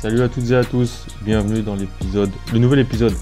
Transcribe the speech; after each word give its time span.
Salut 0.00 0.22
à 0.22 0.28
toutes 0.28 0.48
et 0.52 0.54
à 0.54 0.62
tous, 0.62 1.06
bienvenue 1.22 1.60
dans 1.60 1.74
l'épisode, 1.74 2.30
le 2.52 2.60
nouvel 2.60 2.78
épisode 2.78 3.14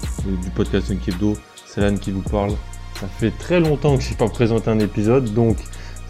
du 0.43 0.49
podcast 0.51 0.91
Nkebdo. 0.91 1.35
C'est 1.65 1.81
Lan 1.81 1.97
qui 1.97 2.11
vous 2.11 2.21
parle. 2.21 2.51
Ça 2.99 3.07
fait 3.07 3.31
très 3.31 3.59
longtemps 3.59 3.97
que 3.97 4.03
je 4.03 4.11
n'ai 4.11 4.15
pas 4.15 4.27
présenté 4.27 4.69
un 4.69 4.77
épisode, 4.77 5.33
donc 5.33 5.57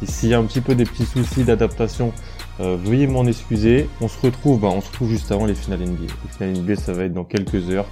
s'il 0.04 0.28
y 0.28 0.34
a 0.34 0.40
un 0.40 0.44
petit 0.44 0.60
peu 0.60 0.76
des 0.76 0.84
petits 0.84 1.06
soucis 1.06 1.46
d'adaptation, 1.46 2.12
euh, 2.60 2.76
veuillez 2.84 3.08
m'en 3.08 3.26
excuser. 3.26 3.90
On 4.02 4.10
se 4.10 4.20
retrouve, 4.20 4.60
bah, 4.60 4.68
on 4.70 4.82
se 4.82 4.88
retrouve 4.88 5.10
juste 5.10 5.32
avant 5.32 5.46
les 5.46 5.56
finales 5.56 5.88
NBA. 5.88 6.02
Les 6.02 6.34
finales 6.34 6.62
NBA, 6.62 6.76
ça 6.76 6.92
va 6.92 7.06
être 7.06 7.14
dans 7.14 7.24
quelques 7.24 7.70
heures. 7.70 7.88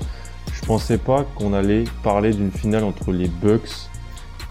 Je 0.52 0.60
pensais 0.66 0.98
pas 0.98 1.26
qu'on 1.36 1.54
allait 1.54 1.86
parler 2.04 2.34
d'une 2.34 2.52
finale 2.52 2.84
entre 2.84 3.14
les 3.14 3.30
Bucks 3.30 3.88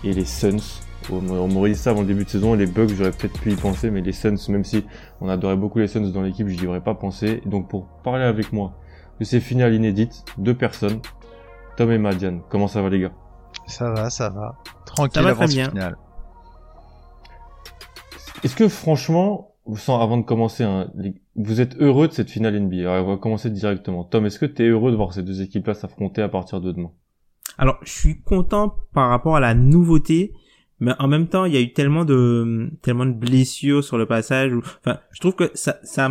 et 0.03 0.15
les 0.15 0.25
Suns. 0.25 0.81
On 1.11 1.49
m'aurait 1.49 1.71
dit 1.71 1.77
ça 1.77 1.91
avant 1.91 2.01
le 2.01 2.07
début 2.07 2.25
de 2.25 2.29
saison, 2.29 2.55
les 2.55 2.67
Bucks, 2.67 2.91
j'aurais 2.91 3.11
peut-être 3.11 3.39
pu 3.41 3.53
y 3.53 3.57
penser, 3.57 3.91
mais 3.91 4.01
les 4.01 4.13
Suns, 4.13 4.37
même 4.49 4.65
si 4.65 4.85
on 5.21 5.29
adorait 5.29 5.57
beaucoup 5.57 5.79
les 5.79 5.87
Suns 5.87 6.11
dans 6.11 6.23
l'équipe, 6.23 6.49
je 6.49 6.61
n'y 6.61 6.67
aurais 6.67 6.83
pas 6.83 6.95
pensé. 6.95 7.43
Donc 7.47 7.69
pour 7.69 7.87
parler 8.03 8.25
avec 8.25 8.53
moi 8.53 8.73
de 9.21 9.25
ces 9.25 9.41
finales 9.41 9.75
inédites, 9.75 10.25
deux 10.39 10.55
personnes, 10.55 11.01
Tom 11.77 11.91
et 11.91 11.99
Madiane. 11.99 12.41
Comment 12.49 12.69
ça 12.69 12.83
va 12.83 12.89
les 12.89 13.01
gars? 13.01 13.13
Ça 13.67 13.91
va, 13.91 14.11
ça 14.11 14.31
va. 14.31 14.57
Tranquille 14.87 15.23
va 15.23 15.31
avant 15.31 15.47
bien. 15.47 15.69
final. 15.71 15.97
Est-ce 18.43 18.57
que 18.57 18.69
franchement, 18.69 19.55
sans, 19.77 20.01
avant 20.01 20.19
de 20.19 20.23
commencer, 20.23 20.65
hein, 20.65 20.91
vous 21.37 21.61
êtes 21.61 21.77
heureux 21.81 22.09
de 22.09 22.13
cette 22.13 22.31
finale 22.31 22.59
NBA 22.61 22.81
Alors, 22.81 23.07
On 23.07 23.11
va 23.13 23.17
commencer 23.17 23.51
directement. 23.51 24.05
Tom, 24.05 24.27
est-ce 24.27 24.39
que 24.39 24.47
tu 24.47 24.65
es 24.65 24.69
heureux 24.69 24.91
de 24.91 24.97
voir 24.97 25.13
ces 25.13 25.23
deux 25.23 25.43
équipes-là 25.43 25.75
s'affronter 25.75 26.23
à 26.23 26.29
partir 26.29 26.61
de 26.61 26.73
demain? 26.73 26.91
Alors, 27.57 27.79
je 27.83 27.93
suis 27.93 28.21
content 28.23 28.75
par 28.93 29.09
rapport 29.09 29.37
à 29.37 29.41
la 29.41 29.55
nouveauté, 29.55 30.35
mais 30.81 30.93
en 30.99 31.09
même 31.09 31.29
temps, 31.29 31.45
il 31.45 31.55
y 31.55 31.57
a 31.57 31.61
eu 31.61 31.73
tellement 31.73 32.05
de 32.05 32.71
tellement 32.83 33.07
de 33.07 33.13
blessures 33.13 33.85
sur 33.85 33.99
le 33.99 34.07
passage. 34.07 34.53
Enfin, 34.55 34.99
je 35.13 35.21
trouve 35.21 35.35
que 35.35 35.51
ça, 35.55 35.79
ça, 35.85 36.11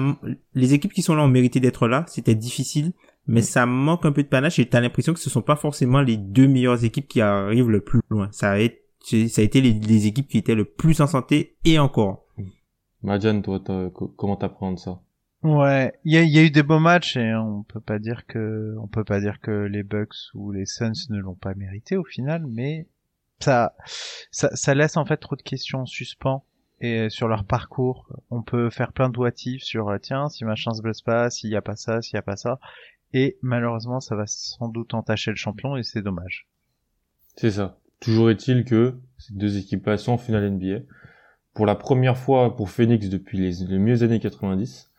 les 0.53 0.73
équipes 0.73 0.93
qui 0.93 1.01
sont 1.01 1.15
là 1.15 1.23
ont 1.23 1.27
mérité 1.27 1.59
d'être 1.59 1.87
là. 1.87 2.05
C'était 2.07 2.35
difficile, 2.35 2.93
mais 3.27 3.41
ça 3.41 3.65
manque 3.65 4.05
un 4.05 4.11
peu 4.11 4.23
de 4.23 4.27
panache. 4.27 4.59
Et 4.59 4.65
t'as 4.65 4.81
l'impression 4.81 5.13
que 5.13 5.19
ce 5.19 5.29
sont 5.29 5.41
pas 5.41 5.55
forcément 5.55 6.01
les 6.01 6.17
deux 6.17 6.47
meilleures 6.47 6.83
équipes 6.83 7.07
qui 7.07 7.21
arrivent 7.21 7.69
le 7.69 7.81
plus 7.81 8.01
loin. 8.09 8.29
Ça 8.31 8.51
a 8.51 8.59
été, 8.59 9.27
ça 9.27 9.41
a 9.41 9.45
été 9.45 9.61
les, 9.61 9.73
les 9.73 10.07
équipes 10.07 10.27
qui 10.27 10.37
étaient 10.37 10.55
le 10.55 10.65
plus 10.65 11.01
en 11.01 11.07
santé 11.07 11.55
et 11.65 11.77
encore. 11.79 12.25
Madiane, 13.01 13.41
toi, 13.41 13.61
comment 14.15 14.37
t'appréhendes 14.37 14.79
ça? 14.79 15.01
Ouais, 15.43 15.91
il 16.05 16.13
y 16.13 16.17
a, 16.17 16.21
il 16.21 16.29
y 16.29 16.39
a 16.39 16.43
eu 16.43 16.51
des 16.51 16.63
beaux 16.63 16.79
matchs 16.79 17.17
et 17.17 17.35
on 17.35 17.63
peut 17.63 17.81
pas 17.81 17.99
dire 17.99 18.25
que 18.25 18.77
on 18.81 18.87
peut 18.87 19.03
pas 19.03 19.19
dire 19.19 19.41
que 19.41 19.51
les 19.65 19.83
Bucks 19.83 20.15
ou 20.33 20.53
les 20.53 20.65
Suns 20.65 20.93
ne 21.09 21.19
l'ont 21.19 21.35
pas 21.35 21.53
mérité 21.53 21.97
au 21.97 22.05
final, 22.05 22.45
mais 22.47 22.87
ça, 23.43 23.75
ça 24.31 24.73
laisse 24.73 24.97
en 24.97 25.05
fait 25.05 25.17
trop 25.17 25.35
de 25.35 25.41
questions 25.41 25.81
en 25.81 25.85
suspens 25.85 26.43
et 26.81 27.09
sur 27.09 27.27
leur 27.27 27.45
parcours, 27.45 28.07
on 28.29 28.41
peut 28.41 28.69
faire 28.69 28.91
plein 28.91 29.09
de 29.09 29.17
what 29.17 29.31
if 29.45 29.63
sur 29.63 29.87
euh, 29.89 29.97
tiens 29.99 30.27
si 30.27 30.43
machin 30.43 30.73
se 30.73 30.81
blesse 30.81 31.01
pas, 31.01 31.29
s'il 31.29 31.49
y 31.49 31.55
a 31.55 31.61
pas 31.61 31.77
ça, 31.77 32.01
s'il 32.01 32.15
y 32.15 32.17
a 32.17 32.21
pas 32.21 32.35
ça, 32.35 32.59
et 33.13 33.37
malheureusement 33.41 34.01
ça 34.01 34.15
va 34.15 34.25
sans 34.27 34.67
doute 34.67 34.93
entacher 34.93 35.31
le 35.31 35.37
champion 35.37 35.77
et 35.77 35.83
c'est 35.83 36.01
dommage. 36.01 36.47
C'est 37.37 37.51
ça. 37.51 37.79
Toujours 37.99 38.29
est-il 38.29 38.65
que 38.65 38.95
ces 39.17 39.33
deux 39.33 39.57
équipes-là 39.57 39.97
sont 39.97 40.13
en 40.13 40.17
finale 40.17 40.49
NBA. 40.51 40.79
Pour 41.53 41.65
la 41.65 41.75
première 41.75 42.17
fois 42.17 42.55
pour 42.55 42.69
Phoenix 42.69 43.07
depuis 43.07 43.37
les, 43.37 43.65
les 43.65 43.79
mieux 43.79 44.03
années 44.03 44.19
90. 44.19 44.91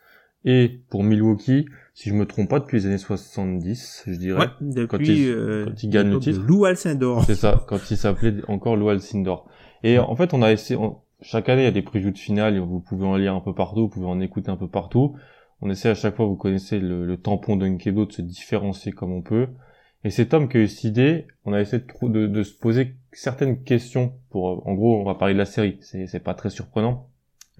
Et 0.45 0.81
pour 0.89 1.03
Milwaukee, 1.03 1.65
si 1.97 2.09
je 2.09 2.13
me 2.13 2.25
trompe 2.25 2.49
pas, 2.49 2.59
depuis 2.59 2.77
les 2.77 2.85
années 2.85 2.97
70, 2.97 4.03
je 4.05 4.13
dirais. 4.15 4.39
Ouais, 4.39 4.47
depuis 4.61 4.87
Quand 4.87 4.99
ils- 4.99 5.29
euh, 5.29 5.65
quand 5.65 5.81
ils 5.83 5.89
gagnent 5.89 6.11
le 6.11 6.19
titre. 6.19 6.41
Lou 6.45 6.65
Alcindor. 6.65 7.23
C'est 7.23 7.35
ça, 7.35 7.63
quand 7.67 7.79
il 7.89 7.97
s'appelait 7.97 8.35
encore 8.47 8.75
Lou 8.75 8.89
Alcindor. 8.89 9.47
Et 9.83 9.97
en 9.97 10.15
fait, 10.15 10.33
on 10.33 10.41
a 10.41 10.51
essayé, 10.51 10.77
on- 10.79 10.97
chaque 11.21 11.47
année, 11.49 11.61
il 11.61 11.65
y 11.65 11.67
a 11.67 11.71
des 11.71 11.81
previews 11.81 12.11
de 12.11 12.17
finale, 12.17 12.55
et 12.57 12.59
vous 12.59 12.81
pouvez 12.81 13.05
en 13.05 13.15
lire 13.15 13.33
un 13.33 13.39
peu 13.39 13.53
partout, 13.55 13.81
vous 13.83 13.87
pouvez 13.89 14.05
en 14.07 14.19
écouter 14.19 14.51
un 14.51 14.57
peu 14.57 14.67
partout. 14.67 15.15
On 15.61 15.69
essaie 15.69 15.89
à 15.89 15.95
chaque 15.95 16.15
fois, 16.17 16.25
vous 16.25 16.35
connaissez 16.35 16.79
le, 16.79 17.05
le 17.05 17.17
tampon 17.17 17.55
d'Unkedo, 17.55 18.05
de 18.05 18.11
se 18.11 18.21
différencier 18.21 18.91
comme 18.91 19.11
on 19.13 19.21
peut. 19.21 19.47
Et 20.03 20.09
c'est 20.09 20.25
Tom 20.27 20.49
qui 20.49 20.57
a 20.57 20.59
eu 20.59 20.67
cette 20.67 20.83
idée, 20.83 21.27
on 21.45 21.53
a 21.53 21.61
essayé 21.61 21.81
de, 21.81 21.87
trou- 21.87 22.09
de, 22.09 22.27
de 22.27 22.43
se 22.43 22.53
poser 22.53 22.95
certaines 23.13 23.63
questions 23.63 24.13
pour, 24.29 24.49
euh, 24.51 24.61
en 24.65 24.73
gros, 24.73 24.99
on 24.99 25.03
va 25.05 25.15
parler 25.15 25.33
de 25.33 25.39
la 25.39 25.45
série, 25.45 25.77
c'est, 25.81 26.19
pas 26.23 26.33
très 26.33 26.49
surprenant. 26.49 27.07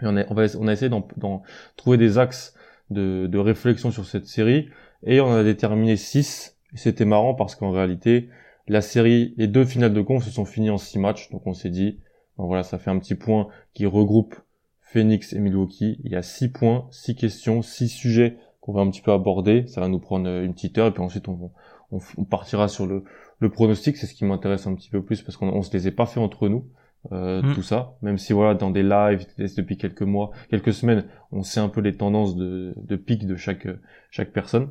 Et 0.02 0.06
on 0.06 0.17
a, 0.17 0.25
on 0.29 0.34
va, 0.35 0.44
on 0.59 0.67
a 0.67 0.73
essayé 0.73 0.90
d'en 0.90 1.41
trouver 1.78 1.97
des 1.97 2.17
axes 2.17 2.53
de, 2.90 3.28
de 3.28 3.38
réflexion 3.38 3.91
sur 3.91 4.06
cette 4.06 4.28
série, 4.28 4.69
et 5.03 5.22
on 5.22 5.31
a 5.34 5.44
déterminé 5.44 5.97
six. 5.97 6.57
Et 6.73 6.78
c'était 6.78 7.06
marrant 7.06 7.34
parce 7.34 7.56
qu'en 7.56 7.72
réalité, 7.72 8.29
la 8.68 8.81
série, 8.81 9.34
les 9.38 9.47
deux 9.47 9.66
finales 9.66 9.94
de 9.94 10.01
conf 10.01 10.23
se 10.23 10.31
sont 10.31 10.46
finies 10.46 10.69
en 10.69 10.78
six 10.78 11.00
matchs, 11.00 11.29
donc 11.31 11.46
on 11.46 11.53
s'est 11.53 11.69
dit, 11.69 12.00
voilà, 12.38 12.63
ça 12.63 12.78
fait 12.78 12.90
un 12.90 13.00
petit 13.00 13.16
point 13.16 13.47
qui 13.73 13.85
regroupe 13.85 14.35
Phoenix 14.79 15.34
et 15.34 15.40
Milwaukee. 15.40 16.00
Il 16.03 16.12
y 16.12 16.16
a 16.16 16.22
six 16.22 16.50
points, 16.50 16.88
six 16.91 17.16
questions, 17.16 17.62
six 17.62 17.90
sujets 17.90 18.38
qu'on 18.62 18.73
va 18.73 18.81
un 18.81 18.90
petit 18.90 19.02
peu 19.02 19.12
aborder. 19.12 19.67
Ça 19.67 19.81
va 19.81 19.88
nous 19.88 20.00
prendre 20.00 20.29
une 20.29 20.53
petite 20.53 20.78
heure 20.78 20.88
et 20.88 20.91
puis 20.91 21.02
ensuite 21.02 21.28
on, 21.28 21.52
on, 21.91 22.23
partira 22.23 22.67
sur 22.67 22.85
le, 22.85 23.03
pronostic. 23.50 23.97
C'est 23.97 24.07
ce 24.07 24.13
qui 24.13 24.25
m'intéresse 24.25 24.67
un 24.67 24.75
petit 24.75 24.90
peu 24.90 25.03
plus 25.03 25.22
parce 25.22 25.38
qu'on 25.38 25.50
on 25.50 25.62
se 25.62 25.72
les 25.73 25.88
est 25.88 25.91
pas 25.91 26.06
fait 26.06 26.19
entre 26.19 26.50
nous. 26.50 26.66
Euh, 27.11 27.41
Mm. 27.43 27.53
tout 27.53 27.61
ça, 27.61 27.93
même 28.01 28.17
si 28.17 28.33
voilà 28.33 28.55
dans 28.55 28.71
des 28.71 28.81
lives 28.81 29.27
depuis 29.38 29.77
quelques 29.77 30.01
mois, 30.01 30.31
quelques 30.49 30.73
semaines, 30.73 31.05
on 31.31 31.43
sait 31.43 31.59
un 31.59 31.69
peu 31.69 31.79
les 31.81 31.95
tendances 31.95 32.35
de, 32.35 32.73
de 32.77 32.95
pic 32.95 33.27
de 33.27 33.35
chaque 33.35 33.67
chaque 34.09 34.31
personne. 34.33 34.69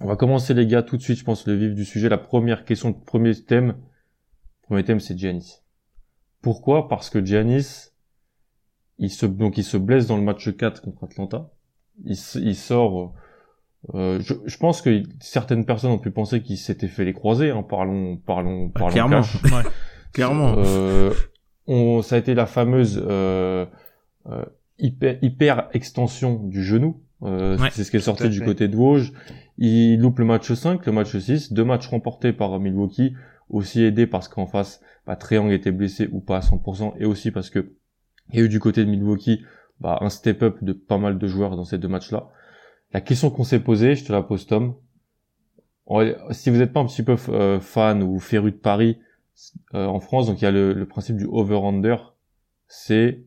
On 0.00 0.06
va 0.06 0.14
commencer 0.16 0.54
les 0.54 0.66
gars 0.66 0.82
tout 0.82 0.96
de 0.96 1.02
suite, 1.02 1.18
je 1.18 1.24
pense, 1.24 1.46
le 1.46 1.54
vif 1.54 1.74
du 1.74 1.84
sujet. 1.84 2.08
La 2.08 2.18
première 2.18 2.64
question, 2.64 2.90
le 2.90 2.94
premier 3.04 3.34
thème, 3.34 3.68
le 3.68 4.66
premier 4.66 4.84
thème, 4.84 5.00
c'est 5.00 5.18
Giannis. 5.18 5.62
Pourquoi? 6.42 6.88
Parce 6.88 7.10
que 7.10 7.24
Giannis, 7.24 7.90
il 8.98 9.10
se, 9.10 9.26
donc 9.26 9.58
il 9.58 9.64
se 9.64 9.76
blesse 9.76 10.06
dans 10.06 10.16
le 10.16 10.22
match 10.22 10.48
4 10.56 10.82
contre 10.82 11.04
Atlanta. 11.04 11.50
Il, 12.04 12.16
il 12.36 12.54
sort. 12.56 13.12
euh, 13.94 14.18
je, 14.20 14.34
je 14.44 14.56
pense 14.58 14.82
que 14.82 15.02
certaines 15.20 15.64
personnes 15.64 15.90
ont 15.90 15.98
pu 15.98 16.10
penser 16.10 16.42
qu'il 16.42 16.58
s'était 16.58 16.88
fait 16.88 17.04
les 17.04 17.12
croisés. 17.12 17.50
Hein, 17.50 17.62
parlons, 17.62 18.16
parlons, 18.16 18.68
parlons 18.70 18.90
clairement. 18.92 19.22
cash. 19.22 19.36
Clairement. 20.12 20.54
Euh, 20.58 21.12
on, 21.66 22.02
ça 22.02 22.16
a 22.16 22.18
été 22.18 22.34
la 22.34 22.46
fameuse 22.46 23.02
euh, 23.06 23.66
euh, 24.28 24.44
hyper, 24.78 25.18
hyper 25.22 25.68
extension 25.72 26.42
du 26.44 26.62
genou. 26.64 27.00
Euh, 27.22 27.56
Ouais, 27.58 27.70
c'est 27.72 27.84
ce 27.84 27.90
qui 27.90 27.96
est 27.96 28.00
sorti 28.00 28.28
du 28.28 28.42
côté 28.42 28.68
de 28.68 28.76
Vosges. 28.76 29.12
Il 29.58 30.00
loupe 30.00 30.18
le 30.18 30.24
match 30.24 30.52
5, 30.52 30.84
le 30.84 30.92
match 30.92 31.16
6, 31.16 31.52
deux 31.52 31.64
matchs 31.64 31.88
remportés 31.88 32.32
par 32.32 32.58
Milwaukee, 32.60 33.14
aussi 33.48 33.82
aidé 33.82 34.06
parce 34.06 34.28
qu'en 34.28 34.46
face, 34.46 34.80
bah, 35.06 35.16
Triangle 35.16 35.52
était 35.52 35.72
blessé 35.72 36.08
ou 36.12 36.20
pas 36.20 36.38
à 36.38 36.40
100%, 36.40 36.94
et 36.98 37.06
aussi 37.06 37.30
parce 37.30 37.50
que 37.50 37.72
il 38.32 38.38
y 38.38 38.42
a 38.42 38.44
eu 38.44 38.48
du 38.48 38.58
côté 38.58 38.84
de 38.84 38.90
Milwaukee 38.90 39.44
bah, 39.80 39.98
un 40.00 40.08
step-up 40.08 40.62
de 40.62 40.72
pas 40.72 40.98
mal 40.98 41.18
de 41.18 41.26
joueurs 41.26 41.56
dans 41.56 41.64
ces 41.64 41.78
deux 41.78 41.88
matchs-là. 41.88 42.28
La 42.92 43.00
question 43.00 43.30
qu'on 43.30 43.44
s'est 43.44 43.60
posée, 43.60 43.94
je 43.94 44.04
te 44.04 44.12
la 44.12 44.22
pose 44.22 44.46
Tom. 44.46 44.74
Si 46.32 46.50
vous 46.50 46.56
n'êtes 46.56 46.72
pas 46.72 46.80
un 46.80 46.86
petit 46.86 47.02
peu 47.02 47.16
euh, 47.28 47.60
fan 47.60 48.02
ou 48.02 48.18
féru 48.18 48.50
de 48.50 48.56
Paris 48.56 48.98
euh, 49.74 49.86
en 49.86 50.00
France, 50.00 50.26
donc 50.26 50.40
il 50.40 50.44
y 50.44 50.48
a 50.48 50.50
le, 50.50 50.72
le 50.72 50.86
principe 50.86 51.16
du 51.16 51.26
over-under, 51.26 52.16
c'est 52.68 53.24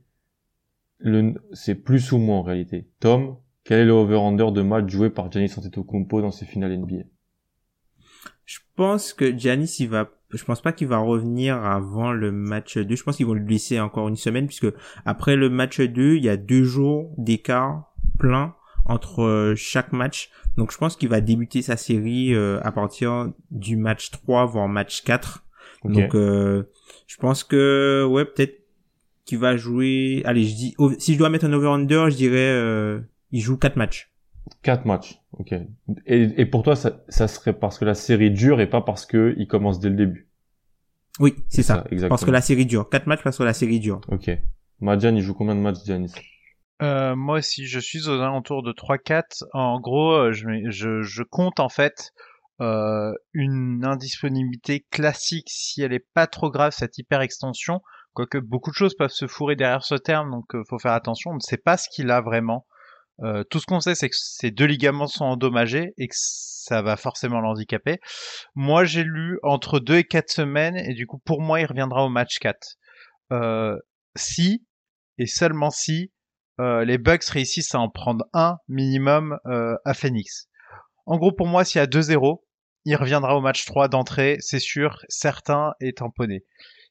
le, 1.00 1.34
c'est 1.54 1.76
plus 1.76 2.12
ou 2.12 2.18
moins 2.18 2.38
en 2.38 2.42
réalité. 2.42 2.88
Tom, 3.00 3.38
quel 3.64 3.80
est 3.80 3.86
le 3.86 3.92
over-under 3.92 4.52
de 4.52 4.62
match 4.62 4.90
joué 4.90 5.10
par 5.10 5.32
Giannis 5.32 5.54
Antetokounmpo 5.58 6.22
dans 6.22 6.32
ses 6.32 6.46
finales 6.46 6.78
NBA 6.78 7.04
Je 8.46 8.60
pense 8.76 9.14
que 9.14 9.38
Giannis, 9.38 9.76
il 9.80 9.90
va, 9.90 10.10
je 10.32 10.44
pense 10.44 10.62
pas 10.62 10.72
qu'il 10.72 10.88
va 10.88 10.98
revenir 10.98 11.56
avant 11.64 12.12
le 12.12 12.32
match 12.32 12.78
2. 12.78 12.96
Je 12.96 13.04
pense 13.04 13.18
qu'ils 13.18 13.26
vont 13.26 13.34
le 13.34 13.46
laisser 13.46 13.80
encore 13.80 14.08
une 14.08 14.16
semaine 14.16 14.48
puisque 14.48 14.68
après 15.06 15.36
le 15.36 15.50
match 15.50 15.80
2, 15.80 16.16
il 16.16 16.24
y 16.24 16.30
a 16.30 16.38
deux 16.38 16.64
jours 16.64 17.14
d'écart 17.18 17.94
plein 18.18 18.56
entre 18.86 19.22
euh, 19.22 19.56
chaque 19.56 19.94
match. 19.94 20.32
Donc 20.58 20.72
je 20.72 20.78
pense 20.78 20.96
qu'il 20.96 21.10
va 21.10 21.22
débuter 21.22 21.62
sa 21.62 21.78
série 21.78 22.34
euh, 22.34 22.60
à 22.64 22.72
partir 22.72 23.32
du 23.52 23.78
match 23.78 24.12
3 24.12 24.46
voire 24.48 24.68
match 24.68 25.04
4. 25.04 25.46
Donc 25.86 26.16
euh, 26.16 26.64
je 27.08 27.18
pense 27.18 27.44
que 27.44 28.06
ouais, 28.10 28.26
peut-être 28.26 28.60
qui 29.26 29.36
va 29.36 29.56
jouer, 29.58 30.24
allez, 30.26 30.44
je 30.44 30.56
dis, 30.56 30.76
si 30.98 31.14
je 31.14 31.20
dois 31.20 31.30
mettre 31.30 31.46
un 31.46 31.54
over-under, 31.54 32.10
je 32.10 32.16
dirais, 32.16 32.38
euh, 32.38 33.00
il 33.32 33.42
joue 33.42 33.58
quatre 33.58 33.76
matchs. 33.76 34.12
Quatre 34.64 34.86
matchs, 34.86 35.22
ok. 35.34 35.54
Et, 36.08 36.42
et 36.42 36.46
pour 36.46 36.64
toi, 36.64 36.76
ça, 36.76 37.04
ça 37.10 37.28
serait 37.28 37.54
parce 37.54 37.78
que 37.78 37.86
la 37.86 37.94
série 37.94 38.32
dure 38.32 38.60
et 38.60 38.68
pas 38.68 38.82
parce 38.82 39.06
que 39.06 39.36
il 39.38 39.48
commence 39.48 39.80
dès 39.80 39.90
le 39.90 39.96
début. 39.96 40.28
Oui, 41.20 41.36
c'est 41.48 41.64
ça. 41.64 41.84
exactement. 41.92 42.10
Parce 42.10 42.26
que 42.26 42.32
la 42.32 42.42
série 42.42 42.66
dure. 42.66 42.90
Quatre 42.90 43.06
matchs 43.08 43.22
parce 43.24 43.38
que 43.38 43.44
la 43.44 43.54
série 43.54 43.80
dure. 43.80 44.02
Ok. 44.08 44.32
Madjan, 44.80 45.16
il 45.16 45.22
joue 45.22 45.34
combien 45.34 45.56
de 45.56 45.62
matchs, 45.62 45.86
Giannis 45.86 46.14
euh, 46.82 47.14
moi 47.14 47.40
aussi, 47.40 47.68
je 47.68 47.78
suis 47.78 48.08
aux 48.08 48.22
alentours 48.22 48.64
de 48.64 48.72
3-4. 48.72 49.44
En 49.54 49.82
gros, 49.82 50.14
euh, 50.14 50.32
je, 50.32 50.48
je, 50.70 51.02
je 51.02 51.24
compte 51.24 51.60
en 51.60 51.68
fait 51.68 52.14
euh, 52.62 53.14
une 53.34 53.86
indisponibilité 53.86 54.86
classique 54.92 55.48
si 55.50 55.82
elle 55.82 55.94
est 55.94 56.06
pas 56.14 56.28
trop 56.28 56.52
grave, 56.52 56.74
cette 56.76 56.98
hyper 56.98 57.22
extension. 57.22 57.82
Quoique 58.14 58.38
beaucoup 58.38 58.72
de 58.72 58.76
choses 58.76 58.96
peuvent 58.96 59.12
se 59.12 59.28
fourrer 59.28 59.56
derrière 59.56 59.84
ce 59.84 59.96
terme, 59.96 60.32
donc 60.32 60.56
euh, 60.56 60.64
faut 60.68 60.80
faire 60.80 60.94
attention. 60.94 61.32
On 61.32 61.36
ne 61.36 61.40
sait 61.40 61.58
pas 61.58 61.78
ce 61.78 61.88
qu'il 61.90 62.12
a 62.12 62.22
vraiment. 62.22 62.66
Euh, 63.22 63.44
tout 63.50 63.60
ce 63.60 63.66
qu'on 63.66 63.80
sait, 63.80 63.96
c'est 63.96 64.10
que 64.10 64.16
ces 64.18 64.52
deux 64.52 64.66
ligaments 64.66 65.08
sont 65.08 65.26
endommagés 65.26 65.94
et 65.98 66.08
que 66.08 66.16
ça 66.16 66.82
va 66.82 66.96
forcément 66.96 67.42
l'handicaper. 67.42 68.00
Moi, 68.56 68.84
j'ai 68.86 69.04
lu 69.04 69.40
entre 69.44 69.80
2 69.80 69.98
et 69.98 70.04
4 70.04 70.30
semaines 70.30 70.78
et 70.78 70.94
du 70.94 71.06
coup, 71.06 71.20
pour 71.20 71.42
moi, 71.42 71.60
il 71.60 71.66
reviendra 71.66 72.06
au 72.06 72.10
match 72.10 72.40
4. 72.40 72.58
Euh, 73.32 73.78
si, 74.16 74.66
et 75.18 75.28
seulement 75.28 75.70
si, 75.70 76.12
euh, 76.60 76.86
les 76.86 76.98
Bucks 76.98 77.26
réussissent 77.26 77.76
à 77.76 77.80
en 77.80 77.90
prendre 77.90 78.26
un 78.34 78.58
minimum 78.68 79.38
à 79.46 79.94
Phoenix. 79.94 80.48
En 81.06 81.18
gros, 81.18 81.32
pour 81.32 81.48
moi, 81.48 81.66
s'il 81.66 81.80
y 81.80 81.82
a 81.82 81.88
2-0, 81.88 82.42
il 82.90 82.96
reviendra 82.96 83.38
au 83.38 83.42
match 83.42 83.66
3 83.66 83.88
d'entrée, 83.88 84.38
c'est 84.40 84.60
sûr, 84.60 85.06
certain 85.10 85.74
et 85.80 85.94
tamponné. 85.94 86.44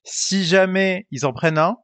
Si 0.04 0.44
jamais 0.44 1.08
ils 1.10 1.26
en 1.26 1.32
prennent 1.32 1.58
un, 1.58 1.76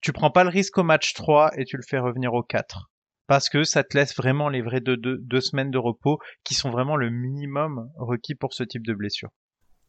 tu 0.00 0.12
prends 0.12 0.30
pas 0.30 0.44
le 0.44 0.48
risque 0.48 0.78
au 0.78 0.84
match 0.84 1.12
3 1.12 1.50
et 1.58 1.64
tu 1.64 1.76
le 1.76 1.82
fais 1.82 1.98
revenir 1.98 2.34
au 2.34 2.44
4. 2.44 2.88
Parce 3.26 3.48
que 3.48 3.64
ça 3.64 3.82
te 3.82 3.96
laisse 3.96 4.14
vraiment 4.14 4.48
les 4.48 4.62
vraies 4.62 4.80
deux, 4.80 5.40
semaines 5.40 5.72
de 5.72 5.78
repos 5.78 6.20
qui 6.44 6.54
sont 6.54 6.70
vraiment 6.70 6.94
le 6.94 7.10
minimum 7.10 7.90
requis 7.96 8.36
pour 8.36 8.54
ce 8.54 8.62
type 8.62 8.86
de 8.86 8.94
blessure. 8.94 9.30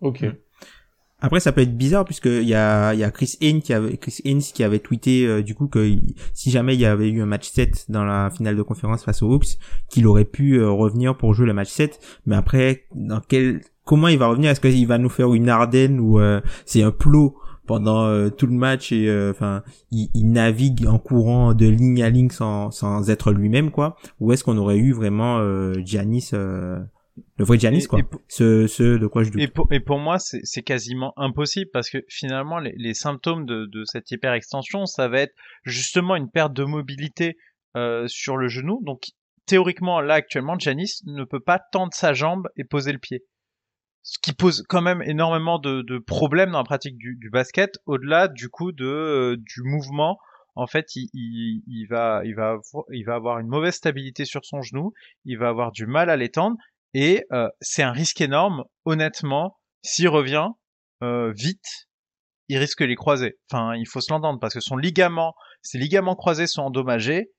Ok. 0.02 0.26
Après, 1.22 1.40
ça 1.40 1.52
peut 1.52 1.62
être 1.62 1.78
bizarre 1.78 2.06
puisque 2.06 2.28
il 2.28 2.48
y 2.48 2.54
a, 2.54 2.94
y 2.94 3.04
a 3.04 3.12
Chris 3.12 3.36
Haynes 3.42 3.62
qui 3.62 3.74
avait, 3.74 3.98
Chris 3.98 4.22
Haynes 4.24 4.42
qui 4.42 4.64
avait 4.64 4.80
tweeté 4.80 5.28
euh, 5.28 5.42
du 5.42 5.54
coup 5.54 5.68
que 5.68 5.98
si 6.34 6.50
jamais 6.50 6.76
il 6.76 6.80
y 6.80 6.86
avait 6.86 7.10
eu 7.10 7.22
un 7.22 7.26
match 7.26 7.50
7 7.50 7.88
dans 7.90 8.06
la 8.06 8.30
finale 8.30 8.56
de 8.56 8.62
conférence 8.62 9.04
face 9.04 9.22
aux 9.22 9.34
Hawks, 9.34 9.58
qu'il 9.90 10.08
aurait 10.08 10.26
pu 10.26 10.56
euh, 10.56 10.70
revenir 10.70 11.18
pour 11.18 11.34
jouer 11.34 11.46
le 11.46 11.54
match 11.54 11.70
7. 11.70 12.00
Mais 12.26 12.36
après, 12.36 12.86
dans 12.96 13.20
quel, 13.28 13.62
comment 13.84 14.08
il 14.08 14.18
va 14.18 14.28
revenir? 14.28 14.50
Est-ce 14.50 14.62
qu'il 14.62 14.88
va 14.88 14.98
nous 14.98 15.10
faire 15.10 15.34
une 15.34 15.50
Ardennes 15.50 16.00
ou 16.00 16.20
euh, 16.20 16.40
c'est 16.66 16.84
un 16.84 16.92
plot 16.92 17.36
pendant 17.68 18.32
tout 18.32 18.48
le 18.48 18.54
match 18.54 18.92
et 18.92 19.30
enfin 19.30 19.62
il, 19.92 20.10
il, 20.16 20.32
navigue 20.32 20.88
en 20.88 20.98
courant 20.98 21.54
de 21.54 21.68
ligne 21.68 22.02
à 22.02 22.10
ligne 22.10 22.32
sans, 22.32 22.72
sans 22.72 23.12
être 23.12 23.32
lui-même 23.32 23.70
quoi? 23.70 23.96
Ou 24.20 24.32
est-ce 24.32 24.44
qu'on 24.44 24.58
aurait 24.58 24.78
eu 24.78 24.92
vraiment 24.92 25.40
Giannis 25.86 26.32
le 27.38 27.46
vrai 27.46 27.58
Giannis 27.58 27.88
quoi. 27.88 28.00
ce, 28.28 28.68
ce 28.68 28.98
de 28.98 29.08
quoi 29.08 29.24
je 29.24 29.32
doute. 29.32 29.42
Et 29.42 29.48
pour, 29.48 29.68
et 29.72 29.80
pour 29.80 30.00
moi 30.00 30.18
c'est 30.20 30.64
quasiment 30.64 31.14
impossible 31.18 31.70
parce 31.72 31.90
que 31.90 32.00
finalement 32.08 32.60
les, 32.60 32.74
les 32.78 32.94
symptômes 32.94 33.46
de, 33.46 33.66
de 33.66 33.84
cette 33.86 34.10
hyperextension 34.12 34.86
ça 34.86 35.08
va 35.08 35.22
être 35.22 35.36
justement 35.64 36.16
une 36.16 36.30
perte 36.30 36.54
de 36.54 36.64
mobilité 36.64 37.38
euh, 37.76 38.08
sur 38.08 38.38
le 38.38 38.48
genou. 38.48 38.82
Donc 38.84 39.04
théoriquement 39.46 40.02
là 40.02 40.16
actuellement 40.16 40.58
Giannis 40.58 41.02
ne 41.06 41.24
peut 41.24 41.40
pas 41.40 41.60
tendre 41.72 41.94
sa 41.94 42.14
jambe 42.14 42.48
et 42.58 42.64
poser 42.64 42.92
le 42.92 43.00
pied. 43.00 43.24
Ce 44.02 44.18
qui 44.22 44.34
pose 44.34 44.64
quand 44.70 44.82
même 44.82 45.02
énormément 45.02 45.60
de, 45.60 45.82
de 45.82 45.98
problèmes 45.98 46.52
dans 46.52 46.60
la 46.60 46.64
pratique 46.64 46.98
du, 46.98 47.16
du 47.16 47.30
basket 47.30 47.78
au-delà 47.86 48.28
du 48.28 48.50
coup 48.50 48.72
de 48.72 48.86
euh, 48.86 49.38
du 49.38 49.62
mouvement 49.64 50.18
en 50.60 50.68
fait, 50.68 50.96
il, 50.96 51.10
il, 51.14 51.64
il, 51.68 51.86
va, 51.88 52.22
il, 52.26 52.36
va, 52.36 52.58
il 52.92 53.06
va 53.06 53.16
avoir 53.16 53.40
une 53.40 53.48
mauvaise 53.48 53.76
stabilité 53.76 54.26
sur 54.26 54.44
son 54.44 54.62
genou, 54.62 54.94
il 55.24 55.38
va 55.38 55.48
avoir 55.48 55.72
du 55.72 55.86
mal 55.86 56.10
à 56.10 56.18
l'étendre, 56.18 56.58
et 56.94 57.26
euh, 57.32 57.50
c'est 57.62 57.84
un 57.84 57.92
risque 57.92 58.22
énorme, 58.22 58.64
honnêtement. 58.86 59.58
S'il 59.84 60.10
revient 60.10 60.50
euh, 61.04 61.32
vite, 61.36 61.88
il 62.48 62.58
risque 62.58 62.82
les 62.82 62.96
croiser. 62.96 63.38
Enfin, 63.50 63.76
il 63.76 63.88
faut 63.88 64.02
se 64.02 64.12
l'entendre 64.12 64.40
parce 64.40 64.54
que 64.54 64.60
son 64.60 64.76
ligament, 64.76 65.36
ses 65.62 65.78
ligaments 65.78 66.16
croisés 66.16 66.48
sont 66.48 66.64
endommagés 66.64 67.32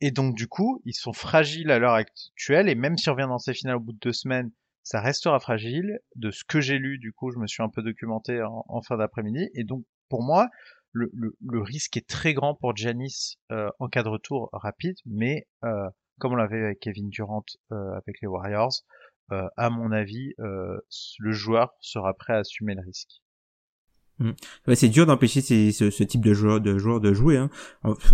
et 0.00 0.10
donc 0.10 0.34
du 0.34 0.48
coup, 0.48 0.80
ils 0.84 0.94
sont 0.94 1.12
fragiles 1.12 1.70
à 1.70 1.78
l'heure 1.78 1.94
actuelle. 1.94 2.68
Et 2.68 2.74
même 2.74 2.96
s'il 2.96 3.10
revient 3.12 3.28
dans 3.28 3.38
ses 3.38 3.54
finales 3.54 3.76
au 3.76 3.80
bout 3.80 3.92
de 3.92 3.98
deux 3.98 4.12
semaines, 4.12 4.50
ça 4.82 5.00
restera 5.00 5.38
fragile. 5.40 5.98
De 6.16 6.30
ce 6.30 6.44
que 6.44 6.60
j'ai 6.60 6.78
lu, 6.78 6.98
du 6.98 7.12
coup, 7.12 7.30
je 7.30 7.38
me 7.38 7.46
suis 7.46 7.62
un 7.62 7.68
peu 7.68 7.82
documenté 7.82 8.42
en, 8.42 8.82
fin 8.82 8.96
d'après-midi. 8.96 9.48
Et 9.54 9.64
donc, 9.64 9.84
pour 10.08 10.22
moi, 10.22 10.48
le, 10.92 11.12
risque 11.62 11.96
est 11.96 12.08
très 12.08 12.34
grand 12.34 12.54
pour 12.54 12.76
Janis 12.76 13.36
euh, 13.50 13.70
en 13.78 13.88
cas 13.88 14.02
de 14.02 14.08
retour 14.08 14.50
rapide, 14.52 14.96
mais 15.06 15.46
euh, 15.64 15.88
comme 16.18 16.32
on 16.32 16.36
l'avait 16.36 16.62
avec 16.62 16.80
Kevin 16.80 17.08
Durant 17.08 17.44
euh, 17.72 17.94
avec 17.94 18.20
les 18.20 18.28
Warriors, 18.28 18.84
euh, 19.32 19.48
à 19.56 19.70
mon 19.70 19.92
avis, 19.92 20.34
euh, 20.40 20.78
le 21.18 21.32
joueur 21.32 21.72
sera 21.80 22.14
prêt 22.14 22.34
à 22.34 22.38
assumer 22.38 22.74
le 22.74 22.82
risque. 22.82 23.20
Mm. 24.18 24.32
c'est 24.74 24.90
dur 24.90 25.06
d'empêcher 25.06 25.40
ce, 25.40 26.02
type 26.04 26.20
de 26.20 26.34
joueur 26.34 26.60
de 26.60 26.76
joueur 26.78 27.00
de 27.00 27.12
jouer. 27.14 27.38
Hein. 27.38 27.50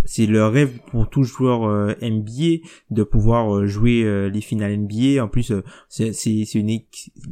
C'est 0.05 0.25
le 0.25 0.45
rêve 0.47 0.79
pour 0.87 1.09
tout 1.09 1.23
joueur 1.23 1.67
NBA 2.01 2.65
de 2.89 3.03
pouvoir 3.03 3.67
jouer 3.67 4.29
les 4.31 4.41
finales 4.41 4.77
NBA. 4.77 5.23
En 5.23 5.27
plus, 5.27 5.51
c'est 5.89 6.55
une 6.55 6.79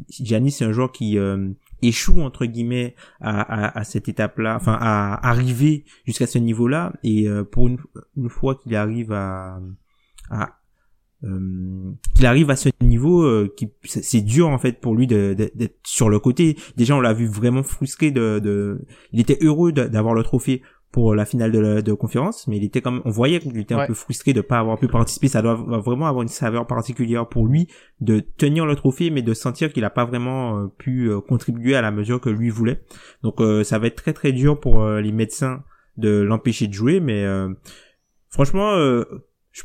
c'est 0.10 0.66
un 0.66 0.72
joueur 0.74 0.92
qui 0.92 1.18
échoue 1.81 2.22
entre 2.22 2.46
guillemets 2.46 2.94
à, 3.22 3.42
à, 3.42 3.80
à 3.80 3.84
cette 3.86 4.10
étape-là, 4.10 4.58
enfin 4.58 4.78
à 4.80 5.28
arriver 5.28 5.86
jusqu'à 6.06 6.28
ce 6.28 6.38
niveau-là. 6.38 6.94
Et 7.04 7.25
pour 7.52 7.70
une, 7.70 7.78
une 8.18 8.30
fois 8.30 8.56
qu'il 8.56 8.75
arrive 8.75 9.13
à, 9.13 9.60
à 10.29 10.57
euh, 11.24 11.94
qu'il 12.15 12.27
arrive 12.27 12.51
à 12.51 12.56
ce 12.56 12.69
niveau 12.79 13.24
euh, 13.24 13.51
qui 13.57 13.71
c'est 13.85 14.21
dur 14.21 14.50
en 14.50 14.59
fait 14.59 14.79
pour 14.79 14.94
lui 14.94 15.07
d'être 15.07 15.75
sur 15.83 16.09
le 16.09 16.19
côté. 16.19 16.57
Déjà 16.75 16.95
on 16.95 17.01
l'a 17.01 17.13
vu 17.13 17.25
vraiment 17.25 17.63
frustré 17.63 18.12
de, 18.12 18.38
de 18.38 18.85
il 19.13 19.19
était 19.19 19.39
heureux 19.41 19.71
d'avoir 19.71 20.13
le 20.13 20.21
trophée 20.21 20.62
pour 20.91 21.15
la 21.15 21.25
finale 21.25 21.51
de, 21.51 21.81
de 21.81 21.94
conférence 21.94 22.47
mais 22.47 22.57
il 22.57 22.63
était 22.63 22.81
comme 22.81 23.01
on 23.03 23.09
voyait 23.09 23.39
qu'il 23.39 23.57
était 23.57 23.74
un 23.74 23.88
peu 23.88 23.95
frustré 23.95 24.33
de 24.33 24.41
pas 24.41 24.59
avoir 24.59 24.77
pu 24.77 24.88
participer. 24.88 25.27
Ça 25.27 25.41
doit 25.41 25.56
vraiment 25.56 26.06
avoir 26.06 26.21
une 26.21 26.27
saveur 26.27 26.68
particulière 26.68 27.27
pour 27.27 27.47
lui 27.47 27.68
de 28.00 28.19
tenir 28.19 28.68
le 28.68 28.75
trophée 28.75 29.09
mais 29.09 29.24
de 29.24 29.33
sentir 29.33 29.74
qu'il 29.74 29.85
a 29.85 29.89
pas 29.89 30.06
vraiment 30.06 30.59
euh, 30.59 30.68
pu 30.68 31.09
euh, 31.09 31.19
contribuer 31.19 31.75
à 31.75 31.81
la 31.81 31.89
mesure 31.89 32.21
que 32.21 32.29
lui 32.29 32.51
voulait. 32.51 32.83
Donc 33.24 33.41
ça 33.63 33.79
va 33.79 33.88
être 33.88 33.95
très 33.95 34.13
très 34.13 34.33
dur 34.33 34.59
pour 34.59 34.88
les 34.88 35.12
médecins 35.12 35.63
de 35.97 36.21
l'empêcher 36.21 36.68
de 36.68 36.74
jouer 36.74 37.00
mais 37.00 37.25
franchement 38.29 38.75
je, 39.51 39.63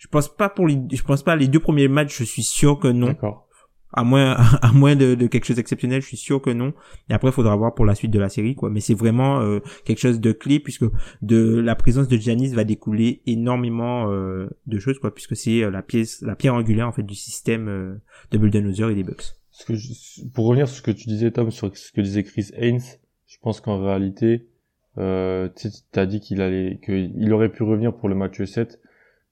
je 0.00 0.08
pense 0.08 0.34
pas 0.34 0.48
pour 0.48 0.66
les, 0.66 0.80
je 0.90 1.02
pense 1.02 1.22
pas 1.22 1.36
les 1.36 1.46
deux 1.46 1.60
premiers 1.60 1.86
matchs, 1.86 2.18
je 2.18 2.24
suis 2.24 2.42
sûr 2.42 2.78
que 2.78 2.88
non. 2.88 3.08
D'accord. 3.08 3.46
À 3.92 4.02
moins, 4.02 4.32
à 4.62 4.72
moins 4.72 4.96
de, 4.96 5.14
de, 5.14 5.26
quelque 5.26 5.44
chose 5.44 5.56
d'exceptionnel, 5.56 6.00
je 6.00 6.06
suis 6.06 6.16
sûr 6.16 6.40
que 6.40 6.48
non. 6.48 6.72
Et 7.10 7.12
après, 7.12 7.28
il 7.28 7.34
faudra 7.34 7.54
voir 7.54 7.74
pour 7.74 7.84
la 7.84 7.94
suite 7.94 8.10
de 8.10 8.18
la 8.18 8.30
série, 8.30 8.54
quoi. 8.54 8.70
Mais 8.70 8.80
c'est 8.80 8.94
vraiment 8.94 9.40
euh, 9.40 9.60
quelque 9.84 9.98
chose 9.98 10.18
de 10.18 10.32
clé 10.32 10.58
puisque 10.58 10.86
de 11.20 11.60
la 11.60 11.74
présence 11.74 12.08
de 12.08 12.16
Giannis 12.16 12.54
va 12.54 12.64
découler 12.64 13.20
énormément 13.26 14.10
euh, 14.10 14.48
de 14.66 14.78
choses, 14.78 14.98
quoi, 14.98 15.12
puisque 15.12 15.36
c'est 15.36 15.62
euh, 15.62 15.70
la 15.70 15.82
pièce, 15.82 16.22
la 16.22 16.34
pierre 16.34 16.54
angulaire 16.54 16.88
en 16.88 16.92
fait 16.92 17.02
du 17.02 17.14
système 17.14 18.00
de 18.30 18.38
Bulldozer 18.38 18.88
et 18.88 18.94
des 18.94 19.04
Bucks. 19.04 19.34
Ce 19.50 19.66
que 19.66 20.30
pour 20.32 20.46
revenir 20.46 20.66
sur 20.66 20.78
ce 20.78 20.82
que 20.82 20.92
tu 20.92 21.08
disais, 21.08 21.30
Tom, 21.30 21.50
sur 21.50 21.76
ce 21.76 21.92
que 21.92 22.00
disait 22.00 22.22
Chris 22.24 22.46
Haynes, 22.54 22.80
je 23.26 23.36
pense 23.42 23.60
qu'en 23.60 23.84
réalité, 23.84 24.48
euh, 24.96 25.50
tu 25.54 25.68
as 25.94 26.06
dit 26.06 26.20
qu'il 26.20 26.40
allait, 26.40 26.80
qu'il 26.82 27.32
aurait 27.34 27.50
pu 27.50 27.64
revenir 27.64 27.94
pour 27.94 28.08
le 28.08 28.14
match 28.14 28.42
7 28.42 28.80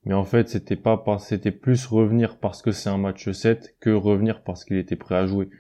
mais 0.09 0.15
en 0.15 0.25
fait, 0.25 0.49
c'était 0.49 0.75
pas 0.75 1.05
c'était 1.19 1.53
plus 1.53 1.85
revenir 1.85 2.39
parce 2.39 2.63
que 2.63 2.73
c'est 2.73 2.89
un 2.89 2.97
match 2.97 3.31
7 3.31 3.77
que 3.79 3.91
revenir 3.91 4.43
parce 4.43 4.65
qu'il 4.65 4.79
était 4.79 4.97
prêt 4.97 5.17
à 5.17 5.27
jouer. 5.27 5.51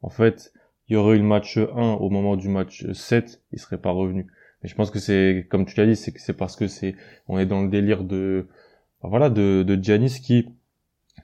En 0.00 0.08
fait, 0.08 0.50
il 0.88 0.94
y 0.94 0.96
aurait 0.96 1.16
eu 1.16 1.18
le 1.18 1.26
match 1.26 1.58
1 1.58 1.66
au 1.66 2.08
moment 2.08 2.36
du 2.36 2.48
match 2.48 2.90
7, 2.90 3.42
il 3.52 3.58
serait 3.58 3.76
pas 3.76 3.90
revenu. 3.90 4.26
Mais 4.62 4.70
je 4.70 4.74
pense 4.74 4.90
que 4.90 4.98
c'est, 4.98 5.46
comme 5.50 5.66
tu 5.66 5.76
l'as 5.76 5.84
dit, 5.84 5.94
c'est 5.94 6.12
que 6.12 6.22
c'est 6.22 6.32
parce 6.32 6.56
que 6.56 6.68
c'est, 6.68 6.96
on 7.28 7.38
est 7.38 7.44
dans 7.44 7.60
le 7.60 7.68
délire 7.68 8.02
de, 8.02 8.48
voilà, 9.02 9.28
de, 9.28 9.62
de 9.62 9.74
Giannis 9.80 10.22
qui 10.22 10.48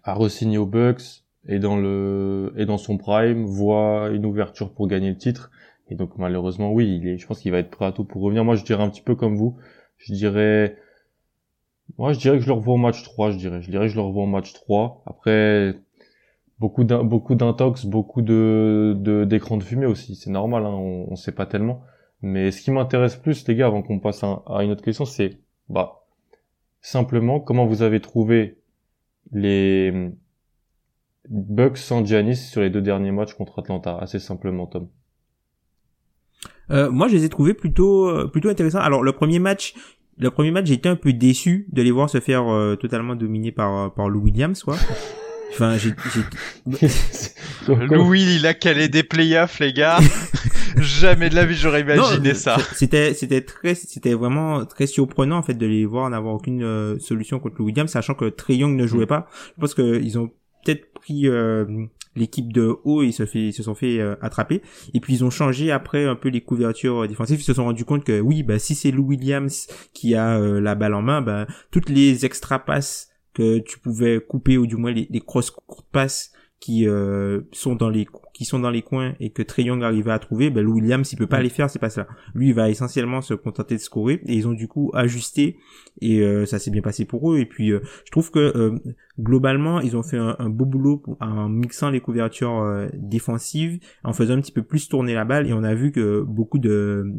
a 0.02 0.12
re-signé 0.12 0.58
aux 0.58 0.66
Bucks 0.66 1.24
et 1.48 1.60
dans 1.60 1.78
le, 1.78 2.52
et 2.58 2.66
dans 2.66 2.76
son 2.76 2.98
prime 2.98 3.46
voit 3.46 4.10
une 4.10 4.26
ouverture 4.26 4.74
pour 4.74 4.88
gagner 4.88 5.08
le 5.08 5.16
titre. 5.16 5.50
Et 5.88 5.94
donc, 5.94 6.18
malheureusement, 6.18 6.70
oui, 6.70 7.00
il 7.00 7.08
est, 7.08 7.16
je 7.16 7.26
pense 7.26 7.40
qu'il 7.40 7.50
va 7.50 7.60
être 7.60 7.70
prêt 7.70 7.86
à 7.86 7.92
tout 7.92 8.04
pour 8.04 8.20
revenir. 8.20 8.44
Moi, 8.44 8.56
je 8.56 8.64
dirais 8.64 8.82
un 8.82 8.90
petit 8.90 9.00
peu 9.00 9.14
comme 9.14 9.36
vous. 9.36 9.56
Je 9.96 10.12
dirais, 10.12 10.76
moi, 11.98 12.12
je 12.12 12.18
dirais 12.18 12.38
que 12.38 12.42
je 12.42 12.48
le 12.48 12.54
revois 12.54 12.74
au 12.74 12.78
match 12.78 13.02
3, 13.02 13.32
je 13.32 13.36
dirais. 13.36 13.62
Je 13.62 13.70
dirais 13.70 13.86
que 13.86 13.92
je 13.92 13.96
le 13.96 14.02
revois 14.02 14.24
au 14.24 14.26
match 14.26 14.52
3. 14.52 15.02
Après, 15.06 15.74
beaucoup 16.58 16.84
d'intox, 16.84 17.86
beaucoup 17.86 18.22
de 18.22 19.24
d'écran 19.26 19.56
de, 19.56 19.62
fumée 19.62 19.86
aussi. 19.86 20.16
C'est 20.16 20.30
normal, 20.30 20.64
hein, 20.66 20.70
on, 20.70 21.06
on 21.10 21.16
sait 21.16 21.32
pas 21.32 21.46
tellement. 21.46 21.82
Mais 22.22 22.50
ce 22.50 22.62
qui 22.62 22.70
m'intéresse 22.70 23.16
plus, 23.16 23.46
les 23.46 23.54
gars, 23.54 23.66
avant 23.66 23.82
qu'on 23.82 24.00
passe 24.00 24.24
à, 24.24 24.64
une 24.64 24.70
autre 24.70 24.82
question, 24.82 25.04
c'est 25.04 25.40
bah 25.68 26.06
simplement 26.80 27.38
comment 27.38 27.66
vous 27.66 27.82
avez 27.82 28.00
trouvé 28.00 28.58
les 29.32 30.10
Bucks 31.28 31.76
sans 31.76 32.04
Giannis 32.04 32.36
sur 32.36 32.62
les 32.62 32.70
deux 32.70 32.80
derniers 32.80 33.12
matchs 33.12 33.34
contre 33.34 33.58
Atlanta, 33.58 33.98
assez 33.98 34.18
simplement, 34.18 34.66
Tom. 34.66 34.88
Euh, 36.70 36.90
moi, 36.90 37.08
je 37.08 37.16
les 37.16 37.24
ai 37.24 37.28
trouvés 37.28 37.52
plutôt 37.52 38.08
euh, 38.08 38.26
plutôt 38.26 38.48
intéressants. 38.48 38.78
Alors, 38.78 39.02
le 39.02 39.12
premier 39.12 39.38
match, 39.38 39.74
le 40.18 40.30
premier 40.30 40.50
match, 40.50 40.66
j'étais 40.66 40.88
un 40.88 40.96
peu 40.96 41.12
déçu 41.12 41.66
de 41.72 41.82
les 41.82 41.90
voir 41.90 42.08
se 42.10 42.20
faire 42.20 42.50
euh, 42.50 42.76
totalement 42.76 43.14
dominer 43.14 43.52
par 43.52 43.92
par 43.94 44.08
Lou 44.08 44.20
Williams, 44.20 44.62
quoi. 44.62 44.76
Enfin, 45.52 45.76
j'ai, 45.78 45.94
Louis, 47.68 48.24
il 48.38 48.44
a 48.44 48.54
calé 48.54 48.88
des 48.88 49.04
playoffs, 49.04 49.60
les 49.60 49.72
gars. 49.72 50.00
Jamais 50.76 51.30
de 51.30 51.36
la 51.36 51.44
vie 51.44 51.54
j'aurais 51.54 51.82
imaginé 51.82 52.34
ça. 52.34 52.56
C'était, 52.72 53.14
c'était 53.14 53.40
très, 53.40 53.76
c'était 53.76 54.14
vraiment 54.14 54.64
très 54.64 54.88
surprenant 54.88 55.36
en 55.36 55.44
fait 55.44 55.54
de 55.54 55.64
les 55.64 55.86
voir 55.86 56.10
n'avoir 56.10 56.34
aucune 56.34 56.98
solution 56.98 57.38
contre 57.38 57.54
Lou 57.58 57.66
Williams, 57.66 57.88
sachant 57.88 58.14
que 58.14 58.24
Trey 58.24 58.56
Young 58.56 58.74
ne 58.74 58.84
jouait 58.88 59.04
mm. 59.04 59.08
pas. 59.08 59.28
Je 59.54 59.60
pense 59.60 59.74
qu'ils 59.74 60.18
ont 60.18 60.32
peut-être 60.64 60.92
pris 60.92 61.28
euh, 61.28 61.86
l'équipe 62.16 62.52
de 62.52 62.76
haut 62.84 63.02
ils 63.02 63.12
se 63.12 63.26
fait 63.26 63.52
sont 63.52 63.74
fait 63.74 63.98
euh, 64.00 64.16
attraper. 64.20 64.62
Et 64.92 65.00
puis 65.00 65.14
ils 65.14 65.24
ont 65.24 65.30
changé 65.30 65.70
après 65.70 66.04
un 66.04 66.16
peu 66.16 66.28
les 66.28 66.40
couvertures 66.40 67.06
défensives. 67.08 67.40
Ils 67.40 67.44
se 67.44 67.54
sont 67.54 67.64
rendu 67.64 67.84
compte 67.84 68.04
que 68.04 68.20
oui 68.20 68.42
bah 68.42 68.58
si 68.58 68.74
c'est 68.74 68.90
Lou 68.90 69.06
Williams 69.06 69.66
qui 69.92 70.14
a 70.14 70.38
euh, 70.38 70.60
la 70.60 70.74
balle 70.74 70.94
en 70.94 71.02
main 71.02 71.22
bah 71.22 71.46
toutes 71.70 71.88
les 71.88 72.24
extra 72.24 72.58
passes 72.58 73.08
que 73.34 73.58
tu 73.58 73.78
pouvais 73.78 74.20
couper 74.20 74.56
ou 74.56 74.66
du 74.66 74.76
moins 74.76 74.92
les, 74.92 75.20
cross 75.20 75.50
courtes 75.50 75.88
passes 75.90 76.32
qui 76.64 76.88
euh, 76.88 77.42
sont 77.52 77.74
dans 77.74 77.90
les 77.90 78.06
qui 78.32 78.46
sont 78.46 78.58
dans 78.58 78.70
les 78.70 78.80
coins 78.80 79.14
et 79.20 79.30
que 79.30 79.42
Trey 79.42 79.64
Young 79.64 79.84
arrivait 79.84 80.12
à 80.12 80.18
trouver, 80.18 80.48
ben 80.48 80.64
Lou 80.64 80.76
Williams 80.76 81.12
il 81.12 81.16
peut 81.16 81.26
pas 81.26 81.42
les 81.42 81.50
faire, 81.50 81.68
c'est 81.68 81.78
pas 81.78 81.90
ça. 81.90 82.06
Lui 82.34 82.48
il 82.48 82.54
va 82.54 82.70
essentiellement 82.70 83.20
se 83.20 83.34
contenter 83.34 83.74
de 83.74 83.80
scorer 83.80 84.22
et 84.24 84.34
ils 84.34 84.48
ont 84.48 84.52
du 84.52 84.66
coup 84.66 84.90
ajusté 84.94 85.58
et 86.00 86.20
euh, 86.20 86.46
ça 86.46 86.58
s'est 86.58 86.70
bien 86.70 86.80
passé 86.80 87.04
pour 87.04 87.32
eux. 87.32 87.38
Et 87.38 87.44
puis 87.44 87.70
euh, 87.70 87.80
je 88.06 88.10
trouve 88.10 88.30
que 88.30 88.80
globalement 89.20 89.80
ils 89.80 89.94
ont 89.94 90.02
fait 90.02 90.16
un, 90.16 90.48
beau 90.48 90.64
boulot 90.64 91.02
en 91.20 91.50
mixant 91.50 91.90
les 91.90 92.00
couvertures 92.00 92.88
défensives, 92.94 93.78
en 94.02 94.14
faisant 94.14 94.34
un 94.34 94.40
petit 94.40 94.52
peu 94.52 94.62
plus 94.62 94.88
tourner 94.88 95.12
la 95.12 95.26
balle 95.26 95.46
et 95.46 95.52
on 95.52 95.64
a 95.64 95.74
vu 95.74 95.92
que 95.92 96.22
beaucoup 96.22 96.58
de 96.58 97.12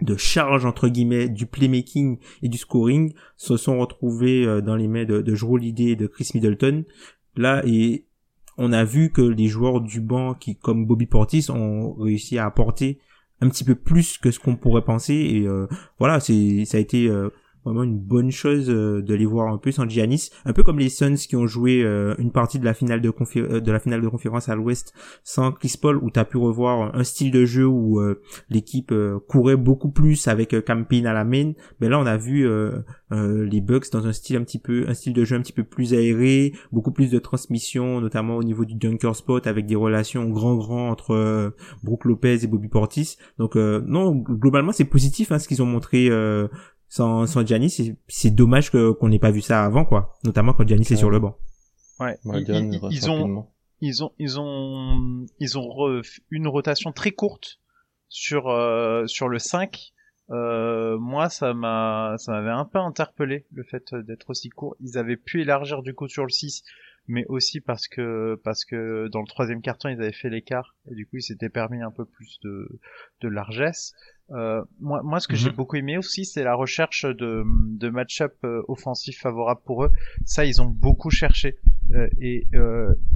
de 0.00 0.16
charge 0.16 0.64
entre 0.64 0.88
guillemets 0.88 1.28
du 1.28 1.44
playmaking 1.44 2.18
et 2.42 2.48
du 2.48 2.56
scoring 2.56 3.12
se 3.36 3.56
sont 3.56 3.78
retrouvés 3.78 4.62
dans 4.62 4.76
les 4.76 4.88
mains 4.88 5.04
de, 5.04 5.20
de 5.20 5.34
Drew 5.34 5.58
et 5.62 5.96
de 5.96 6.06
Chris 6.06 6.30
Middleton. 6.34 6.84
Là 7.36 7.62
et 7.66 8.07
on 8.58 8.72
a 8.72 8.84
vu 8.84 9.10
que 9.10 9.22
les 9.22 9.46
joueurs 9.46 9.80
du 9.80 10.00
banc 10.00 10.34
qui 10.34 10.56
comme 10.56 10.84
Bobby 10.84 11.06
Portis 11.06 11.46
ont 11.50 11.94
réussi 11.94 12.38
à 12.38 12.44
apporter 12.44 12.98
un 13.40 13.48
petit 13.48 13.64
peu 13.64 13.76
plus 13.76 14.18
que 14.18 14.30
ce 14.32 14.40
qu'on 14.40 14.56
pourrait 14.56 14.84
penser. 14.84 15.14
Et 15.14 15.46
euh, 15.46 15.66
voilà 15.98 16.20
c'est 16.20 16.64
ça 16.64 16.76
a 16.76 16.80
été 16.80 17.06
euh, 17.08 17.30
vraiment 17.68 17.84
une 17.84 17.98
bonne 17.98 18.30
chose 18.30 18.70
euh, 18.70 19.02
de 19.02 19.14
les 19.14 19.26
voir 19.26 19.52
un 19.52 19.58
peu 19.58 19.70
sans 19.70 19.88
Giannis, 19.88 20.30
un 20.44 20.52
peu 20.52 20.62
comme 20.62 20.78
les 20.78 20.88
Suns 20.88 21.14
qui 21.14 21.36
ont 21.36 21.46
joué 21.46 21.82
euh, 21.82 22.14
une 22.18 22.32
partie 22.32 22.58
de 22.58 22.64
la 22.64 22.74
finale 22.74 23.00
de, 23.00 23.12
euh, 23.36 23.60
de 23.60 23.72
la 23.72 23.78
finale 23.78 24.00
de 24.00 24.08
conférence 24.08 24.48
à 24.48 24.54
l'Ouest 24.54 24.94
sans 25.22 25.52
Chris 25.52 25.74
Paul, 25.80 25.98
où 25.98 26.10
tu 26.10 26.18
as 26.18 26.24
pu 26.24 26.36
revoir 26.38 26.94
un 26.94 27.04
style 27.04 27.30
de 27.30 27.44
jeu 27.44 27.66
où 27.66 28.00
l'équipe 28.48 28.94
courait 29.28 29.56
beaucoup 29.56 29.90
plus 29.90 30.28
avec 30.28 30.64
Campin 30.64 31.04
à 31.04 31.12
la 31.12 31.24
main. 31.24 31.52
Mais 31.80 31.88
là, 31.88 31.98
on 31.98 32.06
a 32.06 32.16
vu 32.16 32.48
les 33.10 33.60
Bucks 33.60 33.90
dans 33.92 34.06
un 34.06 34.12
style 34.12 34.36
un 34.36 34.44
petit 34.44 34.58
peu, 34.58 34.86
un 34.88 34.94
style 34.94 35.12
de 35.12 35.24
jeu 35.24 35.36
un 35.36 35.40
petit 35.40 35.52
peu 35.52 35.64
plus 35.64 35.94
aéré, 35.94 36.52
beaucoup 36.72 36.92
plus 36.92 37.10
de 37.10 37.18
transmission, 37.18 38.00
notamment 38.00 38.36
au 38.36 38.42
niveau 38.42 38.64
du 38.64 38.74
dunker 38.74 39.14
spot 39.14 39.46
avec 39.46 39.66
des 39.66 39.76
relations 39.76 40.28
grand 40.28 40.56
grand 40.56 40.90
entre 40.90 41.54
Brook 41.82 42.04
Lopez 42.04 42.44
et 42.44 42.46
Bobby 42.46 42.68
Portis. 42.68 43.16
Donc 43.38 43.56
non, 43.56 44.14
globalement 44.14 44.72
c'est 44.72 44.84
positif 44.84 45.32
hein, 45.32 45.38
ce 45.38 45.48
qu'ils 45.48 45.62
ont 45.62 45.66
montré 45.66 46.08
sans, 46.88 47.26
sans 47.26 47.46
Giannis, 47.46 47.94
c'est 48.08 48.30
dommage 48.30 48.70
que 48.70 48.92
qu'on 48.92 49.08
n'ait 49.08 49.18
pas 49.18 49.30
vu 49.30 49.40
ça 49.40 49.64
avant, 49.64 49.84
quoi. 49.84 50.18
Notamment 50.24 50.54
quand 50.54 50.66
Giannis 50.66 50.86
est 50.90 50.96
sur 50.96 51.10
le 51.10 51.18
banc. 51.18 51.36
Ouais. 52.00 52.16
ils, 52.24 52.80
ils, 52.90 53.10
ont, 53.10 53.46
ils 53.80 54.02
ont, 54.04 54.12
ils 54.18 54.38
ont, 54.38 55.26
ils 55.38 55.58
ont 55.58 56.02
une 56.30 56.48
rotation 56.48 56.92
très 56.92 57.10
courte 57.10 57.58
sur 58.08 58.48
euh, 58.48 59.06
sur 59.06 59.28
le 59.28 59.38
5. 59.38 59.92
Euh, 60.30 60.98
moi, 60.98 61.28
ça 61.30 61.54
m'a, 61.54 62.14
ça 62.18 62.32
m'avait 62.32 62.50
un 62.50 62.66
peu 62.66 62.78
interpellé 62.78 63.46
le 63.52 63.64
fait 63.64 63.94
d'être 63.94 64.30
aussi 64.30 64.50
court. 64.50 64.76
Ils 64.80 64.98
avaient 64.98 65.16
pu 65.16 65.40
élargir 65.40 65.82
du 65.82 65.94
coup 65.94 66.08
sur 66.08 66.24
le 66.24 66.30
6, 66.30 66.62
mais 67.08 67.24
aussi 67.28 67.60
parce 67.60 67.88
que 67.88 68.40
parce 68.44 68.64
que 68.64 69.08
dans 69.08 69.20
le 69.20 69.26
troisième 69.26 69.62
carton 69.62 69.88
ils 69.88 70.00
avaient 70.00 70.12
fait 70.12 70.30
l'écart 70.30 70.76
et 70.90 70.94
du 70.94 71.06
coup 71.06 71.16
ils 71.16 71.22
s'étaient 71.22 71.48
permis 71.48 71.82
un 71.82 71.90
peu 71.90 72.04
plus 72.04 72.38
de 72.42 72.80
de 73.20 73.28
largesse. 73.28 73.94
Euh, 74.30 74.62
moi, 74.78 75.00
moi, 75.02 75.20
ce 75.20 75.28
que 75.28 75.36
j'ai 75.36 75.50
mhm. 75.50 75.56
beaucoup 75.56 75.76
aimé 75.76 75.96
aussi, 75.96 76.24
c'est 76.24 76.42
la 76.42 76.54
recherche 76.54 77.06
de, 77.06 77.44
de 77.46 77.88
match-up 77.88 78.34
euh, 78.44 78.62
offensif 78.68 79.18
favorable 79.20 79.60
pour 79.64 79.84
eux. 79.84 79.92
Ça, 80.26 80.44
ils 80.44 80.60
ont 80.60 80.66
beaucoup 80.66 81.10
cherché. 81.10 81.56
Euh, 81.94 82.08
et 82.20 82.46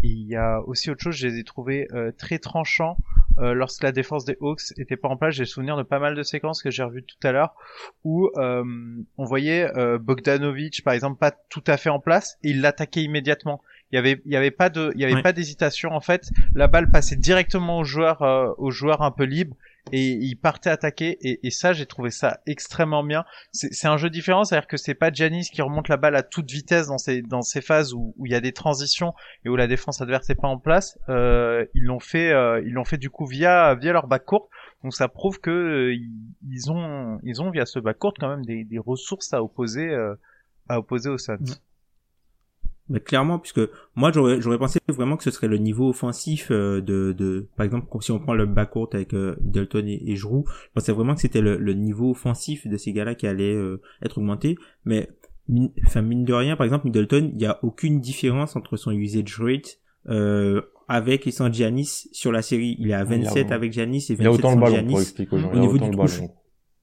il 0.02 0.26
y 0.26 0.36
a 0.36 0.62
aussi 0.62 0.90
autre 0.90 1.02
chose, 1.02 1.16
je 1.16 1.26
les 1.26 1.38
ai 1.38 1.44
trouvés 1.44 1.86
très 2.16 2.38
tranchants 2.38 2.96
lorsque 3.38 3.82
la 3.82 3.92
défense 3.92 4.24
des 4.24 4.36
Hawks 4.40 4.72
était 4.78 4.96
pas 4.96 5.08
en 5.08 5.16
place. 5.16 5.34
J'ai 5.34 5.44
souvenir 5.44 5.76
de 5.76 5.82
pas 5.82 5.98
mal 5.98 6.14
de 6.14 6.22
séquences 6.22 6.62
que 6.62 6.70
j'ai 6.70 6.82
revues 6.82 7.02
tout 7.02 7.26
à 7.26 7.32
l'heure 7.32 7.54
où 8.04 8.30
on 8.36 9.24
voyait 9.24 9.70
Bogdanovic, 10.00 10.82
par 10.84 10.94
exemple, 10.94 11.18
pas 11.18 11.30
tout 11.30 11.64
à 11.66 11.76
fait 11.76 11.90
en 11.90 12.00
place 12.00 12.38
et 12.42 12.50
il 12.50 12.62
l'attaquait 12.62 13.02
immédiatement. 13.02 13.62
Il 13.92 13.96
y 13.96 13.98
avait, 13.98 14.22
il 14.24 14.32
y 14.32 14.36
avait 14.36 14.50
pas 14.50 14.70
de, 14.70 14.90
il 14.94 15.00
y 15.00 15.04
avait 15.04 15.22
pas 15.22 15.32
d'hésitation 15.32 15.90
en 15.92 16.00
fait. 16.00 16.30
La 16.54 16.66
balle 16.66 16.90
passait 16.90 17.16
directement 17.16 17.78
au 17.78 17.84
joueur, 17.84 18.22
au 18.58 18.70
joueur 18.70 19.02
un 19.02 19.10
peu 19.10 19.24
libre 19.24 19.54
et 19.90 20.10
il 20.10 20.36
partait 20.36 20.70
attaquer 20.70 21.18
et, 21.20 21.46
et 21.46 21.50
ça 21.50 21.72
j'ai 21.72 21.86
trouvé 21.86 22.10
ça 22.10 22.40
extrêmement 22.46 23.02
bien. 23.02 23.24
C'est 23.52 23.88
un 23.88 23.96
jeu 23.96 24.10
différent, 24.10 24.44
c'est-à-dire 24.44 24.68
que 24.68 24.76
c'est 24.76 24.94
pas 24.94 25.12
Janis 25.12 25.50
qui 25.52 25.60
remonte 25.60 25.88
la 25.88 25.96
balle 25.96 26.14
à 26.14 26.22
toute 26.22 26.50
vitesse 26.50 26.86
dans 26.86 26.98
ces 26.98 27.22
dans 27.22 27.42
ces 27.42 27.60
phases 27.60 27.92
où, 27.92 28.14
où 28.16 28.26
il 28.26 28.32
y 28.32 28.34
a 28.34 28.40
des 28.40 28.52
transitions 28.52 29.12
et 29.44 29.48
où 29.48 29.56
la 29.56 29.66
défense 29.66 30.00
adverse 30.00 30.28
n'est 30.28 30.36
pas 30.36 30.48
en 30.48 30.58
place. 30.58 30.98
Euh, 31.08 31.64
ils 31.74 31.84
l'ont 31.84 32.00
fait 32.00 32.32
euh, 32.32 32.62
ils 32.64 32.72
l'ont 32.72 32.84
fait 32.84 32.98
du 32.98 33.10
coup 33.10 33.26
via 33.26 33.74
via 33.74 33.92
leur 33.92 34.06
back 34.06 34.24
court. 34.24 34.48
Donc 34.84 34.94
ça 34.94 35.08
prouve 35.08 35.40
que 35.40 35.50
euh, 35.50 35.96
ils 36.48 36.70
ont 36.70 37.18
ils 37.24 37.42
ont 37.42 37.50
via 37.50 37.66
ce 37.66 37.78
back 37.78 37.98
court 37.98 38.14
quand 38.18 38.28
même 38.28 38.44
des, 38.44 38.64
des 38.64 38.78
ressources 38.78 39.32
à 39.32 39.42
opposer 39.42 39.88
euh, 39.88 40.14
à 40.68 40.78
opposer 40.78 41.10
aux 41.10 41.18
Suns. 41.18 41.38
Mais 42.88 43.00
clairement, 43.00 43.38
puisque 43.38 43.60
moi 43.94 44.10
j'aurais 44.12 44.40
j'aurais 44.40 44.58
pensé 44.58 44.80
vraiment 44.88 45.16
que 45.16 45.24
ce 45.24 45.30
serait 45.30 45.48
le 45.48 45.58
niveau 45.58 45.88
offensif 45.88 46.48
euh, 46.50 46.80
de, 46.80 47.12
de 47.12 47.48
par 47.56 47.64
exemple 47.64 47.86
si 48.00 48.10
on 48.10 48.18
prend 48.18 48.34
le 48.34 48.44
backcourt 48.44 48.90
avec 48.92 49.14
euh, 49.14 49.36
Middleton 49.42 49.86
et, 49.86 50.02
et 50.04 50.16
Giroud, 50.16 50.44
je 50.46 50.68
pensais 50.74 50.92
vraiment 50.92 51.14
que 51.14 51.20
c'était 51.20 51.40
le, 51.40 51.56
le, 51.56 51.74
niveau 51.74 52.10
offensif 52.10 52.66
de 52.66 52.76
ces 52.76 52.92
gars-là 52.92 53.14
qui 53.14 53.26
allait 53.26 53.54
euh, 53.54 53.80
être 54.02 54.18
augmenté. 54.18 54.56
Mais 54.84 55.08
enfin 55.86 56.02
mine 56.02 56.24
de 56.24 56.34
rien, 56.34 56.56
par 56.56 56.64
exemple 56.64 56.86
Middleton, 56.86 57.32
il 57.34 57.40
y 57.40 57.46
a 57.46 57.58
aucune 57.62 58.00
différence 58.00 58.56
entre 58.56 58.76
son 58.76 58.90
usage 58.90 59.40
rate 59.40 59.78
euh, 60.08 60.60
avec 60.88 61.26
et 61.26 61.30
sans 61.30 61.52
Giannis 61.52 62.08
sur 62.12 62.32
la 62.32 62.42
série. 62.42 62.76
Il 62.78 62.90
est 62.90 62.94
à 62.94 63.04
27 63.04 63.52
avec 63.52 63.72
Giannis 63.72 64.06
et 64.10 64.14
27 64.16 64.40
sans 64.40 64.66
Giannis. 64.66 65.14
Au 65.30 65.58
niveau 65.58 65.78
du 65.78 65.90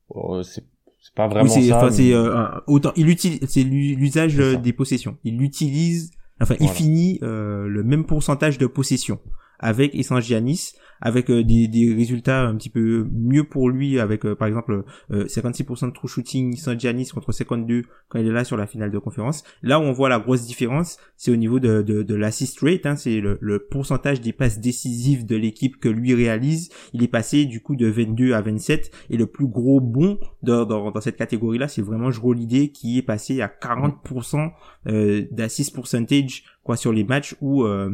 oh, 0.09 0.41
c'est 0.43 0.65
c'est 1.01 1.13
pas 1.13 1.27
vraiment 1.27 1.51
oui, 1.51 1.67
ça. 1.67 1.89
c'est 1.91 2.13
euh, 2.13 2.45
autant 2.67 2.91
il 2.95 3.09
utilise 3.09 3.39
c'est 3.47 3.63
l'usage 3.63 4.35
des 4.35 4.73
possessions. 4.73 5.17
Il 5.23 5.41
utilise 5.41 6.11
enfin 6.41 6.55
il 6.59 6.69
finit 6.69 7.19
euh, 7.23 7.67
le 7.67 7.83
même 7.83 8.05
pourcentage 8.05 8.57
de 8.57 8.67
possession 8.67 9.19
avec 9.59 9.93
Giannis 10.21 10.73
avec 11.01 11.29
euh, 11.29 11.43
des, 11.43 11.67
des, 11.67 11.93
résultats 11.93 12.47
un 12.47 12.55
petit 12.55 12.69
peu 12.69 13.07
mieux 13.11 13.43
pour 13.43 13.69
lui 13.69 13.99
avec 13.99 14.25
euh, 14.25 14.35
par 14.35 14.47
exemple 14.47 14.83
56% 15.11 15.85
euh, 15.85 15.87
de 15.87 15.93
true 15.93 16.07
shooting 16.07 16.55
sans 16.55 16.77
Giannis 16.77 17.09
contre 17.09 17.31
52 17.31 17.83
quand 18.07 18.19
il 18.19 18.27
est 18.27 18.31
là 18.31 18.43
sur 18.43 18.57
la 18.57 18.67
finale 18.67 18.91
de 18.91 18.99
conférence. 18.99 19.43
Là 19.61 19.79
où 19.79 19.83
on 19.83 19.91
voit 19.91 20.09
la 20.09 20.19
grosse 20.19 20.45
différence, 20.45 20.97
c'est 21.15 21.31
au 21.31 21.35
niveau 21.35 21.59
de, 21.59 21.81
de, 21.81 22.03
de 22.03 22.15
l'assist 22.15 22.59
rate, 22.61 22.85
hein, 22.85 22.95
c'est 22.95 23.19
le, 23.19 23.37
le, 23.41 23.59
pourcentage 23.59 24.21
des 24.21 24.33
passes 24.33 24.59
décisives 24.59 25.25
de 25.25 25.35
l'équipe 25.35 25.79
que 25.79 25.89
lui 25.89 26.13
réalise. 26.13 26.69
Il 26.93 27.03
est 27.03 27.07
passé 27.07 27.45
du 27.45 27.61
coup 27.61 27.75
de 27.75 27.87
22 27.87 28.33
à 28.33 28.41
27 28.41 28.91
et 29.09 29.17
le 29.17 29.25
plus 29.25 29.47
gros 29.47 29.79
bon 29.79 30.19
dans, 30.43 30.65
dans, 30.65 30.91
dans 30.91 31.01
cette 31.01 31.17
catégorie-là, 31.17 31.67
c'est 31.67 31.81
vraiment 31.81 32.11
Jrue 32.11 32.35
l'idée 32.35 32.69
qui 32.69 32.97
est 32.97 33.03
passé 33.03 33.41
à 33.41 33.47
40% 33.47 34.51
euh, 34.87 35.25
d'assist 35.31 35.75
percentage 35.75 36.43
quoi 36.69 36.77
sur 36.77 36.93
les 36.93 37.03
matchs 37.03 37.35
où 37.41 37.63
euh, 37.63 37.89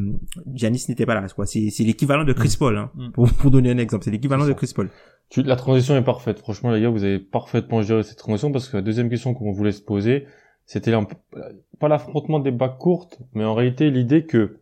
Giannis 0.53 0.87
n'était 0.89 1.05
pas 1.05 1.15
là. 1.15 1.25
Quoi 1.33 1.45
c'est 1.45 1.69
c'est 1.69 1.85
l'équivalent 1.85 2.25
de 2.25 2.33
Chris 2.33 2.55
mm. 2.55 2.59
Paul 2.59 2.77
hein, 2.77 2.91
mm. 2.95 3.11
pour 3.11 3.31
pour 3.31 3.49
donner 3.49 3.71
un 3.71 3.77
exemple. 3.77 4.03
C'est 4.03 4.11
l'équivalent 4.11 4.45
de 4.45 4.51
Chris 4.51 4.73
Paul. 4.75 4.89
Tu, 5.29 5.43
la 5.43 5.55
transition 5.55 5.95
est 5.95 6.01
parfaite. 6.01 6.39
Franchement 6.39 6.71
les 6.71 6.81
gars 6.81 6.89
vous 6.89 7.05
avez 7.05 7.19
parfaitement 7.19 7.81
géré 7.83 8.03
cette 8.03 8.17
transition 8.17 8.51
parce 8.51 8.67
que 8.67 8.75
la 8.75 8.83
deuxième 8.83 9.09
question 9.09 9.33
qu'on 9.33 9.53
voulait 9.53 9.71
se 9.71 9.81
poser 9.81 10.25
c'était 10.65 10.91
pas 11.79 11.87
l'affrontement 11.87 12.39
des 12.39 12.51
bacs 12.51 12.77
courtes 12.77 13.19
mais 13.33 13.45
en 13.45 13.53
réalité 13.53 13.89
l'idée 13.91 14.25
que 14.25 14.59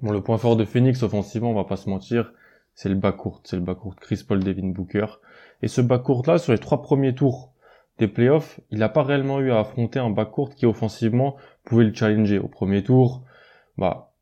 bon 0.00 0.12
le 0.12 0.22
point 0.22 0.38
fort 0.38 0.56
de 0.56 0.64
Phoenix 0.64 1.02
offensivement 1.02 1.50
on 1.50 1.54
va 1.54 1.64
pas 1.64 1.76
se 1.76 1.90
mentir 1.90 2.32
c'est 2.72 2.88
le 2.88 2.94
bas 2.94 3.12
court 3.12 3.42
c'est 3.44 3.56
le 3.56 3.62
bas 3.62 3.74
court. 3.74 3.94
Chris 3.96 4.24
Paul 4.26 4.42
Devin 4.42 4.68
Booker. 4.68 5.20
Et 5.60 5.68
ce 5.68 5.82
bas 5.82 5.98
court 5.98 6.22
là 6.26 6.38
sur 6.38 6.52
les 6.52 6.58
trois 6.58 6.80
premiers 6.80 7.14
tours 7.14 7.52
des 7.98 8.08
playoffs, 8.08 8.60
il 8.70 8.78
n'a 8.78 8.88
pas 8.88 9.02
réellement 9.02 9.40
eu 9.40 9.52
à 9.52 9.60
affronter 9.60 9.98
un 9.98 10.10
backcourt 10.10 10.54
qui 10.54 10.66
offensivement 10.66 11.36
pouvait 11.64 11.84
le 11.84 11.94
challenger. 11.94 12.38
Au 12.38 12.48
premier 12.48 12.82
tour, 12.82 13.24
bah, 13.78 14.14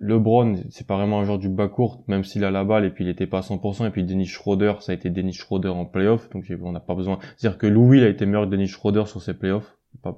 LeBron, 0.00 0.56
c'est 0.70 0.86
pas 0.86 0.96
vraiment 0.96 1.20
un 1.20 1.24
joueur 1.24 1.38
du 1.38 1.48
backcourt, 1.48 2.04
même 2.06 2.24
s'il 2.24 2.44
a 2.44 2.50
la 2.50 2.64
balle 2.64 2.84
et 2.84 2.90
puis 2.90 3.04
il 3.04 3.10
était 3.10 3.26
pas 3.26 3.38
à 3.38 3.40
100%, 3.40 3.86
et 3.86 3.90
puis 3.90 4.04
Dennis 4.04 4.26
Schroeder, 4.26 4.74
ça 4.80 4.92
a 4.92 4.94
été 4.94 5.10
Dennis 5.10 5.34
Schroeder 5.34 5.70
en 5.70 5.84
playoff, 5.84 6.30
donc 6.30 6.44
on 6.62 6.72
n'a 6.72 6.80
pas 6.80 6.94
besoin. 6.94 7.18
C'est-à-dire 7.36 7.58
que 7.58 7.66
Louis 7.66 8.02
a 8.02 8.08
été 8.08 8.24
meilleur 8.26 8.44
que 8.44 8.50
Dennis 8.50 8.68
Schroeder 8.68 9.06
sur 9.06 9.20
ses 9.20 9.34
playoffs. 9.34 9.76
Pas... 10.02 10.16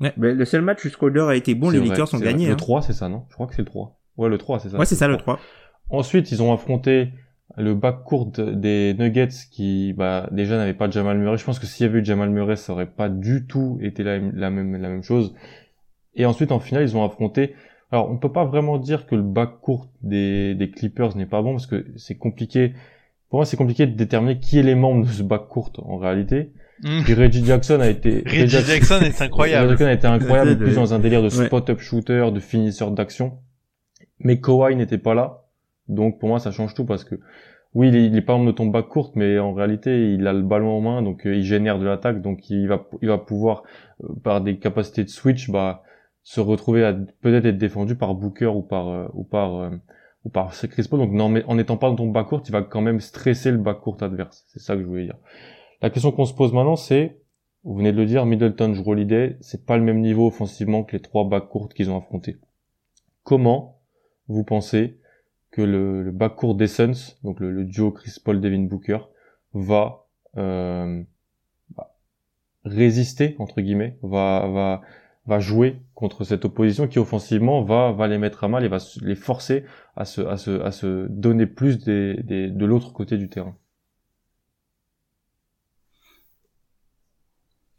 Ouais, 0.00 0.12
le 0.16 0.44
seul 0.44 0.62
match 0.62 0.84
où 0.84 0.88
Schroeder 0.88 1.26
a 1.28 1.36
été 1.36 1.54
bon, 1.54 1.70
les 1.70 1.80
Lakers 1.80 2.12
ont 2.12 2.18
gagné. 2.18 2.48
Le 2.48 2.56
3, 2.56 2.78
hein. 2.78 2.82
c'est 2.82 2.92
ça, 2.92 3.08
non? 3.08 3.24
Je 3.28 3.34
crois 3.34 3.46
que 3.46 3.54
c'est 3.54 3.62
le 3.62 3.66
3. 3.66 3.98
Ouais, 4.16 4.28
le 4.28 4.38
3, 4.38 4.58
c'est 4.58 4.70
ça. 4.70 4.78
Ouais, 4.78 4.84
c'est 4.84 4.96
ça, 4.96 5.08
le 5.08 5.16
3. 5.16 5.38
Ensuite, 5.88 6.32
ils 6.32 6.42
ont 6.42 6.52
affronté 6.52 7.12
le 7.56 7.74
bac 7.74 8.02
court 8.04 8.26
des 8.26 8.94
Nuggets 8.98 9.28
qui 9.50 9.92
bah 9.92 10.28
déjà 10.32 10.56
n'avait 10.56 10.74
pas 10.74 10.90
Jamal 10.90 11.16
Murray. 11.18 11.38
Je 11.38 11.44
pense 11.44 11.58
que 11.58 11.66
s'il 11.66 11.86
y 11.86 11.88
avait 11.88 12.00
eu 12.00 12.04
Jamal 12.04 12.30
Murray, 12.30 12.56
ça 12.56 12.72
aurait 12.72 12.90
pas 12.90 13.08
du 13.08 13.46
tout 13.46 13.78
été 13.80 14.02
la, 14.02 14.18
la 14.18 14.50
même 14.50 14.76
la 14.76 14.88
même 14.88 15.02
chose. 15.02 15.34
Et 16.16 16.26
ensuite 16.26 16.52
en 16.52 16.58
finale, 16.58 16.82
ils 16.82 16.96
ont 16.96 17.04
affronté. 17.04 17.54
Alors 17.92 18.10
on 18.10 18.16
peut 18.16 18.32
pas 18.32 18.44
vraiment 18.44 18.78
dire 18.78 19.06
que 19.06 19.14
le 19.14 19.22
bac 19.22 19.60
court 19.60 19.88
des, 20.02 20.54
des 20.54 20.70
Clippers 20.70 21.16
n'est 21.16 21.26
pas 21.26 21.42
bon 21.42 21.52
parce 21.52 21.66
que 21.66 21.86
c'est 21.96 22.16
compliqué. 22.16 22.72
Pour 23.28 23.38
moi, 23.38 23.44
c'est 23.46 23.56
compliqué 23.56 23.86
de 23.86 23.94
déterminer 23.94 24.38
qui 24.38 24.58
est 24.58 24.62
les 24.62 24.74
membres 24.74 25.06
de 25.06 25.10
ce 25.10 25.22
bac 25.22 25.46
court 25.48 25.72
en 25.78 25.96
réalité. 25.96 26.52
Mm. 26.82 27.02
Puis 27.04 27.14
Reggie 27.14 27.44
Jackson 27.44 27.80
a 27.80 27.88
été 27.88 28.22
Reggie 28.26 28.48
Jackson 28.48 29.00
est 29.02 29.22
incroyable. 29.22 29.70
Reggie 29.70 29.78
Jackson 29.78 29.86
a 29.86 29.92
été 29.92 30.06
incroyable, 30.06 30.58
plus 30.58 30.74
dans 30.74 30.94
un 30.94 30.98
délire 30.98 31.22
de 31.22 31.28
spot-up 31.28 31.78
shooter, 31.80 32.30
de 32.32 32.40
finisseur 32.40 32.90
d'action. 32.90 33.38
Mais 34.18 34.40
Kawhi 34.40 34.76
n'était 34.76 34.98
pas 34.98 35.14
là. 35.14 35.44
Donc 35.88 36.18
pour 36.18 36.28
moi, 36.28 36.38
ça 36.38 36.50
change 36.50 36.74
tout 36.74 36.84
parce 36.84 37.04
que 37.04 37.16
oui, 37.74 37.88
il 37.88 37.96
est, 37.96 38.06
il 38.06 38.16
est 38.16 38.22
pas 38.22 38.32
membre 38.34 38.46
de 38.46 38.56
ton 38.56 38.66
bac 38.66 38.88
courte, 38.88 39.16
mais 39.16 39.38
en 39.38 39.52
réalité, 39.52 40.14
il 40.14 40.26
a 40.26 40.32
le 40.32 40.42
ballon 40.42 40.70
en 40.70 40.80
main, 40.80 41.02
donc 41.02 41.26
euh, 41.26 41.36
il 41.36 41.44
génère 41.44 41.78
de 41.78 41.84
l'attaque, 41.84 42.22
donc 42.22 42.48
il 42.48 42.66
va, 42.66 42.86
il 43.02 43.08
va 43.08 43.18
pouvoir 43.18 43.64
euh, 44.02 44.08
par 44.24 44.40
des 44.40 44.58
capacités 44.58 45.04
de 45.04 45.10
switch, 45.10 45.50
bah 45.50 45.82
se 46.26 46.40
retrouver 46.40 46.84
à 46.84 46.92
peut-être 46.92 47.46
être 47.46 47.56
défendu 47.56 47.94
par 47.94 48.16
Booker 48.16 48.46
ou 48.46 48.60
par 48.60 48.88
euh, 48.88 49.06
ou 49.14 49.22
par 49.22 49.54
euh, 49.54 49.70
ou 50.24 50.28
par 50.28 50.50
Chris 50.50 50.88
Paul. 50.90 50.98
Donc 50.98 51.12
non, 51.12 51.28
mais 51.28 51.44
en 51.44 51.54
n'étant 51.54 51.76
pas 51.76 51.88
dans 51.88 51.94
ton 51.94 52.08
bac 52.08 52.26
courte, 52.26 52.48
il 52.48 52.52
va 52.52 52.62
quand 52.62 52.80
même 52.80 52.98
stresser 52.98 53.52
le 53.52 53.58
bac 53.58 53.78
court 53.78 53.98
adverse. 54.00 54.44
C'est 54.48 54.58
ça 54.58 54.74
que 54.74 54.82
je 54.82 54.86
voulais 54.86 55.04
dire. 55.04 55.18
La 55.82 55.88
question 55.88 56.10
qu'on 56.10 56.24
se 56.24 56.34
pose 56.34 56.52
maintenant, 56.52 56.74
c'est, 56.74 57.20
vous 57.62 57.76
venez 57.76 57.92
de 57.92 57.96
le 57.96 58.06
dire, 58.06 58.26
Middleton, 58.26 58.74
Holiday, 58.84 59.36
c'est 59.40 59.64
pas 59.66 59.76
le 59.76 59.84
même 59.84 60.00
niveau 60.00 60.26
offensivement 60.26 60.82
que 60.82 60.96
les 60.96 61.00
trois 61.00 61.28
bacs 61.28 61.48
courtes 61.48 61.74
qu'ils 61.74 61.90
ont 61.92 61.96
affrontés. 61.96 62.38
Comment 63.22 63.78
vous 64.26 64.42
pensez 64.42 64.98
que 65.52 65.62
le, 65.62 66.02
le 66.02 66.10
bac 66.10 66.34
court 66.34 66.56
des 66.56 66.66
Suns, 66.66 67.14
donc 67.22 67.38
le, 67.38 67.52
le 67.52 67.64
duo 67.64 67.92
Chris 67.92 68.16
Paul, 68.24 68.40
Devin 68.40 68.64
Booker, 68.64 68.98
va 69.54 70.08
euh, 70.38 71.04
bah, 71.76 71.94
résister 72.64 73.36
entre 73.38 73.60
guillemets, 73.60 73.96
va 74.02 74.48
va 74.48 74.80
va 75.26 75.40
jouer 75.40 75.80
contre 75.94 76.24
cette 76.24 76.44
opposition 76.44 76.86
qui 76.88 76.98
offensivement 76.98 77.62
va 77.62 77.92
va 77.92 78.06
les 78.06 78.18
mettre 78.18 78.44
à 78.44 78.48
mal 78.48 78.64
et 78.64 78.68
va 78.68 78.78
les 79.02 79.16
forcer 79.16 79.64
à 79.96 80.04
se 80.04 80.20
à 80.20 80.36
se 80.36 80.60
à 80.60 80.70
se 80.70 81.06
donner 81.08 81.46
plus 81.46 81.78
des, 81.84 82.22
des 82.22 82.48
de 82.50 82.64
l'autre 82.66 82.92
côté 82.92 83.18
du 83.18 83.28
terrain. 83.28 83.56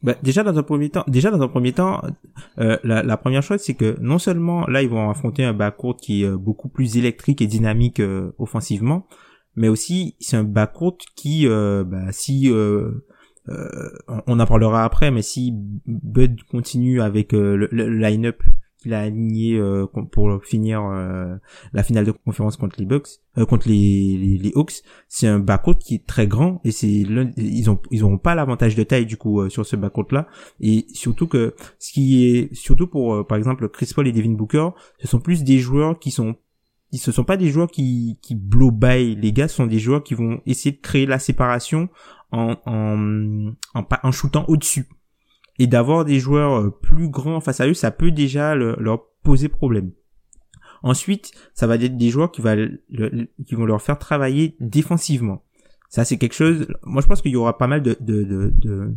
Bah, 0.04 0.14
déjà 0.22 0.44
dans 0.44 0.58
un 0.58 0.64
premier 0.64 0.90
temps, 0.90 1.04
déjà 1.08 1.32
dans 1.32 1.42
un 1.42 1.48
premier 1.48 1.74
temps, 1.74 2.02
euh, 2.60 2.78
la, 2.84 3.02
la 3.02 3.18
première 3.18 3.42
chose 3.42 3.62
c'est 3.62 3.74
que 3.74 3.98
non 4.00 4.20
seulement 4.20 4.68
là 4.68 4.84
ils 4.84 4.90
vont 4.90 5.10
affronter 5.10 5.44
un 5.44 5.54
backcourt 5.54 5.98
qui 5.98 6.22
est 6.22 6.28
euh, 6.28 6.38
beaucoup 6.38 6.70
plus 6.70 6.98
électrique 6.98 7.42
et 7.42 7.48
dynamique 7.48 8.00
euh, 8.00 8.32
offensivement, 8.38 9.08
mais 9.56 9.70
aussi 9.70 10.16
c'est 10.20 10.38
un 10.38 10.44
backcourt 10.44 10.98
qui, 11.16 11.48
euh, 11.48 11.84
bah, 11.84 12.12
si 12.12 12.52
on- 14.08 14.22
on 14.28 14.40
en 14.40 14.46
parlera 14.46 14.84
après, 14.84 15.12
mais 15.12 15.22
si 15.22 15.54
Bud 15.86 16.44
continue 16.44 17.02
avec 17.02 17.34
euh, 17.34 17.56
le, 17.56 17.70
le 17.72 17.90
line-up 17.90 18.42
qu'il 18.80 18.94
a 18.94 19.00
aligné 19.02 19.58
euh, 19.58 19.88
pour 20.12 20.44
finir 20.44 20.84
euh, 20.86 21.36
la 21.74 21.82
finale 21.84 22.06
de 22.06 22.12
conférence 22.12 22.58
contre 22.58 22.76
les 22.80 22.86
Bucks, 22.86 23.08
euh, 23.38 23.46
contre 23.46 23.68
les, 23.68 24.38
les, 24.40 24.52
Hawks, 24.56 24.84
c'est 25.08 25.26
un 25.28 25.40
backcourt 25.40 25.80
qui 25.80 25.96
est 25.96 26.06
très 26.06 26.28
grand 26.28 26.62
et 26.64 26.72
c'est 26.72 26.88
ils 26.88 27.70
ont 27.70 27.80
ils 27.90 28.04
pas 28.20 28.36
l'avantage 28.36 28.76
de 28.76 28.84
taille 28.84 29.08
du 29.08 29.18
coup 29.18 29.42
euh, 29.42 29.50
sur 29.50 29.66
ce 29.66 29.76
backcourt 29.76 30.08
là 30.12 30.28
et 30.60 30.86
surtout 30.94 31.26
que 31.28 31.56
ce 31.80 31.92
qui 31.92 32.28
est 32.28 32.54
surtout 32.54 32.86
pour 32.88 33.16
euh, 33.16 33.24
par 33.24 33.38
exemple 33.40 33.68
Chris 33.70 33.92
Paul 33.96 34.08
et 34.08 34.12
Devin 34.12 34.34
Booker, 34.34 34.70
ce 35.00 35.08
sont 35.08 35.20
plus 35.20 35.44
des 35.44 35.58
joueurs 35.58 35.98
qui 35.98 36.12
sont 36.12 36.36
ils 36.92 37.00
ce 37.00 37.12
sont 37.12 37.24
pas 37.24 37.38
des 37.38 37.50
joueurs 37.50 37.70
qui 37.70 38.18
qui 38.22 38.36
blow 38.36 38.72
by 38.72 39.16
les 39.16 39.34
gars, 39.34 39.48
ce 39.48 39.56
sont 39.58 39.68
des 39.68 39.80
joueurs 39.80 40.04
qui 40.04 40.14
vont 40.14 40.42
essayer 40.46 40.72
de 40.76 40.82
créer 40.82 41.06
la 41.06 41.20
séparation 41.20 41.90
en 42.32 42.56
en 42.66 43.54
en, 43.74 43.86
en 44.04 44.12
shootant 44.12 44.46
au-dessus. 44.48 44.88
Et 45.60 45.66
d'avoir 45.68 46.06
des 46.06 46.20
joueurs 46.20 46.60
euh, 46.62 46.70
plus 46.70 47.10
grands 47.10 47.42
face 47.42 47.60
à 47.62 47.68
eux, 47.68 47.74
ça 47.74 47.90
peut 47.92 48.12
déjà 48.12 48.54
le- 48.56 48.76
leur 48.80 49.06
poser 49.24 49.50
problème. 49.50 49.92
Ensuite, 50.84 51.32
ça 51.56 51.66
va 51.66 51.76
être 51.76 51.98
des 51.98 52.10
joueurs 52.10 52.32
qui, 52.32 52.42
va 52.42 52.56
le- 52.56 52.80
qui 53.48 53.56
vont 53.56 53.66
leur 53.66 53.82
faire 53.82 53.98
travailler 53.98 54.56
défensivement. 54.60 55.44
Ça, 55.90 56.06
c'est 56.06 56.18
quelque 56.18 56.36
chose. 56.36 56.68
Moi, 56.84 57.02
je 57.02 57.08
pense 57.08 57.22
qu'il 57.24 57.32
y 57.32 57.36
aura 57.36 57.58
pas 57.58 57.66
mal 57.68 57.82
de 57.82 57.98
de 58.00 58.24
de, 58.24 58.54
de, 58.56 58.94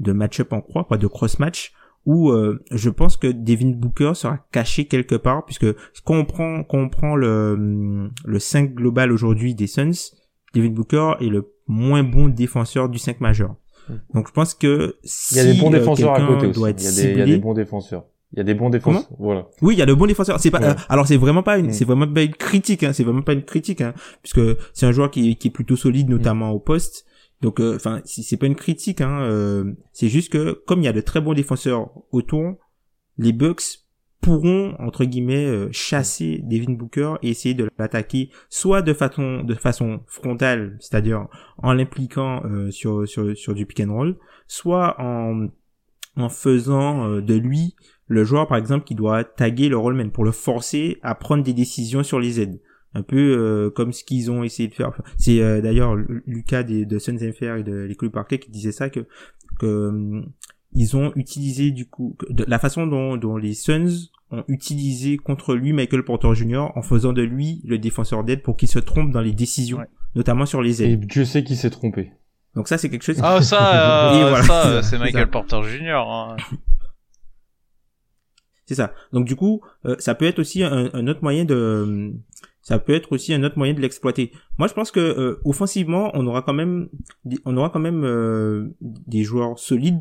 de 0.00 0.12
match-up 0.12 0.52
en 0.52 0.60
croix, 0.60 0.84
quoi, 0.84 0.98
de 0.98 1.06
cross-match, 1.06 1.72
où 2.06 2.30
euh, 2.30 2.62
je 2.70 2.90
pense 2.90 3.16
que 3.16 3.26
Devin 3.28 3.70
Booker 3.70 4.12
sera 4.14 4.38
caché 4.52 4.84
quelque 4.86 5.14
part, 5.14 5.44
puisque 5.44 5.66
quand 6.04 6.16
on 6.16 6.24
prend 6.24 6.62
quand 6.64 6.78
on 6.78 6.88
prend 6.88 7.16
le 7.16 8.10
le 8.24 8.38
5 8.38 8.74
global 8.74 9.10
aujourd'hui 9.12 9.54
des 9.54 9.66
Suns, 9.66 10.12
Devin 10.54 10.70
Booker 10.70 11.14
est 11.20 11.28
le 11.28 11.50
moins 11.66 12.02
bon 12.02 12.28
défenseur 12.28 12.88
du 12.88 12.98
5 12.98 13.20
majeur. 13.20 13.54
Donc 14.14 14.28
je 14.28 14.32
pense 14.32 14.54
que 14.54 14.96
si 15.04 15.34
Il 15.34 15.38
y 15.38 15.40
a 15.40 15.52
des 15.52 15.60
bons 15.60 15.68
euh, 15.72 15.78
défenseurs 15.78 16.14
à 16.14 16.26
côté 16.26 16.46
aussi. 16.46 16.58
doit 16.58 16.70
Il 16.70 16.82
y, 16.82 16.86
a 16.86 16.90
des, 16.90 17.02
il 17.02 17.18
y 17.18 17.20
a 17.20 17.24
ciblé- 17.24 17.26
des 17.26 17.38
bons 17.38 17.54
défenseurs. 17.54 18.04
Il 18.32 18.38
y 18.38 18.40
a 18.40 18.44
des 18.44 18.54
bons 18.54 18.70
défenseurs. 18.70 19.08
Voilà. 19.18 19.46
oui, 19.62 19.74
il 19.74 19.78
y 19.78 19.82
a 19.82 19.86
le 19.86 19.94
bon 19.94 20.06
défenseur. 20.06 20.40
C'est 20.40 20.50
pas. 20.50 20.58
Ouais. 20.60 20.68
euh, 20.68 20.74
alors 20.88 21.06
c'est 21.06 21.16
vraiment 21.16 21.42
pas 21.42 21.58
une. 21.58 21.66
Mm. 21.68 21.72
C'est 21.72 21.84
vraiment 21.84 22.06
pas 22.12 22.22
une 22.22 22.34
critique. 22.34 22.82
Hein, 22.82 22.92
c'est 22.92 23.04
vraiment 23.04 23.22
pas 23.22 23.34
une 23.34 23.44
critique. 23.44 23.80
Hein, 23.80 23.94
puisque 24.22 24.40
c'est 24.72 24.86
un 24.86 24.92
joueur 24.92 25.10
qui, 25.10 25.36
qui 25.36 25.48
est 25.48 25.50
plutôt 25.50 25.76
solide, 25.76 26.08
notamment 26.08 26.50
au 26.50 26.58
poste. 26.58 27.04
Donc, 27.44 27.60
euh, 27.60 27.76
enfin, 27.76 28.00
c'est 28.06 28.38
pas 28.38 28.46
une 28.46 28.54
critique. 28.54 29.02
Hein, 29.02 29.20
euh, 29.20 29.74
c'est 29.92 30.08
juste 30.08 30.32
que 30.32 30.62
comme 30.66 30.80
il 30.80 30.86
y 30.86 30.88
a 30.88 30.94
de 30.94 31.02
très 31.02 31.20
bons 31.20 31.34
défenseurs 31.34 31.90
autour, 32.10 32.56
les 33.18 33.34
Bucks 33.34 33.80
pourront 34.22 34.74
entre 34.78 35.04
guillemets 35.04 35.44
euh, 35.44 35.68
chasser 35.70 36.40
Devin 36.44 36.72
Booker 36.72 37.16
et 37.20 37.28
essayer 37.28 37.54
de 37.54 37.68
l'attaquer 37.78 38.30
soit 38.48 38.80
de 38.80 38.94
façon 38.94 39.42
de 39.42 39.54
façon 39.54 40.00
frontale, 40.06 40.78
c'est-à-dire 40.80 41.28
en 41.58 41.74
l'impliquant 41.74 42.42
sur 42.70 43.06
sur 43.06 43.54
du 43.54 43.66
pick 43.66 43.80
and 43.80 43.92
roll, 43.92 44.18
soit 44.46 44.98
en 44.98 45.48
en 46.16 46.28
faisant 46.30 47.20
de 47.20 47.34
lui 47.34 47.76
le 48.06 48.24
joueur 48.24 48.46
par 48.46 48.56
exemple 48.56 48.86
qui 48.86 48.94
doit 48.94 49.22
taguer 49.22 49.68
le 49.68 49.76
rollman 49.76 50.08
pour 50.08 50.24
le 50.24 50.32
forcer 50.32 50.98
à 51.02 51.14
prendre 51.14 51.44
des 51.44 51.52
décisions 51.52 52.02
sur 52.02 52.18
les 52.18 52.40
aides 52.40 52.58
un 52.94 53.02
peu 53.02 53.16
euh, 53.16 53.70
comme 53.70 53.92
ce 53.92 54.04
qu'ils 54.04 54.30
ont 54.30 54.42
essayé 54.44 54.68
de 54.68 54.74
faire 54.74 54.88
Enfin, 54.88 55.02
c'est 55.18 55.40
euh, 55.40 55.60
d'ailleurs 55.60 55.94
Lu- 55.96 56.22
Lucas 56.26 56.62
des, 56.62 56.86
de 56.86 56.98
Suns 56.98 57.18
FR 57.18 57.56
et 57.56 57.62
de 57.62 57.74
l'école 57.84 58.10
Parquet 58.10 58.38
qui 58.38 58.50
disait 58.50 58.72
ça 58.72 58.88
que 58.90 59.06
que 59.58 59.88
hum, 59.88 60.26
ils 60.72 60.96
ont 60.96 61.12
utilisé 61.16 61.70
du 61.70 61.86
coup 61.86 62.16
que- 62.18 62.32
de, 62.32 62.44
la 62.48 62.58
façon 62.58 62.86
dont, 62.86 63.16
dont 63.16 63.36
les 63.36 63.54
Suns 63.54 64.08
ont 64.30 64.44
utilisé 64.48 65.16
contre 65.16 65.54
lui 65.54 65.72
Michael 65.72 66.04
Porter 66.04 66.34
Jr. 66.34 66.68
en 66.74 66.82
faisant 66.82 67.12
de 67.12 67.22
lui 67.22 67.60
le 67.64 67.78
défenseur 67.78 68.24
d'aide 68.24 68.42
pour 68.42 68.56
qu'il 68.56 68.68
se 68.68 68.78
trompe 68.78 69.12
dans 69.12 69.20
les 69.20 69.32
décisions 69.32 69.78
Ouais. 69.78 69.88
notamment 70.14 70.46
sur 70.46 70.62
les 70.62 70.82
Et 70.82 70.92
aides 70.92 71.06
Dieu 71.06 71.24
sait 71.24 71.44
qui 71.44 71.54
s'est 71.56 71.70
trompé. 71.70 72.10
donc 72.56 72.66
ça 72.68 72.78
c'est 72.78 72.90
quelque 72.90 73.04
chose 73.04 73.20
Ah 73.22 73.40
ça, 73.42 74.12
euh, 74.12 74.18
Et 74.18 74.28
voilà, 74.30 74.42
ça, 74.42 74.62
c'est 74.62 74.68
euh, 74.68 74.82
ça, 74.82 74.82
c'est 74.82 74.96
c'est 74.96 75.02
Michael 75.02 75.22
ça. 75.22 75.26
Porter 75.28 75.62
Jr. 75.62 75.90
hein. 76.06 76.36
C'est 78.66 78.74
ça. 78.76 78.94
Donc 79.12 79.26
du 79.26 79.36
coup, 79.36 79.60
euh, 79.84 79.94
ça 79.98 80.14
peut 80.14 80.24
être 80.24 80.38
aussi 80.38 80.62
un, 80.62 80.88
un 80.94 81.06
autre 81.06 81.20
moyen 81.22 81.44
de, 81.44 82.14
ça 82.64 82.78
peut 82.78 82.94
être 82.94 83.12
aussi 83.12 83.32
un 83.34 83.44
autre 83.44 83.58
moyen 83.58 83.74
de 83.74 83.80
l'exploiter. 83.80 84.32
Moi, 84.58 84.68
je 84.68 84.72
pense 84.72 84.90
que 84.90 84.98
euh, 84.98 85.40
offensivement, 85.44 86.10
on 86.14 86.26
aura 86.26 86.40
quand 86.42 86.54
même, 86.54 86.88
on 87.44 87.56
aura 87.56 87.68
quand 87.68 87.78
même 87.78 88.04
euh, 88.04 88.74
des 88.80 89.22
joueurs 89.22 89.58
solides. 89.58 90.00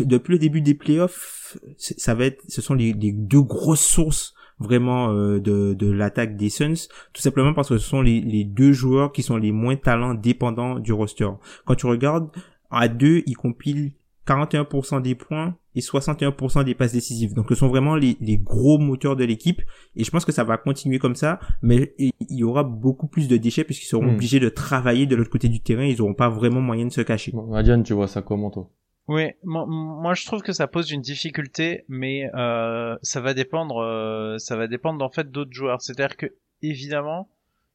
Depuis 0.00 0.32
le 0.32 0.38
début 0.38 0.60
des 0.60 0.74
playoffs, 0.74 1.58
ça 1.76 2.14
va 2.14 2.26
être, 2.26 2.42
ce 2.48 2.62
sont 2.62 2.74
les, 2.74 2.92
les 2.92 3.12
deux 3.12 3.42
grosses 3.42 3.84
sources 3.84 4.34
vraiment 4.60 5.12
euh, 5.12 5.40
de, 5.40 5.74
de 5.74 5.90
l'attaque 5.90 6.36
des 6.36 6.50
Suns, 6.50 6.88
tout 7.12 7.20
simplement 7.20 7.52
parce 7.52 7.68
que 7.68 7.78
ce 7.78 7.88
sont 7.88 8.00
les, 8.00 8.20
les 8.20 8.44
deux 8.44 8.72
joueurs 8.72 9.12
qui 9.12 9.22
sont 9.22 9.36
les 9.36 9.52
moins 9.52 9.76
talents 9.76 10.14
dépendants 10.14 10.78
du 10.78 10.92
roster. 10.92 11.28
Quand 11.64 11.74
tu 11.74 11.86
regardes 11.86 12.30
à 12.70 12.88
deux, 12.88 13.22
ils 13.26 13.36
compilent 13.36 13.92
41% 14.26 15.02
des 15.02 15.14
points 15.14 15.56
et 15.78 15.80
61% 15.80 16.64
des 16.64 16.74
passes 16.74 16.92
décisives. 16.92 17.34
Donc 17.34 17.46
ce 17.48 17.54
sont 17.54 17.68
vraiment 17.68 17.94
les, 17.94 18.16
les 18.20 18.36
gros 18.36 18.78
moteurs 18.78 19.14
de 19.14 19.24
l'équipe 19.24 19.62
et 19.94 20.02
je 20.02 20.10
pense 20.10 20.24
que 20.24 20.32
ça 20.32 20.42
va 20.42 20.56
continuer 20.56 20.98
comme 20.98 21.14
ça, 21.14 21.38
mais 21.62 21.94
il 21.98 22.12
y 22.30 22.42
aura 22.42 22.64
beaucoup 22.64 23.06
plus 23.06 23.28
de 23.28 23.36
déchets 23.36 23.62
puisqu'ils 23.62 23.86
seront 23.86 24.08
Hmm. 24.08 24.14
obligés 24.14 24.40
de 24.40 24.48
travailler 24.48 25.06
de 25.06 25.16
l'autre 25.16 25.30
côté 25.30 25.48
du 25.48 25.60
terrain, 25.60 25.84
ils 25.84 25.98
n'auront 25.98 26.14
pas 26.14 26.28
vraiment 26.28 26.60
moyen 26.60 26.86
de 26.86 26.92
se 26.92 27.00
cacher. 27.00 27.32
Bon, 27.32 27.52
Adiane, 27.52 27.82
tu 27.82 27.92
vois 27.92 28.08
ça 28.08 28.22
comment 28.22 28.50
toi? 28.50 28.70
Oui, 29.06 29.24
moi, 29.42 29.64
moi 29.66 30.14
je 30.14 30.24
trouve 30.26 30.42
que 30.42 30.52
ça 30.52 30.66
pose 30.66 30.90
une 30.90 31.00
difficulté, 31.00 31.84
mais 31.88 32.30
euh, 32.34 32.96
ça 33.02 33.20
va 33.20 33.34
dépendre, 33.34 33.78
euh, 33.78 34.38
ça 34.38 34.56
va 34.56 34.66
dépendre 34.66 35.04
en 35.04 35.10
fait 35.10 35.30
d'autres 35.30 35.52
joueurs. 35.52 35.80
C'est-à-dire 35.82 36.16
que 36.16 36.26
évidemment 36.62 37.28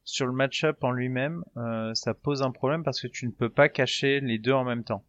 sur 0.04 0.26
le 0.26 0.32
match-up 0.32 0.82
en 0.82 0.90
lui-même, 0.90 1.42
euh, 1.56 1.92
ça 1.94 2.14
pose 2.14 2.42
un 2.42 2.50
problème 2.50 2.82
parce 2.84 3.00
que 3.00 3.06
tu 3.06 3.26
ne 3.26 3.32
peux 3.32 3.48
pas 3.48 3.68
cacher 3.68 4.20
les 4.20 4.38
deux 4.38 4.52
en 4.52 4.64
même 4.64 4.84
temps. 4.84 5.04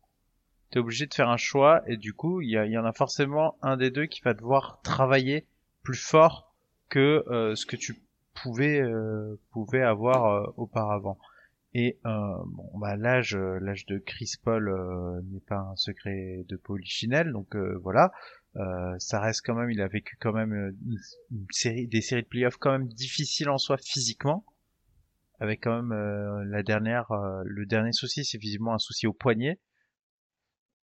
T'es 0.71 0.79
obligé 0.79 1.05
de 1.05 1.13
faire 1.13 1.29
un 1.29 1.37
choix 1.37 1.83
et 1.87 1.97
du 1.97 2.13
coup 2.13 2.41
il 2.41 2.49
y, 2.49 2.77
en 2.77 2.85
a 2.85 2.93
forcément 2.93 3.57
un 3.61 3.77
des 3.77 3.91
deux 3.91 4.05
qui 4.07 4.21
va 4.21 4.33
devoir 4.33 4.81
travailler 4.83 5.47
plus 5.83 5.97
fort 5.97 6.53
que 6.89 7.23
euh, 7.29 7.55
ce 7.55 7.65
que 7.65 7.75
tu 7.75 8.05
pouvais 8.35 8.81
euh, 8.81 9.37
avoir 9.83 10.25
euh, 10.25 10.53
auparavant. 10.57 11.17
Et 11.73 11.99
euh, 12.05 12.09
bon, 12.45 12.69
bah, 12.77 12.95
l'âge, 12.95 13.35
l'âge 13.35 13.85
de 13.85 13.97
Chris 13.97 14.33
Paul 14.41 14.71
n'est 15.31 15.41
pas 15.41 15.57
un 15.57 15.75
secret 15.75 16.45
de 16.47 16.55
Polichinelle, 16.55 17.31
donc 17.31 17.55
voilà. 17.55 18.11
Ça 18.99 19.19
reste 19.19 19.41
quand 19.45 19.55
même, 19.55 19.69
il 19.69 19.81
a 19.81 19.87
vécu 19.87 20.15
quand 20.21 20.31
même 20.31 20.53
une, 20.53 21.45
série, 21.51 21.87
des 21.87 21.99
séries 21.99 22.23
de 22.23 22.27
playoffs 22.27 22.57
quand 22.57 22.71
même 22.71 22.87
difficiles 22.87 23.49
en 23.49 23.57
soi 23.57 23.75
physiquement. 23.77 24.45
avec 25.41 25.63
quand 25.63 25.81
même 25.81 26.43
la 26.49 26.63
dernière, 26.63 27.11
le 27.43 27.65
dernier 27.65 27.91
souci, 27.91 28.23
c'est 28.23 28.37
visiblement 28.37 28.73
un 28.73 28.79
souci 28.79 29.07
au 29.07 29.13
poignet 29.13 29.59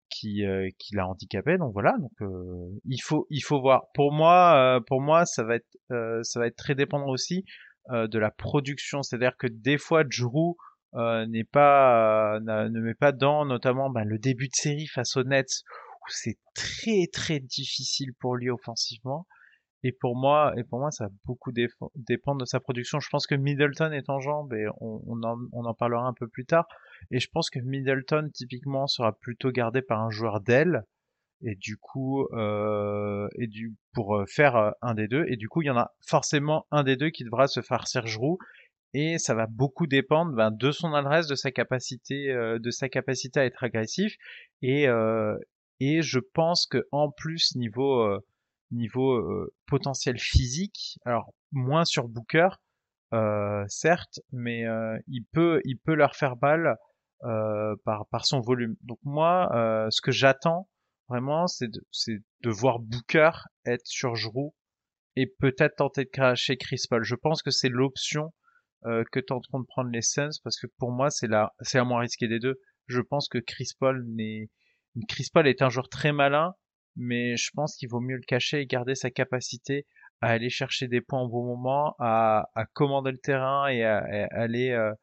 qui 0.10 0.46
euh, 0.46 0.70
qui 0.78 0.96
l'a 0.96 1.08
handicapé. 1.08 1.58
Donc 1.58 1.74
voilà, 1.74 1.96
donc 2.00 2.12
il 2.86 3.00
faut 3.02 3.28
il 3.30 3.42
faut 3.42 3.62
voir. 3.62 3.88
Pour 3.94 4.12
moi, 4.12 4.82
pour 4.88 5.02
moi, 5.02 5.26
ça 5.26 5.44
va 5.44 5.56
être 5.56 6.24
ça 6.24 6.40
va 6.40 6.48
être 6.48 6.58
très 6.58 6.76
dépendant 6.76 7.10
aussi 7.10 7.46
de 7.90 8.20
la 8.20 8.32
production. 8.32 9.04
C'est-à-dire 9.04 9.38
que 9.38 9.48
des 9.48 9.78
fois, 9.78 10.04
Drew 10.04 10.56
n'est 11.28 11.44
pas 11.44 12.40
ne 12.42 12.80
met 12.80 12.96
pas 12.96 13.12
dans, 13.12 13.46
notamment 13.46 13.90
ben, 13.90 14.04
le 14.04 14.18
début 14.18 14.48
de 14.48 14.56
série 14.56 14.88
face 14.88 15.18
aux 15.18 15.24
Nets 15.24 15.64
où 16.02 16.10
c'est 16.10 16.38
très 16.56 17.08
très 17.12 17.40
difficile 17.40 18.14
pour 18.20 18.36
lui 18.36 18.50
offensivement. 18.50 19.28
Et 19.84 19.94
pour 19.94 20.16
moi, 20.18 20.54
et 20.58 20.64
pour 20.64 20.80
moi, 20.80 20.92
ça 20.92 21.06
va 21.06 21.12
beaucoup 21.26 21.52
dépendre 21.52 22.40
de 22.40 22.46
sa 22.46 22.60
production. 22.60 23.00
Je 23.00 23.10
pense 23.10 23.28
que 23.28 23.36
Middleton 23.36 23.92
est 23.92 24.10
en 24.10 24.20
jambes 24.20 24.54
et 24.54 24.68
on, 24.82 25.22
en, 25.24 25.74
parlera 25.74 26.06
un 26.06 26.14
peu 26.14 26.28
plus 26.28 26.46
tard. 26.46 26.68
Et 27.12 27.20
je 27.20 27.30
pense 27.32 27.50
que 27.50 27.60
Middleton, 27.60 28.30
typiquement, 28.34 28.88
sera 28.88 29.14
plutôt 29.14 29.52
gardé 29.52 29.82
par 29.82 30.02
un 30.02 30.10
joueur 30.10 30.42
d'aile. 30.42 30.84
Et 31.42 31.56
du 31.56 31.78
coup, 31.78 32.28
euh, 32.34 33.30
et 33.36 33.48
du, 33.48 33.74
pour 33.94 34.18
euh, 34.18 34.26
faire 34.28 34.58
euh, 34.58 34.72
un 34.82 34.94
des 34.94 35.08
deux. 35.08 35.24
Et 35.30 35.38
du 35.38 35.48
coup, 35.48 35.62
il 35.62 35.68
y 35.68 35.70
en 35.70 35.78
a 35.78 35.94
forcément 36.06 36.66
un 36.72 36.84
des 36.84 36.98
deux 36.98 37.12
qui 37.12 37.24
devra 37.24 37.48
se 37.48 37.62
farcir 37.62 38.06
Giroud. 38.06 38.38
Et 38.94 39.20
ça 39.20 39.36
va 39.36 39.46
beaucoup 39.46 39.88
dépendre 39.88 40.34
ben, 40.34 40.52
de 40.52 40.72
son 40.72 40.94
adresse, 40.94 41.28
de 41.28 41.36
sa 41.36 41.52
capacité, 41.52 42.32
euh, 42.32 42.60
de 42.60 42.72
sa 42.72 42.90
capacité 42.90 43.40
à 43.40 43.46
être 43.46 43.64
agressif. 43.64 44.16
Et, 44.62 44.88
euh, 44.88 45.38
et 45.80 46.02
je 46.02 46.20
pense 46.20 46.66
que 46.66 46.86
en 46.92 47.12
plus 47.12 47.56
niveau 47.56 48.20
niveau 48.72 49.14
euh, 49.14 49.54
potentiel 49.68 50.18
physique, 50.20 50.98
alors 51.06 51.34
moins 51.52 51.86
sur 51.86 52.08
Booker, 52.08 52.50
euh, 53.14 53.64
certes, 53.68 54.20
mais 54.32 54.66
euh, 54.66 54.98
il 55.08 55.26
peut 55.32 55.62
il 55.66 55.78
peut 55.80 55.96
leur 55.96 56.16
faire 56.16 56.36
balle 56.36 56.76
par 57.84 58.08
par 58.12 58.26
son 58.26 58.40
volume. 58.40 58.78
Donc 58.82 59.00
moi, 59.04 59.50
ce 59.92 60.02
que 60.02 60.12
j'attends 60.12 60.70
vraiment, 61.10 61.48
c'est 61.48 61.68
de 61.68 61.82
c'est 61.92 62.20
de 62.44 62.50
voir 62.50 62.80
Booker 62.80 63.32
être 63.66 63.86
sur 63.86 64.16
Giroud 64.16 64.52
et 65.16 65.28
peut-être 65.28 65.76
tenter 65.78 66.06
de 66.06 66.10
cracher 66.10 66.56
Chris 66.56 66.82
Paul. 66.90 67.04
Je 67.04 67.16
pense 67.16 67.42
que 67.42 67.52
c'est 67.52 67.68
l'option 67.68 68.32
euh, 68.86 69.04
que 69.12 69.20
tenteront 69.20 69.60
de 69.60 69.66
prendre 69.66 69.90
les 69.90 70.02
Suns 70.02 70.30
parce 70.44 70.58
que 70.58 70.68
pour 70.78 70.92
moi 70.92 71.10
c'est 71.10 71.28
la 71.28 71.52
c'est 71.60 71.78
la 71.78 71.84
moins 71.84 72.00
risqué 72.00 72.30
des 72.30 72.40
deux. 72.40 72.56
Je 72.88 73.02
pense 73.02 73.28
que 73.28 73.38
Chris 73.38 73.72
Paul 73.78 74.06
n'est 74.08 74.50
Chris 75.10 75.28
Paul 75.34 75.48
est 75.48 75.62
un 75.62 75.70
joueur 75.70 75.90
très 75.90 76.14
malin 76.14 76.54
mais 76.96 77.38
je 77.38 77.52
pense 77.54 77.76
qu'il 77.76 77.90
vaut 77.90 78.00
mieux 78.00 78.18
le 78.18 78.26
cacher 78.28 78.62
et 78.62 78.66
garder 78.66 78.96
sa 78.96 79.10
capacité 79.10 79.86
à 80.22 80.30
aller 80.30 80.50
chercher 80.50 80.88
des 80.88 81.02
points 81.02 81.22
au 81.22 81.30
bon 81.30 81.46
moment, 81.46 81.96
à, 82.00 82.46
commander 82.74 83.12
le 83.12 83.18
terrain 83.18 83.68
et 83.68 83.84
à, 83.84 84.00
aller 84.32 84.72
euh, 84.72 84.94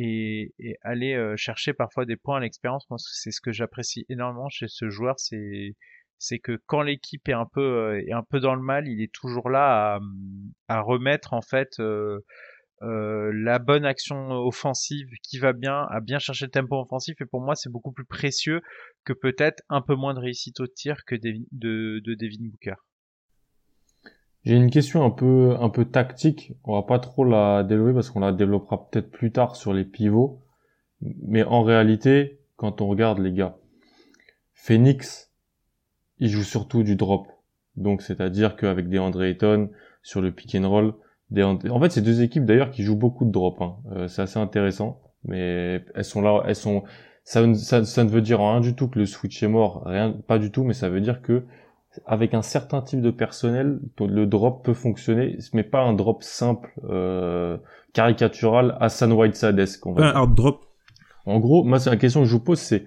euh, 0.00 1.36
chercher 1.36 1.74
parfois 1.74 2.06
des 2.06 2.16
points 2.16 2.38
à 2.38 2.40
l'expérience. 2.40 2.88
Moi, 2.90 2.98
c'est 2.98 3.30
ce 3.30 3.40
que 3.40 3.52
j'apprécie 3.52 4.06
énormément 4.08 4.48
chez 4.48 4.68
ce 4.68 4.88
joueur, 4.88 5.16
c'est 5.18 6.38
que 6.38 6.58
quand 6.66 6.82
l'équipe 6.82 7.28
est 7.28 7.34
un 7.34 7.46
peu 7.52 7.60
euh, 7.60 8.02
est 8.06 8.12
un 8.12 8.22
peu 8.22 8.40
dans 8.40 8.54
le 8.54 8.62
mal, 8.62 8.88
il 8.88 9.02
est 9.02 9.12
toujours 9.12 9.50
là 9.50 10.00
à 10.68 10.80
remettre 10.80 11.34
en 11.34 11.42
fait 11.42 11.78
euh, 12.82 13.32
la 13.34 13.58
bonne 13.58 13.84
action 13.84 14.30
offensive 14.30 15.08
qui 15.22 15.38
va 15.38 15.52
bien, 15.52 15.86
à 15.90 16.00
bien 16.00 16.18
chercher 16.18 16.46
le 16.46 16.50
tempo 16.50 16.80
offensif. 16.80 17.20
Et 17.20 17.26
pour 17.26 17.40
moi, 17.40 17.54
c'est 17.54 17.70
beaucoup 17.70 17.92
plus 17.92 18.04
précieux 18.04 18.60
que 19.04 19.12
peut-être 19.12 19.62
un 19.68 19.80
peu 19.80 19.94
moins 19.94 20.14
de 20.14 20.20
réussite 20.20 20.60
au 20.60 20.66
tir 20.66 21.04
que 21.04 21.14
de, 21.14 22.00
de 22.00 22.14
Devin 22.14 22.48
Booker. 22.50 22.74
J'ai 24.44 24.54
une 24.54 24.70
question 24.70 25.04
un 25.04 25.10
peu, 25.10 25.56
un 25.58 25.68
peu 25.70 25.84
tactique. 25.84 26.52
On 26.62 26.74
va 26.74 26.82
pas 26.82 27.00
trop 27.00 27.24
la 27.24 27.64
développer 27.64 27.94
parce 27.94 28.10
qu'on 28.10 28.20
la 28.20 28.30
développera 28.30 28.88
peut-être 28.88 29.10
plus 29.10 29.32
tard 29.32 29.56
sur 29.56 29.72
les 29.72 29.84
pivots. 29.84 30.40
Mais 31.00 31.42
en 31.42 31.62
réalité, 31.62 32.38
quand 32.54 32.80
on 32.80 32.86
regarde 32.86 33.18
les 33.18 33.32
gars, 33.32 33.58
Phoenix, 34.54 35.32
il 36.18 36.28
joue 36.28 36.44
surtout 36.44 36.84
du 36.84 36.94
drop. 36.94 37.26
Donc, 37.74 38.02
c'est-à-dire 38.02 38.56
qu'avec 38.56 38.88
des 38.88 38.98
Andre 38.98 39.24
Ayton 39.24 39.70
sur 40.02 40.20
le 40.20 40.30
pick 40.30 40.54
and 40.54 40.68
roll, 40.68 40.94
en 41.34 41.80
fait, 41.80 41.90
c'est 41.90 42.02
deux 42.02 42.22
équipes 42.22 42.44
d'ailleurs 42.44 42.70
qui 42.70 42.82
jouent 42.82 42.96
beaucoup 42.96 43.24
de 43.24 43.30
drop. 43.30 43.60
Hein. 43.60 43.76
Euh, 43.92 44.08
c'est 44.08 44.22
assez 44.22 44.38
intéressant, 44.38 45.00
mais 45.24 45.84
elles 45.94 46.04
sont 46.04 46.22
là, 46.22 46.42
elles 46.46 46.56
sont. 46.56 46.84
Ça, 47.24 47.42
ça, 47.54 47.84
ça, 47.84 48.04
ne 48.04 48.08
veut 48.08 48.20
dire 48.20 48.38
rien 48.38 48.60
du 48.60 48.76
tout 48.76 48.86
que 48.86 49.00
le 49.00 49.06
switch 49.06 49.42
est 49.42 49.48
mort, 49.48 49.82
rien, 49.84 50.12
pas 50.28 50.38
du 50.38 50.52
tout, 50.52 50.62
mais 50.62 50.74
ça 50.74 50.88
veut 50.88 51.00
dire 51.00 51.22
que 51.22 51.44
avec 52.06 52.34
un 52.34 52.42
certain 52.42 52.82
type 52.82 53.00
de 53.00 53.10
personnel, 53.10 53.80
le 53.98 54.26
drop 54.26 54.64
peut 54.64 54.74
fonctionner, 54.74 55.38
mais 55.52 55.64
pas 55.64 55.80
un 55.80 55.94
drop 55.94 56.22
simple, 56.22 56.70
euh, 56.88 57.56
caricatural, 57.94 58.76
à 58.80 58.88
San 58.88 59.12
Whiteside-esque. 59.12 59.86
Un 59.86 60.02
hard 60.02 60.34
drop. 60.34 60.66
En 61.24 61.40
gros, 61.40 61.64
moi, 61.64 61.80
c'est 61.80 61.90
la 61.90 61.96
question 61.96 62.20
que 62.20 62.26
je 62.26 62.32
vous 62.32 62.40
pose, 62.44 62.60
c'est 62.60 62.84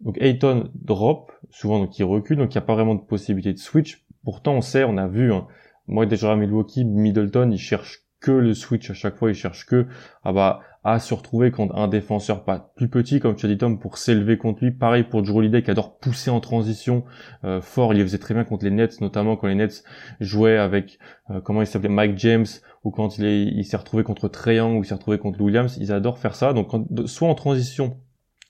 donc 0.00 0.18
Ayton 0.20 0.68
drop, 0.74 1.32
souvent 1.50 1.78
donc 1.78 1.98
il 1.98 2.04
recule, 2.04 2.36
donc 2.36 2.54
il 2.54 2.58
n'y 2.58 2.62
a 2.62 2.66
pas 2.66 2.74
vraiment 2.74 2.94
de 2.94 3.00
possibilité 3.00 3.52
de 3.52 3.58
switch. 3.58 4.04
Pourtant, 4.24 4.54
on 4.54 4.60
sait, 4.60 4.84
on 4.84 4.98
a 4.98 5.06
vu. 5.06 5.32
Hein, 5.32 5.46
moi 5.88 6.06
déjà 6.06 6.32
à 6.32 6.36
Milwaukee, 6.36 6.84
Middleton, 6.84 7.50
il 7.50 7.58
cherche 7.58 8.06
que 8.20 8.32
le 8.32 8.54
switch 8.54 8.90
à 8.90 8.94
chaque 8.94 9.16
fois, 9.16 9.30
il 9.30 9.34
cherche 9.34 9.66
que 9.66 9.86
ah 10.24 10.32
bah 10.32 10.60
à 10.88 11.00
se 11.00 11.14
retrouver 11.14 11.50
contre 11.50 11.74
un 11.74 11.88
défenseur 11.88 12.44
pas 12.44 12.72
plus 12.76 12.88
petit 12.88 13.18
comme 13.18 13.34
tu 13.34 13.44
as 13.44 13.48
dit 13.48 13.58
Tom 13.58 13.80
pour 13.80 13.98
s'élever 13.98 14.38
contre 14.38 14.64
lui. 14.64 14.70
Pareil 14.70 15.02
pour 15.02 15.22
Drew 15.22 15.38
Holiday 15.38 15.62
qui 15.62 15.70
adore 15.72 15.98
pousser 15.98 16.30
en 16.30 16.38
transition 16.38 17.04
euh, 17.44 17.60
fort. 17.60 17.92
Il 17.92 17.98
le 17.98 18.04
faisait 18.04 18.18
très 18.18 18.34
bien 18.34 18.44
contre 18.44 18.64
les 18.64 18.70
Nets, 18.70 19.00
notamment 19.00 19.36
quand 19.36 19.48
les 19.48 19.56
Nets 19.56 19.82
jouaient 20.20 20.56
avec 20.56 21.00
euh, 21.30 21.40
comment 21.40 21.60
il 21.60 21.66
s'appelait 21.66 21.88
Mike 21.88 22.16
James 22.18 22.46
ou 22.84 22.92
quand 22.92 23.18
il 23.18 23.24
est 23.24 23.42
il 23.42 23.64
s'est 23.64 23.76
retrouvé 23.76 24.04
contre 24.04 24.28
Trae 24.28 24.54
Young 24.54 24.78
ou 24.78 24.84
il 24.84 24.86
s'est 24.86 24.94
retrouvé 24.94 25.18
contre 25.18 25.40
Williams. 25.40 25.76
Ils 25.80 25.90
adorent 25.90 26.18
faire 26.18 26.36
ça. 26.36 26.52
Donc 26.52 26.70
soit 27.06 27.28
en 27.28 27.34
transition, 27.34 27.98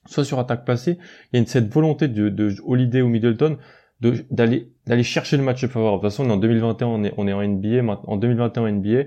soit 0.04 0.24
sur 0.24 0.38
attaque 0.38 0.66
passée, 0.66 0.98
il 1.32 1.36
y 1.36 1.36
a 1.36 1.40
une, 1.40 1.46
cette 1.46 1.72
volonté 1.72 2.06
de, 2.06 2.28
de 2.28 2.54
Holiday 2.66 3.00
ou 3.00 3.08
Middleton 3.08 3.56
d'aller 4.00 4.70
d'aller 4.86 5.02
chercher 5.02 5.36
le 5.36 5.42
match 5.42 5.66
favorable. 5.66 6.02
De 6.02 6.08
toute 6.08 6.16
façon, 6.16 6.24
on 6.24 6.30
est 6.30 6.32
en 6.32 6.36
2021, 6.36 6.86
on 6.86 7.04
est, 7.04 7.14
on 7.16 7.26
est 7.26 7.32
en 7.32 7.42
NBA. 7.42 7.82
En 8.06 8.16
2021 8.16 8.72
NBA, 8.72 9.04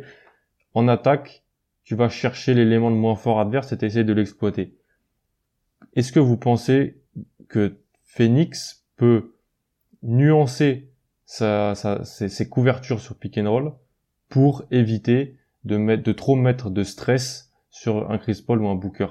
en 0.73 0.87
attaque, 0.87 1.43
tu 1.83 1.95
vas 1.95 2.09
chercher 2.09 2.53
l'élément 2.53 2.89
le 2.89 2.95
moins 2.95 3.15
fort 3.15 3.39
adverse 3.39 3.71
et 3.71 3.85
essayer 3.85 4.03
de 4.03 4.13
l'exploiter. 4.13 4.75
Est-ce 5.95 6.11
que 6.11 6.19
vous 6.19 6.37
pensez 6.37 7.01
que 7.47 7.77
Phoenix 8.03 8.85
peut 8.95 9.35
nuancer 10.03 10.91
sa, 11.25 11.75
sa, 11.75 12.03
ses, 12.05 12.29
ses, 12.29 12.49
couvertures 12.49 12.99
sur 12.99 13.15
pick 13.15 13.37
and 13.37 13.49
roll 13.49 13.73
pour 14.29 14.65
éviter 14.71 15.37
de 15.63 15.77
mettre, 15.77 16.03
de 16.03 16.11
trop 16.11 16.35
mettre 16.35 16.69
de 16.69 16.83
stress 16.83 17.51
sur 17.69 18.09
un 18.11 18.17
Chris 18.17 18.43
Paul 18.45 18.61
ou 18.61 18.67
un 18.67 18.75
Booker? 18.75 19.07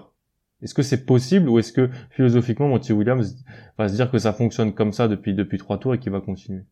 Est-ce 0.63 0.75
que 0.75 0.83
c'est 0.83 1.05
possible 1.05 1.49
ou 1.49 1.59
est-ce 1.59 1.73
que 1.73 1.89
philosophiquement 2.11 2.69
Monty 2.69 2.93
Williams 2.93 3.45
va 3.79 3.89
se 3.89 3.95
dire 3.95 4.11
que 4.11 4.19
ça 4.19 4.33
fonctionne 4.33 4.75
comme 4.75 4.93
ça 4.93 5.09
depuis 5.09 5.35
depuis 5.35 5.59
trois 5.59 5.79
tours 5.79 5.95
et 5.95 5.99
qu'il 5.99 6.13
va 6.13 6.21
continuer? 6.21 6.65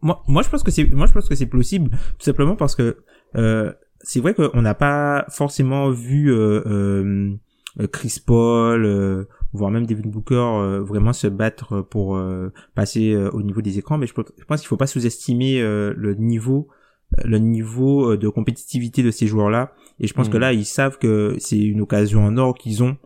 Moi, 0.00 0.22
moi 0.28 0.42
je 0.42 0.48
pense 0.48 0.62
que 0.62 0.70
c'est 0.70 0.88
moi 0.90 1.06
je 1.06 1.12
pense 1.12 1.28
que 1.28 1.34
c'est 1.34 1.46
possible 1.46 1.90
tout 1.90 2.24
simplement 2.24 2.56
parce 2.56 2.74
que 2.74 3.04
euh, 3.36 3.72
c'est 4.04 4.20
vrai 4.20 4.34
qu'on 4.34 4.62
n'a 4.62 4.74
pas 4.74 5.24
forcément 5.28 5.90
vu 5.90 6.32
euh, 6.32 6.62
euh, 7.80 7.86
Chris 7.90 8.22
Paul 8.24 8.84
euh, 8.84 9.24
voire 9.52 9.70
même 9.70 9.86
Devin 9.86 10.08
Booker 10.08 10.80
vraiment 10.82 11.12
se 11.12 11.26
battre 11.26 11.80
pour 11.82 12.20
passer 12.74 13.16
au 13.16 13.42
niveau 13.42 13.62
des 13.62 13.78
écrans 13.78 13.98
mais 13.98 14.06
je, 14.06 14.14
pense 14.14 14.60
qu'il 14.60 14.68
faut 14.68 14.76
pas 14.76 14.86
sous-estimer 14.86 15.60
le 15.60 16.14
niveau 16.14 16.68
le 17.24 17.38
niveau 17.38 18.16
de 18.16 18.28
compétitivité 18.28 19.04
de 19.04 19.12
ces 19.12 19.28
joueurs-là. 19.28 19.72
Et 20.00 20.06
je 20.06 20.14
pense 20.14 20.28
que 20.28 20.36
mm. 20.36 20.40
là, 20.40 20.52
ils 20.52 20.64
savent 20.64 20.98
que 20.98 21.36
c'est 21.38 21.58
une 21.58 21.80
occasion 21.80 22.24
en 22.24 22.36
or 22.36 22.54
qu'ils 22.54 22.82
ont 22.82 22.96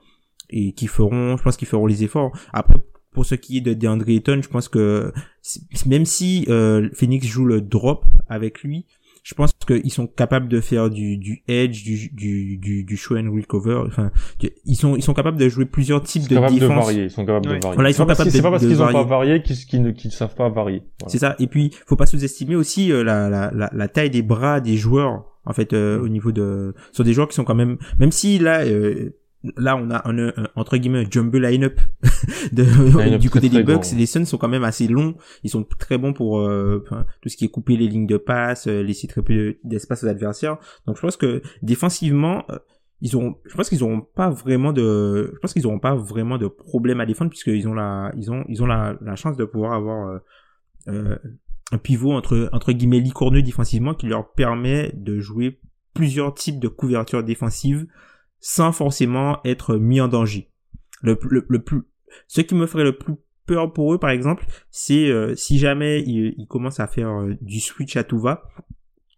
et 0.50 0.72
qu'ils 0.72 0.88
feront, 0.88 1.36
je 1.36 1.42
pense 1.42 1.56
qu'ils 1.56 1.68
feront 1.68 1.86
les 1.86 2.04
efforts. 2.04 2.32
Après, 2.52 2.78
pour 3.12 3.26
ce 3.26 3.34
qui 3.34 3.58
est 3.58 3.60
de 3.60 3.74
DeAndre 3.74 4.08
Ayton, 4.08 4.40
je 4.42 4.48
pense 4.48 4.68
que 4.68 5.12
même 5.86 6.04
si 6.04 6.44
euh, 6.48 6.88
Phoenix 6.94 7.26
joue 7.26 7.44
le 7.44 7.60
drop 7.60 8.04
avec 8.28 8.62
lui, 8.62 8.86
je 9.28 9.34
pense 9.34 9.52
qu'ils 9.66 9.92
sont 9.92 10.06
capables 10.06 10.48
de 10.48 10.58
faire 10.58 10.88
du, 10.88 11.18
du 11.18 11.42
edge, 11.48 11.84
du, 11.84 12.08
du, 12.14 12.56
du, 12.56 12.84
du 12.84 12.96
show 12.96 13.14
and 13.14 13.30
recover. 13.30 13.82
Enfin, 13.86 14.10
ils 14.64 14.74
sont, 14.74 14.96
ils 14.96 15.02
sont 15.02 15.12
capables 15.12 15.36
de 15.36 15.50
jouer 15.50 15.66
plusieurs 15.66 16.02
types 16.02 16.22
de 16.22 16.36
défense. 16.36 16.60
De 16.60 16.66
varier, 16.66 17.02
ils 17.04 17.10
sont 17.10 17.26
capables 17.26 17.44
de 17.44 17.50
varier. 17.50 17.74
Voilà, 17.74 17.90
ils 17.90 17.94
sont 17.94 18.06
capables 18.06 18.30
C'est 18.30 18.40
pas 18.40 18.50
parce 18.50 18.64
qu'ils 18.64 18.80
ont 18.82 18.90
pas 18.90 19.04
varié 19.04 19.42
qu'ils 19.42 19.82
ne 19.82 19.92
savent 19.92 20.34
pas 20.34 20.48
varier. 20.48 20.82
C'est 21.08 21.18
ça. 21.18 21.36
Et 21.38 21.46
puis, 21.46 21.72
faut 21.86 21.96
pas 21.96 22.06
sous-estimer 22.06 22.56
aussi 22.56 22.90
euh, 22.90 23.04
la, 23.04 23.28
la, 23.28 23.50
la, 23.52 23.68
la, 23.70 23.88
taille 23.88 24.08
des 24.08 24.22
bras 24.22 24.60
des 24.60 24.78
joueurs. 24.78 25.26
En 25.48 25.52
fait, 25.52 25.72
euh, 25.72 25.98
au 25.98 26.08
niveau 26.08 26.30
de, 26.30 26.74
sur 26.92 27.02
des 27.02 27.12
joueurs 27.12 27.26
qui 27.26 27.34
sont 27.34 27.44
quand 27.44 27.54
même, 27.54 27.78
même 27.98 28.12
si 28.12 28.38
là, 28.38 28.64
euh, 28.64 29.10
là 29.56 29.76
on 29.76 29.90
a 29.90 30.08
un, 30.08 30.32
entre 30.56 30.76
guillemets 30.76 31.04
un 31.06 31.10
jumbo 31.10 31.38
line-up 31.38 31.80
du 32.52 33.30
côté 33.30 33.48
des 33.48 33.62
Bucks 33.62 33.86
les 33.96 34.06
Suns 34.06 34.24
sont 34.24 34.38
quand 34.38 34.48
même 34.48 34.64
assez 34.64 34.88
longs. 34.88 35.14
Ils 35.44 35.50
sont 35.50 35.64
très 35.64 35.98
bons 35.98 36.12
pour 36.12 36.40
euh, 36.40 36.84
tout 37.22 37.28
ce 37.28 37.36
qui 37.36 37.44
est 37.44 37.48
couper 37.48 37.76
les 37.76 37.88
lignes 37.88 38.06
de 38.06 38.16
passe 38.16 38.66
euh, 38.66 38.82
laisser 38.82 39.06
très 39.06 39.22
peu 39.22 39.56
d'espace 39.64 40.04
aux 40.04 40.08
adversaires. 40.08 40.58
Donc 40.86 40.96
je 40.96 41.02
pense 41.02 41.16
que 41.16 41.42
défensivement 41.62 42.44
euh, 42.50 42.58
ils 43.00 43.16
ont 43.16 43.36
je 43.44 43.54
pense 43.54 43.68
qu'ils 43.68 43.84
auront 43.84 44.00
pas 44.00 44.30
vraiment 44.30 44.72
de 44.72 45.32
je 45.34 45.38
pense 45.38 45.52
qu'ils 45.52 45.66
auront 45.66 45.78
pas 45.78 45.94
vraiment 45.94 46.36
de 46.36 46.48
problème 46.48 47.00
à 47.00 47.06
défendre 47.06 47.30
puisqu'ils 47.30 47.68
ont 47.68 47.74
la 47.74 48.10
ils 48.16 48.30
ont 48.30 48.44
ils 48.48 48.62
ont 48.62 48.66
la, 48.66 48.96
la 49.00 49.14
chance 49.14 49.36
de 49.36 49.44
pouvoir 49.44 49.72
avoir 49.72 50.20
un 51.72 51.78
pivot 51.78 52.12
entre 52.12 52.48
entre 52.52 52.72
guillemets 52.72 53.00
licorneux 53.00 53.42
défensivement 53.42 53.94
qui 53.94 54.06
leur 54.06 54.32
permet 54.32 54.92
de 54.94 55.20
jouer 55.20 55.60
plusieurs 55.94 56.34
types 56.34 56.60
de 56.60 56.68
couverture 56.68 57.22
défensive 57.22 57.86
sans 58.40 58.72
forcément 58.72 59.40
être 59.44 59.76
mis 59.76 60.00
en 60.00 60.08
danger. 60.08 60.50
Le, 61.02 61.18
le, 61.28 61.62
plus, 61.62 61.82
ce 62.26 62.40
qui 62.40 62.54
me 62.54 62.66
ferait 62.66 62.84
le 62.84 62.96
plus 62.96 63.14
peur 63.46 63.72
pour 63.72 63.92
eux, 63.92 63.98
par 63.98 64.10
exemple, 64.10 64.46
c'est 64.70 65.08
euh, 65.08 65.34
si 65.34 65.58
jamais 65.58 66.02
ils, 66.02 66.46
commencent 66.48 66.80
à 66.80 66.86
faire 66.86 67.10
euh, 67.10 67.34
du 67.40 67.60
switch 67.60 67.96
à 67.96 68.04
tout 68.04 68.18
va. 68.18 68.48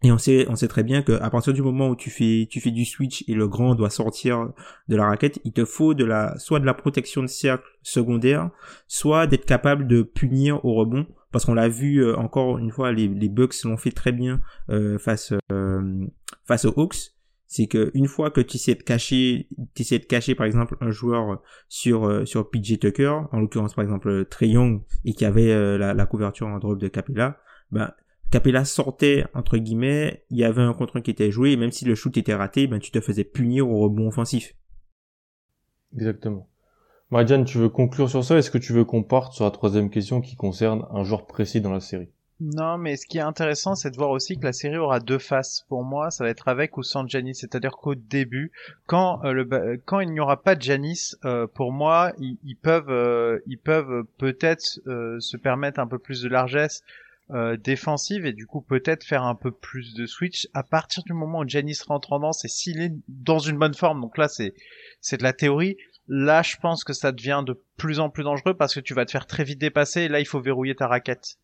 Et 0.03 0.11
on 0.11 0.17
sait, 0.17 0.47
on 0.49 0.55
sait 0.55 0.67
très 0.67 0.83
bien 0.83 1.03
qu'à 1.03 1.29
partir 1.29 1.53
du 1.53 1.61
moment 1.61 1.89
où 1.89 1.95
tu 1.95 2.09
fais, 2.09 2.47
tu 2.49 2.59
fais 2.59 2.71
du 2.71 2.85
switch 2.85 3.23
et 3.27 3.35
le 3.35 3.47
grand 3.47 3.75
doit 3.75 3.91
sortir 3.91 4.51
de 4.87 4.95
la 4.95 5.05
raquette, 5.05 5.39
il 5.43 5.53
te 5.53 5.63
faut 5.63 5.93
de 5.93 6.03
la, 6.03 6.37
soit 6.39 6.59
de 6.59 6.65
la 6.65 6.73
protection 6.73 7.21
de 7.21 7.27
cercle 7.27 7.67
secondaire, 7.83 8.49
soit 8.87 9.27
d'être 9.27 9.45
capable 9.45 9.87
de 9.87 10.01
punir 10.01 10.63
au 10.65 10.73
rebond. 10.73 11.05
Parce 11.31 11.45
qu'on 11.45 11.53
l'a 11.53 11.69
vu 11.69 12.03
euh, 12.03 12.17
encore 12.17 12.57
une 12.57 12.71
fois, 12.71 12.91
les, 12.91 13.07
les 13.07 13.29
Bucks 13.29 13.63
l'ont 13.63 13.77
fait 13.77 13.91
très 13.91 14.11
bien 14.11 14.41
face, 14.97 15.33
face 16.45 16.65
aux 16.65 16.73
Hawks 16.77 17.11
c'est 17.51 17.67
que 17.67 17.91
une 17.95 18.07
fois 18.07 18.31
que 18.31 18.39
tu 18.39 18.57
sais 18.57 18.75
de 18.75 18.81
cacher, 18.81 19.49
tu 19.75 19.83
sais 19.83 19.99
de 19.99 20.05
cacher 20.05 20.35
par 20.35 20.45
exemple 20.45 20.77
un 20.79 20.89
joueur 20.89 21.41
sur 21.67 22.07
euh, 22.07 22.23
sur 22.23 22.49
PJ 22.49 22.79
Tucker, 22.79 23.13
en 23.29 23.41
l'occurrence 23.41 23.73
par 23.73 23.83
exemple 23.83 24.23
Trey 24.23 24.47
Young 24.47 24.83
et 25.03 25.13
qui 25.13 25.25
avait 25.25 25.51
euh, 25.51 25.77
la, 25.77 25.93
la, 25.93 26.05
couverture 26.05 26.47
en 26.47 26.59
drop 26.59 26.79
de 26.79 26.87
Capella, 26.87 27.41
ben 27.69 27.91
Capella 28.31 28.63
sortait 28.63 29.25
entre 29.33 29.57
guillemets, 29.57 30.23
il 30.29 30.37
y 30.37 30.45
avait 30.45 30.61
un 30.61 30.73
contre 30.73 31.01
qui 31.01 31.11
était 31.11 31.31
joué 31.31 31.51
et 31.51 31.57
même 31.57 31.71
si 31.71 31.83
le 31.83 31.95
shoot 31.95 32.15
était 32.17 32.33
raté, 32.33 32.65
ben 32.67 32.79
tu 32.79 32.89
te 32.89 33.01
faisais 33.01 33.25
punir 33.25 33.69
au 33.69 33.79
rebond 33.79 34.07
offensif. 34.07 34.55
Exactement. 35.93 36.47
Marianne, 37.09 37.43
tu 37.43 37.57
veux 37.57 37.67
conclure 37.67 38.09
sur 38.09 38.23
ça? 38.23 38.37
Est-ce 38.37 38.49
que 38.49 38.57
tu 38.57 38.71
veux 38.71 38.85
qu'on 38.85 39.03
parte 39.03 39.33
sur 39.33 39.43
la 39.43 39.51
troisième 39.51 39.89
question 39.89 40.21
qui 40.21 40.37
concerne 40.37 40.85
un 40.91 41.03
joueur 41.03 41.27
précis 41.27 41.59
dans 41.59 41.73
la 41.73 41.81
série? 41.81 42.09
Non, 42.39 42.79
mais 42.79 42.95
ce 42.95 43.05
qui 43.05 43.19
est 43.19 43.21
intéressant, 43.21 43.75
c'est 43.75 43.91
de 43.91 43.97
voir 43.97 44.09
aussi 44.09 44.35
que 44.35 44.45
la 44.45 44.53
série 44.53 44.77
aura 44.77 44.99
deux 44.99 45.19
faces. 45.19 45.63
Pour 45.69 45.83
moi, 45.83 46.09
ça 46.09 46.23
va 46.23 46.29
être 46.31 46.47
avec 46.47 46.75
ou 46.77 46.81
sans 46.81 47.07
Janice. 47.07 47.41
C'est-à-dire 47.41 47.77
qu'au 47.77 47.93
début, 47.93 48.51
quand 48.87 49.23
euh, 49.23 49.31
le 49.31 49.77
quand 49.85 49.99
il 49.99 50.09
n'y 50.09 50.19
aura 50.19 50.41
pas 50.41 50.55
de 50.55 50.61
Janice, 50.61 51.15
euh, 51.23 51.45
pour 51.45 51.71
moi, 51.71 52.13
ils, 52.17 52.55
peuvent 52.55 52.89
euh, 52.89 53.39
ils 53.45 53.59
peuvent 53.59 54.05
peut-être 54.17 54.63
se 54.63 55.37
permettre 55.37 55.79
un 55.79 55.85
peu 55.85 55.99
plus 55.99 56.23
de 56.23 56.29
largesse 56.29 56.81
défensive 57.63 58.25
et 58.25 58.33
du 58.33 58.45
coup 58.45 58.61
peut-être 58.61 59.03
faire 59.03 59.23
un 59.23 59.35
peu 59.35 59.51
plus 59.51 59.93
de 59.93 60.05
switch 60.05 60.49
à 60.53 60.63
partir 60.63 61.03
du 61.03 61.13
moment 61.13 61.39
où 61.39 61.47
Janice 61.47 61.83
rentre 61.83 62.11
en 62.13 62.19
danse 62.19 62.43
et 62.43 62.47
s'il 62.47 62.81
est 62.81 62.93
dans 63.07 63.39
une 63.39 63.57
bonne 63.57 63.73
forme. 63.73 64.01
Donc 64.01 64.17
là, 64.17 64.27
c'est 64.27 64.53
c'est 64.99 65.17
de 65.17 65.23
la 65.23 65.33
théorie. 65.33 65.77
Là, 66.07 66.41
je 66.41 66.57
pense 66.57 66.83
que 66.83 66.93
ça 66.93 67.11
devient 67.11 67.43
de 67.45 67.61
plus 67.77 67.99
en 67.99 68.09
plus 68.09 68.23
dangereux 68.23 68.53
parce 68.53 68.75
que 68.75 68.79
tu 68.79 68.93
vas 68.93 69.05
te 69.05 69.11
faire 69.11 69.27
très 69.27 69.43
vite 69.43 69.59
dépasser 69.59 70.01
et 70.01 70.07
là, 70.09 70.19
il 70.19 70.25
faut 70.25 70.41
verrouiller 70.41 70.75
ta 70.75 70.87
raquette. 70.87 71.37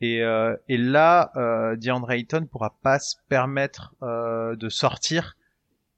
Et, 0.00 0.22
euh, 0.22 0.56
et 0.68 0.78
là, 0.78 1.30
euh, 1.36 1.76
DeAndre 1.76 2.10
Ayton 2.10 2.46
pourra 2.50 2.76
pas 2.82 2.98
se 2.98 3.16
permettre 3.28 3.94
euh, 4.02 4.56
de 4.56 4.68
sortir. 4.68 5.36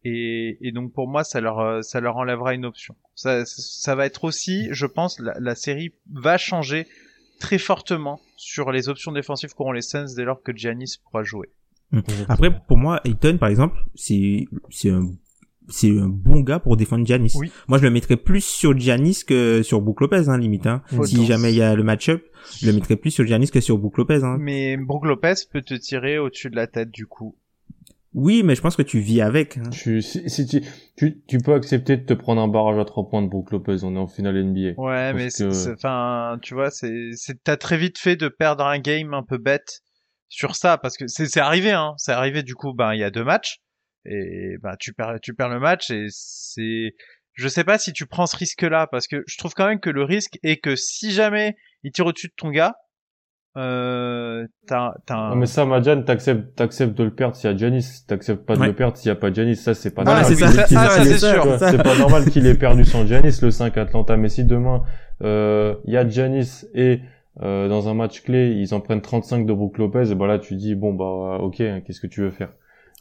Et, 0.04 0.58
et, 0.60 0.72
donc 0.72 0.92
pour 0.92 1.06
moi, 1.06 1.22
ça 1.22 1.40
leur, 1.40 1.60
euh, 1.60 1.82
ça 1.82 2.00
leur 2.00 2.16
enlèvera 2.16 2.54
une 2.54 2.64
option. 2.64 2.96
Ça, 3.14 3.44
ça 3.44 3.94
va 3.94 4.06
être 4.06 4.24
aussi, 4.24 4.68
je 4.72 4.86
pense, 4.86 5.20
la 5.20 5.54
série 5.54 5.92
va 6.12 6.38
changer 6.38 6.88
très 7.38 7.58
fortement 7.58 8.20
sur 8.42 8.72
les 8.72 8.88
options 8.88 9.12
défensives 9.12 9.54
qu'auront 9.54 9.72
les 9.72 9.82
Suns 9.82 10.14
dès 10.16 10.24
lors 10.24 10.42
que 10.42 10.52
Giannis 10.54 10.96
pourra 11.04 11.22
jouer. 11.22 11.50
Après, 12.28 12.50
pour 12.66 12.76
moi, 12.76 13.00
Ayton, 13.04 13.38
par 13.38 13.50
exemple, 13.50 13.76
c'est 13.94 14.46
c'est 14.70 14.90
un 14.90 15.12
c'est 15.68 15.90
un 15.90 16.08
bon 16.08 16.40
gars 16.40 16.58
pour 16.58 16.76
défendre 16.76 17.06
Giannis. 17.06 17.34
Moi, 17.68 17.78
je 17.78 17.84
le 17.84 17.90
mettrais 17.90 18.16
plus 18.16 18.44
sur 18.44 18.76
Giannis 18.76 19.22
que 19.24 19.62
sur 19.62 19.80
Brook 19.80 20.00
Lopez, 20.00 20.28
hein, 20.28 20.38
limite. 20.38 20.66
Hein. 20.66 20.82
Si 21.04 21.24
jamais 21.24 21.52
il 21.52 21.58
y 21.58 21.62
a 21.62 21.76
le 21.76 21.84
match-up, 21.84 22.24
je 22.60 22.66
le 22.66 22.72
mettrais 22.72 22.96
plus 22.96 23.12
sur 23.12 23.24
Giannis 23.24 23.50
que 23.50 23.60
sur 23.60 23.78
Brook 23.78 23.96
Lopez. 23.98 24.24
Hein. 24.24 24.38
Mais 24.40 24.76
Brook 24.76 25.04
Lopez 25.04 25.34
peut 25.50 25.62
te 25.62 25.74
tirer 25.74 26.18
au-dessus 26.18 26.50
de 26.50 26.56
la 26.56 26.66
tête, 26.66 26.90
du 26.90 27.06
coup. 27.06 27.36
Oui, 28.14 28.42
mais 28.42 28.54
je 28.54 28.60
pense 28.60 28.76
que 28.76 28.82
tu 28.82 29.00
vis 29.00 29.22
avec. 29.22 29.56
Hein. 29.56 29.70
Tu, 29.70 30.02
si, 30.02 30.46
tu, 30.46 30.60
tu, 30.96 31.22
tu, 31.26 31.38
peux 31.38 31.54
accepter 31.54 31.96
de 31.96 32.04
te 32.04 32.12
prendre 32.12 32.42
un 32.42 32.48
barrage 32.48 32.78
à 32.78 32.84
trois 32.84 33.08
points 33.08 33.22
de 33.22 33.28
Brook 33.28 33.50
Lopez. 33.50 33.84
On 33.84 33.96
est 33.96 33.98
en 33.98 34.06
finale 34.06 34.42
NBA. 34.42 34.74
Ouais, 34.76 35.12
mais 35.14 35.28
enfin, 35.70 36.38
tu 36.42 36.54
vois, 36.54 36.70
c'est, 36.70 37.10
c'est, 37.14 37.42
t'as 37.42 37.56
très 37.56 37.78
vite 37.78 37.98
fait 37.98 38.16
de 38.16 38.28
perdre 38.28 38.66
un 38.66 38.78
game 38.78 39.14
un 39.14 39.22
peu 39.22 39.38
bête 39.38 39.80
sur 40.28 40.56
ça 40.56 40.78
parce 40.78 40.96
que 40.96 41.06
c'est, 41.06 41.26
c'est 41.26 41.40
arrivé, 41.40 41.72
hein. 41.72 41.94
C'est 41.96 42.12
arrivé 42.12 42.42
du 42.42 42.54
coup, 42.54 42.74
ben, 42.74 42.94
il 42.94 43.00
y 43.00 43.04
a 43.04 43.10
deux 43.10 43.24
matchs 43.24 43.60
et 44.04 44.56
bah 44.62 44.76
tu 44.78 44.92
perds 44.92 45.20
tu 45.22 45.34
perds 45.34 45.48
le 45.48 45.60
match 45.60 45.90
et 45.90 46.06
c'est 46.10 46.94
je 47.34 47.48
sais 47.48 47.64
pas 47.64 47.78
si 47.78 47.92
tu 47.92 48.06
prends 48.06 48.26
ce 48.26 48.36
risque 48.36 48.62
là 48.62 48.86
parce 48.86 49.06
que 49.06 49.22
je 49.26 49.38
trouve 49.38 49.54
quand 49.54 49.66
même 49.66 49.80
que 49.80 49.90
le 49.90 50.04
risque 50.04 50.38
est 50.42 50.58
que 50.58 50.76
si 50.76 51.12
jamais 51.12 51.56
il 51.82 51.92
tire 51.92 52.06
au-dessus 52.06 52.28
de 52.28 52.34
ton 52.36 52.50
gars 52.50 52.74
euh, 53.56 54.46
t'as, 54.66 54.94
t'as 55.04 55.16
un... 55.16 55.34
mais 55.34 55.44
ça, 55.44 55.66
Madjan, 55.66 56.02
t'acceptes, 56.02 56.56
t'acceptes 56.56 56.96
de 56.96 57.04
le 57.04 57.14
perdre 57.14 57.36
s'il 57.36 57.50
y 57.50 57.52
a 57.52 57.56
Janice, 57.56 58.06
t'acceptes 58.06 58.46
pas 58.46 58.56
de 58.56 58.64
le 58.64 58.72
perdre 58.72 58.96
s'il 58.96 59.08
y 59.08 59.12
a 59.12 59.14
pas 59.14 59.30
Janice, 59.30 59.62
ça 59.62 59.74
c'est 59.74 59.90
pas 59.94 60.04
normal. 60.04 60.24
c'est 60.24 60.36
ça, 60.36 60.66
c'est 60.66 61.18
sûr. 61.18 61.58
C'est 61.58 61.82
pas 61.82 61.98
normal 61.98 62.24
qu'il 62.30 62.46
ait 62.46 62.54
perdu 62.54 62.84
sans 62.84 63.06
Janice, 63.06 63.42
le 63.42 63.50
5 63.50 63.76
Atlanta, 63.76 64.16
mais 64.16 64.30
si 64.30 64.44
demain, 64.44 64.82
euh, 65.22 65.74
il 65.84 65.92
y 65.92 65.98
a 65.98 66.08
Janice 66.08 66.66
et, 66.74 67.00
euh, 67.42 67.68
dans 67.68 67.88
un 67.88 67.94
match 67.94 68.22
clé, 68.22 68.52
ils 68.52 68.74
en 68.74 68.80
prennent 68.80 69.02
35 69.02 69.44
de 69.44 69.52
Brook 69.52 69.76
Lopez, 69.76 70.10
et 70.10 70.14
bah 70.14 70.26
là 70.26 70.38
tu 70.38 70.54
dis, 70.54 70.74
bon 70.74 70.94
bah, 70.94 71.38
ok, 71.42 71.60
hein, 71.60 71.82
qu'est-ce 71.84 72.00
que 72.00 72.06
tu 72.06 72.22
veux 72.22 72.30
faire? 72.30 72.50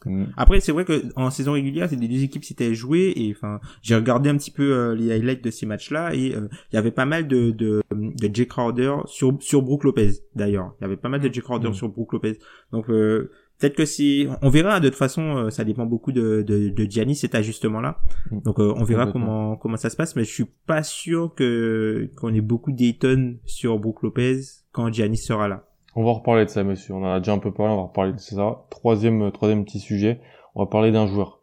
Mm. 0.06 0.24
Après, 0.36 0.60
c'est 0.60 0.72
vrai 0.72 0.84
que 0.84 1.02
en 1.16 1.30
saison 1.30 1.52
régulière, 1.52 1.88
c'est 1.88 1.96
des 1.96 2.08
deux 2.08 2.22
équipes 2.22 2.44
s'étaient 2.44 2.74
jouées 2.74 3.12
et 3.16 3.32
enfin, 3.36 3.60
j'ai 3.82 3.94
regardé 3.94 4.30
un 4.30 4.36
petit 4.36 4.50
peu 4.50 4.72
euh, 4.72 4.94
les 4.94 5.12
highlights 5.12 5.44
de 5.44 5.50
ces 5.50 5.66
matchs-là 5.66 6.14
et 6.14 6.34
euh, 6.34 6.48
il 6.72 6.76
y 6.76 6.78
avait 6.78 6.90
pas 6.90 7.04
mal 7.04 7.28
de 7.28 7.50
de, 7.50 7.82
de 7.90 8.30
Jake 8.32 8.48
Crowder 8.48 8.94
sur 9.06 9.36
sur 9.40 9.62
Brook 9.62 9.84
Lopez 9.84 10.10
d'ailleurs. 10.34 10.74
Il 10.80 10.82
y 10.82 10.86
avait 10.86 10.96
pas 10.96 11.08
mal 11.08 11.20
de 11.20 11.32
Jake 11.32 11.44
Crowder 11.44 11.70
mm. 11.70 11.74
sur 11.74 11.88
Brook 11.88 12.12
Lopez. 12.12 12.38
Donc 12.72 12.88
euh, 12.90 13.30
peut-être 13.58 13.76
que 13.76 13.84
si 13.84 14.28
on 14.42 14.48
verra 14.48 14.80
de 14.80 14.88
toute 14.88 14.98
façon, 14.98 15.50
ça 15.50 15.64
dépend 15.64 15.86
beaucoup 15.86 16.12
de 16.12 16.42
de, 16.42 16.68
de 16.68 16.84
Giannis 16.90 17.16
cet 17.16 17.34
ajustement-là. 17.34 18.00
Mm. 18.30 18.40
Donc 18.42 18.58
on 18.58 18.84
verra 18.84 19.06
comment 19.06 19.56
comment 19.56 19.76
ça 19.76 19.90
se 19.90 19.96
passe, 19.96 20.16
mais 20.16 20.24
je 20.24 20.32
suis 20.32 20.48
pas 20.66 20.82
sûr 20.82 21.34
que 21.34 22.10
qu'on 22.16 22.34
ait 22.34 22.40
beaucoup 22.40 22.72
d'Ayton 22.72 23.36
sur 23.44 23.78
Brook 23.78 24.02
Lopez 24.02 24.40
quand 24.72 24.92
Giannis 24.92 25.18
sera 25.18 25.48
là. 25.48 25.68
On 25.94 26.04
va 26.04 26.12
reparler 26.12 26.44
de 26.44 26.50
ça, 26.50 26.64
monsieur. 26.64 26.94
On 26.94 27.04
en 27.04 27.12
a 27.12 27.18
déjà 27.18 27.32
un 27.32 27.38
peu 27.38 27.52
parlé, 27.52 27.72
on 27.72 27.76
va 27.76 27.82
reparler 27.82 28.12
de 28.12 28.18
ça. 28.18 28.64
Troisième, 28.70 29.30
troisième 29.32 29.64
petit 29.64 29.80
sujet, 29.80 30.20
on 30.54 30.64
va 30.64 30.70
parler 30.70 30.90
d'un 30.90 31.06
joueur. 31.06 31.40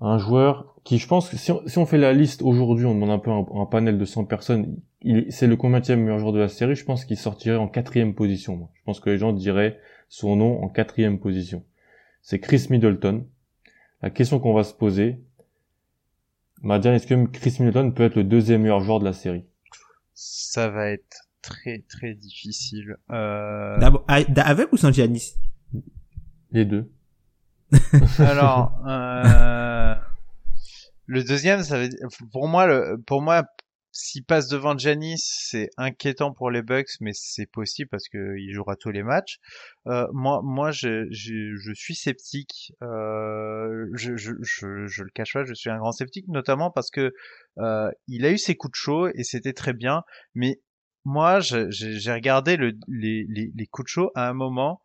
Un 0.00 0.18
joueur 0.18 0.74
qui, 0.84 0.98
je 0.98 1.06
pense, 1.06 1.34
si 1.34 1.78
on, 1.78 1.86
fait 1.86 1.98
la 1.98 2.12
liste 2.12 2.42
aujourd'hui, 2.42 2.86
on 2.86 2.94
demande 2.94 3.10
un 3.10 3.18
peu 3.18 3.30
un, 3.30 3.66
panel 3.66 3.98
de 3.98 4.04
100 4.04 4.24
personnes, 4.24 4.80
c'est 5.28 5.46
le 5.46 5.56
combienième 5.56 6.00
meilleur 6.00 6.18
joueur 6.18 6.32
de 6.32 6.40
la 6.40 6.48
série, 6.48 6.74
je 6.74 6.84
pense 6.84 7.04
qu'il 7.04 7.16
sortirait 7.16 7.56
en 7.56 7.68
quatrième 7.68 8.14
position. 8.14 8.68
Je 8.74 8.82
pense 8.84 8.98
que 8.98 9.10
les 9.10 9.18
gens 9.18 9.32
diraient 9.32 9.78
son 10.08 10.36
nom 10.36 10.62
en 10.62 10.68
quatrième 10.68 11.20
position. 11.20 11.64
C'est 12.20 12.40
Chris 12.40 12.66
Middleton. 12.70 13.26
La 14.02 14.10
question 14.10 14.40
qu'on 14.40 14.54
va 14.54 14.64
se 14.64 14.74
poser, 14.74 15.20
Madiane, 16.62 16.94
est-ce 16.94 17.06
que 17.06 17.26
Chris 17.26 17.56
Middleton 17.60 17.92
peut 17.92 18.04
être 18.04 18.16
le 18.16 18.24
deuxième 18.24 18.62
meilleur 18.62 18.80
joueur 18.80 18.98
de 18.98 19.04
la 19.04 19.12
série? 19.12 19.44
Ça 20.14 20.68
va 20.68 20.90
être 20.90 21.28
très 21.42 21.84
très 21.88 22.14
difficile. 22.14 22.96
Euh... 23.10 23.78
Avec 24.08 24.72
ou 24.72 24.76
sans 24.76 24.92
Giannis? 24.92 25.34
Les 26.50 26.64
deux. 26.64 26.90
Alors, 28.18 28.78
euh... 28.86 29.94
le 31.06 31.24
deuxième, 31.24 31.62
ça 31.62 31.78
veut 31.78 31.88
dire, 31.88 31.98
pour 32.30 32.48
moi, 32.48 32.66
le, 32.66 33.02
pour 33.06 33.22
moi, 33.22 33.44
s'il 33.92 34.24
passe 34.24 34.48
devant 34.48 34.76
Giannis, 34.76 35.18
c'est 35.18 35.68
inquiétant 35.76 36.32
pour 36.32 36.50
les 36.50 36.62
Bucks, 36.62 36.96
mais 37.00 37.12
c'est 37.14 37.46
possible 37.46 37.90
parce 37.90 38.08
qu'il 38.08 38.50
jouera 38.52 38.74
tous 38.74 38.90
les 38.90 39.02
matchs. 39.02 39.38
Euh, 39.86 40.06
moi, 40.14 40.40
moi, 40.42 40.70
je, 40.70 41.06
je, 41.10 41.54
je 41.56 41.72
suis 41.74 41.94
sceptique. 41.94 42.72
Euh, 42.82 43.86
je, 43.92 44.16
je, 44.16 44.32
je, 44.40 44.86
je, 44.86 45.02
le 45.02 45.10
cache 45.10 45.34
pas, 45.34 45.44
je 45.44 45.52
suis 45.52 45.68
un 45.68 45.76
grand 45.76 45.92
sceptique, 45.92 46.26
notamment 46.28 46.70
parce 46.70 46.90
que 46.90 47.12
euh, 47.58 47.90
il 48.08 48.24
a 48.24 48.30
eu 48.30 48.38
ses 48.38 48.56
coups 48.56 48.72
de 48.72 48.76
chaud 48.76 49.08
et 49.08 49.24
c'était 49.24 49.52
très 49.52 49.74
bien, 49.74 50.04
mais 50.34 50.60
moi, 51.04 51.40
j'ai 51.40 52.12
regardé 52.12 52.56
le, 52.56 52.72
les, 52.88 53.26
les, 53.28 53.50
les, 53.54 53.66
coups 53.66 53.86
de 53.86 53.88
chaud 53.88 54.10
à 54.14 54.28
un 54.28 54.34
moment. 54.34 54.82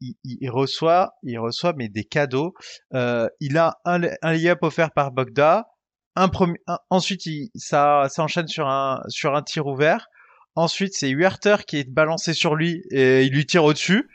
Il, 0.00 0.14
il, 0.24 0.50
reçoit, 0.50 1.14
il 1.22 1.38
reçoit 1.38 1.72
mais 1.74 1.88
des 1.88 2.04
cadeaux. 2.04 2.54
Euh, 2.94 3.28
il 3.40 3.56
a 3.58 3.78
un, 3.84 4.02
un 4.22 4.32
layup 4.32 4.62
offert 4.62 4.92
par 4.92 5.12
Bogda. 5.12 5.68
Un 6.14 6.28
premier, 6.28 6.58
ensuite, 6.90 7.24
il, 7.26 7.50
ça, 7.54 8.06
ça 8.10 8.22
enchaîne 8.22 8.48
sur 8.48 8.66
un, 8.66 9.02
sur 9.08 9.34
un 9.34 9.42
tir 9.42 9.66
ouvert. 9.66 10.08
Ensuite, 10.54 10.94
c'est 10.94 11.08
Huerter 11.08 11.56
qui 11.66 11.78
est 11.78 11.88
balancé 11.88 12.34
sur 12.34 12.54
lui 12.54 12.82
et 12.90 13.24
il 13.24 13.32
lui 13.32 13.46
tire 13.46 13.64
au-dessus. 13.64 14.10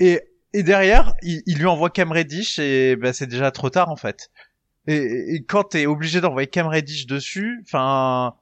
Et, 0.00 0.20
et 0.52 0.62
derrière, 0.62 1.14
il, 1.22 1.42
il, 1.46 1.58
lui 1.58 1.66
envoie 1.66 1.88
Cam 1.88 2.10
Reddish 2.10 2.58
et 2.58 2.96
ben, 2.96 3.12
c'est 3.12 3.28
déjà 3.28 3.50
trop 3.50 3.70
tard 3.70 3.90
en 3.90 3.96
fait. 3.96 4.30
Et, 4.86 5.34
et 5.34 5.44
quand 5.44 5.64
t'es 5.64 5.86
obligé 5.86 6.20
d'envoyer 6.20 6.48
Cam 6.48 6.66
Reddish 6.66 7.06
dessus, 7.06 7.62
enfin, 7.64 8.34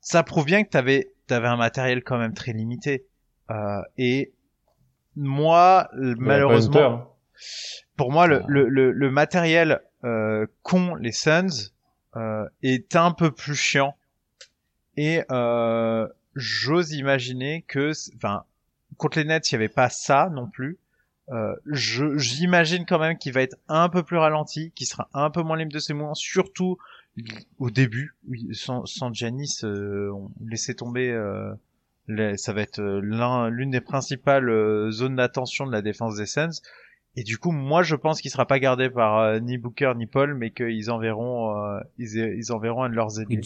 ça 0.00 0.22
prouve 0.22 0.46
bien 0.46 0.64
que 0.64 0.70
t'avais 0.70 1.12
t'avais 1.28 1.48
un 1.48 1.56
matériel 1.56 2.02
quand 2.02 2.18
même 2.18 2.34
très 2.34 2.52
limité. 2.52 3.06
Euh, 3.50 3.80
et 3.96 4.32
moi, 5.16 5.88
malheureusement, 5.92 7.16
pour 7.96 8.12
moi, 8.12 8.26
le, 8.26 8.42
le, 8.46 8.92
le, 8.92 9.10
matériel 9.10 9.80
euh, 10.04 10.46
qu'ont 10.62 10.94
les 10.96 11.12
Suns 11.12 11.72
euh, 12.16 12.46
est 12.62 12.96
un 12.96 13.12
peu 13.12 13.30
plus 13.30 13.54
chiant. 13.54 13.96
Et 14.96 15.22
j'ose 16.34 16.92
imaginer 16.92 17.62
que, 17.62 17.92
enfin, 18.16 18.44
contre 18.96 19.18
les 19.18 19.24
Nets, 19.24 19.50
il 19.50 19.54
n'y 19.54 19.64
avait 19.64 19.72
pas 19.72 19.88
ça 19.88 20.28
non 20.32 20.48
plus. 20.48 20.78
Euh, 21.30 21.54
je 21.66 22.16
j'imagine 22.16 22.86
quand 22.86 22.98
même 22.98 23.18
qu'il 23.18 23.32
va 23.32 23.42
être 23.42 23.56
un 23.68 23.90
peu 23.90 24.02
plus 24.02 24.16
ralenti, 24.16 24.72
qu'il 24.72 24.86
sera 24.86 25.10
un 25.12 25.30
peu 25.30 25.42
moins 25.42 25.58
libre 25.58 25.72
de 25.72 25.78
ses 25.78 25.92
mouvements, 25.92 26.14
surtout 26.14 26.78
au 27.58 27.70
début. 27.70 28.14
Oui, 28.28 28.48
sans, 28.52 28.86
sans 28.86 29.12
Giannis, 29.12 29.60
euh, 29.64 30.10
on 30.12 30.30
laissait 30.44 30.74
tomber. 30.74 31.10
Euh, 31.10 31.54
ça 32.36 32.52
va 32.52 32.62
être 32.62 32.80
l'un 32.80 33.50
l'une 33.50 33.70
des 33.70 33.80
principales 33.80 34.90
zones 34.90 35.16
d'attention 35.16 35.66
de 35.66 35.72
la 35.72 35.82
défense 35.82 36.16
des 36.16 36.26
Suns. 36.26 36.62
Et 37.16 37.22
du 37.22 37.36
coup, 37.36 37.50
moi, 37.50 37.82
je 37.82 37.96
pense 37.96 38.20
qu'il 38.20 38.30
sera 38.30 38.46
pas 38.46 38.58
gardé 38.58 38.88
par 38.88 39.40
ni 39.40 39.58
Booker 39.58 39.92
ni 39.96 40.06
Paul, 40.06 40.34
mais 40.34 40.50
qu'ils 40.50 40.90
enverront, 40.90 41.52
ils, 41.98 42.16
ils 42.16 42.52
enverront 42.52 42.84
un 42.84 42.88
de 42.88 42.94
leurs 42.94 43.20
aînés. 43.20 43.40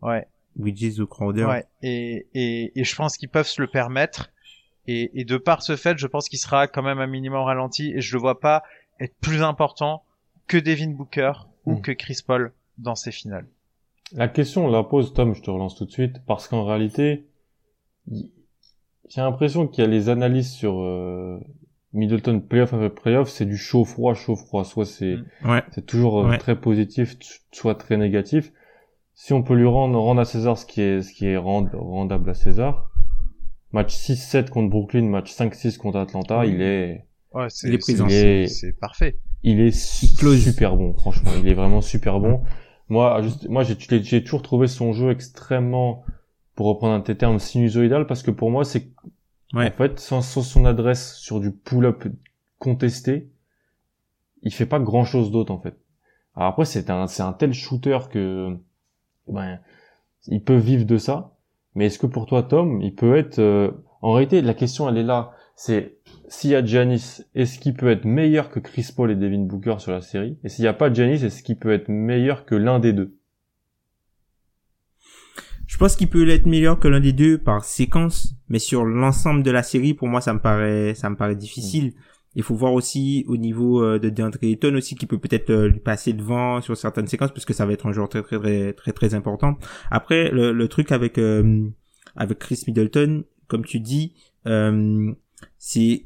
Ouais. 0.00 0.26
Bridges 0.56 0.98
ou 1.00 1.06
Crowder. 1.06 1.44
Ouais. 1.44 1.66
Et, 1.82 2.26
et, 2.34 2.78
et 2.78 2.84
je 2.84 2.96
pense 2.96 3.16
qu'ils 3.16 3.28
peuvent 3.28 3.46
se 3.46 3.60
le 3.60 3.68
permettre. 3.68 4.30
Et, 4.86 5.20
et 5.20 5.24
de 5.24 5.36
par 5.36 5.62
ce 5.62 5.76
fait, 5.76 5.98
je 5.98 6.06
pense 6.06 6.28
qu'il 6.28 6.38
sera 6.38 6.66
quand 6.66 6.82
même 6.82 6.98
un 6.98 7.06
minimum 7.06 7.42
ralenti 7.42 7.92
et 7.94 8.00
je 8.00 8.14
le 8.14 8.20
vois 8.20 8.40
pas 8.40 8.62
être 8.98 9.14
plus 9.20 9.42
important 9.42 10.02
que 10.46 10.56
Devin 10.56 10.90
Booker 10.90 11.32
ou 11.64 11.74
hmm. 11.74 11.82
que 11.82 11.92
Chris 11.92 12.20
Paul 12.26 12.52
dans 12.80 12.94
ces 12.94 13.12
finales. 13.12 13.46
La 14.12 14.28
question, 14.28 14.66
on 14.66 14.70
la 14.70 14.82
pose, 14.82 15.14
Tom, 15.14 15.34
je 15.34 15.42
te 15.42 15.50
relance 15.50 15.76
tout 15.76 15.84
de 15.84 15.90
suite, 15.90 16.24
parce 16.26 16.48
qu'en 16.48 16.64
réalité, 16.64 17.28
j'ai 18.08 19.20
l'impression 19.20 19.68
qu'il 19.68 19.84
y 19.84 19.86
a 19.86 19.90
les 19.90 20.08
analyses 20.08 20.50
sur 20.50 20.80
euh, 20.80 21.38
Middleton 21.92 22.40
playoff 22.40 22.72
après 22.72 22.90
playoff, 22.90 23.28
c'est 23.28 23.46
du 23.46 23.56
chaud 23.56 23.84
froid, 23.84 24.14
chaud 24.14 24.36
froid. 24.36 24.64
Soit 24.64 24.86
c'est 24.86 25.16
hmm. 25.42 25.60
c'est 25.72 25.86
toujours 25.86 26.24
euh, 26.24 26.36
très 26.36 26.60
positif, 26.60 27.16
soit 27.52 27.74
très 27.74 27.96
négatif. 27.96 28.52
Si 29.14 29.32
on 29.32 29.42
peut 29.42 29.54
lui 29.54 29.66
rendre 29.66 29.98
rendre 29.98 30.20
à 30.20 30.24
César 30.24 30.56
ce 30.56 30.64
qui 30.64 30.80
est 30.80 31.02
ce 31.02 31.12
qui 31.12 31.26
est 31.26 31.36
rendable 31.36 32.30
à 32.30 32.34
César, 32.34 32.90
match 33.72 33.94
6-7 33.94 34.48
contre 34.48 34.70
Brooklyn, 34.70 35.02
match 35.02 35.32
5-6 35.32 35.76
contre 35.76 35.98
Atlanta, 35.98 36.46
il 36.46 36.62
est, 36.62 37.06
ouais, 37.32 37.46
c'est, 37.48 37.68
il 37.68 38.48
c'est 38.48 38.72
parfait. 38.80 39.18
Il 39.42 39.60
est 39.60 39.70
super 39.70 40.76
bon, 40.76 40.92
franchement. 40.94 41.30
Il 41.42 41.48
est 41.48 41.54
vraiment 41.54 41.80
super 41.80 42.20
bon. 42.20 42.42
Moi, 42.90 43.22
juste, 43.22 43.48
moi, 43.48 43.62
j'ai, 43.62 44.22
toujours 44.22 44.42
trouvé 44.42 44.66
son 44.66 44.92
jeu 44.92 45.10
extrêmement, 45.10 46.04
pour 46.54 46.66
reprendre 46.66 46.94
un 46.94 47.00
tes 47.00 47.16
termes, 47.16 47.38
sinusoïdal, 47.38 48.06
parce 48.06 48.22
que 48.22 48.32
pour 48.32 48.50
moi, 48.50 48.64
c'est, 48.64 48.90
ouais. 49.54 49.68
en 49.68 49.70
fait, 49.70 49.98
sans, 49.98 50.20
sans 50.20 50.42
son 50.42 50.64
adresse 50.66 51.14
sur 51.14 51.40
du 51.40 51.52
pull-up 51.52 52.04
contesté, 52.58 53.30
il 54.42 54.52
fait 54.52 54.66
pas 54.66 54.80
grand 54.80 55.04
chose 55.04 55.30
d'autre, 55.30 55.52
en 55.52 55.60
fait. 55.60 55.78
Alors 56.34 56.50
après, 56.50 56.64
c'est 56.64 56.90
un, 56.90 57.06
c'est 57.06 57.22
un 57.22 57.32
tel 57.32 57.54
shooter 57.54 57.98
que, 58.10 58.56
ben, 59.28 59.60
il 60.26 60.42
peut 60.42 60.56
vivre 60.56 60.84
de 60.84 60.98
ça. 60.98 61.36
Mais 61.74 61.86
est-ce 61.86 61.98
que 61.98 62.06
pour 62.06 62.26
toi, 62.26 62.42
Tom, 62.42 62.82
il 62.82 62.94
peut 62.94 63.16
être... 63.16 63.38
Euh, 63.38 63.70
en 64.02 64.12
réalité, 64.12 64.42
la 64.42 64.54
question, 64.54 64.88
elle 64.88 64.98
est 64.98 65.04
là. 65.04 65.32
C'est 65.62 65.98
s'il 66.26 66.52
y 66.52 66.54
a 66.54 66.64
Giannis, 66.64 67.20
est-ce 67.34 67.58
qu'il 67.58 67.74
peut 67.74 67.90
être 67.90 68.06
meilleur 68.06 68.48
que 68.48 68.60
Chris 68.60 68.88
Paul 68.96 69.10
et 69.10 69.14
Devin 69.14 69.40
Booker 69.40 69.74
sur 69.76 69.92
la 69.92 70.00
série? 70.00 70.38
Et 70.42 70.48
s'il 70.48 70.62
n'y 70.62 70.68
a 70.68 70.72
pas 70.72 70.90
Giannis, 70.90 71.22
est-ce 71.22 71.42
qu'il 71.42 71.58
peut 71.58 71.70
être 71.70 71.90
meilleur 71.90 72.46
que 72.46 72.54
l'un 72.54 72.78
des 72.78 72.94
deux? 72.94 73.18
Je 75.66 75.76
pense 75.76 75.96
qu'il 75.96 76.08
peut 76.08 76.26
être 76.30 76.46
meilleur 76.46 76.80
que 76.80 76.88
l'un 76.88 77.00
des 77.00 77.12
deux 77.12 77.36
par 77.36 77.62
séquence, 77.62 78.36
mais 78.48 78.58
sur 78.58 78.86
l'ensemble 78.86 79.42
de 79.42 79.50
la 79.50 79.62
série, 79.62 79.92
pour 79.92 80.08
moi, 80.08 80.22
ça 80.22 80.32
me 80.32 80.38
paraît, 80.38 80.94
ça 80.94 81.10
me 81.10 81.16
paraît 81.16 81.36
difficile. 81.36 81.88
Mm. 81.88 81.92
Il 82.36 82.42
faut 82.42 82.54
voir 82.54 82.72
aussi 82.72 83.26
au 83.28 83.36
niveau 83.36 83.84
euh, 83.84 83.98
de 83.98 84.08
DeAndre 84.08 84.38
Ayton 84.40 84.74
aussi 84.76 84.94
qui 84.94 85.04
peut 85.04 85.18
peut-être 85.18 85.50
euh, 85.50 85.68
lui 85.68 85.80
passer 85.80 86.14
devant 86.14 86.62
sur 86.62 86.74
certaines 86.74 87.06
séquences 87.06 87.32
parce 87.32 87.44
que 87.44 87.52
ça 87.52 87.66
va 87.66 87.74
être 87.74 87.86
un 87.86 87.92
joueur 87.92 88.08
très 88.08 88.22
très 88.22 88.38
très 88.38 88.72
très 88.72 88.92
très 88.92 89.14
important. 89.14 89.58
Après 89.90 90.30
le, 90.30 90.52
le 90.52 90.68
truc 90.68 90.90
avec 90.90 91.18
euh, 91.18 91.68
avec 92.16 92.38
Chris 92.38 92.62
Middleton, 92.66 93.24
comme 93.46 93.66
tu 93.66 93.78
dis, 93.78 94.14
c'est 95.58 96.04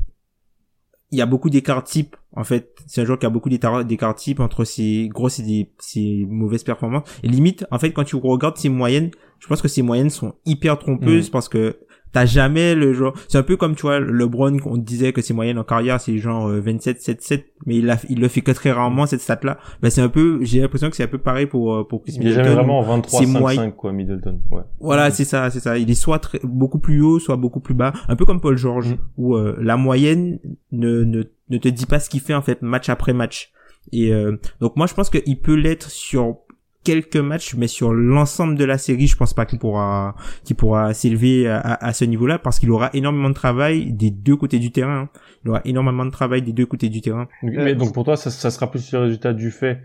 il 1.11 1.19
y 1.19 1.23
a 1.23 1.27
beaucoup 1.27 1.51
d'écarts 1.51 1.85
types 1.85 2.17
en 2.33 2.45
fait 2.45 2.75
c'est 2.87 3.01
un 3.01 3.05
joueur 3.05 3.19
qui 3.19 3.27
a 3.27 3.31
beaucoup 3.31 3.49
d'écarts 3.49 4.15
types 4.17 4.41
entre 4.41 4.65
ses 4.65 5.09
grosses 5.09 5.39
et 5.39 5.71
ses 5.79 6.27
mauvaises 6.29 6.65
performances 6.65 7.09
et 7.23 7.29
limite 7.29 7.67
en 7.71 7.79
fait 7.79 7.93
quand 7.93 8.05
tu 8.05 8.17
regardes 8.17 8.57
ses 8.57 8.69
moyennes 8.69 9.11
je 9.39 9.47
pense 9.47 9.63
que 9.63 9.69
ses 9.69 9.83
moyennes 9.83 10.11
sont 10.11 10.35
hyper 10.45 10.79
trompeuses 10.79 11.29
mm. 11.29 11.33
parce 11.33 11.49
que 11.49 11.79
T'as 12.15 12.25
jamais 12.25 12.75
le 12.75 12.95
genre, 12.95 13.13
c'est 13.29 13.37
un 13.37 13.43
peu 13.43 13.57
comme 13.59 13.75
tu 13.75 13.83
vois 13.83 14.01
LeBron 14.01 14.57
qu'on 14.59 14.79
disait 14.79 15.13
que 15.13 15.21
ses 15.21 15.35
moyennes 15.35 15.59
en 15.59 15.65
carrière 15.65 16.01
c'est 16.01 16.17
genre 16.17 16.49
27 16.49 17.03
7 17.03 17.23
7 17.23 17.47
mais 17.67 17.77
il 17.77 17.91
a 17.91 17.99
il 18.09 18.21
le 18.21 18.29
fait 18.29 18.41
que 18.41 18.53
très 18.53 18.73
rarement 18.73 19.07
cette 19.07 19.21
stat 19.21 19.41
là. 19.43 19.59
Ben 19.83 19.91
c'est 19.91 20.01
un 20.01 20.09
peu 20.09 20.39
j'ai 20.43 20.61
l'impression 20.61 20.91
que 20.91 20.97
c'est 20.97 21.05
un 21.05 21.09
peu 21.09 21.19
pareil 21.19 21.47
pour 21.47 21.75
euh, 21.75 21.85
pour 21.85 22.03
Chris 22.03 22.13
Middleton. 22.19 22.31
Il 22.31 22.41
est 22.41 22.45
jamais 22.45 22.55
vraiment 22.55 22.83
23 22.83 23.27
5 23.27 23.55
5 23.55 23.77
quoi 23.77 23.93
Middleton. 23.93 24.41
Ouais. 24.51 24.63
Voilà, 24.81 25.11
c'est 25.11 25.25
ça, 25.25 25.51
c'est 25.51 25.61
ça. 25.61 25.79
Il 25.79 25.91
est 25.91 25.95
soit 25.95 26.19
très, 26.19 26.41
beaucoup 26.43 26.79
plus 26.79 27.01
haut, 27.03 27.19
soit 27.19 27.37
beaucoup 27.37 27.61
plus 27.61 27.75
bas, 27.75 27.93
un 28.09 28.17
peu 28.17 28.25
comme 28.25 28.41
Paul 28.41 28.57
George 28.57 28.93
mm. 28.93 28.99
où 29.17 29.37
euh, 29.37 29.57
la 29.61 29.77
moyenne 29.77 30.39
ne, 30.73 31.05
ne 31.05 31.23
ne 31.51 31.59
te 31.59 31.69
dit 31.69 31.87
pas 31.87 32.01
ce 32.01 32.09
qu'il 32.09 32.21
fait 32.21 32.35
en 32.35 32.43
fait 32.43 32.63
match 32.63 32.89
après 32.89 33.13
match. 33.13 33.53
Et 33.93 34.13
euh, 34.13 34.39
donc 34.61 34.77
moi 34.77 34.87
je 34.87 34.95
pense 34.95 35.11
qu'il 35.11 35.41
peut 35.41 35.55
l'être 35.55 35.91
sur 35.91 36.39
quelques 36.85 37.17
matchs, 37.17 37.55
mais 37.55 37.67
sur 37.67 37.93
l'ensemble 37.93 38.57
de 38.57 38.65
la 38.65 38.79
série, 38.79 39.07
je 39.07 39.17
pense 39.17 39.35
pas 39.35 39.47
qu'il 39.47 39.59
pourra, 39.59 40.15
qu'il 40.45 40.55
pourra 40.55 40.95
s'élever 40.95 41.49
à, 41.49 41.93
ce 41.93 42.05
niveau-là 42.05 42.39
parce 42.39 42.59
qu'il 42.59 42.71
aura 42.71 42.91
énormément 42.95 43.31
de 43.31 43.35
travail 43.35 43.93
des 43.93 44.11
deux 44.11 44.37
côtés 44.37 44.59
du 44.59 44.71
terrain. 44.71 45.03
Hein. 45.03 45.09
Il 45.45 45.51
aura 45.51 45.63
énormément 45.65 46.05
de 46.05 46.11
travail 46.11 46.43
des 46.43 46.53
deux 46.53 46.67
côtés 46.67 46.89
du 46.89 47.01
terrain. 47.01 47.27
Mais 47.43 47.75
donc 47.75 47.93
pour 47.93 48.05
toi, 48.05 48.17
ça, 48.17 48.31
ça 48.31 48.51
sera 48.51 48.71
plus 48.71 48.93
le 48.93 49.01
résultat 49.01 49.33
du 49.33 49.51
fait 49.51 49.81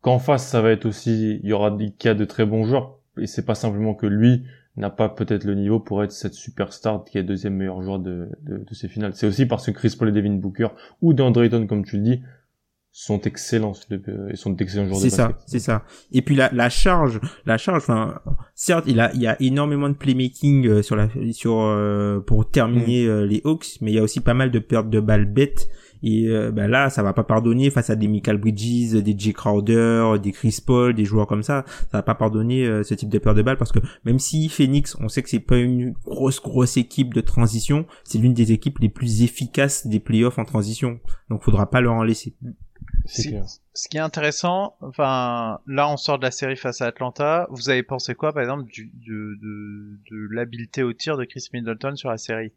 qu'en 0.00 0.18
face, 0.18 0.46
ça 0.46 0.62
va 0.62 0.70
être 0.70 0.86
aussi, 0.86 1.40
il 1.42 1.48
y 1.48 1.52
aura 1.52 1.70
des 1.70 1.90
cas 1.90 2.14
de 2.14 2.24
très 2.24 2.46
bons 2.46 2.64
joueurs 2.64 2.98
et 3.18 3.26
c'est 3.26 3.44
pas 3.44 3.54
simplement 3.54 3.94
que 3.94 4.06
lui 4.06 4.44
n'a 4.76 4.90
pas 4.90 5.08
peut-être 5.08 5.44
le 5.44 5.54
niveau 5.54 5.80
pour 5.80 6.02
être 6.02 6.12
cette 6.12 6.34
superstar 6.34 7.04
qui 7.04 7.18
est 7.18 7.22
deuxième 7.22 7.54
meilleur 7.54 7.82
joueur 7.82 7.98
de, 7.98 8.30
de, 8.42 8.58
de 8.58 8.74
ces 8.74 8.88
finales. 8.88 9.12
C'est 9.14 9.26
aussi 9.26 9.46
parce 9.46 9.66
que 9.66 9.70
Chris 9.70 9.94
Paul 9.98 10.08
et 10.08 10.12
Devin 10.12 10.34
Booker 10.34 10.68
ou 11.02 11.12
d'Andre 11.12 11.44
Ayton, 11.44 11.66
comme 11.66 11.84
tu 11.84 11.96
le 11.96 12.02
dis, 12.02 12.22
sont 12.94 13.22
excellents 13.22 13.72
et 14.30 14.36
sont 14.36 14.50
d'excellents 14.50 14.86
joueurs 14.86 15.00
C'est 15.00 15.10
ça, 15.10 15.32
c'est 15.46 15.58
ça. 15.58 15.84
Et 16.12 16.20
puis 16.20 16.36
la, 16.36 16.50
la 16.52 16.68
charge, 16.68 17.20
la 17.46 17.56
charge, 17.56 17.78
enfin, 17.78 18.20
certes, 18.54 18.84
il 18.86 19.00
a, 19.00 19.10
il 19.14 19.22
y 19.22 19.26
a 19.26 19.40
énormément 19.40 19.88
de 19.88 19.94
playmaking 19.94 20.66
euh, 20.66 20.82
sur 20.82 20.94
la, 20.94 21.08
sur 21.32 21.60
euh, 21.60 22.20
pour 22.20 22.50
terminer 22.50 23.06
mm. 23.06 23.08
euh, 23.08 23.26
les 23.26 23.40
Hawks, 23.44 23.78
mais 23.80 23.92
il 23.92 23.94
y 23.94 23.98
a 23.98 24.02
aussi 24.02 24.20
pas 24.20 24.34
mal 24.34 24.50
de 24.50 24.58
pertes 24.58 24.90
de 24.90 25.00
balles 25.00 25.24
bêtes. 25.24 25.68
Et 26.04 26.28
ben 26.52 26.66
là, 26.66 26.90
ça 26.90 27.04
va 27.04 27.12
pas 27.12 27.22
pardonner 27.22 27.70
face 27.70 27.88
à 27.88 27.94
des 27.94 28.08
Michael 28.08 28.38
Bridges, 28.38 29.00
des 29.00 29.14
Jay 29.16 29.32
Crowder, 29.32 30.18
des 30.20 30.32
Chris 30.32 30.58
Paul, 30.66 30.94
des 30.94 31.04
joueurs 31.04 31.28
comme 31.28 31.44
ça. 31.44 31.64
Ça 31.92 31.98
va 31.98 32.02
pas 32.02 32.16
pardonner 32.16 32.82
ce 32.82 32.94
type 32.94 33.08
de 33.08 33.18
perte 33.18 33.36
de 33.36 33.42
balles 33.42 33.56
parce 33.56 33.70
que 33.70 33.78
même 34.04 34.18
si 34.18 34.48
Phoenix, 34.48 34.96
on 34.98 35.08
sait 35.08 35.22
que 35.22 35.30
c'est 35.30 35.38
pas 35.38 35.58
une 35.58 35.92
grosse 36.04 36.42
grosse 36.42 36.76
équipe 36.76 37.14
de 37.14 37.20
transition, 37.20 37.86
c'est 38.02 38.18
l'une 38.18 38.34
des 38.34 38.50
équipes 38.50 38.80
les 38.80 38.88
plus 38.88 39.22
efficaces 39.22 39.86
des 39.86 40.00
playoffs 40.00 40.40
en 40.40 40.44
transition. 40.44 40.98
Donc, 41.30 41.44
faudra 41.44 41.70
pas 41.70 41.80
leur 41.80 41.92
en 41.92 42.02
laisser. 42.02 42.34
Ce 43.06 43.88
qui 43.88 43.96
est 43.96 44.00
intéressant, 44.00 44.76
enfin, 44.80 45.60
là 45.66 45.88
on 45.88 45.96
sort 45.96 46.18
de 46.18 46.24
la 46.24 46.30
série 46.30 46.56
face 46.56 46.80
à 46.80 46.86
Atlanta. 46.86 47.46
Vous 47.50 47.70
avez 47.70 47.82
pensé 47.82 48.14
quoi, 48.14 48.32
par 48.32 48.42
exemple, 48.42 48.64
du, 48.64 48.92
de, 48.94 49.38
de, 49.40 49.98
de 50.10 50.34
l'habileté 50.34 50.82
au 50.82 50.92
tir 50.92 51.16
de 51.16 51.24
Chris 51.24 51.48
Middleton 51.52 51.96
sur 51.96 52.10
la 52.10 52.18
série? 52.18 52.52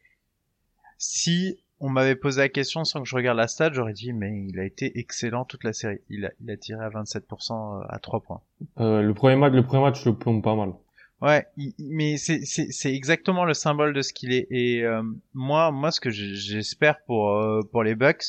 Si 0.97 1.59
on 1.79 1.89
m'avait 1.89 2.15
posé 2.15 2.41
la 2.41 2.49
question 2.49 2.83
sans 2.85 3.01
que 3.01 3.07
je 3.07 3.15
regarde 3.15 3.37
la 3.37 3.47
stat, 3.47 3.71
j'aurais 3.73 3.93
dit 3.93 4.13
mais 4.13 4.45
il 4.47 4.59
a 4.59 4.65
été 4.65 4.97
excellent 4.99 5.45
toute 5.45 5.63
la 5.63 5.73
série. 5.73 5.99
Il 6.09 6.25
a, 6.25 6.31
il 6.41 6.49
a 6.49 6.57
tiré 6.57 6.83
à 6.83 6.89
27% 6.89 7.81
euh, 7.81 7.85
à 7.89 7.99
3 7.99 8.21
points. 8.21 8.41
Euh, 8.79 9.01
le 9.01 9.13
premier 9.13 9.35
match, 9.35 9.53
le 9.53 9.63
premier 9.63 9.83
match 9.83 10.05
le 10.05 10.15
plombe 10.15 10.43
pas 10.43 10.55
mal. 10.55 10.73
Ouais, 11.21 11.45
mais 11.79 12.17
c'est 12.17 12.41
c'est 12.43 12.93
exactement 12.93 13.45
le 13.45 13.53
symbole 13.53 13.93
de 13.93 14.01
ce 14.01 14.13
qu'il 14.13 14.33
est. 14.33 14.47
Et 14.51 14.83
euh, 14.83 15.01
moi 15.33 15.71
moi 15.71 15.91
ce 15.91 15.99
que 15.99 16.09
j'espère 16.09 17.01
pour 17.05 17.31
euh, 17.31 17.61
pour 17.71 17.83
les 17.83 17.95
Bucks, 17.95 18.25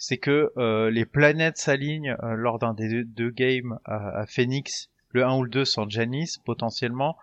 c'est 0.00 0.16
que 0.16 0.50
euh, 0.56 0.90
les 0.90 1.04
planètes 1.04 1.58
s'alignent 1.58 2.16
euh, 2.22 2.32
lors 2.34 2.58
d'un 2.58 2.72
des 2.72 3.04
deux, 3.04 3.30
games 3.30 3.78
à, 3.84 4.24
Phoenix, 4.26 4.88
le 5.10 5.24
1 5.24 5.36
ou 5.36 5.42
le 5.44 5.50
2 5.50 5.64
sans 5.66 5.88
Janice 5.88 6.38
potentiellement, 6.38 7.16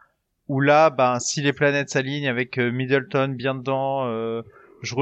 où 0.48 0.62
là, 0.62 0.92
ben, 0.92 1.20
si 1.20 1.42
les 1.42 1.54
planètes 1.54 1.90
s'alignent 1.90 2.30
avec 2.30 2.60
euh, 2.60 2.72
Middleton 2.72 3.30
bien 3.30 3.56
dedans, 3.56 4.06
euh, 4.06 4.44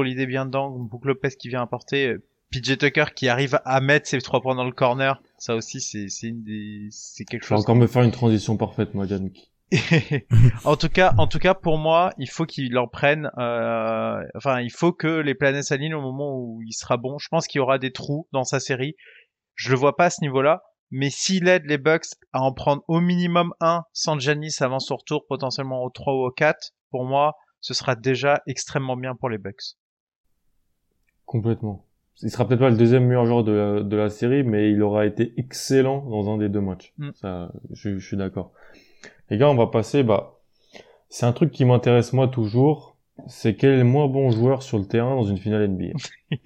l'idée 0.02 0.26
bien 0.26 0.46
dedans, 0.46 0.70
Book 0.70 1.04
Lopez 1.04 1.36
qui 1.38 1.50
vient 1.50 1.60
apporter, 1.60 2.16
PJ 2.50 2.78
Tucker 2.78 3.04
qui 3.14 3.28
arrive 3.28 3.60
à 3.66 3.80
mettre 3.82 4.08
ses 4.08 4.22
trois 4.22 4.40
points 4.40 4.54
dans 4.54 4.64
le 4.64 4.72
corner, 4.72 5.20
ça 5.36 5.54
aussi 5.54 5.80
c'est 5.82 6.08
c'est 6.08 6.28
une 6.28 6.42
des 6.42 6.88
c'est 6.90 7.24
quelque 7.26 7.42
chose. 7.42 7.48
Je 7.50 7.54
vais 7.56 7.60
encore 7.60 7.76
me 7.76 7.86
faire 7.86 8.02
une 8.02 8.10
transition 8.10 8.56
parfaite 8.56 8.94
moi, 8.94 9.06
Janik. 9.06 9.50
En 10.64 10.76
tout 10.76 10.88
cas, 10.88 11.12
en 11.18 11.26
tout 11.26 11.38
cas, 11.38 11.54
pour 11.54 11.78
moi, 11.78 12.12
il 12.18 12.28
faut 12.28 12.46
qu'il 12.46 12.78
en 12.78 12.86
prenne. 12.86 13.30
Euh, 13.36 14.22
enfin, 14.36 14.60
il 14.60 14.70
faut 14.70 14.92
que 14.92 15.08
les 15.08 15.34
planètes 15.34 15.64
s'alignent 15.64 15.94
au 15.94 16.00
moment 16.00 16.36
où 16.36 16.62
il 16.64 16.72
sera 16.72 16.96
bon. 16.96 17.18
Je 17.18 17.28
pense 17.28 17.46
qu'il 17.48 17.58
y 17.58 17.62
aura 17.62 17.78
des 17.78 17.90
trous 17.90 18.28
dans 18.32 18.44
sa 18.44 18.60
série. 18.60 18.94
Je 19.54 19.70
le 19.70 19.76
vois 19.76 19.96
pas 19.96 20.06
à 20.06 20.10
ce 20.10 20.20
niveau-là, 20.22 20.62
mais 20.90 21.10
s'il 21.10 21.48
aide 21.48 21.64
les 21.66 21.78
Bucks 21.78 22.06
à 22.32 22.42
en 22.42 22.52
prendre 22.52 22.82
au 22.86 23.00
minimum 23.00 23.54
un 23.60 23.82
sans 23.92 24.18
Janis 24.18 24.54
avant 24.60 24.78
son 24.78 24.96
retour, 24.96 25.26
potentiellement 25.26 25.82
au 25.82 25.90
3 25.90 26.14
ou 26.14 26.26
au 26.26 26.30
4, 26.30 26.72
pour 26.90 27.04
moi, 27.04 27.34
ce 27.60 27.74
sera 27.74 27.96
déjà 27.96 28.42
extrêmement 28.46 28.96
bien 28.96 29.16
pour 29.16 29.28
les 29.28 29.38
Bucks. 29.38 29.76
Complètement. 31.24 31.84
Il 32.22 32.30
sera 32.30 32.46
peut-être 32.46 32.60
pas 32.60 32.70
le 32.70 32.76
deuxième 32.76 33.04
meilleur 33.04 33.26
joueur 33.26 33.44
de 33.44 33.96
la, 33.96 34.08
série, 34.08 34.42
mais 34.42 34.70
il 34.70 34.80
aura 34.82 35.04
été 35.04 35.34
excellent 35.36 36.02
dans 36.08 36.30
un 36.32 36.38
des 36.38 36.48
deux 36.48 36.60
matchs. 36.60 36.94
Mm. 36.98 37.10
Ça, 37.14 37.52
je 37.72 37.98
suis 37.98 38.16
d'accord. 38.16 38.52
Les 39.30 39.38
gars, 39.38 39.48
on 39.48 39.56
va 39.56 39.66
passer, 39.66 40.02
bah, 40.02 40.38
c'est 41.08 41.26
un 41.26 41.32
truc 41.32 41.50
qui 41.52 41.64
m'intéresse 41.64 42.12
moi 42.12 42.28
toujours. 42.28 42.96
c'est 43.26 43.56
quel 43.56 43.72
est 43.72 43.78
le 43.78 43.84
moins 43.84 44.08
bon 44.08 44.30
joueur 44.30 44.62
sur 44.62 44.78
le 44.78 44.86
terrain 44.86 45.14
dans 45.16 45.24
une 45.24 45.38
finale 45.38 45.68
NBA 45.68 45.98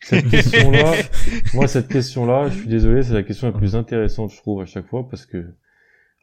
Cette 0.00 0.28
question-là, 0.28 0.92
moi 1.54 1.66
cette 1.66 1.88
question-là, 1.88 2.48
je 2.48 2.58
suis 2.58 2.68
désolé, 2.68 3.02
c'est 3.02 3.14
la 3.14 3.22
question 3.22 3.48
la 3.48 3.52
plus 3.52 3.74
intéressante 3.74 4.30
je 4.30 4.36
trouve 4.36 4.62
à 4.62 4.64
chaque 4.64 4.86
fois 4.86 5.08
parce 5.08 5.26
que 5.26 5.54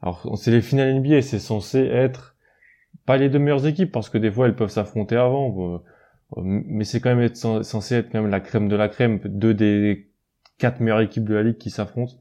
alors 0.02 0.38
c'est 0.38 0.50
les 0.50 0.62
finales 0.62 0.94
NBA, 0.98 1.20
c'est 1.22 1.38
censé 1.38 1.80
être 1.80 2.36
pas 3.04 3.18
les 3.18 3.28
deux 3.28 3.38
meilleures 3.38 3.66
équipes 3.66 3.92
parce 3.92 4.08
que 4.08 4.18
des 4.18 4.30
fois 4.30 4.46
elles 4.46 4.56
peuvent 4.56 4.70
s'affronter 4.70 5.16
avant, 5.16 5.82
euh, 6.36 6.42
mais 6.42 6.84
c'est 6.84 7.00
quand 7.00 7.10
même 7.10 7.20
être, 7.20 7.36
censé 7.36 7.96
être 7.96 8.10
quand 8.10 8.22
même 8.22 8.30
la 8.30 8.40
crème 8.40 8.68
de 8.68 8.76
la 8.76 8.88
crème, 8.88 9.20
deux 9.24 9.52
des 9.52 10.10
quatre 10.58 10.80
meilleures 10.80 11.00
équipes 11.00 11.24
de 11.24 11.34
la 11.34 11.42
ligue 11.42 11.58
qui 11.58 11.70
s'affrontent. 11.70 12.14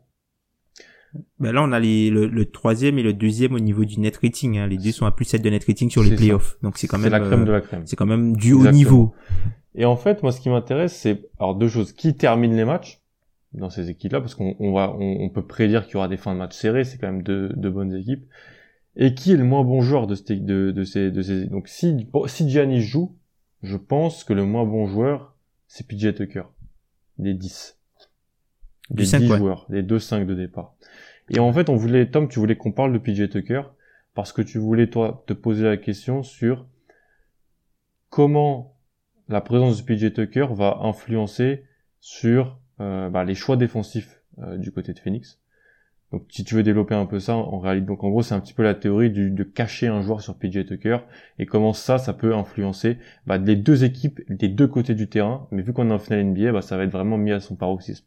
Ben 1.39 1.51
là, 1.51 1.63
on 1.63 1.71
a 1.71 1.79
les, 1.79 2.09
le, 2.09 2.45
troisième 2.45 2.99
et 2.99 3.03
le 3.03 3.13
deuxième 3.13 3.53
au 3.53 3.59
niveau 3.59 3.85
du 3.85 3.99
net 3.99 4.17
rating. 4.21 4.57
Hein. 4.57 4.67
Les 4.67 4.77
deux 4.77 4.91
sont 4.91 5.05
à 5.05 5.11
plus 5.11 5.25
7 5.25 5.41
de 5.41 5.49
net 5.49 5.63
rating 5.65 5.89
sur 5.89 6.03
les 6.03 6.15
playoffs. 6.15 6.57
Donc 6.61 6.77
c'est 6.77 6.87
quand 6.87 6.99
même 6.99 7.11
la 7.11 7.19
crème 7.19 7.45
de 7.45 7.51
la 7.51 7.61
crème. 7.61 7.83
C'est 7.85 7.95
quand 7.95 8.05
même 8.05 8.35
du 8.35 8.53
haut 8.53 8.69
niveau. 8.69 9.13
Et 9.75 9.85
en 9.85 9.95
fait, 9.95 10.23
moi, 10.23 10.31
ce 10.31 10.41
qui 10.41 10.49
m'intéresse, 10.49 10.95
c'est 10.95 11.29
alors 11.39 11.55
deux 11.55 11.69
choses 11.69 11.93
qui 11.93 12.15
terminent 12.15 12.55
les 12.55 12.65
matchs 12.65 13.01
dans 13.53 13.69
ces 13.69 13.89
équipes-là, 13.89 14.21
parce 14.21 14.35
qu'on 14.35 14.55
on 14.59 14.73
va, 14.73 14.95
on, 14.99 15.29
peut 15.29 15.45
prédire 15.45 15.85
qu'il 15.85 15.95
y 15.95 15.97
aura 15.97 16.07
des 16.07 16.17
fins 16.17 16.33
de 16.33 16.39
match 16.39 16.55
serrées. 16.55 16.83
C'est 16.83 16.99
quand 16.99 17.07
même 17.07 17.23
deux, 17.23 17.49
deux 17.55 17.71
bonnes 17.71 17.95
équipes. 17.95 18.25
Et 18.95 19.13
qui 19.15 19.31
est 19.31 19.37
le 19.37 19.43
moins 19.43 19.63
bon 19.63 19.81
joueur 19.81 20.05
de, 20.05 20.15
de, 20.33 20.71
de 20.71 20.83
ces, 20.83 21.09
de 21.09 21.21
ces 21.21 21.45
donc 21.45 21.67
si 21.67 22.07
si 22.27 22.49
Giannis 22.49 22.81
joue, 22.81 23.15
je 23.63 23.77
pense 23.77 24.23
que 24.23 24.33
le 24.33 24.45
moins 24.45 24.65
bon 24.65 24.87
joueur 24.87 25.35
c'est 25.67 25.87
PJ 25.87 26.13
Tucker 26.15 26.43
des 27.17 27.33
10 27.33 27.78
des 28.89 29.03
10 29.03 29.27
joueurs, 29.27 29.65
des 29.69 29.83
2-5 29.83 30.25
de 30.25 30.35
départ. 30.35 30.75
Et 31.29 31.39
en 31.39 31.53
fait, 31.53 31.69
on 31.69 31.75
voulait, 31.75 32.09
Tom, 32.09 32.27
tu 32.27 32.39
voulais 32.39 32.55
qu'on 32.55 32.71
parle 32.71 32.93
de 32.93 32.97
PJ 32.97 33.29
Tucker 33.29 33.61
parce 34.15 34.33
que 34.33 34.41
tu 34.41 34.57
voulais, 34.57 34.87
toi, 34.87 35.23
te 35.27 35.33
poser 35.33 35.63
la 35.63 35.77
question 35.77 36.23
sur 36.23 36.67
comment 38.09 38.75
la 39.27 39.41
présence 39.41 39.83
de 39.83 39.85
PJ 39.85 40.13
Tucker 40.13 40.47
va 40.51 40.79
influencer 40.81 41.63
sur 41.99 42.59
euh, 42.81 43.09
bah, 43.09 43.23
les 43.23 43.35
choix 43.35 43.57
défensifs 43.57 44.21
euh, 44.39 44.57
du 44.57 44.71
côté 44.71 44.93
de 44.93 44.99
Phoenix. 44.99 45.39
Donc, 46.11 46.25
si 46.29 46.43
tu 46.43 46.55
veux 46.55 46.63
développer 46.63 46.95
un 46.95 47.05
peu 47.05 47.19
ça, 47.19 47.35
en 47.35 47.59
réalité, 47.59 47.85
donc 47.85 48.03
en 48.03 48.09
gros, 48.09 48.23
c'est 48.23 48.33
un 48.33 48.39
petit 48.39 48.55
peu 48.55 48.63
la 48.63 48.73
théorie 48.73 49.11
du, 49.11 49.29
de 49.29 49.43
cacher 49.43 49.87
un 49.87 50.01
joueur 50.01 50.21
sur 50.21 50.35
PJ 50.39 50.65
Tucker 50.65 50.97
et 51.37 51.45
comment 51.45 51.73
ça, 51.73 51.99
ça 51.99 52.13
peut 52.13 52.33
influencer 52.33 52.97
bah, 53.27 53.37
les 53.37 53.55
deux 53.55 53.83
équipes 53.83 54.19
des 54.27 54.49
deux 54.49 54.67
côtés 54.67 54.95
du 54.95 55.07
terrain. 55.07 55.47
Mais 55.51 55.61
vu 55.61 55.71
qu'on 55.71 55.91
est 55.91 55.93
en 55.93 55.99
finale 55.99 56.25
NBA, 56.25 56.51
bah, 56.51 56.63
ça 56.63 56.77
va 56.77 56.83
être 56.83 56.91
vraiment 56.91 57.17
mis 57.17 57.31
à 57.31 57.39
son 57.39 57.55
paroxysme. 57.55 58.05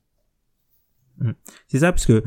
Mm. 1.23 1.33
C'est 1.69 1.79
ça, 1.79 1.93
parce 1.93 2.07
que 2.07 2.23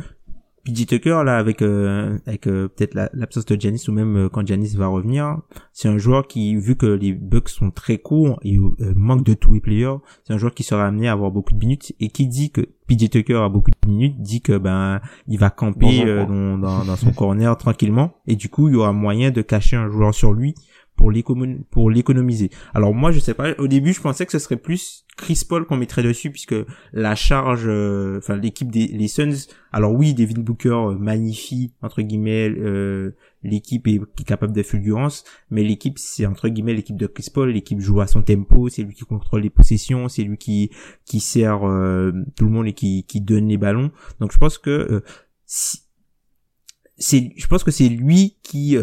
PJ 0.66 0.88
Tucker 0.88 1.22
là 1.24 1.38
avec 1.38 1.62
euh, 1.62 2.18
avec 2.26 2.48
euh, 2.48 2.68
peut-être 2.68 2.96
l'absence 3.14 3.46
de 3.46 3.60
Janis 3.60 3.86
ou 3.88 3.92
même 3.92 4.18
euh, 4.18 4.30
quand 4.30 4.46
Janis 4.46 4.76
va 4.76 4.88
revenir, 4.88 5.38
c'est 5.74 5.88
un 5.88 6.00
joueur 6.00 6.28
qui 6.28 6.56
vu 6.56 6.76
que 6.76 6.88
les 6.88 7.14
Bucks 7.14 7.50
sont 7.50 7.70
très 7.70 8.00
courts 8.00 8.40
et 8.44 8.58
manque 8.96 9.24
de 9.24 9.36
two 9.36 9.60
player, 9.62 9.94
c'est 10.24 10.34
un 10.34 10.38
joueur 10.38 10.54
qui 10.54 10.64
sera 10.64 10.88
amené 10.88 11.08
à 11.08 11.12
avoir 11.12 11.30
beaucoup 11.30 11.54
de 11.54 11.60
minutes 11.60 11.94
et 12.00 12.10
qui 12.10 12.28
dit 12.28 12.52
que 12.52 12.62
PJ 12.88 13.12
Tucker 13.12 13.36
a 13.36 13.50
beaucoup 13.50 13.70
de 13.70 13.90
minutes 13.90 14.20
dit 14.20 14.42
que 14.42 14.58
ben 14.58 15.02
il 15.28 15.38
va 15.38 15.52
camper 15.52 16.04
dans, 16.28 16.58
dans, 16.58 16.84
dans, 16.84 16.96
son 16.96 17.12
corner 17.12 17.56
tranquillement 17.58 18.16
et 18.26 18.36
du 18.36 18.50
coup 18.50 18.68
il 18.68 18.74
y 18.74 18.78
aura 18.78 18.92
moyen 18.92 19.30
de 19.30 19.44
cacher 19.44 19.76
un 19.76 19.90
joueur 19.90 20.16
sur 20.16 20.34
lui 20.34 20.56
pour 20.96 21.12
l'économiser. 21.90 22.50
Alors 22.74 22.94
moi 22.94 23.12
je 23.12 23.20
sais 23.20 23.34
pas, 23.34 23.54
au 23.60 23.68
début 23.68 23.94
je 23.94 24.02
pensais 24.02 24.26
que 24.26 24.32
ce 24.32 24.40
serait 24.40 24.58
plus 24.58 25.06
Chris 25.18 25.42
Paul 25.48 25.66
qu'on 25.66 25.78
mettrait 25.78 26.04
dessus 26.04 26.32
puisque 26.32 26.56
la 26.94 27.16
charge, 27.16 27.66
euh, 27.66 28.18
enfin 28.18 28.36
l'équipe 28.36 28.72
des 28.72 28.88
les 28.88 29.08
Suns, 29.08 29.48
alors 29.72 29.94
oui 29.94 30.14
Devin 30.14 30.42
Booker 30.42 30.70
euh, 30.70 30.96
magnifie 30.96 31.74
entre 31.82 32.02
guillemets 32.02 32.50
euh, 32.50 33.16
l'équipe 33.44 33.88
est, 33.88 34.02
capable 34.26 34.54
de 34.54 34.64
fulgurance, 34.64 35.26
mais 35.50 35.64
l'équipe 35.64 36.00
c'est 36.00 36.26
entre 36.26 36.50
guillemets 36.50 36.74
l'équipe 36.74 36.98
de 36.98 37.08
Chris 37.08 37.30
Paul, 37.34 37.52
l'équipe 37.52 37.80
joue 37.80 38.02
à 38.02 38.08
son 38.08 38.22
tempo, 38.22 38.70
c'est 38.70 38.84
lui 38.84 38.96
qui 38.96 39.04
contrôle 39.04 39.42
les 39.42 39.50
possessions, 39.50 40.08
c'est 40.10 40.24
lui 40.24 40.38
qui 40.38 40.72
qui 41.06 41.20
sert 41.20 41.60
tout 41.60 42.46
le 42.46 42.52
monde 42.52 42.68
et 42.68 42.74
qui 42.74 43.04
qui 43.04 43.22
donne 43.22 43.48
les 43.48 43.58
ballons. 43.58 43.92
Donc 44.20 44.32
je 44.32 44.38
pense 44.38 44.58
que 44.58 45.04
c'est 45.46 47.34
je 47.36 47.48
pense 47.48 47.64
que 47.64 47.72
c'est 47.72 47.90
lui 47.90 48.38
qui 48.42 48.78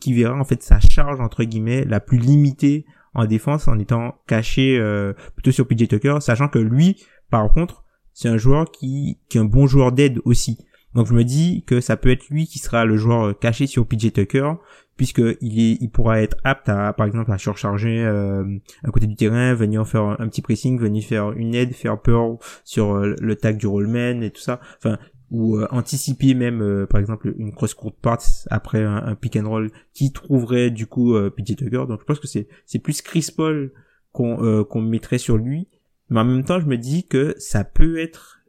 qui 0.00 0.14
verra 0.14 0.38
en 0.38 0.44
fait 0.44 0.62
sa 0.62 0.80
charge 0.80 1.20
entre 1.20 1.44
guillemets 1.44 1.84
la 1.84 2.00
plus 2.00 2.18
limitée 2.18 2.86
en 3.14 3.26
défense 3.26 3.68
en 3.68 3.78
étant 3.78 4.14
caché 4.26 4.78
euh, 4.78 5.12
plutôt 5.34 5.52
sur 5.52 5.66
PJ 5.66 5.88
Tucker, 5.88 6.18
sachant 6.20 6.48
que 6.48 6.58
lui, 6.58 7.02
par 7.28 7.50
contre, 7.52 7.84
c'est 8.12 8.28
un 8.28 8.36
joueur 8.36 8.70
qui, 8.70 9.18
qui 9.28 9.38
est 9.38 9.40
un 9.40 9.44
bon 9.44 9.66
joueur 9.66 9.92
d'aide 9.92 10.20
aussi. 10.24 10.58
Donc 10.94 11.06
je 11.06 11.14
me 11.14 11.24
dis 11.24 11.64
que 11.66 11.80
ça 11.80 11.96
peut 11.96 12.10
être 12.10 12.28
lui 12.28 12.46
qui 12.46 12.58
sera 12.58 12.84
le 12.84 12.96
joueur 12.96 13.28
euh, 13.28 13.32
caché 13.32 13.66
sur 13.66 13.86
PJ 13.86 14.12
Tucker, 14.12 14.52
puisque 14.96 15.22
il 15.40 15.60
est, 15.60 15.78
il 15.80 15.88
pourra 15.88 16.20
être 16.20 16.36
apte 16.44 16.68
à, 16.68 16.92
par 16.92 17.06
exemple, 17.06 17.32
à 17.32 17.38
surcharger 17.38 18.04
euh, 18.04 18.44
un 18.84 18.90
côté 18.90 19.06
du 19.06 19.14
terrain, 19.14 19.54
venir 19.54 19.86
faire 19.86 20.16
un, 20.20 20.28
petit 20.28 20.42
pressing, 20.42 20.78
venir 20.78 21.04
faire 21.04 21.32
une 21.32 21.54
aide, 21.54 21.72
faire 21.72 22.00
peur 22.00 22.36
sur 22.64 22.96
euh, 22.96 23.14
le 23.20 23.36
tag 23.36 23.56
du 23.56 23.66
rollman 23.66 24.20
et 24.22 24.30
tout 24.30 24.42
ça. 24.42 24.60
Enfin, 24.78 24.98
ou 25.30 25.56
euh, 25.56 25.68
anticiper 25.70 26.34
même 26.34 26.60
euh, 26.60 26.86
par 26.86 27.00
exemple 27.00 27.32
une 27.38 27.52
cross 27.52 27.74
court 27.74 27.94
pass 27.94 28.48
après 28.50 28.82
un, 28.82 29.14
pick 29.14 29.36
and 29.36 29.48
roll 29.48 29.70
qui 29.94 30.12
trouverait 30.12 30.70
du 30.70 30.86
coup 30.86 31.14
euh, 31.14 31.30
PJ 31.30 31.56
Tucker. 31.56 31.84
Donc 31.88 32.00
je 32.00 32.04
pense 32.04 32.18
que 32.18 32.26
c'est 32.26 32.48
c'est 32.66 32.80
plus 32.80 33.00
Chris 33.00 33.28
Paul 33.34 33.72
qu'on 34.12 34.42
euh, 34.44 34.64
qu'on 34.64 34.80
mettrait 34.80 35.18
sur 35.18 35.36
lui. 35.36 35.68
Mais 36.08 36.20
en 36.20 36.24
même 36.24 36.44
temps 36.44 36.60
je 36.60 36.66
me 36.66 36.76
dis 36.76 37.06
que 37.06 37.34
ça 37.38 37.62
peut 37.62 37.98
être 37.98 38.40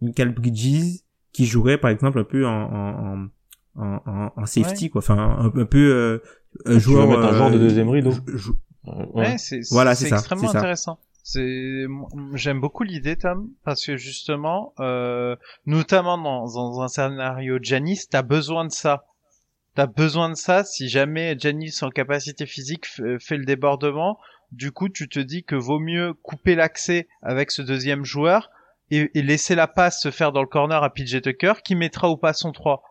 Michael 0.00 0.32
Bridges 0.32 1.00
qui 1.32 1.44
jouerait 1.44 1.78
par 1.78 1.90
exemple 1.90 2.18
un 2.20 2.24
peu 2.24 2.46
en 2.46 2.50
en 2.52 3.28
en, 3.74 4.00
en, 4.06 4.32
en 4.36 4.46
safety 4.46 4.90
quoi. 4.90 5.00
Enfin 5.00 5.18
un, 5.18 5.46
un 5.46 5.66
peu 5.66 6.20
un 6.64 6.78
joueur 6.78 7.10
un 7.10 7.36
genre 7.36 7.50
de 7.50 7.58
deuxième 7.58 7.88
rideau. 7.88 8.12
ouais, 9.14 9.38
c'est 9.38 9.60
voilà 9.70 9.96
c'est 9.96 10.08
extrêmement 10.08 10.50
intéressant 10.50 11.00
c'est 11.30 11.84
j'aime 12.32 12.58
beaucoup 12.58 12.84
l'idée 12.84 13.16
Tom 13.16 13.50
parce 13.62 13.84
que 13.84 13.98
justement 13.98 14.72
euh, 14.80 15.36
notamment 15.66 16.16
dans, 16.16 16.46
dans, 16.46 16.80
un 16.80 16.88
scénario 16.88 17.58
Janice 17.60 18.08
t'as 18.08 18.22
besoin 18.22 18.64
de 18.64 18.72
ça. 18.72 19.04
T'as 19.74 19.86
besoin 19.86 20.30
de 20.30 20.36
ça 20.36 20.64
si 20.64 20.88
jamais 20.88 21.36
Janice 21.38 21.82
en 21.82 21.90
capacité 21.90 22.46
physique 22.46 22.86
fait 22.86 23.36
le 23.36 23.44
débordement. 23.44 24.18
Du 24.52 24.72
coup 24.72 24.88
tu 24.88 25.06
te 25.06 25.20
dis 25.20 25.44
que 25.44 25.54
vaut 25.54 25.78
mieux 25.78 26.14
couper 26.14 26.54
l'accès 26.54 27.08
avec 27.20 27.50
ce 27.50 27.60
deuxième 27.60 28.06
joueur 28.06 28.50
et, 28.90 29.10
et, 29.12 29.20
laisser 29.20 29.54
la 29.54 29.66
passe 29.66 30.00
se 30.00 30.10
faire 30.10 30.32
dans 30.32 30.40
le 30.40 30.48
corner 30.48 30.82
à 30.82 30.88
PJ 30.88 31.20
Tucker 31.20 31.52
qui 31.62 31.74
mettra 31.74 32.08
ou 32.08 32.16
pas 32.16 32.32
son 32.32 32.52
3 32.52 32.82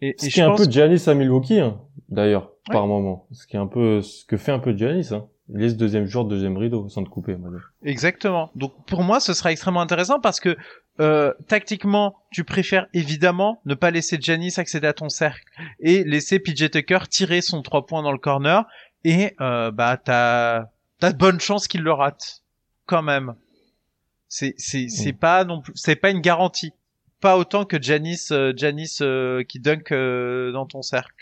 et, 0.00 0.14
ce 0.16 0.30
qui 0.30 0.40
est 0.40 0.44
un 0.44 0.54
peu 0.54 0.70
Janice 0.70 1.08
à 1.08 1.14
Milwaukee 1.14 1.60
hein, 1.60 1.78
d'ailleurs 2.08 2.52
par 2.72 2.86
moment. 2.86 3.26
Ce 3.32 3.46
qui 3.46 3.56
est 3.56 3.60
un 3.60 3.66
peu 3.66 4.00
ce 4.00 4.24
que 4.24 4.38
fait 4.38 4.52
un 4.52 4.60
peu 4.60 4.74
Janice 4.74 5.12
hein 5.12 5.28
laisse 5.48 5.76
deuxième 5.76 6.06
jour, 6.06 6.24
deuxième 6.24 6.56
rideau, 6.56 6.88
sans 6.88 7.04
te 7.04 7.08
couper. 7.08 7.36
Exactement. 7.84 8.50
Donc 8.54 8.72
pour 8.86 9.02
moi, 9.02 9.20
ce 9.20 9.32
sera 9.32 9.52
extrêmement 9.52 9.80
intéressant 9.80 10.20
parce 10.20 10.40
que 10.40 10.56
euh, 10.98 11.32
tactiquement, 11.48 12.16
tu 12.30 12.44
préfères 12.44 12.86
évidemment 12.94 13.60
ne 13.64 13.74
pas 13.74 13.90
laisser 13.90 14.18
Janice 14.20 14.58
accéder 14.58 14.86
à 14.86 14.92
ton 14.92 15.08
cercle 15.08 15.44
et 15.78 16.04
laisser 16.04 16.38
PJ 16.38 16.70
Tucker 16.70 17.00
tirer 17.08 17.42
son 17.42 17.62
trois 17.62 17.86
points 17.86 18.02
dans 18.02 18.12
le 18.12 18.18
corner 18.18 18.64
et 19.04 19.34
euh, 19.40 19.70
bah 19.70 19.98
t'as 20.02 20.66
t'as 20.98 21.12
de 21.12 21.18
bonnes 21.18 21.40
chances 21.40 21.68
qu'il 21.68 21.82
le 21.82 21.92
rate 21.92 22.42
quand 22.86 23.02
même. 23.02 23.34
C'est 24.28 24.54
c'est 24.56 24.88
c'est 24.88 25.12
mm. 25.12 25.18
pas 25.18 25.44
non 25.44 25.60
plus 25.60 25.72
c'est 25.76 25.96
pas 25.96 26.10
une 26.10 26.20
garantie. 26.20 26.72
Pas 27.20 27.38
autant 27.38 27.64
que 27.64 27.80
Janice 27.80 28.30
euh, 28.32 28.52
Janice 28.56 29.00
euh, 29.02 29.42
qui 29.42 29.60
dunk 29.60 29.92
euh, 29.92 30.50
dans 30.52 30.66
ton 30.66 30.82
cercle. 30.82 31.14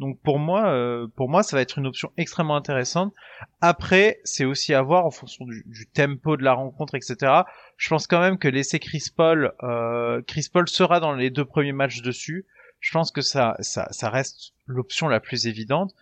Donc 0.00 0.18
pour 0.20 0.38
moi, 0.38 0.70
euh, 0.70 1.06
pour 1.14 1.28
moi, 1.28 1.42
ça 1.42 1.56
va 1.56 1.60
être 1.60 1.76
une 1.76 1.86
option 1.86 2.10
extrêmement 2.16 2.56
intéressante. 2.56 3.12
Après, 3.60 4.20
c'est 4.24 4.46
aussi 4.46 4.72
à 4.72 4.80
voir 4.80 5.04
en 5.04 5.10
fonction 5.10 5.44
du, 5.44 5.86
tempo 5.92 6.38
de 6.38 6.42
la 6.42 6.54
rencontre, 6.54 6.94
etc. 6.94 7.42
Je 7.76 7.88
pense 7.90 8.06
quand 8.06 8.18
même 8.18 8.38
que 8.38 8.48
laisser 8.48 8.78
Chris 8.78 9.04
Paul, 9.14 9.52
euh, 9.62 10.22
Chris 10.26 10.46
Paul 10.50 10.66
sera 10.70 11.00
dans 11.00 11.12
les 11.12 11.28
deux 11.28 11.44
premiers 11.44 11.72
matchs 11.72 12.00
dessus. 12.00 12.46
Je 12.80 12.90
pense 12.92 13.10
que 13.10 13.20
ça, 13.20 13.56
ça, 13.60 13.88
ça 13.90 14.08
reste 14.08 14.54
l'option 14.66 15.06
la 15.06 15.20
plus 15.20 15.46
évidente. 15.46 15.94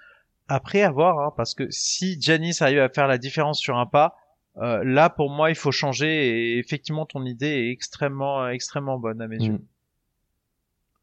Après, 0.47 0.83
à 0.83 0.93
voir, 0.93 1.19
hein, 1.19 1.35
parce 1.37 1.55
que 1.55 1.69
si 1.69 2.21
Janice 2.21 2.63
arrive 2.63 2.79
à 2.79 2.89
faire 2.89 3.09
la 3.09 3.19
différence 3.19 3.59
sur 3.59 3.79
un 3.79 3.87
pas, 3.87 4.15
euh, 4.59 4.81
là 4.85 5.11
pour 5.11 5.29
moi, 5.29 5.51
il 5.51 5.57
faut 5.57 5.73
changer. 5.73 6.29
Et 6.29 6.59
effectivement, 6.59 7.05
ton 7.05 7.25
idée 7.25 7.49
est 7.49 7.71
extrêmement, 7.73 8.49
extrêmement 8.49 8.97
bonne 8.97 9.21
à 9.21 9.27
mes 9.27 9.39
yeux. 9.39 9.61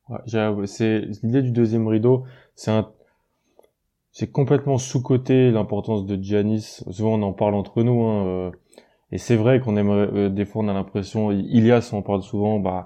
Ouais, 0.10 0.68
c'est 0.68 1.02
l'idée 1.24 1.42
du 1.42 1.52
deuxième 1.52 1.88
rideau 1.88 2.26
c'est 2.56 2.72
un 2.72 2.92
c'est 4.12 4.32
complètement 4.32 4.78
sous-coté 4.78 5.52
l'importance 5.52 6.06
de 6.06 6.22
Giannis. 6.22 6.84
Souvent 6.90 7.16
on 7.16 7.22
en 7.22 7.34
parle 7.34 7.54
entre 7.56 7.84
nous, 7.84 8.04
hein, 8.04 8.26
euh, 8.28 8.52
et 9.12 9.18
c'est 9.18 9.36
vrai 9.36 9.60
qu'on 9.60 9.78
aimerait 9.78 10.08
euh, 10.14 10.30
des 10.30 10.46
fois 10.46 10.64
on 10.64 10.68
a 10.70 10.74
l'impression, 10.74 11.32
Ilias 11.32 11.90
on 11.94 11.98
en 11.98 12.02
parle 12.02 12.24
souvent, 12.24 12.60
bah 12.60 12.86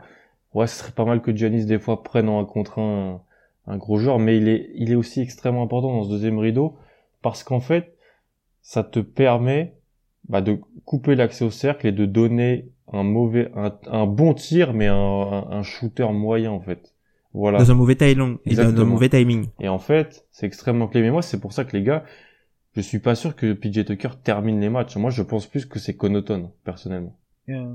ouais 0.54 0.68
ce 0.68 0.78
serait 0.80 0.92
pas 0.92 1.06
mal 1.06 1.22
que 1.22 1.36
Giannis 1.36 1.66
des 1.66 1.80
fois 1.80 2.04
prenne 2.04 2.30
en 2.30 2.40
un 2.42 2.46
contre 2.46 2.80
un, 2.80 3.22
un 3.68 3.78
gros 3.78 3.98
joueur, 4.00 4.20
mais 4.20 4.38
il 4.38 4.48
est 4.50 4.72
il 4.76 4.92
est 4.92 4.96
aussi 4.96 5.22
extrêmement 5.22 5.64
important 5.64 5.94
dans 5.94 6.04
ce 6.06 6.10
deuxième 6.10 6.40
rideau 6.40 6.78
parce 7.22 7.44
qu'en 7.44 7.60
fait 7.62 7.96
ça 8.62 8.84
te 8.84 9.00
permet 9.00 9.76
bah, 10.30 10.42
de 10.42 10.60
couper 10.86 11.16
l'accès 11.16 11.46
au 11.46 11.52
cercle 11.52 11.88
et 11.88 11.92
de 11.92 12.06
donner 12.06 12.72
un 12.94 13.04
mauvais 13.04 13.52
un, 13.56 13.78
un 13.88 14.06
bon 14.08 14.34
tir 14.34 14.74
mais 14.74 14.88
un, 14.88 14.96
un 14.96 15.64
shooter 15.64 16.08
moyen 16.12 16.52
en 16.52 16.62
fait 16.62 16.96
dans 17.34 17.72
un 17.72 17.74
mauvais 17.76 17.96
timing. 17.96 18.38
Et 18.46 18.56
dans 18.56 18.64
un 18.82 18.86
mauvais 18.86 19.10
timing. 19.10 19.48
Et 19.60 19.68
en 19.70 19.80
fait, 19.80 20.26
c'est 20.32 20.46
extrêmement 20.46 20.88
clé. 20.88 21.02
Mais 21.02 21.12
moi, 21.12 21.22
c'est 21.22 21.40
pour 21.40 21.54
ça 21.54 21.64
que 21.66 21.76
les 21.78 21.84
gars, 21.84 22.04
je 22.76 22.82
suis 22.82 23.00
pas 23.00 23.16
sûr 23.16 23.36
que 23.36 23.54
PJ 23.54 23.86
Tucker 23.86 24.10
termine 24.24 24.60
les 24.60 24.70
matchs. 24.70 24.96
Moi, 24.98 25.10
je 25.12 25.22
pense 25.24 25.46
plus 25.48 25.66
que 25.66 25.80
c'est 25.80 25.96
Connaughton, 25.96 26.52
personnellement. 26.64 27.16
Euh, 27.50 27.74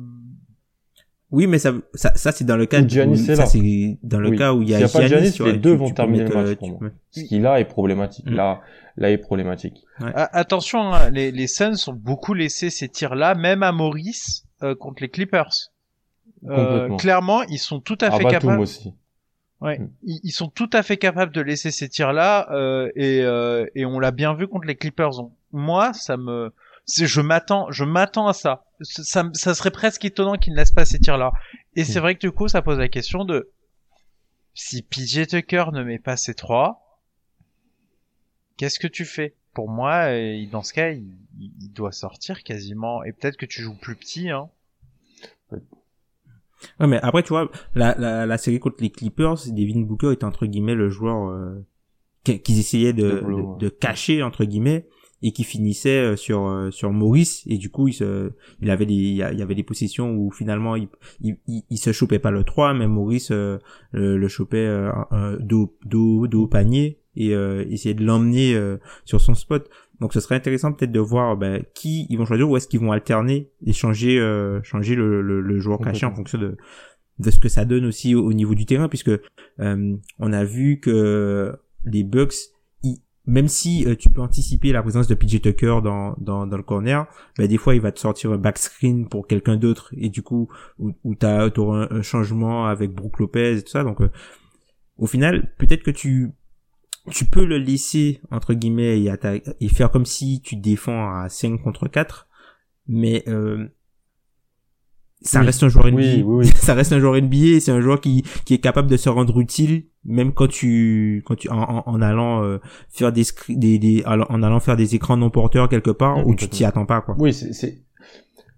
Oui, 1.30 1.46
mais 1.48 1.58
ça, 1.58 1.72
ça, 1.94 2.12
ça 2.14 2.30
c'est 2.30 2.44
dans 2.44 2.56
le 2.56 2.66
cas 2.66 2.86
Giannis 2.86 3.12
où, 3.28 3.30
est 3.32 3.34
ça 3.34 3.42
là. 3.42 3.46
c'est 3.46 3.98
dans 4.04 4.20
le 4.20 4.30
Oui. 4.30 4.38
cas 4.38 4.52
où 4.52 4.62
il 4.62 4.70
y 4.70 4.74
a, 4.74 4.86
S'il 4.86 4.86
y 4.86 4.90
a 4.90 5.00
pas 5.02 5.06
Giannis, 5.08 5.32
Giannis, 5.32 5.52
les 5.52 5.58
deux 5.58 5.72
tu- 5.72 5.76
vont 5.78 5.88
tu 5.88 5.94
terminer 5.94 6.24
le 6.24 6.34
match 6.34 6.46
euh, 6.48 6.56
pour 6.56 6.68
moi. 6.68 6.78
peux- 6.80 6.92
Ce 7.10 7.20
qui 7.24 7.38
là 7.40 7.58
est 7.58 7.64
problématique. 7.64 8.26
Mm. 8.26 8.34
Là, 8.34 8.60
là 8.96 9.10
est 9.10 9.18
problématique. 9.18 9.82
a- 9.98 10.36
Attention, 10.38 10.92
hein, 10.94 11.10
les, 11.10 11.32
les 11.32 11.46
Suns 11.48 11.74
ont 11.88 11.92
beaucoup 11.92 12.34
laissé 12.34 12.70
ces 12.70 12.88
tirs-là, 12.88 13.34
même 13.34 13.64
à 13.64 13.72
Maurice 13.72 14.44
euh, 14.62 14.76
contre 14.76 15.02
les 15.02 15.08
Clippers. 15.08 15.50
Euh, 16.46 16.56
Complètement. 16.56 16.96
clairement, 16.98 17.42
ils 17.44 17.58
sont 17.58 17.80
tout 17.80 17.98
à 18.00 18.06
Ah, 18.08 18.16
fait 18.18 18.24
Batum 18.24 18.40
capables. 18.40 18.60
aussi. 18.60 18.92
Ouais, 19.64 19.78
Mm. 19.78 19.90
ils, 20.02 20.20
ils 20.24 20.30
sont 20.32 20.48
tout 20.48 20.68
à 20.72 20.82
fait 20.82 20.96
capables 20.98 21.32
de 21.32 21.40
laisser 21.40 21.70
ces 21.70 21.88
tirs-là 21.88 22.48
euh, 22.52 22.90
et, 22.96 23.22
euh, 23.22 23.66
et 23.74 23.84
on 23.86 23.98
l'a 23.98 24.10
bien 24.10 24.34
vu 24.34 24.46
contre 24.46 24.66
les 24.66 24.76
Clippers. 24.76 25.18
On- 25.20 25.32
Moi, 25.52 25.92
ça 25.94 26.16
me, 26.16 26.52
je 26.86 27.20
m'attends, 27.20 27.70
je 27.70 27.84
m'attends 27.84 28.26
à 28.28 28.32
ça. 28.34 28.64
Ça, 28.82 29.24
ça, 29.32 29.54
serait 29.54 29.70
presque 29.70 30.04
étonnant 30.04 30.34
qu'ils 30.36 30.52
ne 30.52 30.58
laissent 30.58 30.70
pas 30.72 30.84
ces 30.84 30.98
tirs-là. 30.98 31.32
Et 31.76 31.84
c'est 31.84 31.98
Mm. 31.98 32.02
vrai 32.02 32.14
que 32.14 32.20
du 32.20 32.30
coup, 32.30 32.46
ça 32.48 32.60
pose 32.62 32.78
la 32.78 32.88
question 32.88 33.24
de 33.24 33.50
si 34.52 34.82
PJ 34.82 35.26
Tucker 35.26 35.64
ne 35.72 35.82
met 35.82 35.98
pas 35.98 36.16
ces 36.16 36.34
trois, 36.34 37.00
qu'est-ce 38.56 38.78
que 38.78 38.86
tu 38.86 39.04
fais? 39.04 39.34
Pour 39.54 39.68
moi, 39.70 40.10
euh, 40.10 40.44
dans 40.50 40.62
ce 40.62 40.72
cas, 40.72 40.90
il, 40.90 41.06
il- 41.38 41.52
il 41.60 41.72
doit 41.72 41.92
sortir 41.92 42.42
quasiment. 42.42 43.02
Et 43.04 43.12
peut-être 43.12 43.36
que 43.36 43.46
tu 43.46 43.62
joues 43.62 43.76
plus 43.76 43.96
petit. 43.96 44.28
Hein. 44.30 44.50
Ouais, 46.80 46.86
mais 46.86 46.98
après, 47.02 47.22
tu 47.22 47.30
vois, 47.30 47.50
la, 47.74 47.94
la, 47.98 48.26
la 48.26 48.38
série 48.38 48.58
contre 48.60 48.76
les 48.80 48.90
Clippers, 48.90 49.36
Devin 49.52 49.80
Booker 49.80 50.12
était 50.12 50.24
entre 50.24 50.46
guillemets 50.46 50.74
le 50.74 50.88
joueur 50.88 51.28
euh, 51.30 51.54
qu'- 52.24 52.38
qu'ils 52.40 52.58
essayaient 52.58 52.92
de, 52.92 53.10
De 53.10 53.20
blow, 53.20 53.36
de, 53.36 53.42
ouais. 53.42 53.58
de 53.60 53.68
cacher 53.68 54.22
entre 54.22 54.44
guillemets 54.44 54.86
et 55.22 55.32
qui 55.32 55.44
finissait 55.44 56.00
euh, 56.00 56.16
sur 56.16 56.46
euh, 56.46 56.70
sur 56.70 56.92
Maurice 56.92 57.44
et 57.46 57.56
du 57.56 57.70
coup 57.70 57.88
il 57.88 57.94
se 57.94 58.32
il 58.60 58.68
avait 58.70 58.84
des 58.84 58.92
il 58.92 59.16
y 59.16 59.22
avait 59.22 59.54
des 59.54 59.62
positions 59.62 60.10
où 60.14 60.30
finalement 60.30 60.76
il 60.76 60.88
il, 61.22 61.36
il, 61.70 61.78
se 61.78 61.92
chopait 61.92 62.18
pas 62.18 62.30
le 62.30 62.44
3 62.44 62.74
mais 62.74 62.86
Maurice 62.88 63.30
euh, 63.30 63.58
le, 63.92 64.18
le 64.18 64.28
chopait 64.28 64.66
euh, 64.66 65.38
dos 65.40 65.78
dos 65.86 66.26
dos 66.26 66.42
au 66.42 66.46
panier 66.48 66.98
et 67.16 67.34
euh, 67.34 67.64
essayait 67.70 67.94
de 67.94 68.04
l'emmener 68.04 68.54
euh, 68.54 68.78
sur 69.04 69.20
son 69.20 69.34
spot. 69.34 69.68
Donc 70.00 70.12
ce 70.12 70.20
serait 70.20 70.34
intéressant 70.34 70.72
peut-être 70.72 70.92
de 70.92 71.00
voir 71.00 71.36
ben, 71.36 71.62
qui 71.74 72.06
ils 72.10 72.18
vont 72.18 72.26
choisir 72.26 72.48
ou 72.50 72.56
est-ce 72.56 72.66
qu'ils 72.68 72.80
vont 72.80 72.92
alterner 72.92 73.50
et 73.64 73.72
changer 73.72 74.18
euh, 74.18 74.60
changer 74.62 74.94
le, 74.96 75.22
le, 75.22 75.40
le 75.40 75.58
joueur 75.60 75.78
caché 75.84 76.04
en 76.06 76.14
fonction 76.14 76.38
de 76.38 76.56
de 77.20 77.30
ce 77.30 77.38
que 77.38 77.48
ça 77.48 77.64
donne 77.64 77.84
aussi 77.84 78.14
au, 78.16 78.24
au 78.26 78.32
niveau 78.32 78.54
du 78.56 78.66
terrain 78.66 78.88
puisque 78.88 79.10
euh, 79.60 79.96
on 80.18 80.32
a 80.32 80.44
vu 80.44 80.80
que 80.80 81.56
les 81.84 82.02
Bucks 82.02 82.34
ils- 82.82 82.98
même 83.26 83.46
si 83.46 83.86
euh, 83.86 83.94
tu 83.94 84.10
peux 84.10 84.20
anticiper 84.20 84.72
la 84.72 84.82
présence 84.82 85.06
de 85.06 85.14
PJ 85.14 85.40
Tucker 85.40 85.78
dans, 85.84 86.16
dans, 86.18 86.44
dans 86.48 86.56
le 86.56 86.62
corner, 86.64 87.06
ben, 87.38 87.46
des 87.46 87.56
fois 87.56 87.76
il 87.76 87.80
va 87.80 87.92
te 87.92 88.00
sortir 88.00 88.32
un 88.32 88.36
back 88.36 88.58
screen 88.58 89.08
pour 89.08 89.28
quelqu'un 89.28 89.56
d'autre 89.56 89.94
et 89.96 90.08
du 90.08 90.22
coup 90.22 90.48
où, 90.80 90.90
où 91.04 91.14
t'as 91.14 91.48
auras 91.56 91.86
un, 91.88 91.98
un 91.98 92.02
changement 92.02 92.66
avec 92.66 92.90
Brook 92.92 93.20
Lopez 93.20 93.58
et 93.58 93.62
tout 93.62 93.70
ça. 93.70 93.84
Donc 93.84 94.00
euh, 94.00 94.10
au 94.98 95.06
final 95.06 95.54
peut-être 95.56 95.84
que 95.84 95.92
tu 95.92 96.32
tu 97.10 97.24
peux 97.26 97.44
le 97.44 97.58
laisser 97.58 98.20
entre 98.30 98.54
guillemets 98.54 99.00
et, 99.00 99.10
atta- 99.10 99.42
et 99.60 99.68
faire 99.68 99.90
comme 99.90 100.06
si 100.06 100.40
tu 100.42 100.56
défends 100.56 101.10
à 101.14 101.28
5 101.28 101.58
contre 101.62 101.86
4 101.88 102.28
mais 102.86 103.22
euh, 103.28 103.66
ça 105.20 105.40
Oui. 105.40 105.46
reste 105.46 105.62
un 105.62 105.68
joueur 105.68 105.86
NBA 105.86 105.96
Oui, 105.98 106.22
oui, 106.22 106.46
oui. 106.46 106.46
ça 106.56 106.74
reste 106.74 106.92
un 106.92 106.98
joueur 107.00 107.20
NBA 107.20 107.60
c'est 107.60 107.70
un 107.72 107.80
joueur 107.80 108.00
qui 108.00 108.22
qui 108.44 108.54
est 108.54 108.58
capable 108.58 108.88
de 108.90 108.96
se 108.96 109.08
rendre 109.08 109.38
utile 109.40 109.86
même 110.04 110.32
quand 110.34 110.48
tu 110.48 111.22
quand 111.26 111.34
tu 111.34 111.48
en, 111.48 111.58
en, 111.62 111.82
en 111.86 112.02
allant 112.02 112.42
euh, 112.44 112.58
faire 112.90 113.12
des, 113.12 113.24
en 114.06 114.42
allant 114.42 114.60
faire 114.60 114.76
des 114.76 114.94
écrans 114.94 115.16
non 115.16 115.30
porteurs 115.30 115.68
quelque 115.68 115.90
part 115.90 116.18
Ouais, 116.18 116.24
où 116.26 116.34
tu 116.34 116.48
t'y 116.48 116.64
attends 116.64 116.84
pas 116.86 117.00
quoi. 117.00 117.16
Oui, 117.18 117.32
c'est, 117.32 117.52
c'est, 117.54 117.82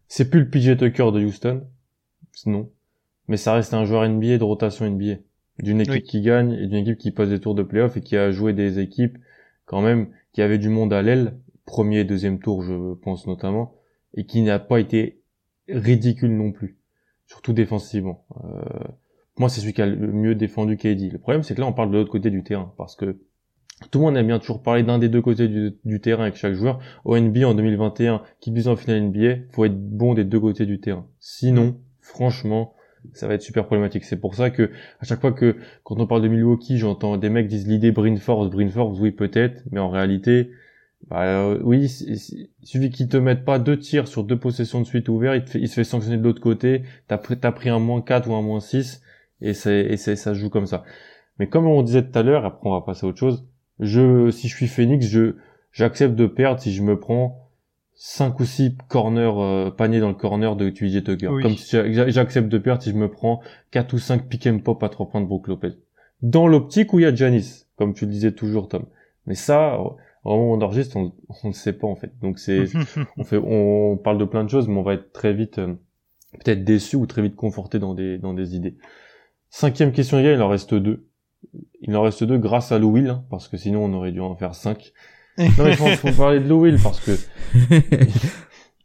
c'est 0.09 0.29
plus 0.31 0.41
le 0.41 0.51
PJ 0.51 0.77
Tucker 0.77 1.11
de 1.13 1.25
Houston. 1.25 1.63
Non. 2.47 2.71
Mais 3.29 3.37
ça 3.37 3.55
reste 3.55 3.75
un 3.75 3.85
joueur 3.85 4.09
NBA 4.09 4.39
de 4.39 4.45
rotation 4.45 4.89
NBA. 4.91 5.19
D'une 5.59 5.81
équipe 5.81 5.93
Oui. 5.95 6.03
qui 6.03 6.21
gagne 6.21 6.53
et 6.53 6.67
d'une 6.67 6.79
équipe 6.79 6.99
qui 6.99 7.11
passe 7.11 7.31
des 7.31 7.41
tours 7.41 7.55
de 7.55 7.63
playoff 7.63 7.97
et 7.97 8.01
qui 8.03 8.17
a 8.17 8.31
joué 8.31 8.53
des 8.53 8.79
équipes, 8.79 9.17
quand 9.65 9.81
même, 9.81 10.09
qui 10.33 10.43
avaient 10.43 10.59
du 10.59 10.69
monde 10.69 10.93
à 10.93 11.03
l'aile. 11.03 11.39
Premier 11.65 12.01
et 12.01 12.05
deuxième 12.05 12.39
tour, 12.39 12.63
je 12.63 12.95
pense 12.95 13.27
notamment. 13.27 13.75
Et 14.15 14.25
qui 14.27 14.43
n'a 14.43 14.59
pas 14.59 14.79
été 14.81 15.21
ridicule 15.69 16.37
non 16.37 16.53
plus. 16.53 16.79
Surtout 17.27 17.53
défensivement. 17.53 18.25
Euh, 18.45 18.63
moi, 19.39 19.49
c'est 19.49 19.61
celui 19.61 19.73
qui 19.73 19.83
a 19.83 19.87
le 19.87 20.13
mieux 20.13 20.35
défendu 20.35 20.77
KD. 20.77 21.11
Le 21.13 21.19
problème, 21.19 21.43
c'est 21.43 21.55
que 21.55 21.61
là, 21.61 21.67
on 21.67 21.73
parle 21.73 21.91
de 21.91 21.97
l'autre 21.97 22.13
côté 22.13 22.31
du 22.31 22.45
terrain. 22.45 22.73
Parce 22.79 22.95
que 22.95 23.19
tout 23.91 23.99
le 23.99 24.05
monde 24.05 24.17
aime 24.17 24.29
bien 24.29 24.39
toujours 24.39 24.63
parler 24.63 24.83
d'un 24.85 24.99
des 24.99 25.09
deux 25.09 25.21
côtés 25.21 25.49
du, 25.49 25.73
du 25.85 26.01
terrain 26.01 26.23
avec 26.23 26.37
chaque 26.37 26.55
joueur. 26.55 26.79
Au 27.05 27.19
NBA 27.19 27.49
en 27.49 27.55
2021, 27.55 28.23
qui 28.41 28.53
plus 28.53 28.69
en 28.69 28.77
finale 28.77 29.03
NBA, 29.03 29.49
faut 29.51 29.65
être 29.65 29.77
bon 29.77 30.15
des 30.15 30.25
deux 30.25 30.41
côtés 30.41 30.67
du 30.67 30.81
terrain. 30.81 31.07
Sinon, 31.19 31.81
franchement, 32.01 32.75
ça 33.13 33.27
va 33.27 33.35
être 33.35 33.43
super 33.43 33.67
problématique. 33.67 34.05
C'est 34.05 34.21
pour 34.21 34.35
ça 34.35 34.51
que 34.51 34.71
à 35.01 35.05
chaque 35.05 35.21
fois 35.21 35.33
que 35.33 35.57
quand 35.85 35.99
on 35.99 36.07
parle 36.07 36.23
de 36.23 36.29
Milwaukee, 36.29 36.79
j'entends 36.79 37.17
des 37.17 37.31
mecs 37.31 37.49
disent 37.49 37.67
l'idée 37.67 37.93
Bryn 37.93 38.17
Force, 38.17 38.51
Bryn 38.51 38.69
Force, 38.71 38.99
oui 39.01 39.11
peut-être, 39.11 39.63
mais 39.71 39.81
en 39.81 39.91
réalité, 39.91 40.51
bah, 41.09 41.23
euh, 41.23 41.61
oui, 41.63 41.85
il 42.07 42.49
suffit 42.63 42.91
qu'ils 42.91 43.09
te 43.09 43.17
mettent 43.17 43.45
pas 43.45 43.59
deux 43.59 43.79
tirs 43.79 44.09
sur 44.09 44.25
deux 44.25 44.39
possessions 44.39 44.81
de 44.81 44.87
suite 44.87 45.09
ouverts, 45.09 45.35
il, 45.55 45.69
se 45.69 45.75
fait 45.75 45.85
sanctionner 45.85 46.19
de 46.19 46.25
l'autre 46.25 46.41
côté, 46.41 46.83
t'as 47.09 47.19
pris, 47.19 47.69
un 47.69 47.79
moins 47.79 48.01
4 48.01 48.29
ou 48.29 48.35
un 48.35 48.43
moins 48.43 48.61
6, 48.61 49.03
et 49.41 49.51
et 49.51 49.97
ça 49.97 50.35
joue 50.35 50.51
comme 50.51 50.67
ça. 50.67 50.85
Mais 51.39 51.49
comme 51.49 51.67
on 51.67 51.83
disait 51.83 52.03
tout 52.03 52.19
à 52.19 52.23
l'heure, 52.23 52.45
après 52.45 52.69
on 52.69 52.73
va 52.73 52.81
passer 52.81 53.07
à 53.07 53.09
autre 53.09 53.19
chose, 53.19 53.47
je, 53.79 54.31
si 54.31 54.49
je 54.49 54.57
suis 54.57 54.69
Phoenix, 54.69 55.07
j'accepte 55.73 56.15
de 56.15 56.27
perdre 56.27 56.61
si 56.61 56.73
je 56.73 56.83
me 56.83 56.99
prends 56.99 57.46
5 57.99 58.39
ou 58.41 58.45
6 58.45 58.77
corners, 58.89 59.33
euh, 59.39 59.71
paniers 59.71 60.01
dans 60.01 60.09
le 60.09 60.15
corner 60.15 60.55
de 60.55 60.69
TJ 60.69 61.03
Tucker. 61.03 61.29
Oui. 61.29 61.43
Comme 61.43 61.57
si 61.57 61.71
j'a- 61.71 62.09
j'accepte 62.11 62.49
de 62.49 62.59
perdre 62.59 62.83
si 62.83 62.91
je 62.91 62.95
me 62.97 63.11
prends 63.11 63.41
4 63.71 63.95
ou 63.95 63.99
5 63.99 64.29
pick 64.29 64.47
and 64.47 64.59
pop 64.59 64.83
à 64.83 64.89
3 64.89 65.09
points 65.09 65.21
de 65.23 65.27
Brook 65.27 65.49
Lopez. 65.49 65.73
Dans 66.23 66.47
l'optique 66.47 66.93
où 66.93 66.99
il 66.99 67.03
y 67.03 67.07
a 67.07 67.15
Janis, 67.15 67.65
comme 67.77 67.95
tu 67.95 68.05
le 68.05 68.11
disais 68.11 68.33
toujours, 68.33 68.69
Tom. 68.69 68.85
Mais 69.27 69.35
ça, 69.35 69.79
au 69.81 69.97
moment 70.25 70.51
où 70.51 70.55
on 70.57 70.61
enregistre, 70.61 70.97
on, 70.97 71.13
on 71.43 71.49
ne 71.49 71.53
sait 71.55 71.73
pas, 71.73 71.87
en 71.87 71.97
fait. 71.97 72.13
Donc 72.21 72.39
c'est, 72.39 72.65
on 73.17 73.25
fait, 73.25 73.39
on 73.43 73.97
parle 73.97 74.19
de 74.19 74.25
plein 74.25 74.45
de 74.45 74.51
choses, 74.51 74.69
mais 74.69 74.77
on 74.79 74.83
va 74.83 74.95
être 74.95 75.13
très 75.13 75.33
vite, 75.33 75.59
euh, 75.59 75.75
peut-être 76.45 76.65
déçu 76.65 76.97
ou 76.97 77.07
très 77.07 77.23
vite 77.23 77.35
conforté 77.37 77.79
dans 77.79 77.95
des, 77.95 78.19
dans 78.19 78.35
des 78.35 78.57
idées. 78.57 78.77
Cinquième 79.49 79.93
question, 79.93 80.19
il 80.19 80.43
en 80.43 80.49
reste 80.49 80.75
deux. 80.75 81.07
Il 81.81 81.97
en 81.97 82.03
rest 82.03 82.25
deux 82.25 82.39
grâce 82.39 82.73
à 82.73 82.79
Lou 82.79 82.91
Will, 82.93 83.09
hein, 83.09 83.25
parce 83.31 83.49
que 83.49 83.57
sinon 83.57 83.85
on 83.85 83.93
aurait 83.95 84.13
dû 84.13 84.21
en 84.21 84.35
faire 84.37 84.55
cinq. 84.55 84.93
Non 85.39 85.65
mais 85.65 85.73
je 85.73 85.79
pense 85.79 86.01
qu'il 86.01 86.11
faut 86.13 86.23
parler 86.23 86.41
de 86.41 86.49
Lou 86.49 86.61
Will 86.63 86.79
parce 86.83 87.01
que 87.01 87.13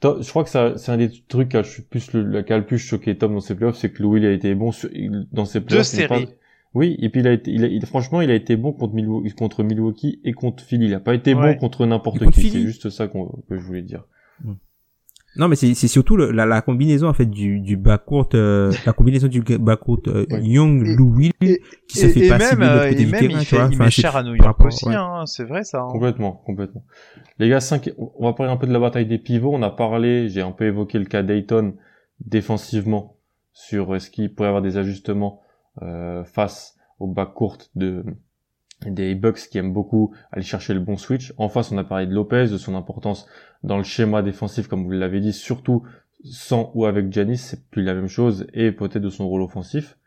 je 0.03 0.29
crois 0.29 0.43
que 0.43 0.49
ça, 0.49 0.73
c'est 0.77 0.91
un 0.91 0.97
des 0.97 1.11
trucs 1.27 1.49
qui 1.49 1.57
a 1.57 1.61
le 1.61 1.83
plus, 1.89 2.13
le, 2.13 2.41
qui 2.41 2.53
a 2.53 2.57
le 2.57 2.65
plus 2.65 2.77
choqué 2.79 3.17
Tom 3.17 3.33
dans 3.33 3.39
ses 3.39 3.55
playoffs, 3.55 3.77
c'est 3.77 3.91
que 3.91 4.01
Lou 4.01 4.11
Will 4.13 4.25
a 4.25 4.31
été 4.31 4.53
bon 4.55 4.71
sur- 4.71 4.89
dans 5.31 5.45
ses 5.45 5.61
playoffs. 5.61 5.79
n'a 5.93 6.07
séries. 6.07 6.25
pas- 6.25 6.31
Oui, 6.73 6.95
et 6.99 7.09
puis 7.09 7.19
il 7.21 7.27
a 7.27 7.33
été, 7.33 7.51
il 7.51 7.63
a- 7.63 7.67
il- 7.67 7.85
franchement, 7.85 8.21
il 8.21 8.31
a 8.31 8.33
été 8.33 8.55
bon 8.55 8.71
contre 8.71 8.93
Milwaukee, 8.95 9.33
contre 9.33 9.61
Milwaukee 9.63 10.19
et 10.23 10.31
contre 10.33 10.63
Philly. 10.63 10.85
Il 10.87 10.93
a 10.93 10.99
pas 11.01 11.13
été 11.13 11.33
Ouais. 11.33 11.53
bon 11.53 11.59
contre 11.59 11.85
n'importe 11.85 12.29
qui. 12.31 12.49
C'est 12.49 12.61
juste 12.61 12.89
ça 12.89 13.07
qu'on, 13.07 13.25
que 13.49 13.57
je 13.57 13.61
voulais 13.61 13.81
dire. 13.81 14.05
Non, 15.37 15.47
mais 15.47 15.55
c'est 15.55 15.73
c'est 15.75 15.87
surtout 15.87 16.17
le- 16.17 16.31
la, 16.31 16.45
la 16.45 16.61
combinaison 16.61 17.07
en 17.07 17.13
fait 17.13 17.25
du 17.25 17.61
du 17.61 17.77
backcourt, 17.77 18.27
euh, 18.33 18.71
la 18.85 18.91
combinaison 18.91 19.27
du 19.27 19.41
backcourt 19.41 20.01
euh. 20.07 20.25
Young, 20.41 20.85
Et- 20.85 20.95
Lou 20.95 21.13
Will, 21.15 21.31
et, 21.41 21.61
qui 21.87 21.97
se 21.99 22.07
et- 22.07 22.09
fait 22.09 22.25
et 22.25 22.29
pas 22.29 22.37
même, 22.37 22.59
de 22.59 22.63
euh, 22.65 22.89
côté 22.89 23.01
et 23.01 23.05
du 23.05 23.11
même, 23.11 23.19
terrain, 23.21 23.29
il 23.29 23.33
vois. 23.33 23.43
fait, 23.43 23.55
il 23.55 23.75
Enfin, 23.75 23.83
met 23.85 23.89
cher 23.91 24.15
à 24.17 24.23
New 24.23 24.35
York 24.35 24.45
rapport- 24.45 24.65
aussi, 24.67 24.87
ouais. 24.89 24.95
hein, 24.95 25.23
c'est 25.25 25.45
vrai 25.45 25.63
ça. 25.63 25.79
hein. 25.81 25.87
Complètement, 25.91 26.33
complètement. 26.45 26.83
Les 27.39 27.47
gars, 27.47 27.61
cinq, 27.61 27.89
on 27.97 28.25
va 28.25 28.33
parler 28.33 28.51
un 28.51 28.57
peu 28.57 28.67
de 28.67 28.73
la 28.73 28.79
bataille 28.79 29.05
des 29.05 29.17
pivots. 29.19 29.51
On 29.53 29.61
a 29.63 29.69
parlé, 29.69 30.27
j'ai 30.29 30.41
un 30.41 30.51
peu 30.51 30.65
évoqué 30.65 30.99
le 30.99 31.05
cas 31.05 31.23
Dayton 31.23 31.75
défensivement 32.25 33.17
sur 33.53 33.95
est-ce 33.95 34.09
qu'il 34.09 34.33
pourrait 34.33 34.47
y 34.47 34.49
avoir 34.49 34.61
des 34.61 34.77
ajustements 34.77 35.41
euh, 35.81 36.23
face 36.23 36.75
au 36.99 37.07
back 37.07 37.33
court 37.33 37.57
de 37.75 38.03
des 38.85 39.13
Bucks 39.15 39.47
qui 39.49 39.57
aiment 39.57 39.73
beaucoup 39.73 40.13
aller 40.31 40.43
chercher 40.43 40.73
le 40.73 40.79
bon 40.79 40.97
switch. 40.97 41.33
En 41.37 41.49
face, 41.49 41.71
on 41.71 41.77
a 41.77 41.83
parlé 41.83 42.07
de 42.07 42.13
Lopez, 42.13 42.47
de 42.49 42.57
son 42.57 42.75
importance 42.75 43.27
dans 43.63 43.77
le 43.77 43.83
schéma 43.83 44.21
défensif, 44.23 44.67
comme 44.67 44.83
vous 44.83 44.91
l'avez 44.91 45.19
dit, 45.19 45.33
surtout 45.33 45.83
sans 46.23 46.71
ou 46.75 46.85
avec 46.85 47.11
Janis, 47.11 47.37
c'est 47.37 47.67
plus 47.69 47.83
la 47.83 47.93
même 47.93 48.07
chose, 48.07 48.47
et 48.53 48.71
peut-être 48.71 49.01
de 49.01 49.09
son 49.09 49.27
rôle 49.27 49.41
offensif. 49.41 49.97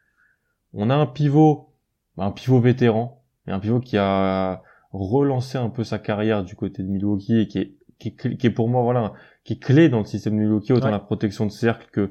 On 0.72 0.90
a 0.90 0.94
un 0.94 1.06
pivot, 1.06 1.70
un 2.18 2.30
pivot 2.30 2.60
vétéran, 2.60 3.22
et 3.46 3.50
un 3.52 3.58
pivot 3.60 3.80
qui 3.80 3.96
a 3.98 4.62
relancé 4.92 5.58
un 5.58 5.70
peu 5.70 5.82
sa 5.84 5.98
carrière 5.98 6.44
du 6.44 6.54
côté 6.54 6.82
de 6.82 6.88
Milwaukee 6.88 7.40
et 7.40 7.48
qui 7.48 7.58
est, 7.58 7.74
qui 7.98 8.08
est, 8.08 8.12
clé- 8.12 8.36
qui 8.36 8.46
est 8.46 8.50
pour 8.50 8.68
moi, 8.68 8.82
voilà, 8.82 9.12
qui 9.44 9.54
est 9.54 9.62
clé 9.62 9.88
dans 9.88 9.98
le 9.98 10.04
système 10.04 10.34
de 10.36 10.40
Milwaukee, 10.40 10.72
autant 10.72 10.86
Ouais. 10.86 10.90
la 10.92 10.98
protection 11.00 11.46
de 11.46 11.50
cercle 11.50 11.88
que, 11.92 12.10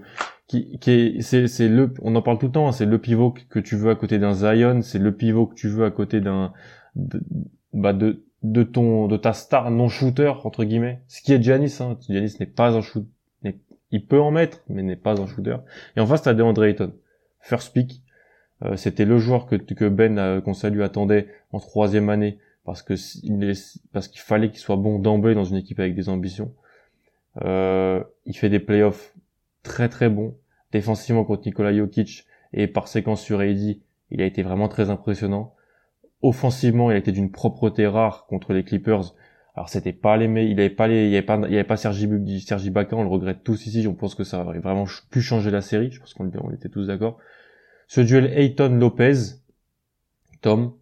c'est, 1.21 1.67
le, 1.67 1.93
on 2.01 2.15
en 2.15 2.21
parle 2.21 2.37
tout 2.39 2.47
le 2.47 2.51
temps, 2.51 2.67
hein, 2.67 2.71
c'est 2.71 2.85
le 2.85 2.97
pivot 2.99 3.31
que- 3.49 3.59
tu 3.59 3.75
veux 3.75 3.91
à 3.91 3.95
côté 3.95 4.19
d'un 4.19 4.33
Zion, 4.33 4.81
c'est 4.81 4.99
le 4.99 5.11
pivot 5.15 5.47
que 5.47 5.55
tu 5.55 5.67
veux 5.67 5.85
à 5.85 5.91
côté 5.91 6.21
d'un, 6.21 6.53
de, 6.95 7.21
bah 7.73 7.93
de, 7.93 8.63
ton, 8.63 9.07
de 9.07 9.17
ta 9.17 9.33
star 9.33 9.71
non 9.71 9.89
shooter, 9.89 10.33
entre 10.43 10.63
guillemets. 10.63 11.01
Ce 11.07 11.21
qui 11.21 11.33
est 11.33 11.41
Giannis, 11.41 11.77
hein. 11.79 11.97
N'est 12.09 12.45
pas 12.45 12.75
un 12.75 12.81
shoot, 12.81 13.07
il 13.91 14.05
peut 14.05 14.19
en 14.19 14.31
mettre, 14.31 14.61
mais 14.69 14.81
n'est 14.83 14.95
pas 14.95 15.19
un 15.21 15.27
shooter. 15.27 15.57
Et 15.95 15.99
en 15.99 16.07
face, 16.07 16.23
t'as 16.23 16.33
DeAndre 16.33 16.63
Ayton. 16.63 16.93
First 17.39 17.73
pick. 17.73 18.01
Euh, 18.63 18.75
c'était 18.75 19.05
le 19.05 19.17
joueur 19.17 19.45
que, 19.45 19.55
que 19.55 19.89
Ben, 19.89 20.17
euh, 20.17 20.41
qu'on 20.41 20.53
salue, 20.53 20.81
attendait 20.81 21.27
en 21.51 21.59
troisième 21.59 22.09
année 22.09 22.37
parce 22.65 22.81
que 22.81 22.93
parce 23.91 24.07
qu'il 24.07 24.21
fallait 24.21 24.49
qu'il 24.49 24.59
soit 24.59 24.77
bon 24.77 24.99
d'emblée 24.99 25.35
dans 25.35 25.43
une 25.43 25.57
équipe 25.57 25.79
avec 25.79 25.95
des 25.95 26.07
ambitions. 26.09 26.53
Euh, 27.43 28.03
il 28.25 28.37
fait 28.37 28.49
des 28.49 28.59
playoffs 28.59 29.13
très 29.63 29.89
très 29.89 30.09
bons 30.09 30.35
défensivement 30.73 31.23
contre 31.23 31.45
Nikola 31.45 31.73
Jokic 31.73 32.25
et 32.51 32.67
par 32.67 32.87
séquence 32.87 33.21
sur 33.21 33.39
AD, 33.39 33.77
il 34.11 34.21
a 34.21 34.25
été 34.25 34.43
vraiment 34.43 34.67
très 34.67 34.89
impressionnant. 34.89 35.53
Offensivement, 36.21 36.91
il 36.91 36.95
a 36.95 36.97
été 36.97 37.11
d'une 37.11 37.31
propreté 37.31 37.87
rare 37.87 38.25
contre 38.27 38.53
les 38.53 38.63
Clippers. 38.63 39.15
Alors 39.55 39.69
c'était 39.69 39.93
pas 39.93 40.17
les 40.17 40.27
mais 40.27 40.49
il 40.49 40.59
avait 40.59 40.71
pas 40.71 40.87
les 40.87 41.05
il 41.05 41.11
y 41.11 41.15
avait 41.15 41.25
pas 41.25 41.39
il 41.45 41.51
y 41.51 41.55
avait 41.55 41.63
pas 41.63 41.77
Sergi 41.77 42.09
Sergi 42.41 42.73
on 42.75 43.03
le 43.03 43.07
regrette 43.07 43.43
tous 43.43 43.67
ici, 43.67 43.87
on 43.87 43.93
pense 43.93 44.15
que 44.15 44.23
ça 44.23 44.43
aurait 44.43 44.57
vraiment 44.57 44.85
pu 45.11 45.21
changer 45.21 45.51
la 45.51 45.61
série, 45.61 45.91
je 45.91 45.99
pense 45.99 46.15
qu'on 46.15 46.27
était 46.51 46.69
tous 46.69 46.87
d'accord. 46.87 47.19
Ce 47.87 48.01
duel 48.01 48.33
Ayton 48.35 48.69
Lopez 48.79 49.13
Tom, 50.41 50.73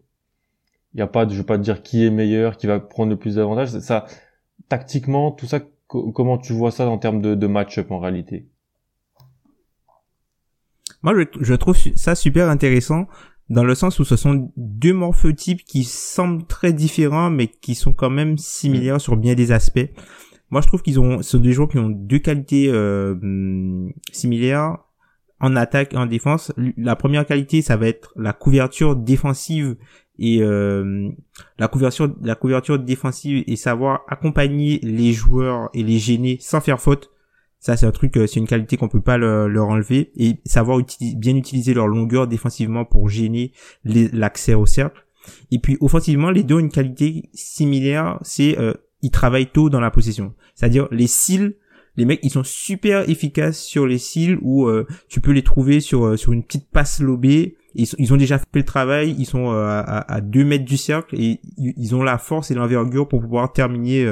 il 0.94 1.00
y 1.00 1.02
a 1.02 1.06
pas 1.06 1.26
de 1.26 1.32
je 1.34 1.38
vais 1.38 1.44
pas 1.44 1.58
te 1.58 1.62
dire 1.62 1.82
qui 1.82 2.06
est 2.06 2.10
meilleur, 2.10 2.56
qui 2.56 2.66
va 2.66 2.80
prendre 2.80 3.10
le 3.10 3.18
plus 3.18 3.34
d'avantages, 3.34 3.78
ça 3.80 4.06
tactiquement 4.70 5.32
tout 5.32 5.46
ça 5.46 5.60
comment 5.86 6.38
tu 6.38 6.54
vois 6.54 6.70
ça 6.70 6.88
en 6.88 6.96
termes 6.96 7.20
de 7.20 7.46
match-up 7.46 7.90
en 7.90 7.98
réalité? 7.98 8.46
Moi 11.02 11.14
je, 11.16 11.24
je 11.40 11.54
trouve 11.54 11.76
ça 11.96 12.14
super 12.14 12.48
intéressant 12.48 13.06
dans 13.52 13.64
le 13.64 13.74
sens 13.74 13.98
où 13.98 14.04
ce 14.04 14.16
sont 14.16 14.50
deux 14.56 14.94
morphotypes 14.94 15.64
qui 15.64 15.84
semblent 15.84 16.46
très 16.46 16.72
différents, 16.72 17.30
mais 17.30 17.48
qui 17.48 17.74
sont 17.74 17.92
quand 17.92 18.10
même 18.10 18.38
similaires 18.38 19.00
sur 19.00 19.16
bien 19.16 19.34
des 19.34 19.52
aspects. 19.52 19.90
Moi, 20.50 20.60
je 20.60 20.66
trouve 20.66 20.82
qu'ils 20.82 21.00
ont, 21.00 21.22
ce 21.22 21.32
sont 21.32 21.42
des 21.42 21.52
joueurs 21.52 21.68
qui 21.68 21.78
ont 21.78 21.88
deux 21.88 22.18
qualités 22.18 22.68
euh, 22.68 23.14
similaires 24.12 24.78
en 25.40 25.56
attaque 25.56 25.92
et 25.92 25.96
en 25.96 26.06
défense. 26.06 26.52
La 26.76 26.96
première 26.96 27.26
qualité, 27.26 27.62
ça 27.62 27.76
va 27.76 27.88
être 27.88 28.12
la 28.16 28.32
couverture 28.32 28.96
défensive 28.96 29.76
et 30.18 30.42
euh, 30.42 31.08
la 31.58 31.68
couverture, 31.68 32.14
la 32.22 32.34
couverture 32.34 32.78
défensive 32.78 33.44
et 33.46 33.56
savoir 33.56 34.02
accompagner 34.08 34.78
les 34.82 35.12
joueurs 35.12 35.68
et 35.74 35.82
les 35.82 35.98
gêner 35.98 36.38
sans 36.40 36.60
faire 36.60 36.80
faute. 36.80 37.10
Ça, 37.62 37.76
c'est 37.76 37.86
un 37.86 37.92
truc, 37.92 38.16
euh, 38.16 38.26
c'est 38.26 38.40
une 38.40 38.48
qualité 38.48 38.76
qu'on 38.76 38.88
peut 38.88 39.00
pas 39.00 39.16
leur 39.16 39.68
enlever 39.68 40.10
et 40.16 40.36
savoir 40.44 40.80
bien 41.16 41.36
utiliser 41.36 41.72
leur 41.72 41.86
longueur 41.86 42.26
défensivement 42.26 42.84
pour 42.84 43.08
gêner 43.08 43.52
l'accès 43.84 44.52
au 44.52 44.66
cercle. 44.66 45.02
Et 45.50 45.58
puis 45.58 45.76
offensivement, 45.80 46.30
les 46.30 46.42
deux 46.42 46.56
ont 46.56 46.60
une 46.60 46.70
qualité 46.70 47.30
similaire, 47.32 48.18
c'est 48.22 48.58
euh, 48.58 48.74
ils 49.00 49.12
travaillent 49.12 49.50
tôt 49.50 49.70
dans 49.70 49.80
la 49.80 49.92
possession. 49.92 50.34
C'est-à-dire 50.56 50.88
les 50.90 51.06
cils, 51.06 51.54
les 51.96 52.04
mecs, 52.04 52.20
ils 52.22 52.30
sont 52.30 52.44
super 52.44 53.08
efficaces 53.08 53.60
sur 53.60 53.86
les 53.86 53.98
cils 53.98 54.38
où 54.42 54.66
euh, 54.66 54.86
tu 55.08 55.20
peux 55.20 55.32
les 55.32 55.42
trouver 55.42 55.80
sur 55.80 56.04
euh, 56.04 56.16
sur 56.16 56.32
une 56.32 56.42
petite 56.42 56.68
passe 56.68 57.00
lobée. 57.00 57.56
Ils, 57.74 58.12
ont 58.12 58.18
déjà 58.18 58.38
fait 58.38 58.44
le 58.54 58.64
travail, 58.64 59.16
ils 59.18 59.24
sont 59.24 59.50
à, 59.50 60.04
à, 60.06 60.20
deux 60.20 60.44
mètres 60.44 60.66
du 60.66 60.76
cercle 60.76 61.18
et 61.18 61.40
ils 61.56 61.94
ont 61.94 62.02
la 62.02 62.18
force 62.18 62.50
et 62.50 62.54
l'envergure 62.54 63.08
pour 63.08 63.22
pouvoir 63.22 63.50
terminer 63.50 64.06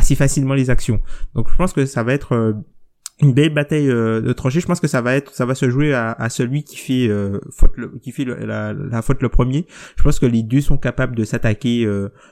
assez 0.00 0.14
facilement 0.14 0.54
les 0.54 0.70
actions. 0.70 1.00
Donc 1.34 1.50
je 1.50 1.56
pense 1.56 1.72
que 1.72 1.86
ça 1.86 2.02
va 2.02 2.14
être 2.14 2.32
euh, 2.32 2.52
une 3.20 3.32
belle 3.32 3.52
bataille 3.52 3.90
euh, 3.90 4.20
de 4.20 4.32
tranchées. 4.32 4.60
Je 4.60 4.66
pense 4.66 4.80
que 4.80 4.88
ça 4.88 5.02
va 5.02 5.14
être, 5.14 5.32
ça 5.34 5.44
va 5.46 5.54
se 5.54 5.68
jouer 5.68 5.92
à, 5.92 6.12
à 6.12 6.28
celui 6.30 6.64
qui 6.64 6.76
fait 6.76 7.06
euh, 7.08 7.38
faute, 7.50 7.76
le, 7.76 7.98
qui 8.02 8.10
fait 8.10 8.24
la, 8.24 8.72
la, 8.72 9.02
faute 9.02 9.22
le 9.22 9.28
premier. 9.28 9.66
Je 9.96 10.02
pense 10.02 10.18
que 10.18 10.26
les 10.26 10.42
deux 10.42 10.62
sont 10.62 10.78
capables 10.78 11.14
de 11.14 11.24
s'attaquer 11.24 11.86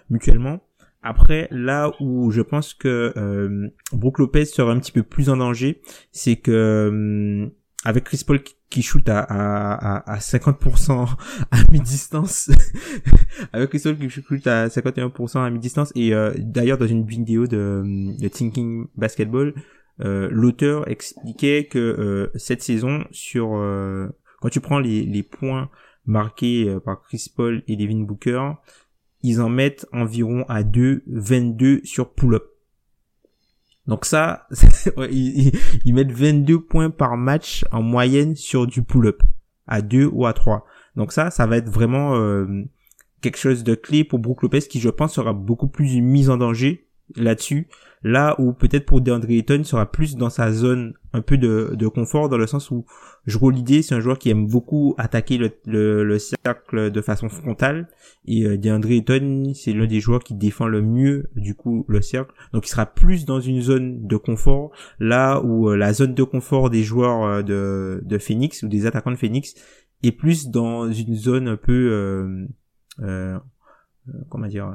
mutuellement. 0.09 0.61
Après, 1.03 1.47
là 1.51 1.93
où 2.01 2.31
je 2.31 2.43
pense 2.43 2.75
que 2.75 3.13
euh, 3.17 3.69
Brook 3.93 4.19
Lopez 4.19 4.47
sera 4.47 4.73
un 4.73 4.81
petit 4.81 4.93
peu 4.93 5.03
plus 5.03 5.29
en 5.29 5.37
danger, 5.37 5.81
c'est 6.11 6.37
que 6.37 7.51
avec 7.89 8.05
Chris 8.05 8.23
Paul 8.27 8.41
qui 8.69 8.83
shoot 8.83 9.09
à, 9.09 9.21
à, 9.21 10.13
à 10.13 10.19
50% 10.19 11.09
à 11.51 11.57
mi-distance. 11.73 12.51
Avec 13.55 13.71
Chris 13.71 13.81
Paul 13.83 13.97
qui 13.97 14.11
shoot 14.11 14.47
à 14.47 14.69
51% 14.69 15.39
à 15.39 15.49
mi-distance. 15.49 15.91
Et 15.95 16.13
euh, 16.13 16.35
d'ailleurs 16.37 16.77
dans 16.77 16.87
une 16.87 17.07
vidéo 17.07 17.47
de, 17.47 18.15
Thinking 18.29 18.89
Basketball 18.95 19.55
euh, 20.01 20.29
l'auteur 20.31 20.87
expliquait 20.87 21.65
que 21.65 21.79
euh, 21.79 22.31
cette 22.35 22.63
saison 22.63 23.05
sur 23.11 23.53
quand 24.41 24.51
tu 24.51 24.61
prends 24.61 24.81
les, 24.81 25.07
les 25.07 25.23
points 25.23 25.71
marqués 26.05 26.77
par 26.85 27.01
Chris 27.01 27.33
Paul 27.35 27.63
et 27.69 27.77
Devin 27.77 28.03
Booker 28.03 28.51
ils 29.23 29.41
en 29.41 29.49
mettent 29.49 29.87
environ 29.93 30.45
à 30.49 30.63
2 30.63 31.05
22 31.07 31.81
sur 31.85 32.13
pull-up 32.13 32.45
donc 33.89 34.05
ça, 34.05 34.47
ils, 35.11 35.95
mettent 35.95 36.13
22 36.13 36.61
points 36.61 36.91
par 36.91 37.17
match 37.17 37.65
en 37.73 37.83
moyenne 37.83 38.37
sur 38.37 38.67
du 38.67 38.83
pull-up, 38.83 39.23
à 39.67 39.81
2 39.81 40.05
ou 40.13 40.27
à 40.27 40.35
3. 40.35 40.67
Donc 40.95 41.11
ça, 41.11 41.31
ça 41.31 41.47
va 41.47 41.57
être 41.57 41.71
vraiment 41.71 42.15
euh, 42.15 42.65
quelque 43.23 43.39
chose 43.39 43.65
de 43.65 43.75
clé 43.75 44.05
pour 44.05 44.19
Brook 44.19 44.43
Lopez 44.43 44.61
qui, 44.61 44.79
je 44.79 44.91
pense, 44.91 45.15
sera 45.15 45.33
beaucoup 45.33 45.69
plus 45.69 46.03
mis 46.03 46.29
en 46.29 46.37
danger 46.37 46.87
là-dessus. 47.17 47.69
Là 48.03 48.37
où 48.39 48.53
peut-être 48.53 48.85
pour 48.85 49.01
DeAndre 49.01 49.31
Ayton 49.31 49.65
sera 49.65 49.91
plus 49.91 50.17
dans 50.17 50.31
sa 50.31 50.53
zone 50.53 50.93
un 51.13 51.23
peu 51.23 51.39
de, 51.39 51.73
de 51.75 51.89
confort 51.89 52.29
dans 52.29 52.37
le 52.37 52.47
sens 52.47 52.71
où 52.71 52.85
je 53.27 53.39
roule 53.39 53.55
l'idée, 53.55 53.83
c'est 53.83 53.95
un 53.95 54.01
joueur 54.01 54.19
qui 54.19 54.31
aime 54.31 54.47
beaucoup 54.47 54.95
attaquer 54.99 55.39
le, 55.39 55.51
le, 56.05 56.19
cercle 56.19 56.91
de 56.91 57.01
façon 57.01 57.29
frontale. 57.29 57.89
Et 58.27 58.45
euh, 58.45 58.57
DeAndre 58.57 58.89
c'est 59.55 59.73
l'un 59.73 59.87
des 59.87 60.01
joueurs 60.01 60.23
qui 60.23 60.35
défend 60.35 60.67
le 60.67 60.83
mieux 60.83 61.31
du 61.37 61.55
coup 61.55 61.85
le 61.89 62.03
cercle. 62.03 62.33
Donc 62.53 62.67
il 62.67 62.71
sera 62.71 62.87
plus 62.87 63.25
dans 63.25 63.41
une 63.41 63.61
zone 63.61 64.07
de 64.07 64.17
confort 64.17 64.71
là 64.99 65.41
où 65.43 65.71
euh, 65.71 65.77
la 65.77 65.93
zone 65.93 66.15
de 66.15 66.23
confort 66.23 66.71
des 66.71 66.83
joueurs 66.83 67.25
euh, 67.25 67.43
de, 67.43 68.01
de 68.05 68.19
Phoenix 68.19 68.63
ou 68.63 68.69
des 68.69 68.87
attaquants 68.87 69.11
de 69.11 69.17
Phoenix 69.17 69.55
est 70.03 70.13
plus 70.13 70.49
dans 70.49 70.91
une 70.91 71.15
zone 71.15 71.49
un 71.49 71.57
peu 71.57 72.47
euh 73.01 73.39
comment 74.29 74.47
dire 74.47 74.73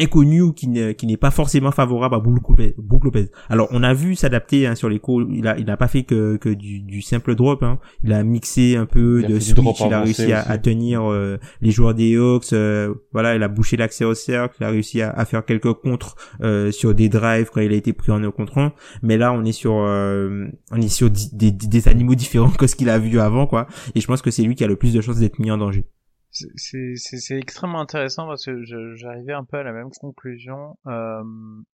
inconnu 0.00 0.54
qui 0.54 0.68
n'est 0.68 0.94
qui 0.94 1.06
n'est 1.06 1.16
pas 1.16 1.30
forcément 1.30 1.70
favorable 1.70 2.14
à 2.14 2.20
Brook 2.20 3.04
Lopez. 3.04 3.30
Alors 3.48 3.68
on 3.70 3.82
a 3.82 3.94
vu 3.94 4.14
s'adapter 4.14 4.66
hein, 4.66 4.74
sur 4.74 4.88
les 4.88 4.98
cours, 4.98 5.22
il 5.30 5.46
a 5.46 5.58
il 5.58 5.66
n'a 5.66 5.76
pas 5.76 5.88
fait 5.88 6.04
que 6.04 6.36
que 6.36 6.48
du, 6.48 6.80
du 6.80 7.02
simple 7.02 7.34
drop 7.34 7.62
hein. 7.62 7.78
Il 8.02 8.12
a 8.12 8.22
mixé 8.22 8.76
un 8.76 8.86
peu 8.86 9.22
de 9.22 9.38
switch, 9.38 9.80
il 9.80 9.94
a 9.94 10.00
réussi 10.02 10.32
à, 10.32 10.58
tenir 10.58 11.10
euh, 11.10 11.38
les 11.60 11.70
joueurs 11.70 11.94
des 11.94 12.16
Hawks, 12.16 12.52
euh, 12.52 12.94
voilà, 13.12 13.34
il 13.36 13.42
a 13.42 13.48
bouché 13.48 13.76
l'accès 13.76 14.04
au 14.04 14.14
cercle, 14.14 14.56
il 14.60 14.64
a 14.64 14.70
réussi 14.70 15.02
à, 15.02 15.24
faire 15.24 15.44
quelques 15.44 15.72
contres 15.74 16.16
euh, 16.42 16.70
sur 16.72 16.94
des 16.94 17.08
drives 17.08 17.50
quand 17.52 17.60
il 17.60 17.72
a 17.72 17.76
été 17.76 17.92
pris 17.92 18.10
en 18.12 18.22
1 18.22 18.30
contre 18.30 18.58
1, 18.58 18.72
mais 19.02 19.16
là 19.16 19.32
on 19.32 19.44
est 19.44 19.52
sur 19.52 19.72
on 19.72 20.80
est 20.80 20.88
sur 20.88 21.10
des, 21.10 21.50
des 21.50 21.88
animaux 21.88 22.14
différents 22.14 22.50
que 22.58 22.66
ce 22.66 22.76
qu'il 22.76 22.88
a 22.88 22.98
vu 22.98 23.18
avant 23.20 23.46
quoi. 23.46 23.66
Et 23.94 24.00
je 24.00 24.06
pense 24.06 24.22
que 24.22 24.30
c'est 24.30 24.42
lui 24.42 24.54
qui 24.54 24.64
a 24.64 24.66
le 24.66 24.76
plus 24.76 24.94
de 24.94 25.00
chances 25.00 25.18
d'être 25.18 25.38
mis 25.38 25.50
en 25.50 25.58
danger 25.58 25.84
c'est 26.30 27.38
extrêmement 27.38 27.80
intéressant 27.80 28.26
parce 28.26 28.44
que 28.44 28.62
j'arrivais 28.94 29.32
un 29.32 29.44
peu 29.44 29.58
à 29.58 29.62
la 29.62 29.72
même 29.72 29.90
conclusion. 29.90 30.76
Euh, 30.86 31.22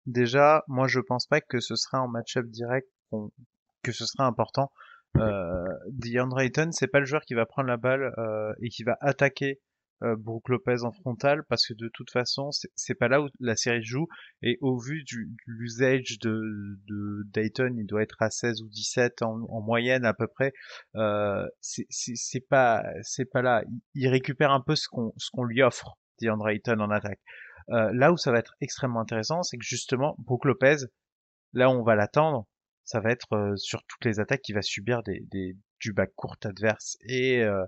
déjà, 0.07 0.65
moi 0.69 0.87
je 0.87 1.01
pense 1.01 1.27
pas 1.27 1.41
que 1.41 1.61
ce 1.61 1.75
sera 1.77 2.01
en 2.01 2.09
match-up 2.09 2.47
direct 2.47 2.89
que 3.83 3.93
ce 3.93 4.07
sera 4.07 4.27
important. 4.27 4.71
Euh, 5.17 5.65
DeAndre 5.93 6.41
Ayton, 6.41 6.71
c'est 6.73 6.89
pas 6.89 6.99
le 6.99 7.07
joueur 7.07 7.23
qui 7.23 7.35
va 7.35 7.47
prendre 7.47 7.69
la 7.69 7.77
balle 7.77 8.13
euh, 8.19 8.53
et 8.61 8.69
qui 8.69 8.83
va 8.83 8.97
attaquer 9.01 9.61
euh, 10.03 10.17
Brook 10.17 10.49
Lopez 10.49 10.83
en 10.83 10.93
frontal 10.93 11.43
parce 11.49 11.67
que 11.67 11.75
de 11.75 11.89
toute 11.93 12.11
façon 12.11 12.51
c'est 12.75 12.95
pas 12.95 13.09
là 13.09 13.23
où 13.23 13.29
la 13.41 13.57
série 13.57 13.83
joue. 13.83 14.07
Et 14.43 14.59
au 14.61 14.79
vu 14.79 15.05
du, 15.05 15.31
l'usage 15.47 16.19
de, 16.21 16.41
de 16.89 17.23
Dayton 17.31 17.75
il 17.79 17.87
doit 17.87 18.03
être 18.03 18.21
à 18.21 18.31
16 18.31 18.63
ou 18.63 18.69
17 18.69 19.23
en, 19.23 19.41
en 19.49 19.61
moyenne 19.61 20.05
à 20.05 20.15
peu 20.15 20.27
près. 20.27 20.53
Euh, 20.97 21.47
c'est 21.61 22.49
pas 22.49 22.85
c'est 23.03 23.31
pas 23.31 23.43
là. 23.43 23.63
Il, 23.95 24.09
récupère 24.09 24.51
un 24.51 24.61
peu 24.61 24.77
ce 24.77 24.89
qu'on 24.89 25.13
ce 25.17 25.31
qu'on 25.33 25.45
lui 25.45 25.63
offre 25.63 25.97
DeAndre 26.21 26.49
Ayton 26.49 26.81
en 26.81 26.91
attaque. 26.91 27.21
Euh, 27.71 27.91
là 27.95 28.13
où 28.13 28.17
ça 28.17 28.31
va 28.31 28.39
être 28.39 28.55
extrêmement 28.61 29.01
intéressant 29.01 29.43
c'est 29.43 29.57
que 29.57 29.65
justement 29.65 30.17
Brook 30.19 30.45
Lopez 30.45 30.77
là 31.55 31.71
où 31.71 31.73
on 31.73 31.83
va 31.83 31.95
l'attendre 31.95 32.47
ça 32.85 33.01
va 33.01 33.11
être 33.11 33.33
euh, 33.33 33.57
sur 33.57 33.83
toutes 33.85 34.05
les 34.05 34.21
attaques 34.21 34.43
qu'il 34.43 34.55
va 34.55 34.63
subir 34.63 35.03
des, 35.03 35.21
des, 35.31 35.57
du 35.85 35.93
bac 35.93 36.11
court 36.17 36.37
adverse 36.45 36.97
et 37.07 37.43
euh, 37.43 37.67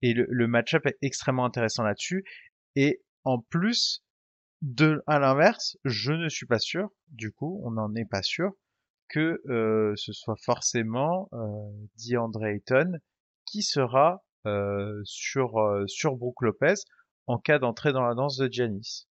et 0.00 0.14
le, 0.14 0.46
match-up 0.46 0.86
est 0.86 0.96
extrêmement 1.02 1.44
intéressant 1.44 1.82
là-dessus 1.82 2.24
et 2.74 3.02
en 3.24 3.38
plus 3.38 4.02
de 4.62 5.02
à 5.06 5.18
l'inverse 5.18 5.76
je 5.84 6.12
ne 6.12 6.30
suis 6.30 6.46
pas 6.46 6.58
sûr 6.58 6.88
du 7.08 7.32
coup 7.32 7.60
on 7.64 7.72
n'en 7.72 7.94
est 7.94 8.08
pas 8.08 8.22
sûr 8.22 8.52
que 9.08 9.42
euh, 9.50 9.92
ce 9.96 10.14
soit 10.14 10.36
forcément 10.42 11.28
euh, 11.34 11.70
DeAndre 11.98 12.46
Ayton 12.46 12.98
qui 13.44 13.62
sera 13.62 14.24
euh, 14.46 15.02
sur 15.04 15.58
euh, 15.58 15.84
sur 15.86 16.16
Brook 16.16 16.40
Lopez 16.40 16.74
en 17.26 17.36
cas 17.36 17.58
d'entrée 17.58 17.92
dans 17.92 18.06
la 18.06 18.14
danse 18.14 18.38
de 18.38 18.50
Giannis. 18.50 19.06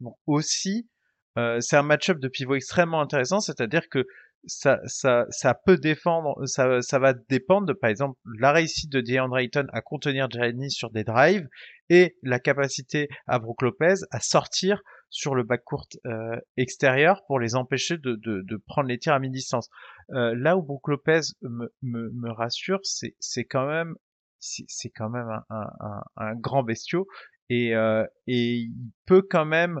Bon, 0.00 0.14
aussi, 0.26 0.88
euh, 1.36 1.60
c'est 1.60 1.76
un 1.76 1.82
match-up 1.82 2.18
de 2.18 2.28
pivot 2.28 2.54
extrêmement 2.54 3.02
intéressant, 3.02 3.40
c'est-à-dire 3.40 3.90
que 3.90 4.06
ça, 4.46 4.78
ça, 4.86 5.26
ça 5.30 5.54
peut 5.54 5.76
défendre, 5.76 6.46
ça, 6.46 6.80
ça 6.82 6.98
va 6.98 7.12
dépendre 7.12 7.72
par 7.78 7.90
exemple, 7.90 8.18
la 8.38 8.52
réussite 8.52 8.90
de 8.90 9.00
DeAndre 9.00 9.38
Ayton 9.38 9.66
à 9.72 9.80
contenir 9.80 10.30
Giannis 10.30 10.70
sur 10.70 10.90
des 10.90 11.04
drives 11.04 11.48
et 11.88 12.16
la 12.22 12.38
capacité 12.38 13.08
à 13.26 13.38
Brook 13.38 13.62
Lopez 13.62 13.94
à 14.10 14.20
sortir 14.20 14.80
sur 15.10 15.34
le 15.34 15.42
backcourt 15.42 15.88
euh, 16.06 16.36
extérieur 16.56 17.22
pour 17.26 17.40
les 17.40 17.56
empêcher 17.56 17.98
de, 17.98 18.14
de, 18.14 18.42
de, 18.42 18.56
prendre 18.56 18.88
les 18.88 18.98
tirs 18.98 19.14
à 19.14 19.18
mi-distance. 19.18 19.68
Euh, 20.12 20.34
là 20.36 20.56
où 20.56 20.62
Brook 20.62 20.88
Lopez 20.88 21.20
me, 21.42 21.72
me, 21.82 22.10
me 22.10 22.30
rassure, 22.30 22.80
c'est, 22.84 23.16
c'est 23.18 23.44
quand 23.44 23.66
même 23.66 23.94
c'est, 24.38 24.90
quand 24.90 25.10
même 25.10 25.28
un, 25.50 25.70
un, 25.80 26.02
un, 26.16 26.34
grand 26.34 26.62
bestiau 26.62 27.06
et, 27.50 27.74
euh, 27.74 28.06
et 28.26 28.54
il 28.54 28.92
peut 29.06 29.26
quand 29.28 29.44
même, 29.44 29.80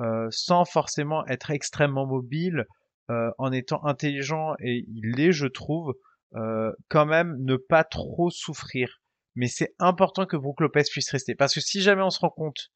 euh, 0.00 0.26
sans 0.30 0.64
forcément 0.64 1.24
être 1.26 1.50
extrêmement 1.50 2.06
mobile, 2.06 2.66
euh, 3.10 3.30
en 3.38 3.50
étant 3.52 3.84
intelligent, 3.84 4.54
et 4.60 4.84
il 4.88 5.12
l'est, 5.16 5.32
je 5.32 5.46
trouve, 5.46 5.94
euh, 6.34 6.72
quand 6.88 7.06
même 7.06 7.36
ne 7.40 7.56
pas 7.56 7.82
trop 7.82 8.30
souffrir. 8.30 9.00
Mais 9.34 9.48
c'est 9.48 9.74
important 9.78 10.26
que 10.26 10.36
Brook 10.36 10.60
Lopez 10.60 10.84
puisse 10.90 11.10
rester. 11.10 11.34
Parce 11.34 11.54
que 11.54 11.60
si 11.60 11.80
jamais 11.80 12.02
on 12.02 12.10
se 12.10 12.20
rend 12.20 12.30
compte, 12.30 12.70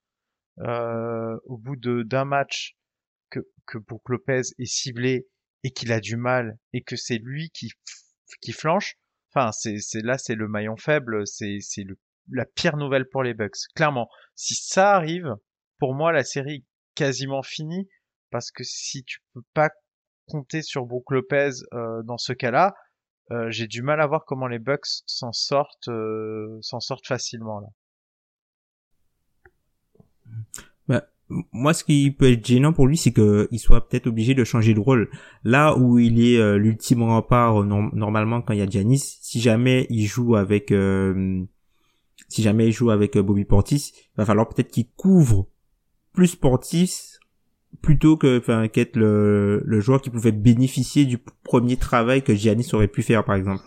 euh, 0.60 1.36
au 1.44 1.56
bout 1.56 1.76
d'un 1.76 2.24
match, 2.24 2.76
que, 3.30 3.40
que 3.66 3.78
Brook 3.78 4.02
Lopez 4.08 4.42
est 4.58 4.66
ciblé 4.66 5.26
et 5.62 5.70
qu'il 5.70 5.92
a 5.92 6.00
du 6.00 6.16
mal 6.16 6.58
et 6.72 6.82
que 6.82 6.96
c'est 6.96 7.18
lui 7.18 7.50
qui, 7.50 7.70
qui 8.40 8.52
flanche, 8.52 8.96
enfin, 9.32 9.52
c'est, 9.52 9.78
là, 10.02 10.18
c'est 10.18 10.34
le 10.34 10.48
maillon 10.48 10.76
faible, 10.76 11.26
c'est, 11.26 11.58
c'est 11.60 11.84
la 12.30 12.44
pire 12.44 12.76
nouvelle 12.76 13.08
pour 13.08 13.22
les 13.22 13.34
Bucks. 13.34 13.68
Clairement, 13.74 14.08
si 14.34 14.54
ça 14.54 14.94
arrive, 14.94 15.34
pour 15.78 15.94
moi, 15.94 16.12
la 16.12 16.24
série 16.24 16.54
est 16.54 16.64
quasiment 16.94 17.42
finie 17.42 17.88
parce 18.30 18.50
que 18.50 18.64
si 18.64 19.04
tu 19.04 19.20
peux 19.32 19.44
pas 19.54 19.70
compter 20.26 20.62
sur 20.62 20.86
Brook 20.86 21.10
Lopez 21.10 21.50
euh, 21.72 22.02
dans 22.02 22.18
ce 22.18 22.32
cas-là, 22.32 22.74
euh, 23.30 23.50
j'ai 23.50 23.66
du 23.66 23.82
mal 23.82 24.00
à 24.00 24.06
voir 24.06 24.24
comment 24.26 24.46
les 24.46 24.58
Bucks 24.58 24.86
s'en 25.06 25.32
sortent, 25.32 25.88
euh, 25.88 26.58
s'en 26.60 26.80
sortent 26.80 27.06
facilement 27.06 27.60
là. 27.60 27.68
Bah, 30.88 31.04
moi, 31.28 31.72
ce 31.72 31.84
qui 31.84 32.10
peut 32.10 32.30
être 32.30 32.46
gênant 32.46 32.72
pour 32.72 32.86
lui, 32.86 32.98
c'est 32.98 33.12
qu'il 33.12 33.58
soit 33.58 33.88
peut-être 33.88 34.06
obligé 34.06 34.34
de 34.34 34.44
changer 34.44 34.74
de 34.74 34.80
rôle. 34.80 35.10
Là 35.42 35.76
où 35.76 35.98
il 35.98 36.20
est 36.20 36.58
l'ultime 36.58 37.02
rempart 37.02 37.64
normalement 37.64 38.42
quand 38.42 38.52
il 38.52 38.58
y 38.58 38.62
a 38.62 38.66
Giannis, 38.66 39.18
si 39.22 39.40
jamais 39.40 39.86
il 39.88 40.06
joue 40.06 40.36
avec, 40.36 40.70
euh, 40.70 41.42
si 42.28 42.42
jamais 42.42 42.66
il 42.66 42.72
joue 42.72 42.90
avec 42.90 43.16
Bobby 43.16 43.46
Portis, 43.46 43.92
il 43.94 44.16
va 44.18 44.26
falloir 44.26 44.48
peut-être 44.48 44.70
qu'il 44.70 44.90
couvre 44.90 45.48
plus 46.12 46.36
Portis 46.36 47.13
plutôt 47.84 48.16
que 48.16 48.38
enfin 48.38 48.66
qu'être 48.68 48.96
le, 48.96 49.62
le 49.62 49.80
joueur 49.80 50.00
qui 50.00 50.08
pouvait 50.08 50.32
bénéficier 50.32 51.04
du 51.04 51.18
premier 51.18 51.76
travail 51.76 52.22
que 52.22 52.34
Giannis 52.34 52.70
aurait 52.72 52.88
pu 52.88 53.02
faire 53.02 53.24
par 53.24 53.34
exemple. 53.34 53.62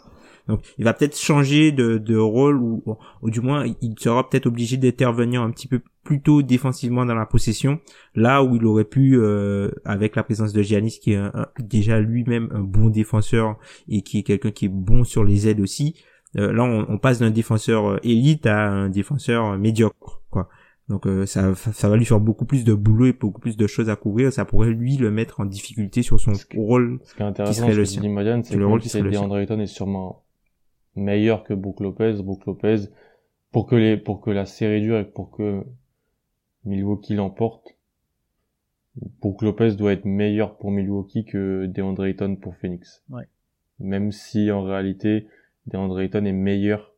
Donc 0.48 0.62
il 0.80 0.86
va 0.86 0.94
peut-être 0.94 1.16
changer 1.16 1.72
de, 1.72 2.00
de 2.00 2.18
rôle 2.18 2.58
ou, 2.58 2.84
ou 3.22 3.30
du 3.30 3.42
moins 3.42 3.64
il 3.82 3.94
sera 4.00 4.28
peut-être 4.28 4.48
obligé 4.48 4.78
d'intervenir 4.78 5.44
un 5.44 5.52
petit 5.52 5.68
peu 5.68 5.82
plus 6.04 6.20
tôt 6.22 6.42
défensivement 6.42 7.06
dans 7.06 7.14
la 7.14 7.28
possession, 7.28 7.80
là 8.16 8.42
où 8.42 8.56
il 8.56 8.66
aurait 8.66 8.86
pu 8.86 9.18
euh, 9.18 9.70
avec 9.86 10.16
la 10.16 10.24
présence 10.24 10.52
de 10.52 10.64
Giannis 10.64 11.00
qui 11.00 11.12
est 11.12 11.22
déjà 11.60 12.00
lui-même 12.00 12.50
un 12.52 12.62
bon 12.62 12.90
défenseur 12.90 13.58
et 13.88 14.02
qui 14.02 14.18
est 14.18 14.24
quelqu'un 14.24 14.50
qui 14.50 14.66
est 14.66 14.74
bon 14.74 15.04
sur 15.04 15.24
les 15.24 15.48
aides 15.48 15.60
aussi. 15.60 15.96
Euh, 16.38 16.52
là 16.52 16.64
on, 16.64 16.88
on 16.90 16.98
passe 16.98 17.20
d'un 17.20 17.30
défenseur 17.30 17.86
euh, 17.86 17.98
élite 18.02 18.48
à 18.48 18.68
un 18.68 18.90
défenseur 18.90 19.60
médiocre 19.60 20.24
quoi. 20.32 20.50
Donc 20.90 21.06
euh, 21.06 21.26
ça, 21.26 21.54
ça 21.54 21.90
va 21.90 21.98
lui 21.98 22.06
faire 22.06 22.20
beaucoup 22.20 22.46
plus 22.46 22.64
de 22.64 22.74
boulot 22.74 23.08
et 23.08 23.14
beaucoup 23.14 23.42
plus 23.42 23.58
de 23.58 23.68
choses 23.68 23.90
à 23.90 23.96
couvrir. 23.96 24.32
Ça 24.32 24.46
pourrait 24.46 24.70
lui 24.70 24.96
le 24.96 25.12
mettre 25.12 25.42
en 25.42 25.46
difficulté 25.46 26.02
sur 26.02 26.20
son 26.20 26.32
rôle. 26.56 27.00
Ce 27.04 27.14
qui 27.14 27.22
est 27.22 27.26
intéressant, 27.26 27.68
c'est 27.68 28.00
que 28.00 28.56
le 28.56 28.66
rôle 28.66 28.80
qui 28.80 29.02
DeAndre 29.02 29.38
Ayton 29.38 29.60
est 29.60 29.68
sûrement 29.68 30.24
meilleur 30.96 31.44
que 31.44 31.54
Brook 31.54 31.82
Lopez. 31.82 32.14
Brook 32.24 32.46
Lopez, 32.46 32.88
pour 33.52 33.68
que 33.68 33.76
les, 33.76 33.98
pour 33.98 34.22
que 34.22 34.30
la 34.30 34.46
série 34.46 34.82
dure 34.82 34.98
et 34.98 35.06
pour 35.06 35.32
que 35.32 35.64
Milwaukee 36.64 37.16
l'emporte, 37.16 37.78
Brook 39.22 39.42
Lopez 39.42 39.76
doit 39.76 39.92
être 39.92 40.06
meilleur 40.06 40.58
pour 40.58 40.72
Milwaukee 40.72 41.26
que 41.26 41.66
DeAndre 41.66 42.06
Ayton 42.06 42.38
pour 42.38 42.56
Phoenix. 42.56 43.04
Ouais. 43.10 43.28
Même 43.80 44.14
si 44.14 44.52
en 44.52 44.64
réalité 44.64 45.28
DeAndre 45.68 46.00
Ayton 46.00 46.24
est 46.24 46.32
meilleur. 46.32 46.94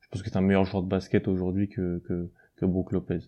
Je 0.00 0.08
pense 0.08 0.22
que 0.22 0.30
c'est 0.30 0.38
un 0.38 0.40
meilleur 0.40 0.64
joueur 0.64 0.82
de 0.82 0.88
basket 0.88 1.28
aujourd'hui 1.28 1.68
que, 1.68 2.02
que 2.08 2.30
que 2.56 2.66
Brook 2.66 2.92
Lopez. 2.92 3.20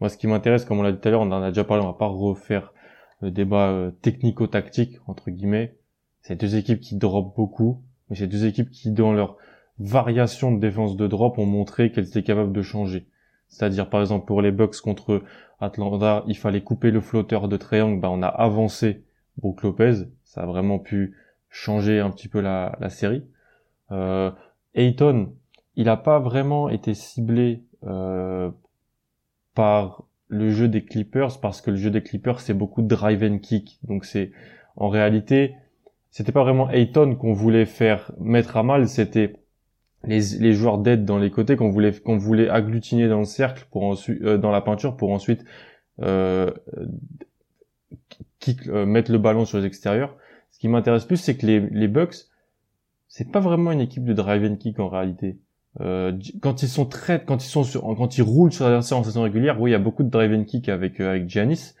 Moi, 0.00 0.08
ce 0.08 0.16
qui 0.16 0.26
m'intéresse, 0.26 0.64
comme 0.64 0.78
on 0.78 0.82
l'a 0.82 0.92
dit 0.92 0.98
tout 0.98 1.08
à 1.08 1.10
l'heure, 1.10 1.22
on 1.22 1.32
en 1.32 1.42
a 1.42 1.48
déjà 1.48 1.64
parlé, 1.64 1.82
on 1.82 1.86
va 1.86 1.94
pas 1.94 2.06
refaire 2.06 2.72
le 3.20 3.30
débat 3.30 3.70
euh, 3.70 3.90
technico-tactique 4.02 4.98
entre 5.06 5.30
guillemets. 5.30 5.76
C'est 6.20 6.38
deux 6.38 6.56
équipes 6.56 6.80
qui 6.80 6.96
drop 6.96 7.34
beaucoup, 7.34 7.82
mais 8.08 8.16
c'est 8.16 8.26
deux 8.26 8.46
équipes 8.46 8.70
qui, 8.70 8.90
dans 8.90 9.12
leur 9.12 9.36
variation 9.78 10.52
de 10.52 10.60
défense 10.60 10.96
de 10.96 11.06
drop, 11.06 11.38
ont 11.38 11.46
montré 11.46 11.92
qu'elles 11.92 12.08
étaient 12.08 12.22
capables 12.22 12.52
de 12.52 12.62
changer. 12.62 13.06
C'est-à-dire, 13.48 13.88
par 13.88 14.00
exemple, 14.00 14.26
pour 14.26 14.42
les 14.42 14.50
Bucks 14.50 14.80
contre 14.80 15.22
Atlanta, 15.60 16.24
il 16.26 16.36
fallait 16.36 16.62
couper 16.62 16.90
le 16.90 17.00
flotteur 17.00 17.48
de 17.48 17.56
triangle, 17.56 18.00
bah, 18.00 18.10
on 18.10 18.22
a 18.22 18.28
avancé 18.28 19.04
Brook 19.38 19.62
Lopez, 19.62 20.08
ça 20.24 20.42
a 20.42 20.46
vraiment 20.46 20.78
pu 20.78 21.16
changer 21.48 22.00
un 22.00 22.10
petit 22.10 22.28
peu 22.28 22.40
la, 22.40 22.76
la 22.80 22.90
série. 22.90 23.24
Euh, 23.92 24.30
Ayton, 24.74 25.32
il 25.76 25.84
n'a 25.84 25.96
pas 25.96 26.18
vraiment 26.18 26.68
été 26.68 26.94
ciblé 26.94 27.62
euh, 27.84 28.50
par 29.56 30.04
le 30.28 30.50
jeu 30.50 30.68
des 30.68 30.84
Clippers 30.84 31.40
parce 31.40 31.60
que 31.60 31.72
le 31.72 31.76
jeu 31.76 31.90
des 31.90 32.02
Clippers 32.02 32.38
c'est 32.40 32.54
beaucoup 32.54 32.82
de 32.82 32.86
drive 32.86 33.24
and 33.24 33.38
kick. 33.38 33.80
Donc 33.82 34.04
c'est 34.04 34.30
en 34.76 34.88
réalité 34.88 35.54
c'était 36.10 36.32
pas 36.32 36.44
vraiment 36.44 36.70
Ayton 36.70 37.16
qu'on 37.16 37.32
voulait 37.32 37.66
faire 37.66 38.12
mettre 38.20 38.56
à 38.56 38.62
mal, 38.62 38.88
c'était 38.88 39.34
les, 40.04 40.20
les 40.38 40.52
joueurs 40.52 40.78
d'aide 40.78 41.04
dans 41.04 41.18
les 41.18 41.30
côtés 41.30 41.56
qu'on 41.56 41.70
voulait 41.70 41.92
qu'on 41.92 42.16
voulait 42.16 42.48
agglutiner 42.48 43.08
dans 43.08 43.18
le 43.18 43.24
cercle 43.24 43.66
pour 43.70 43.82
ensuite 43.84 44.22
euh, 44.22 44.38
dans 44.38 44.50
la 44.50 44.60
peinture 44.60 44.96
pour 44.96 45.10
ensuite 45.10 45.44
euh, 46.02 46.50
kick, 48.38 48.68
euh, 48.68 48.86
mettre 48.86 49.10
le 49.10 49.18
ballon 49.18 49.44
sur 49.44 49.58
les 49.58 49.64
extérieurs. 49.64 50.16
Ce 50.50 50.58
qui 50.58 50.68
m'intéresse 50.68 51.04
plus 51.04 51.16
c'est 51.16 51.36
que 51.36 51.46
les, 51.46 51.60
les 51.60 51.88
Bucks 51.88 52.16
c'est 53.08 53.30
pas 53.30 53.40
vraiment 53.40 53.72
une 53.72 53.80
équipe 53.80 54.04
de 54.04 54.12
drive 54.12 54.44
and 54.44 54.56
kick 54.56 54.78
en 54.78 54.88
réalité. 54.88 55.38
Euh, 55.80 56.12
quand 56.40 56.62
ils 56.62 56.68
sont 56.68 56.86
très, 56.86 57.22
quand 57.24 57.44
ils 57.44 57.48
sont 57.48 57.64
sur, 57.64 57.82
quand 57.82 58.16
ils 58.16 58.22
roulent 58.22 58.52
sur 58.52 58.64
l'adversaire 58.64 58.98
en 58.98 59.04
saison 59.04 59.22
régulière, 59.22 59.60
oui, 59.60 59.70
il 59.70 59.72
y 59.72 59.76
a 59.76 59.80
beaucoup 59.80 60.02
de 60.02 60.08
drive 60.08 60.32
and 60.32 60.44
kick 60.44 60.68
avec 60.68 61.00
euh, 61.00 61.10
avec 61.10 61.28
Giannis, 61.28 61.74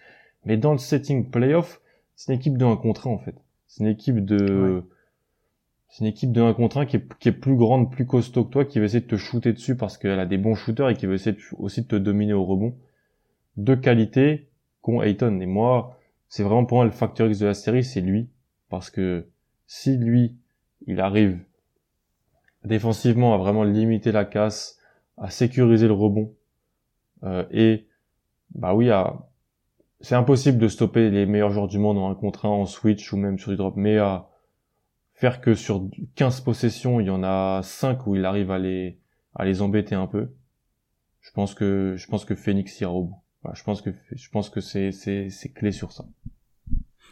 mais 0.44 0.56
dans 0.56 0.72
le 0.72 0.78
setting 0.78 1.30
playoff, 1.30 1.80
c'est 2.14 2.32
une 2.32 2.38
équipe 2.38 2.58
de 2.58 2.64
1 2.64 2.76
contre 2.76 3.06
1 3.06 3.10
en 3.10 3.18
fait. 3.18 3.36
C'est 3.66 3.84
une 3.84 3.90
équipe 3.90 4.24
de, 4.24 4.82
c'est 5.88 6.04
une 6.04 6.10
équipe 6.10 6.32
de 6.32 6.42
1 6.42 6.52
contre 6.54 6.78
1 6.78 6.86
qui 6.86 6.96
est, 6.96 7.18
qui 7.18 7.28
est 7.28 7.32
plus 7.32 7.56
grande, 7.56 7.90
plus 7.90 8.06
costaud 8.06 8.44
que 8.44 8.50
toi, 8.50 8.64
qui 8.64 8.78
va 8.78 8.84
essayer 8.84 9.00
de 9.00 9.06
te 9.06 9.16
shooter 9.16 9.52
dessus 9.52 9.76
parce 9.76 9.96
qu'elle 9.96 10.20
a 10.20 10.26
des 10.26 10.36
bons 10.36 10.54
shooters 10.54 10.90
et 10.90 10.94
qui 10.94 11.06
va 11.06 11.14
essayer 11.14 11.36
aussi 11.58 11.82
de 11.82 11.86
te 11.86 11.96
dominer 11.96 12.32
au 12.32 12.44
rebond. 12.44 12.74
De 13.56 13.74
qualité 13.74 14.48
qu'ont 14.82 15.00
Ayton. 15.00 15.40
Et 15.40 15.46
moi, 15.46 15.98
c'est 16.28 16.42
vraiment 16.42 16.66
pour 16.66 16.78
moi 16.78 16.84
le 16.84 16.90
facteur 16.90 17.28
X 17.28 17.38
de 17.38 17.46
la 17.46 17.54
série, 17.54 17.82
c'est 17.82 18.02
lui. 18.02 18.28
Parce 18.68 18.90
que 18.90 19.26
si 19.66 19.96
lui, 19.96 20.36
il 20.86 21.00
arrive 21.00 21.38
défensivement 22.66 23.34
à 23.34 23.38
vraiment 23.38 23.64
limiter 23.64 24.12
la 24.12 24.24
casse, 24.24 24.78
à 25.16 25.30
sécuriser 25.30 25.86
le 25.86 25.94
rebond 25.94 26.34
euh, 27.24 27.44
et 27.50 27.86
bah 28.54 28.74
oui, 28.74 28.90
à... 28.90 29.28
c'est 30.00 30.14
impossible 30.14 30.58
de 30.58 30.68
stopper 30.68 31.10
les 31.10 31.26
meilleurs 31.26 31.50
joueurs 31.50 31.68
du 31.68 31.78
monde 31.78 31.98
en 31.98 32.10
un 32.10 32.14
contre 32.14 32.46
un, 32.46 32.50
en 32.50 32.66
switch 32.66 33.12
ou 33.12 33.16
même 33.16 33.38
sur 33.38 33.50
du 33.50 33.56
drop, 33.56 33.74
mais 33.76 33.98
à 33.98 34.28
faire 35.14 35.40
que 35.40 35.54
sur 35.54 35.88
15 36.16 36.42
possessions, 36.42 37.00
il 37.00 37.06
y 37.06 37.10
en 37.10 37.22
a 37.22 37.60
5 37.62 38.06
où 38.06 38.16
il 38.16 38.24
arrive 38.24 38.50
à 38.50 38.58
les 38.58 39.00
à 39.34 39.44
les 39.44 39.60
embêter 39.62 39.94
un 39.94 40.06
peu. 40.06 40.32
Je 41.20 41.30
pense 41.32 41.54
que 41.54 41.94
je 41.96 42.06
pense 42.06 42.24
que 42.24 42.34
Phoenix 42.34 42.80
ira 42.80 42.92
au 42.92 43.04
bout. 43.04 43.22
je 43.54 43.62
pense 43.64 43.82
que 43.82 43.90
je 44.12 44.30
pense 44.30 44.50
que 44.50 44.60
c'est 44.60 44.92
c'est 44.92 45.30
c'est 45.30 45.52
clé 45.52 45.72
sur 45.72 45.92
ça. 45.92 46.06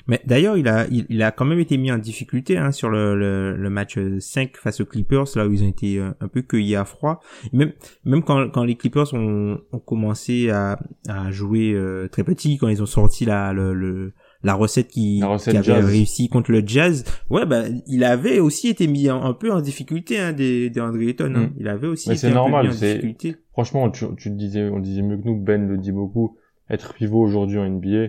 Mais 0.07 0.21
d'ailleurs, 0.27 0.57
il 0.57 0.69
a, 0.69 0.87
il, 0.91 1.23
a 1.23 1.31
quand 1.31 1.45
même 1.45 1.61
été 1.61 1.79
mis 1.79 1.91
en 1.91 1.99
difficulté 1.99 2.59
hein, 2.59 2.73
sur 2.73 2.91
le, 2.91 3.17
le, 3.17 3.57
le, 3.57 3.71
match 3.71 3.99
5 4.19 4.57
face 4.57 4.81
aux 4.81 4.87
Clippers, 4.87 5.25
là 5.37 5.47
où 5.47 5.53
ils 5.53 5.65
ont 5.65 5.69
été 5.69 5.99
euh, 5.99 6.11
un 6.21 6.29
peu 6.29 6.43
cueillis 6.43 6.77
à 6.77 6.85
froid. 6.85 7.21
même, 7.53 7.73
même 8.05 8.23
quand, 8.23 8.51
quand 8.51 8.65
les 8.65 8.77
Clippers 8.77 9.15
ont, 9.15 9.59
ont 9.73 9.79
commencé 9.79 10.51
à, 10.51 10.79
à 11.09 11.31
jouer 11.31 11.73
euh, 11.73 12.09
très 12.09 12.23
petit, 12.23 12.59
quand 12.59 12.69
ils 12.69 12.83
ont 12.83 12.87
sorti 12.87 13.25
la, 13.25 13.53
le, 13.53 14.13
la 14.43 14.55
recette 14.55 14.89
qui, 14.89 15.23
qui 15.39 15.57
avait 15.57 15.81
réussi 15.81 16.29
contre 16.29 16.53
le 16.53 16.63
Jazz, 16.65 17.05
ouais, 17.31 17.47
bah, 17.47 17.65
il 17.87 18.05
avait 18.05 18.41
aussi 18.41 18.69
été 18.69 18.87
mis 18.87 19.09
un, 19.09 19.33
peu 19.33 19.51
en 19.51 19.61
difficulté, 19.61 20.19
hein, 20.19 20.33
des, 20.33 20.69
des 20.69 20.81
André 20.81 21.09
Ayton, 21.09 21.33
hein. 21.35 21.47
Mm. 21.47 21.53
Il 21.59 21.69
avait 21.69 21.87
aussi 21.87 22.13
été 22.13 22.27
un 22.27 22.35
normal, 22.35 22.67
peu 22.67 22.73
mis 22.73 22.77
en 22.77 22.79
difficulté. 22.79 23.37
Franchement, 23.53 23.91
tu, 23.91 24.05
tu 24.17 24.29
le 24.29 24.37
disais, 24.37 24.69
on 24.69 24.77
le 24.77 24.83
disait 24.83 25.03
mieux 25.03 25.17
que 25.17 25.25
nous, 25.25 25.37
Ben 25.41 25.67
le 25.67 25.79
dit 25.79 25.93
beaucoup. 25.93 26.37
Être 26.71 26.95
pivot 26.95 27.21
aujourd'hui 27.21 27.59
en 27.59 27.69
NBA, 27.69 28.09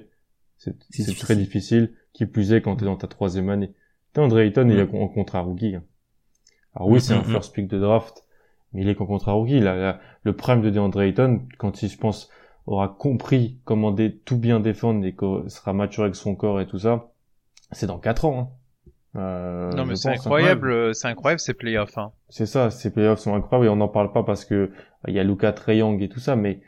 c'est 0.58 1.18
très 1.18 1.36
difficile, 1.36 1.94
qui 2.14 2.26
plus 2.26 2.54
est 2.54 2.62
quand 2.62 2.78
t'es 2.78 2.86
dans 2.86 2.96
ta 2.96 3.08
troisième 3.08 3.50
année. 3.50 3.74
André 4.18 4.46
Ayton, 4.46 4.70
il 4.70 4.80
est 4.80 4.94
en 4.94 5.08
contrat 5.08 5.42
rookie. 5.42 5.76
Hein. 5.76 5.84
Alors 6.74 6.90
oui, 6.90 7.02
c'est 7.02 7.14
un 7.14 7.24
first 7.24 7.54
pick 7.54 7.68
de 7.68 7.80
draft, 7.80 8.24
mais 8.74 8.82
il 8.82 8.90
est 8.90 8.96
qu'en 8.96 9.06
contrat 9.06 9.34
rookie. 9.34 9.60
Le 9.60 10.34
prime 10.34 10.62
de 10.62 10.70
DeAndre 10.70 11.02
Ayton, 11.02 11.42
quand 11.58 11.84
il, 11.84 11.90
je 11.90 11.98
pense, 11.98 12.30
aura 12.66 12.88
compris 12.88 13.60
comment 13.66 13.96
tout 14.26 14.38
bien 14.38 14.60
défendre 14.60 15.06
et 15.06 15.16
sera 15.50 15.74
mature 15.74 16.04
avec 16.04 16.16
son 16.16 16.36
corps 16.36 16.62
et 16.62 16.68
tout 16.68 16.80
ça, 16.80 17.12
c'est 17.72 17.88
dans 17.88 18.00
quatre 18.00 18.26
ans. 18.26 18.40
Hein. 18.40 18.50
Euh, 19.18 19.72
non 19.72 19.86
mais 19.86 19.96
c'est 19.96 20.10
incroyable, 20.10 20.94
c'est 20.94 21.08
incroyable 21.08 21.40
ces 21.40 21.54
playoffs. 21.54 21.98
Hein. 21.98 22.12
C'est 22.28 22.46
ça, 22.46 22.70
ces 22.70 22.92
playoffs 22.92 23.20
sont 23.20 23.34
incroyables 23.34 23.68
et 23.68 23.70
on 23.70 23.78
n'en 23.78 23.88
parle 23.88 24.12
pas 24.12 24.24
parce 24.24 24.44
que 24.44 24.72
il 25.08 25.14
y 25.14 25.20
a 25.20 25.24
Luca 25.24 25.54
Treyang 25.54 26.02
et 26.02 26.10
tout 26.10 26.20
ça, 26.20 26.36
mais 26.36 26.60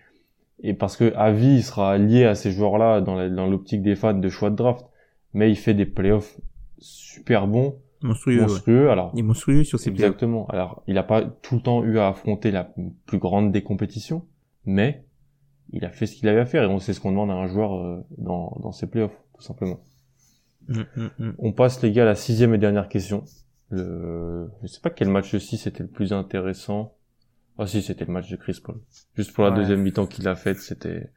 et 0.62 0.74
parce 0.74 0.98
que 0.98 1.14
à 1.16 1.32
vie 1.32 1.58
il 1.58 1.64
sera 1.64 1.98
lié 1.98 2.26
à 2.26 2.36
ces 2.36 2.52
joueurs-là 2.52 3.02
dans 3.02 3.48
l'optique 3.48 3.82
des 3.82 3.96
fans 3.96 4.14
de 4.14 4.30
choix 4.30 4.50
de 4.50 4.56
draft. 4.56 4.86
Mais 5.34 5.52
il 5.52 5.56
fait 5.56 5.74
des 5.74 5.86
playoffs 5.86 6.40
super 6.80 7.48
bons, 7.48 7.80
monstrueux. 8.02 8.42
monstrueux. 8.42 8.90
Alors, 8.90 9.12
il 9.14 9.20
est 9.20 9.24
monstrueux 9.24 9.64
sur 9.64 9.80
ses 9.80 9.90
exactement. 9.90 10.48
Alors, 10.48 10.84
il 10.88 10.98
a 10.98 11.04
pas 11.04 11.24
tout 11.24 11.56
le 11.56 11.62
temps 11.62 11.84
eu 11.84 12.00
à 12.00 12.08
affronter 12.08 12.52
la 12.52 12.72
plus 13.06 13.18
grande 13.18 13.52
des 13.52 13.62
compétitions, 13.62 14.26
mais 14.66 15.06
il 15.72 15.86
a 15.86 15.90
fait 15.90 16.06
ce 16.06 16.16
qu'il 16.16 16.28
avait 16.30 16.40
à 16.40 16.46
faire 16.46 16.64
et 16.64 16.68
on 16.68 16.80
sait 16.80 16.94
ce 16.94 17.02
qu'on 17.02 17.12
demande 17.12 17.32
à 17.32 17.34
un 17.34 17.48
joueur 17.48 17.76
euh, 17.76 18.00
dans, 18.18 18.58
dans 18.62 18.72
ses 18.72 18.88
playoffs, 18.88 19.22
tout 19.36 19.42
simplement. 19.42 19.80
Mm, 20.68 20.82
mm, 20.96 21.10
mm. 21.20 21.34
On 21.40 21.52
passe 21.52 21.82
les 21.82 21.92
gars 21.92 22.04
à 22.04 22.06
la 22.06 22.16
sixième 22.16 22.54
et 22.54 22.58
dernière 22.58 22.90
question. 22.90 23.24
Le... 23.70 24.50
Je 24.62 24.68
sais 24.68 24.82
pas 24.82 24.90
quel 24.90 25.10
match 25.10 25.34
de 25.34 25.40
6 25.40 25.68
était 25.68 25.84
le 25.84 25.90
plus 25.90 26.14
intéressant. 26.14 26.94
Ah 27.58 27.66
si, 27.68 27.82
c'était 27.82 28.06
le 28.06 28.14
match 28.14 28.30
de 28.30 28.36
Chris 28.36 28.60
Paul. 28.64 28.80
Juste 29.16 29.34
pour 29.34 29.44
la 29.44 29.50
Ouais. 29.52 29.56
deuxième 29.58 29.82
mi-temps 29.82 30.06
qu'il 30.06 30.28
a 30.28 30.36
faite, 30.36 30.60
c'était 30.60 31.10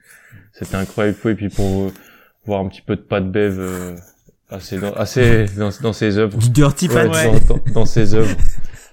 c'était 0.52 0.76
incroyable. 0.76 1.18
Et 1.26 1.34
puis 1.34 1.48
pour 1.50 1.66
euh, 1.66 1.92
voir 2.46 2.60
un 2.60 2.68
petit 2.68 2.82
peu 2.82 2.96
de 2.96 3.02
Pat 3.02 3.22
Bev 3.30 3.58
euh, 3.60 3.96
assez 4.48 4.78
dans, 4.78 4.92
assez 4.94 5.44
dans, 5.56 5.70
dans 5.82 5.92
ses 5.92 6.16
œuvres. 6.18 6.38
Du 6.38 6.50
dirty 6.50 6.88
Ouais, 6.88 7.08
Pat. 7.08 7.46
dans, 7.46 7.56
dans- 7.56 7.72
dans 7.72 7.84
ses 7.84 8.14
œuvres. 8.14 8.34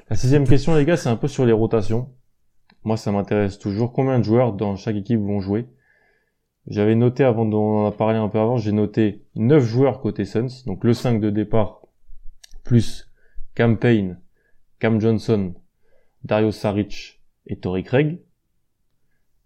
La 0.10 0.16
sixième 0.16 0.48
question, 0.48 0.76
les 0.76 0.86
gars, 0.86 0.98
c'est 0.98 1.10
un 1.10 1.16
peu 1.16 1.28
sur 1.28 1.45
les 1.45 1.54
rotations. 1.54 2.10
Moi, 2.84 2.95
ça 2.98 3.12
m'intéresse 3.12 3.60
toujours. 3.60 3.91
Combien 3.93 4.20
de 4.20 4.24
joueurs 4.24 4.54
dans 4.54 4.76
chaque 4.76 4.95
équipe 4.95 5.20
vont 5.20 5.39
jouer? 5.41 5.68
J'avais 6.68 6.95
noté, 6.95 7.24
avant 7.24 7.45
d'en 7.45 7.84
en 7.84 7.88
a 7.88 7.91
parlé 7.93 8.18
un 8.18 8.28
peu 8.28 8.39
avant, 8.39 8.58
j'ai 8.58 8.74
noté 8.74 9.24
9 9.36 9.64
joueurs 9.64 10.02
côté 10.02 10.26
Suns. 10.26 10.64
Donc 10.66 10.84
le 10.84 10.93
5 10.93 11.22
de 11.22 11.30
départ, 11.30 11.82
plus 12.66 13.10
Cam 13.56 13.78
Payne, 13.78 14.20
Cam 14.80 15.00
Johnson, 15.00 15.54
Dario 16.26 16.52
Saric 16.52 17.16
et 17.48 17.58
Torrey 17.58 17.84
Craig. 17.84 18.20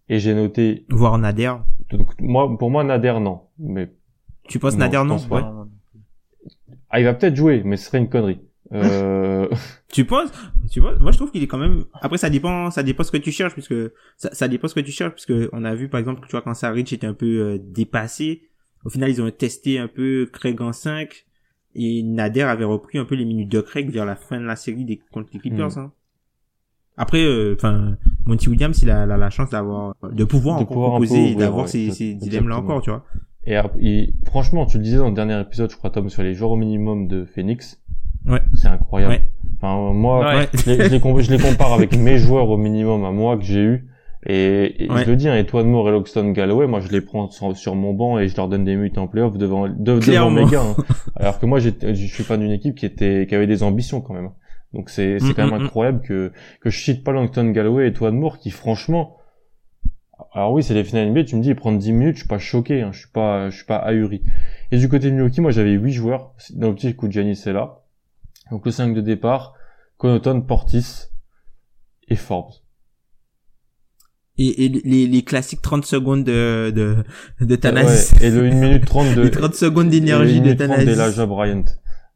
Et 0.09 0.19
j'ai 0.19 0.33
noté, 0.33 0.85
Voir 0.89 1.17
Nader. 1.17 1.53
donc, 1.89 2.19
moi, 2.19 2.57
pour 2.57 2.69
moi, 2.69 2.83
Nader, 2.83 3.17
non. 3.21 3.43
Mais 3.57 3.93
Tu 4.47 4.59
penses 4.59 4.73
Non, 4.73 4.79
Nader 4.79 5.03
non 5.05 5.15
pense. 5.15 5.29
Ouais. 5.29 5.41
Ah, 6.89 6.99
il 6.99 7.05
va 7.05 7.13
peut-être 7.13 7.35
jouer, 7.35 7.61
mais 7.63 7.77
ce 7.77 7.85
serait 7.85 7.99
une 7.99 8.09
connerie. 8.09 8.41
Euh... 8.73 9.47
Tu 9.87 10.05
penses 10.05 10.29
Tu 10.69 10.79
vois 10.79 10.97
Moi, 10.99 11.11
je 11.11 11.17
trouve 11.17 11.31
qu'il 11.31 11.43
est 11.43 11.47
quand 11.47 11.57
même. 11.57 11.85
Après, 12.01 12.17
ça 12.17 12.29
dépend, 12.29 12.71
ça 12.71 12.83
dépend 12.83 13.03
ce 13.03 13.11
que 13.11 13.17
tu 13.17 13.31
cherches, 13.31 13.53
puisque 13.53 13.75
ça, 14.17 14.33
ça 14.33 14.47
dépend 14.47 14.67
ce 14.67 14.75
que 14.75 14.79
tu 14.81 14.91
cherches, 14.91 15.13
puisque 15.13 15.49
on 15.53 15.63
a 15.63 15.73
vu 15.75 15.89
par 15.89 15.99
exemple, 15.99 16.21
tu 16.25 16.31
vois, 16.31 16.41
quand 16.41 16.53
Saric 16.53 16.91
était 16.91 17.07
un 17.07 17.13
peu 17.13 17.25
euh, 17.25 17.57
dépassé, 17.61 18.49
au 18.83 18.89
final, 18.89 19.09
ils 19.09 19.21
ont 19.21 19.29
testé 19.31 19.79
un 19.79 19.87
peu 19.87 20.29
Craig 20.31 20.61
en 20.61 20.73
5 20.73 21.25
et 21.75 22.03
Nader 22.03 22.41
avait 22.41 22.65
repris 22.65 22.97
un 22.97 23.05
peu 23.05 23.15
les 23.15 23.25
minutes 23.25 23.49
de 23.49 23.61
Craig 23.61 23.89
vers 23.89 24.05
la 24.05 24.15
fin 24.15 24.39
de 24.39 24.45
la 24.45 24.55
série 24.55 24.85
des 24.85 25.01
contre 25.11 25.29
les 25.33 25.39
Clippers. 25.39 25.77
Mm. 25.77 25.79
hein. 25.79 25.93
Après, 26.97 27.23
euh, 27.23 27.55
enfin, 27.57 27.95
Monty 28.25 28.49
Williams, 28.49 28.79
il 28.83 28.89
a, 28.91 29.05
il 29.05 29.11
a 29.11 29.17
la 29.17 29.29
chance 29.29 29.49
d'avoir, 29.49 29.95
de 30.11 30.23
pouvoir 30.23 30.57
De 30.57 30.63
encore 30.63 30.75
peu 30.75 30.89
proposer 31.07 31.31
et 31.31 31.35
d'avoir 31.35 31.63
ouais, 31.65 31.67
ces, 31.71 31.91
ces 31.91 32.13
dilemmes-là 32.13 32.57
encore, 32.57 32.81
tu 32.81 32.89
vois. 32.89 33.03
Et, 33.47 33.55
et 33.81 34.13
franchement, 34.25 34.65
tu 34.65 34.77
le 34.77 34.83
disais 34.83 34.97
dans 34.97 35.07
le 35.09 35.15
dernier 35.15 35.39
épisode, 35.41 35.71
je 35.71 35.77
crois, 35.77 35.89
Tom, 35.89 36.09
sur 36.09 36.21
les 36.21 36.33
joueurs 36.35 36.51
au 36.51 36.57
minimum 36.57 37.07
de 37.07 37.25
Phoenix. 37.25 37.81
Ouais. 38.27 38.41
C'est 38.53 38.67
incroyable. 38.67 39.13
Ouais. 39.13 39.21
Enfin, 39.57 39.93
moi, 39.93 40.19
Ouais. 40.25 40.49
je, 40.53 40.69
les, 40.69 40.83
je 40.85 40.89
les 40.91 40.99
com- 40.99 41.19
je 41.19 41.31
les 41.31 41.39
compare 41.39 41.73
avec 41.73 41.97
mes 41.97 42.17
joueurs 42.17 42.49
au 42.49 42.57
minimum 42.57 43.03
à 43.05 43.11
moi 43.11 43.35
que 43.37 43.43
j'ai 43.43 43.61
eu. 43.63 43.87
Et, 44.27 44.83
et 44.85 44.91
Ouais. 44.91 45.03
je 45.03 45.09
le 45.09 45.15
dis, 45.15 45.27
hein, 45.27 45.35
Etwan 45.35 45.65
Moore 45.67 45.89
et 45.89 45.91
Loxton 45.91 46.29
Galloway, 46.31 46.67
moi, 46.67 46.81
je 46.81 46.89
les 46.89 47.01
prends 47.01 47.31
sur, 47.31 47.57
sur 47.57 47.73
mon 47.73 47.93
banc 47.93 48.19
et 48.19 48.27
je 48.27 48.35
leur 48.37 48.47
donne 48.47 48.63
des 48.65 48.75
minutes 48.75 48.99
en 48.99 49.07
playoff 49.07 49.35
devant, 49.39 49.67
de- 49.67 49.73
devant 49.97 50.29
mes 50.29 50.45
gars. 50.45 50.61
hein. 50.61 50.75
Alors 51.15 51.39
que 51.39 51.47
moi, 51.47 51.57
je 51.57 51.69
suis 51.95 52.23
fan 52.23 52.39
d'une 52.39 52.51
équipe 52.51 52.75
qui 52.75 52.85
était, 52.85 53.25
qui 53.27 53.33
avait 53.33 53.47
des 53.47 53.63
ambitions 53.63 54.01
quand 54.01 54.13
même. 54.13 54.29
Donc 54.73 54.89
c'est, 54.89 55.19
c'est 55.19 55.25
Mm, 55.29 55.33
quand 55.33 55.47
mm, 55.47 55.51
même 55.51 55.59
mm. 55.61 55.65
incroyable 55.65 56.01
que, 56.01 56.31
que 56.61 56.69
je 56.69 56.79
cite 56.79 57.03
pas 57.03 57.11
Loxton 57.11 57.51
Galloway 57.51 57.85
et 57.85 57.87
Etwan 57.87 58.15
Moore 58.15 58.39
qui, 58.39 58.51
franchement, 58.51 59.17
alors 60.33 60.53
oui, 60.53 60.63
c'est 60.63 60.73
les 60.73 60.83
finales 60.83 61.09
NBA, 61.09 61.25
tu 61.25 61.35
me 61.35 61.41
dis, 61.41 61.49
ils 61.49 61.55
prennent 61.55 61.77
10 61.77 61.91
minutes, 61.91 62.15
je 62.15 62.19
suis 62.21 62.27
pas 62.27 62.39
choqué, 62.39 62.81
hein, 62.81 62.91
je 62.93 62.99
suis 62.99 63.09
pas, 63.09 63.49
je 63.49 63.57
suis 63.57 63.65
pas 63.65 63.77
ahuri. 63.77 64.23
Et 64.71 64.77
du 64.77 64.87
côté 64.87 65.09
de 65.09 65.15
Milwaukee, 65.15 65.41
moi, 65.41 65.51
j'avais 65.51 65.71
8 65.71 65.91
joueurs. 65.91 66.33
Dans 66.53 66.67
l'optique 66.67 67.03
où 67.03 67.11
Giannis 67.11 67.41
est 67.45 67.53
là. 67.53 67.81
Donc 68.49 68.65
le 68.65 68.71
5 68.71 68.93
de 68.93 69.01
départ, 69.01 69.53
Connaughton, 69.97 70.41
Portis 70.41 71.07
et 72.07 72.15
Forbes. 72.15 72.53
Et, 74.37 74.65
et 74.65 74.69
les, 74.69 75.07
les 75.07 75.21
classiques 75.23 75.61
30 75.61 75.85
secondes 75.85 76.23
de, 76.23 76.71
de, 76.73 77.03
de 77.41 77.55
Thanasis. 77.55 78.13
Ouais, 78.19 78.27
et 78.27 78.31
le 78.31 78.45
1 78.45 78.55
minute 78.55 78.85
30 78.85 79.15
de, 79.15 79.21
les 79.23 79.31
30 79.31 79.53
secondes 79.53 79.87
et 79.87 79.99
d'énergie 79.99 80.37
1 80.37 80.39
de 80.39 80.43
minute 80.43 80.57
30 80.59 80.69
Thanasis. 80.69 80.97
d'Elijah 80.97 81.25
Bryant. 81.25 81.65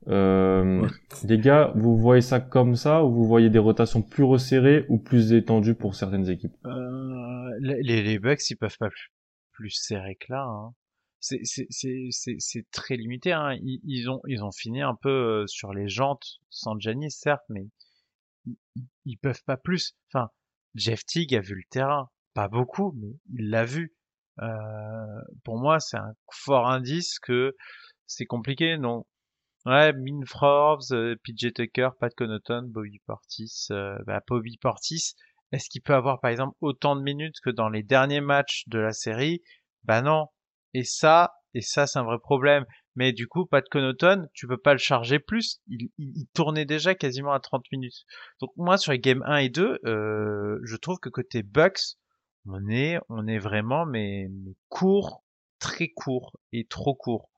Euh, 0.08 0.82
Ouais. 0.82 0.90
Les 1.28 1.40
gars, 1.40 1.72
vous 1.76 1.98
voyez 1.98 2.22
ça 2.22 2.40
comme 2.40 2.76
ça 2.76 3.04
ou 3.04 3.12
vous 3.12 3.26
voyez 3.28 3.50
des 3.50 3.60
rotations 3.60 4.02
plus 4.02 4.24
resserrées 4.24 4.86
ou 4.90 4.98
plus 4.98 5.34
étendues 5.34 5.76
pour 5.76 5.96
certaines 5.96 6.30
équipes? 6.30 6.56
Euh, 6.66 7.50
les, 7.60 8.04
les 8.04 8.20
Bucks, 8.20 8.50
ils 8.50 8.56
peuvent 8.56 8.78
pas 8.78 8.90
plus, 8.90 9.12
plus 9.52 9.70
serrer 9.72 10.16
que 10.16 10.32
là. 10.32 10.44
Hein. 10.44 10.74
C'est 11.20 12.72
très 12.72 12.98
limité. 12.98 13.32
Hein. 13.32 13.54
Ils, 13.64 13.80
ils 13.84 14.10
ont 14.10 14.22
ils 14.28 14.44
ont 14.44 14.52
fini 14.52 14.82
un 14.82 14.96
peu 14.96 15.10
euh, 15.10 15.48
sur 15.48 15.74
les 15.74 15.88
jantes 15.88 16.38
sans 16.50 16.78
Giannis 16.78 17.12
certes, 17.12 17.46
mais 17.50 17.66
ils 19.06 19.18
peuvent 19.18 19.44
pas 19.46 19.58
plus. 19.58 19.96
Enfin, 20.14 20.30
Jeff 20.76 21.04
Teague 21.06 21.34
a 21.34 21.42
vu 21.42 21.56
le 21.56 21.64
terrain, 21.72 22.10
pas 22.36 22.48
beaucoup, 22.48 22.94
mais 22.98 23.16
il 23.34 23.50
l'a 23.50 23.66
vu. 23.66 23.96
Euh, 24.42 25.22
pour 25.44 25.58
moi, 25.58 25.80
c'est 25.80 25.98
un 25.98 26.14
fort 26.32 26.70
indice 26.70 27.18
que 27.20 27.56
c'est 28.06 28.26
compliqué. 28.26 28.78
Non. 28.78 29.06
Ouais, 29.66 29.94
Min 29.94 30.24
Forbes, 30.28 30.92
euh, 30.92 31.16
PJ 31.24 31.52
Tucker, 31.54 31.90
Pat 32.00 32.14
Connaughton, 32.14 32.68
Bobby 32.68 33.00
Portis, 33.08 33.68
euh, 33.72 33.98
bah, 34.06 34.22
Bobby 34.28 34.58
Portis. 34.58 35.16
Est-ce 35.52 35.70
qu'il 35.70 35.82
peut 35.82 35.96
avoir 35.96 36.20
par 36.20 36.30
exemple 36.30 36.56
autant 36.62 36.96
de 36.96 37.02
minutes 37.02 37.40
que 37.44 37.50
dans 37.50 37.70
les 37.70 37.82
derniers 37.82 38.22
matchs 38.22 38.64
de 38.68 38.78
la 38.78 38.92
série? 38.92 39.42
Bah 39.84 40.04
non. 40.04 40.28
Et 40.76 40.84
ça, 40.84 41.34
et 41.56 41.62
ça 41.62 41.88
c'est 41.88 41.98
un 41.98 42.04
vrai 42.04 42.20
problème. 42.20 42.66
Mais 42.96 43.12
du 43.12 43.28
coup, 43.28 43.48
Pat 43.48 43.68
Connaughton, 43.68 44.28
tu 44.34 44.48
peux 44.48 44.58
pas 44.58 44.74
le 44.74 44.78
charger 44.80 45.18
plus. 45.18 45.60
Il, 45.68 45.90
il, 45.98 46.28
tournait 46.34 46.66
déjà 46.66 46.94
quasiment 46.94 47.34
à 47.34 47.40
30 47.40 47.66
minutes. 47.72 48.06
Donc 48.42 48.52
moi 48.58 48.78
sur 48.78 48.92
les 48.92 49.00
games 49.00 49.24
1 49.26 49.38
et 49.38 49.50
2, 49.50 49.80
euh, 49.86 50.60
je 50.64 50.76
trouve 50.76 51.00
que 51.00 51.10
côté 51.10 51.42
Bucks, 51.42 51.98
on 52.46 52.68
est 52.70 53.00
on 53.10 53.26
est 53.28 53.40
vraiment 53.40 53.86
mais 53.88 54.30
court, 54.70 55.24
très 55.60 55.90
court 55.90 56.38
et 56.52 56.66
trop 56.68 56.94
court. 56.94 57.30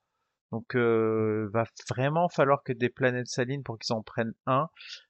Donc 0.51 0.75
euh, 0.75 1.49
va 1.53 1.65
vraiment 1.89 2.29
falloir 2.29 2.63
que 2.63 2.73
des 2.73 2.89
planètes 2.89 3.27
s'alignent 3.27 3.63
pour 3.63 3.77
qu'ils 3.77 3.93
en 3.93 4.01
prennent 4.01 4.33
un. 4.45 4.69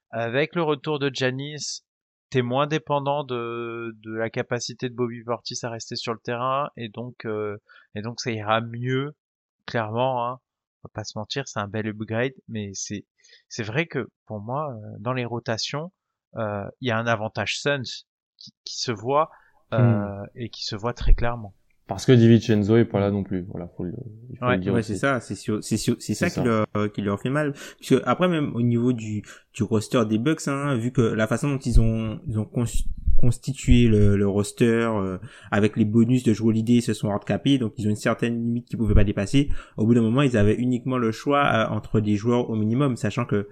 Avec 0.10 0.56
le 0.56 0.64
retour 0.64 1.00
de 1.00 1.12
Janis, 1.14 1.84
t'es 2.30 2.42
moins 2.42 2.68
dépendant 2.68 3.24
de, 3.24 3.96
de 4.04 4.14
la 4.14 4.30
capacité 4.30 4.90
de 4.90 4.96
Bobby 4.96 5.24
Portis 5.24 5.60
à 5.64 5.70
rester 5.70 5.96
sur 5.96 6.14
le 6.14 6.20
terrain 6.20 6.70
et 6.76 6.90
donc 6.90 7.26
euh, 7.26 7.58
et 7.96 8.02
donc 8.02 8.20
ça 8.20 8.32
ira 8.32 8.62
mieux 8.62 9.16
clairement 9.66 10.26
hein. 10.28 10.40
on 10.84 10.88
va 10.88 10.92
pas 10.94 11.04
se 11.04 11.18
mentir 11.18 11.48
c'est 11.48 11.60
un 11.60 11.68
bel 11.68 11.88
upgrade 11.88 12.34
mais 12.48 12.72
c'est 12.74 13.06
c'est 13.48 13.64
vrai 13.64 13.86
que 13.86 14.10
pour 14.26 14.42
moi 14.42 14.74
euh, 14.74 14.96
dans 15.00 15.14
les 15.14 15.26
rotations 15.26 15.92
euh, 16.36 16.66
il 16.82 16.90
y 16.90 16.92
a 16.92 16.98
un 16.98 17.08
avantage 17.08 17.60
Suns 17.60 18.06
qui, 18.38 18.54
qui 18.66 18.78
se 18.78 18.92
voit 18.92 19.30
euh, 19.74 20.26
et 20.36 20.50
qui 20.50 20.66
se 20.66 20.76
voit 20.76 20.94
très 20.94 21.14
clairement 21.14 21.54
Parce 21.88 22.06
que 22.06 22.12
DiVincenzo 22.12 22.76
est 22.76 22.86
pas 22.86 23.00
là 23.00 23.12
non 23.12 23.24
plus. 23.24 23.46
Voilà, 23.50 23.68
faut 23.78 23.84
le, 23.86 23.94
il 24.30 24.38
faut 24.38 24.46
Ouais, 24.46 24.58
le 24.58 24.62
dire 24.62 24.74
Ouais, 24.74 24.84
c'est 24.84 24.98
ça, 24.98 25.20
c'est 25.22 25.36
c'est 25.36 25.78
ça, 25.78 25.94
C'est 26.00 26.14
qui 26.14 26.30
ça. 26.30 26.44
leur, 26.44 26.92
qui 26.94 27.02
leur 27.02 27.20
fait 27.22 27.30
mal. 27.30 27.54
Parce 27.54 27.90
que 27.90 28.02
après 28.06 28.28
même 28.28 28.54
au 28.56 28.62
niveau 28.62 28.92
du, 28.94 29.24
du 29.54 29.64
roster 29.64 30.04
des 30.06 30.18
Bucks, 30.18 30.48
hein, 30.48 30.76
vu 30.76 30.92
que 30.92 31.02
la 31.02 31.28
façon 31.28 31.50
dont 31.50 31.58
ils 31.60 31.80
ont, 31.80 32.20
ils 32.28 32.38
ont 32.40 32.46
cons- 32.46 32.66
constitué 33.20 33.88
le, 33.88 34.16
le 34.18 34.28
roster 34.28 34.66
euh, 34.94 35.18
avec 35.50 35.76
les 35.78 35.86
bonus 35.86 36.24
de 36.24 36.34
jouer 36.34 36.54
l'idée, 36.54 36.74
ils 36.74 36.82
se 36.82 36.94
sont 36.94 37.08
handicapés, 37.08 37.58
donc 37.58 37.74
ils 37.78 37.88
ont 37.88 37.90
une 37.90 37.96
certaine 37.96 38.36
limite 38.36 38.68
qu'ils 38.68 38.78
pouvaient 38.78 38.94
pas 38.94 39.04
dépasser. 39.06 39.50
Au 39.78 39.86
bout 39.86 39.94
d'un 39.96 40.02
moment, 40.02 40.22
ils 40.22 40.38
avaient 40.38 40.56
uniquement 40.56 40.98
le 40.98 41.12
choix 41.12 41.46
euh, 41.46 41.68
entre 41.74 42.00
des 42.00 42.16
joueurs 42.16 42.50
au 42.50 42.56
minimum, 42.56 42.96
sachant 42.98 43.26
que 43.26 43.48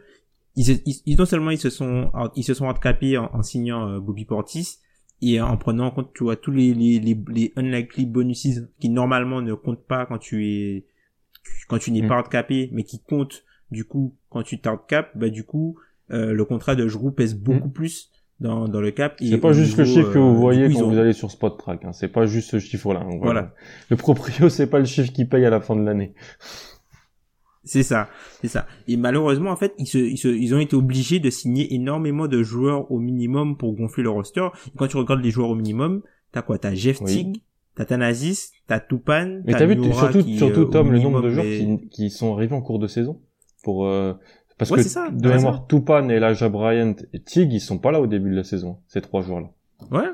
ils, 0.57 0.81
ils- 1.05 1.17
non 1.17 1.25
seulement 1.25 1.51
ils 1.51 1.57
se 1.57 1.69
sont, 1.69 2.11
ils 2.35 2.43
se 2.43 2.53
sont 2.53 2.65
handicapés 2.65 3.17
en, 3.17 3.29
en 3.33 3.41
signant 3.43 3.89
euh, 3.89 3.99
Bobby 3.99 4.25
Portis, 4.25 4.77
et 5.21 5.39
en 5.41 5.57
prenant 5.57 5.87
en 5.87 5.91
compte 5.91 6.11
tu 6.13 6.23
vois 6.23 6.35
tous 6.35 6.51
les 6.51 6.73
les 6.73 6.99
les, 6.99 7.17
les 7.29 7.53
unlikely 7.55 8.05
bonuses 8.05 8.67
qui 8.79 8.89
normalement 8.89 9.41
ne 9.41 9.53
comptent 9.53 9.85
pas 9.85 10.05
quand 10.05 10.17
tu 10.17 10.45
es 10.47 10.85
quand 11.67 11.77
tu 11.77 11.91
n'es 11.91 12.01
Mm. 12.01 12.07
pas 12.07 12.19
handicapé 12.19 12.69
mais 12.73 12.83
qui 12.83 12.99
comptent 12.99 13.43
du 13.71 13.85
coup 13.85 14.15
quand 14.29 14.43
tu 14.43 14.59
t'handicapes 14.59 15.11
bah 15.17 15.29
du 15.29 15.43
coup 15.43 15.77
euh, 16.11 16.33
le 16.33 16.45
contrat 16.45 16.75
de 16.75 16.87
Giroud 16.87 17.15
pèse 17.15 17.33
beaucoup 17.35 17.69
plus 17.69 18.11
dans 18.39 18.67
dans 18.67 18.81
le 18.81 18.91
cap 18.91 19.15
C'est 19.19 19.37
pas 19.37 19.53
juste 19.53 19.77
le 19.77 19.85
chiffre 19.85 20.11
que 20.11 20.17
euh, 20.17 20.21
vous 20.21 20.35
voyez 20.35 20.67
coup, 20.67 20.73
quand 20.79 20.83
ont- 20.85 20.89
vous 20.91 20.97
allez 20.97 21.13
sur 21.13 21.31
Spot 21.31 21.57
Track. 21.57 21.85
Hein. 21.85 21.93
C'est 21.93 22.09
pas 22.09 22.25
juste 22.25 22.51
ce 22.51 22.59
chiffre-là. 22.59 22.99
hein, 22.99 23.17
Voilà. 23.21 23.53
Le 23.89 23.95
proprio, 23.95 24.49
c'est 24.49 24.67
pas 24.67 24.79
le 24.79 24.85
chiffre 24.85 25.13
qui 25.13 25.23
paye 25.25 25.45
à 25.45 25.49
la 25.49 25.61
fin 25.61 25.75
de 25.77 25.83
l'année. 25.83 26.13
C'est 27.65 27.83
ça, 27.83 28.07
c'est 28.41 28.47
ça. 28.47 28.67
Et 28.87 28.95
malheureusement, 28.95 29.49
en 29.49 29.55
fait, 29.55 29.73
ils, 29.77 29.87
se, 29.87 29.97
ils, 29.97 30.17
se, 30.17 30.27
ils 30.27 30.53
ont 30.53 30.59
été 30.59 30.75
obligés 30.75 31.19
de 31.19 31.29
signer 31.29 31.73
énormément 31.73 32.27
de 32.27 32.43
joueurs 32.43 32.91
au 32.91 32.99
minimum 32.99 33.57
pour 33.57 33.75
gonfler 33.75 34.03
le 34.03 34.11
roster. 34.11 34.47
Et 34.67 34.77
quand 34.77 34.87
tu 34.87 34.97
regardes 34.97 35.21
les 35.23 35.31
joueurs 35.31 35.49
au 35.49 35.55
minimum, 35.55 36.01
t'as 36.31 36.41
quoi? 36.43 36.57
T'as 36.59 36.75
Jeff 36.75 37.01
Oui. 37.01 37.11
Teague, 37.11 37.37
t'as 37.75 37.85
Thanasis, 37.85 38.51
t'as 38.67 38.79
Tupan, 38.79 39.41
Mais 39.45 39.53
t'as 39.53 39.65
vu 39.65 39.75
surtout, 39.91 40.23
qui, 40.23 40.37
surtout 40.37 40.61
euh, 40.61 40.65
Tom, 40.65 40.91
le 40.91 40.99
nombre 40.99 41.21
de 41.21 41.29
joueurs 41.29 41.45
qui, 41.45 41.89
qui 41.89 42.09
sont 42.09 42.33
arrivés 42.35 42.55
en 42.55 42.61
cours 42.61 42.79
de 42.79 42.87
saison 42.87 43.19
pour 43.63 43.87
euh, 43.87 44.13
parce 44.57 44.71
Ouais, 44.71 44.77
que 44.77 44.83
ça, 44.83 45.09
de 45.11 45.27
mémoire, 45.29 45.67
Tupan 45.67 46.07
et 46.09 46.13
Elijah 46.13 46.47
Bryant 46.49 46.95
et 47.13 47.19
Tig, 47.21 47.51
ils 47.51 47.59
sont 47.59 47.77
pas 47.77 47.91
là 47.91 47.99
au 47.99 48.07
début 48.07 48.29
de 48.29 48.35
la 48.35 48.43
saison. 48.43 48.77
Ces 48.87 49.01
trois 49.01 49.21
joueurs-là. 49.21 49.49
Ouais. 49.91 50.07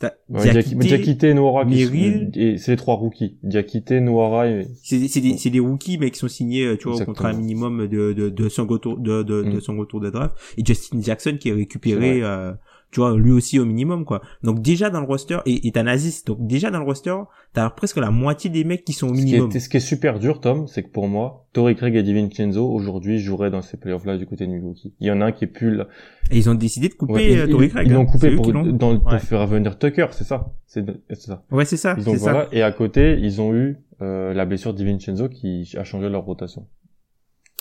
T'as 0.00 0.10
Ouais, 0.28 0.50
Diakité, 0.50 0.76
Diakité, 0.76 1.34
Noara, 1.34 1.64
Merrill. 1.64 2.30
c'est 2.58 2.72
les 2.72 2.76
trois 2.76 2.94
rookies. 2.96 3.38
Diakité, 3.44 4.00
Noara 4.00 4.48
et 4.48 4.66
c'est 4.82 4.98
des, 4.98 5.08
c'est 5.08 5.20
des, 5.20 5.36
c'est 5.36 5.50
des 5.50 5.60
rookies, 5.60 5.98
mais 5.98 6.10
qui 6.10 6.18
sont 6.18 6.28
signés, 6.28 6.64
euh, 6.66 6.76
tu 6.76 6.88
vois, 6.88 7.00
au 7.00 7.04
contrat 7.04 7.32
minimum 7.32 7.86
de, 7.86 8.12
de, 8.12 8.28
de 8.28 8.48
son 8.48 8.66
retour, 8.66 8.98
de, 8.98 9.22
de, 9.22 9.42
de 9.42 9.56
Mm. 9.56 9.60
son 9.60 9.76
retour 9.76 10.00
de 10.00 10.10
draft. 10.10 10.34
Et 10.58 10.64
Justin 10.64 11.00
Jackson 11.00 11.36
qui 11.38 11.50
est 11.50 11.52
récupéré, 11.52 12.22
euh, 12.22 12.52
tu 12.94 13.00
vois, 13.00 13.16
lui 13.18 13.32
aussi 13.32 13.58
au 13.58 13.64
minimum, 13.66 14.04
quoi. 14.04 14.22
Donc 14.44 14.62
déjà 14.62 14.88
dans 14.88 15.00
le 15.00 15.06
roster, 15.06 15.38
et, 15.46 15.66
et 15.66 15.72
t'as 15.72 15.82
Nazis, 15.82 16.24
donc 16.24 16.38
déjà 16.46 16.70
dans 16.70 16.78
le 16.78 16.84
roster, 16.84 17.16
t'as 17.52 17.68
presque 17.68 17.96
la 17.96 18.10
moitié 18.12 18.48
des 18.50 18.62
mecs 18.62 18.84
qui 18.84 18.92
sont 18.92 19.08
au 19.08 19.14
Ce 19.14 19.18
qui, 19.20 19.24
minimum. 19.26 19.50
est, 19.52 19.58
ce 19.58 19.68
qui 19.68 19.76
est 19.78 19.80
super 19.80 20.20
dur, 20.20 20.40
Tom, 20.40 20.68
c'est 20.68 20.84
que 20.84 20.88
pour 20.90 21.08
moi, 21.08 21.46
Torrey 21.52 21.74
Craig 21.74 21.96
et 21.96 22.02
DiVincenzo, 22.04 22.64
aujourd'hui, 22.66 23.18
joueraient 23.18 23.50
dans 23.50 23.62
ces 23.62 23.76
playoffs-là 23.76 24.16
du 24.16 24.26
côté 24.26 24.46
de 24.46 24.52
Milwaukee. 24.52 24.94
Il 25.00 25.08
y 25.08 25.10
en 25.10 25.20
a 25.20 25.26
un 25.26 25.32
qui 25.32 25.44
est 25.44 25.48
plus 25.48 25.74
là. 25.74 25.88
Et 26.30 26.38
ils 26.38 26.48
ont 26.48 26.54
décidé 26.54 26.88
de 26.88 26.94
couper 26.94 27.12
Ouais, 27.12 27.36
euh, 27.38 27.68
Craig. 27.68 27.86
Ils 27.88 27.92
l'ont 27.92 28.02
hein. 28.02 28.06
coupé 28.06 28.30
pour, 28.36 28.52
l'ont- 28.52 28.64
dans, 28.72 28.98
pour 28.98 29.12
faire 29.20 29.46
venir 29.48 29.76
Tucker, 29.78 30.06
c'est 30.12 30.24
ça? 30.24 30.54
C'est 30.66 30.84
ça. 31.14 31.44
Ouais, 31.50 31.64
c'est 31.64 31.76
ça, 31.76 31.94
ont, 31.98 32.00
c'est 32.02 32.18
ça. 32.18 32.32
voilà. 32.32 32.48
Et 32.52 32.62
à 32.62 32.70
côté, 32.72 33.18
ils 33.20 33.40
ont 33.40 33.52
eu 33.54 33.76
euh, 34.02 34.32
la 34.32 34.44
blessure 34.46 34.72
d'Ivincenzo 34.72 35.28
qui 35.28 35.68
a 35.76 35.82
changé 35.84 36.08
leur 36.08 36.24
rotation. 36.24 36.66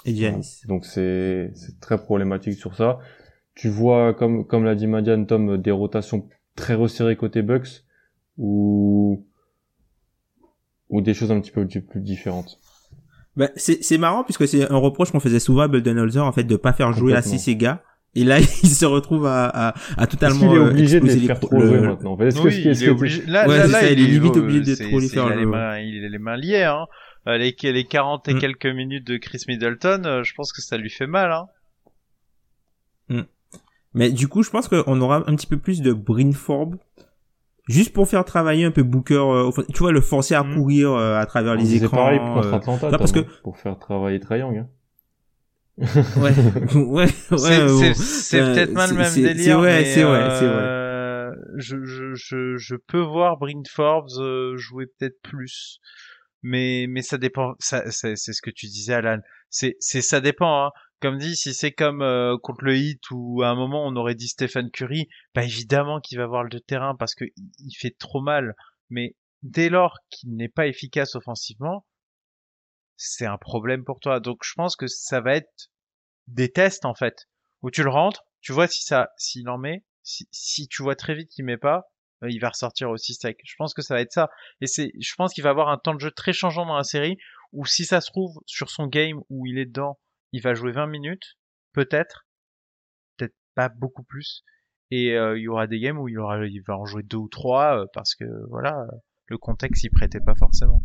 Et 0.06 0.14
Giannis. 0.14 0.62
Donc 0.68 0.86
c'est 0.86 1.52
c'est 1.56 1.80
très 1.80 1.98
problématique 1.98 2.56
sur 2.56 2.76
ça. 2.76 3.00
Tu 3.56 3.70
vois, 3.70 4.14
comme 4.14 4.46
comme 4.48 4.64
l'a 4.64 4.76
dit 4.76 4.88
Madiane, 4.88 5.28
Tom, 5.28 5.58
des 5.58 5.72
rotations 5.72 6.28
très 6.56 6.74
resserrées 6.74 7.16
côté 7.16 7.42
Bucks 7.42 7.84
ou 8.38 9.26
ou 10.90 11.02
des 11.02 11.14
choses 11.14 11.32
un 11.32 11.40
petit 11.40 11.52
peu 11.52 11.66
plus 11.68 12.02
différentes? 12.02 12.60
Bah, 13.36 13.50
c'est, 13.56 13.84
c'est 13.84 13.98
marrant 13.98 14.24
puisque 14.24 14.48
c'est 14.48 14.70
un 14.72 14.78
reproche 14.78 15.12
qu'on 15.12 15.20
faisait 15.20 15.40
souvent 15.40 15.64
à 15.64 15.68
Budenholzer, 15.68 16.24
en 16.24 16.32
fait, 16.32 16.44
de 16.44 16.56
pas 16.56 16.74
faire 16.74 16.94
jouer 16.94 17.14
assez 17.16 17.38
ses 17.40 17.56
gars. 17.56 17.82
Et 18.16 18.24
là, 18.24 18.40
il 18.64 18.70
se 18.70 18.86
retrouve 18.86 19.26
à, 19.26 19.46
à, 19.48 19.68
à 19.70 19.74
Est-ce 20.04 20.12
totalement 20.12 20.40
qu'il 20.40 20.58
est 20.58 20.62
euh, 20.62 20.70
obligé 20.70 21.00
de 21.00 21.06
les 21.08 21.18
faire 21.26 21.40
trop 21.40 21.58
le- 21.60 21.68
jouer 21.68 21.80
maintenant? 21.80 22.16
Est-ce 22.20 22.38
que 22.40 22.44
Oui, 22.44 22.52
ce 22.54 22.62
qui 22.62 22.68
est- 22.70 22.72
il 22.74 22.84
est 22.84 22.86
est- 22.86 22.90
obligé. 22.90 23.24
Là, 23.26 23.48
Ouais, 23.48 23.58
là, 23.58 23.66
c'est 23.66 23.72
là, 23.72 23.80
ça, 23.82 23.92
il 23.92 24.00
est 24.02 24.06
limite 24.08 24.38
euh, 24.38 24.40
obligé 24.40 24.60
de 24.60 24.76
c'est- 24.76 24.84
trop 24.88 25.00
les 25.00 25.10
faire 25.10 25.26
Il 25.28 25.32
a 25.32 25.36
les 25.36 25.42
jouer. 25.44 25.52
mains, 25.52 25.80
il 25.80 26.06
a 26.06 26.10
les 26.10 26.18
mains 26.20 26.38
liées. 26.38 26.64
Hein. 26.64 26.86
Euh, 27.28 27.38
Les, 27.38 27.56
les 27.64 27.86
40 27.86 28.28
et 28.30 28.34
Mm. 28.36 28.40
quelques 28.40 28.66
minutes 28.68 29.08
de 29.08 29.18
Chris 29.18 29.44
Middleton, 29.48 30.04
euh, 30.06 30.24
je 30.24 30.34
pense 30.36 30.54
que 30.54 30.62
ça 30.62 30.78
lui 30.78 30.92
fait 30.92 31.08
mal. 31.08 31.32
Hein. 31.32 31.48
Mais 33.94 34.10
du 34.12 34.28
coup, 34.28 34.44
je 34.44 34.50
pense 34.50 34.68
qu'on 34.68 35.02
aura 35.02 35.18
un 35.30 35.36
petit 35.36 35.48
peu 35.48 35.58
plus 35.58 35.82
de 35.82 35.94
Brinforb. 35.94 36.76
Juste 37.70 37.94
pour 37.94 38.08
faire 38.10 38.26
travailler 38.26 38.66
un 38.66 38.72
peu 38.72 38.84
Booker, 38.84 39.16
euh, 39.16 39.50
tu 39.74 39.80
vois, 39.80 39.92
le 39.94 40.02
forcer 40.02 40.36
à 40.36 40.44
Mhm. 40.44 40.56
courir 40.56 40.92
euh, 40.92 41.16
à 41.18 41.26
travers 41.26 41.54
On 41.54 41.56
les 41.56 41.76
écrans. 41.76 41.96
pareil 41.96 42.20
contre 42.20 42.48
euh, 42.48 42.54
Atlanta, 42.54 42.90
là, 42.90 42.98
parce 42.98 43.12
que- 43.14 43.22
pour 43.42 43.58
faire 43.58 43.80
travailler 43.80 44.20
Trae 44.20 44.40
Young. 44.40 44.58
Hein. 44.58 44.68
ouais, 45.78 45.86
ouais, 46.18 46.34
ouais. 46.76 47.08
c'est 47.08 47.66
bon. 47.66 47.78
c'est- 47.80 47.94
c'est 47.94 48.42
Euh, 48.42 48.54
peut-être 48.54 48.74
pas 48.74 48.88
le 48.88 48.96
même 48.96 49.06
c'est- 49.06 49.22
délire. 49.22 49.44
c'est 49.44 49.54
vrai, 49.54 49.80
mais, 49.80 49.86
c'est 49.86 50.04
vrai, 50.04 50.30
c'est 50.40 50.46
vrai. 50.48 50.64
euh, 50.64 51.32
Je, 51.58 51.78
je, 51.86 52.14
je, 52.16 52.58
je 52.58 52.76
peux 52.76 53.00
voir 53.02 53.38
Bryn 53.38 53.62
Forbes 53.72 54.10
euh, 54.20 54.58
jouer 54.58 54.86
peut-être 54.88 55.22
plus, 55.24 55.80
mais 56.42 56.86
mais 56.90 57.02
ça 57.02 57.18
dépend. 57.18 57.54
Ça, 57.60 57.84
c'est 57.92 58.16
c'est 58.18 58.34
ce 58.34 58.42
que 58.42 58.50
tu 58.52 58.66
disais, 58.68 58.94
Alan. 58.94 59.20
C'est 59.50 59.76
c'est 59.80 60.02
ça 60.02 60.20
dépend. 60.20 60.66
Hein. 60.66 60.72
Comme 61.04 61.18
dit, 61.18 61.36
si 61.36 61.54
c'est 61.54 61.74
comme 61.74 62.02
euh, 62.02 62.38
contre 62.38 62.64
le 62.64 62.78
Heat 62.78 63.12
où 63.12 63.42
à 63.44 63.50
un 63.50 63.56
moment 63.56 63.86
on 63.86 63.94
aurait 63.98 64.16
dit 64.16 64.30
Stephen 64.30 64.72
Curry, 64.72 65.10
bah 65.36 65.44
évidemment 65.44 66.00
qu'il 66.00 66.18
va 66.18 66.28
voir 66.28 66.46
le 66.46 66.62
terrain 66.62 66.96
parce 66.96 67.14
que 67.14 67.26
il 67.36 67.74
fait 67.78 67.94
trop 68.00 68.22
mal. 68.22 68.56
Mais 68.90 69.18
dès 69.42 69.68
lors 69.68 69.98
qu'il 70.10 70.34
n'est 70.34 70.48
pas 70.48 70.66
efficace 70.66 71.16
offensivement, 71.16 71.86
c'est 72.96 73.26
un 73.26 73.38
problème 73.38 73.84
pour 73.84 74.00
toi. 74.00 74.22
Donc 74.22 74.46
je 74.46 74.54
pense 74.54 74.78
que 74.78 74.88
ça 74.88 75.20
va 75.20 75.36
être 75.36 75.74
des 76.28 76.50
tests 76.50 76.86
en 76.86 76.96
fait 76.96 77.28
où 77.64 77.70
tu 77.70 77.84
le 77.84 77.90
rentres, 77.90 78.24
tu 78.40 78.54
vois 78.54 78.70
si 78.70 78.84
ça, 78.84 79.10
s'il 79.18 79.50
en 79.50 79.58
met, 79.58 79.84
si, 80.04 80.30
si 80.32 80.70
tu 80.70 80.84
vois 80.84 80.96
très 80.96 81.16
vite 81.16 81.32
qu'il 81.32 81.44
met 81.44 81.58
pas, 81.58 81.84
euh, 82.24 82.30
il 82.30 82.40
va 82.40 82.48
ressortir 82.48 82.90
aussi 82.90 83.14
sec. 83.14 83.42
Je 83.44 83.56
pense 83.58 83.74
que 83.74 83.82
ça 83.82 83.96
va 83.96 84.00
être 84.00 84.14
ça. 84.14 84.30
Et 84.62 84.68
c'est, 84.68 84.94
je 84.98 85.16
pense 85.16 85.34
qu'il 85.34 85.44
va 85.44 85.50
avoir 85.50 85.68
un 85.68 85.78
temps 85.78 85.96
de 85.96 86.00
jeu 86.00 86.12
très 86.12 86.32
changeant 86.32 86.66
dans 86.66 86.78
la 86.78 86.86
série 86.86 87.18
où 87.52 87.66
si 87.66 87.84
ça 87.84 88.00
se 88.00 88.10
trouve 88.10 88.40
sur 88.46 88.70
son 88.70 88.88
game 88.88 89.20
où 89.28 89.46
il 89.46 89.60
est 89.60 89.66
dedans, 89.66 90.00
il 90.34 90.42
va 90.42 90.54
jouer 90.54 90.72
20 90.72 90.88
minutes, 90.88 91.38
peut-être, 91.72 92.28
peut-être 93.18 93.36
pas 93.56 93.70
beaucoup 93.70 94.04
plus. 94.04 94.44
Et 94.92 95.14
euh, 95.14 95.38
il 95.38 95.44
y 95.44 95.48
aura 95.48 95.68
des 95.68 95.80
games 95.80 95.98
où 95.98 96.10
il 96.10 96.20
aura, 96.20 96.46
il 96.46 96.62
va 96.68 96.78
en 96.78 96.86
jouer 96.86 97.04
deux 97.04 97.18
ou 97.18 97.30
trois 97.30 97.80
euh, 97.80 97.86
parce 97.94 98.16
que 98.16 98.26
voilà, 98.50 98.86
le 99.28 99.38
contexte 99.38 99.84
y 99.84 99.90
prêtait 99.90 100.20
pas 100.20 100.36
forcément. 100.36 100.84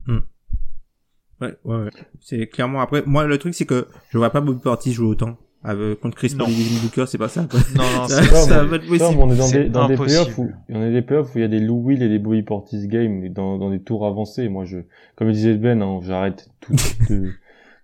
Ouais, 1.40 1.57
ouais, 1.64 1.76
ouais. 1.84 1.90
C'est 2.20 2.46
clairement 2.46 2.80
après. 2.80 3.03
Moi, 3.07 3.26
le 3.26 3.38
truc, 3.38 3.55
c'est 3.55 3.66
que 3.66 3.88
je 4.11 4.18
vois 4.18 4.30
pas 4.30 4.40
Bobby 4.40 4.61
Portis 4.61 4.92
jouer 4.92 5.09
autant. 5.09 5.38
Avec, 5.64 5.99
contre 5.99 6.16
Chris. 6.16 6.34
Paul 6.38 6.49
et 6.49 6.53
Devin 6.53 6.82
Booker, 6.82 7.05
c'est 7.07 7.18
pas 7.18 7.28
ça, 7.28 7.44
quoi. 7.51 7.59
Non, 7.74 7.82
non, 7.82 8.09
c'est 8.09 8.22
ça, 8.22 8.42
ça 8.42 8.64
on 8.64 9.32
est 9.32 9.36
dans 9.36 9.51
des, 9.51 9.68
dans 9.68 9.88
des 9.88 9.96
playoffs 9.96 10.38
où, 10.38 10.53
il 10.68 10.76
y 10.76 10.78
en 10.78 10.82
a 10.82 10.90
des 10.90 11.03
playoffs 11.03 11.34
où 11.34 11.38
il 11.38 11.40
y 11.40 11.44
a 11.44 11.49
des 11.49 11.59
Lou 11.59 11.82
Will 11.82 12.01
et 12.03 12.09
des 12.09 12.20
Bobby 12.20 12.42
Portis 12.42 12.86
game, 12.86 13.28
dans, 13.30 13.59
dans 13.59 13.70
des 13.70 13.82
tours 13.82 14.07
avancés. 14.07 14.49
Moi, 14.49 14.64
je, 14.64 14.78
comme 15.16 15.32
disait 15.32 15.55
Ben, 15.55 15.82
hein, 15.82 15.99
j'arrête 16.03 16.49
tout, 16.61 16.74
de, 17.11 17.32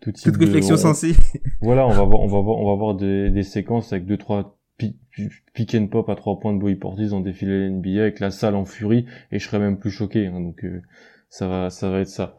tout 0.05 0.13
type 0.13 0.25
Toute 0.33 0.41
de- 0.41 0.45
réflexion. 0.47 0.77
Voilà, 1.61 1.87
on 1.87 1.91
va 1.91 2.05
voir, 2.05 2.21
on 2.21 2.27
va 2.29 2.41
voir, 2.41 2.59
on 2.59 2.67
va 2.71 2.75
voir 2.77 2.95
des, 2.95 3.31
des 3.31 3.43
séquences 3.43 3.93
avec 3.93 4.07
deux, 4.07 4.17
trois 4.19 4.57
pi- 4.77 4.97
pi- 5.11 5.29
pick 5.55 5.75
and 5.75 5.87
pop 5.89 6.09
à 6.09 6.15
trois 6.17 6.39
points 6.39 6.53
de 6.53 6.59
Bobby 6.59 6.77
Portis 6.77 7.13
en 7.13 7.21
défilé 7.21 7.69
NBA 7.71 8.01
avec 8.03 8.21
la 8.21 8.31
salle 8.31 8.55
en 8.55 8.65
furie 8.65 9.07
et 9.33 9.39
je 9.39 9.45
serais 9.47 9.59
même 9.59 9.79
plus 9.79 9.91
choqué, 9.91 10.27
hein, 10.27 10.41
donc, 10.41 10.65
euh, 10.65 10.83
ça 11.29 11.49
va, 11.49 11.71
ça 11.71 11.91
va 11.91 12.01
être 12.01 12.09
ça. 12.09 12.37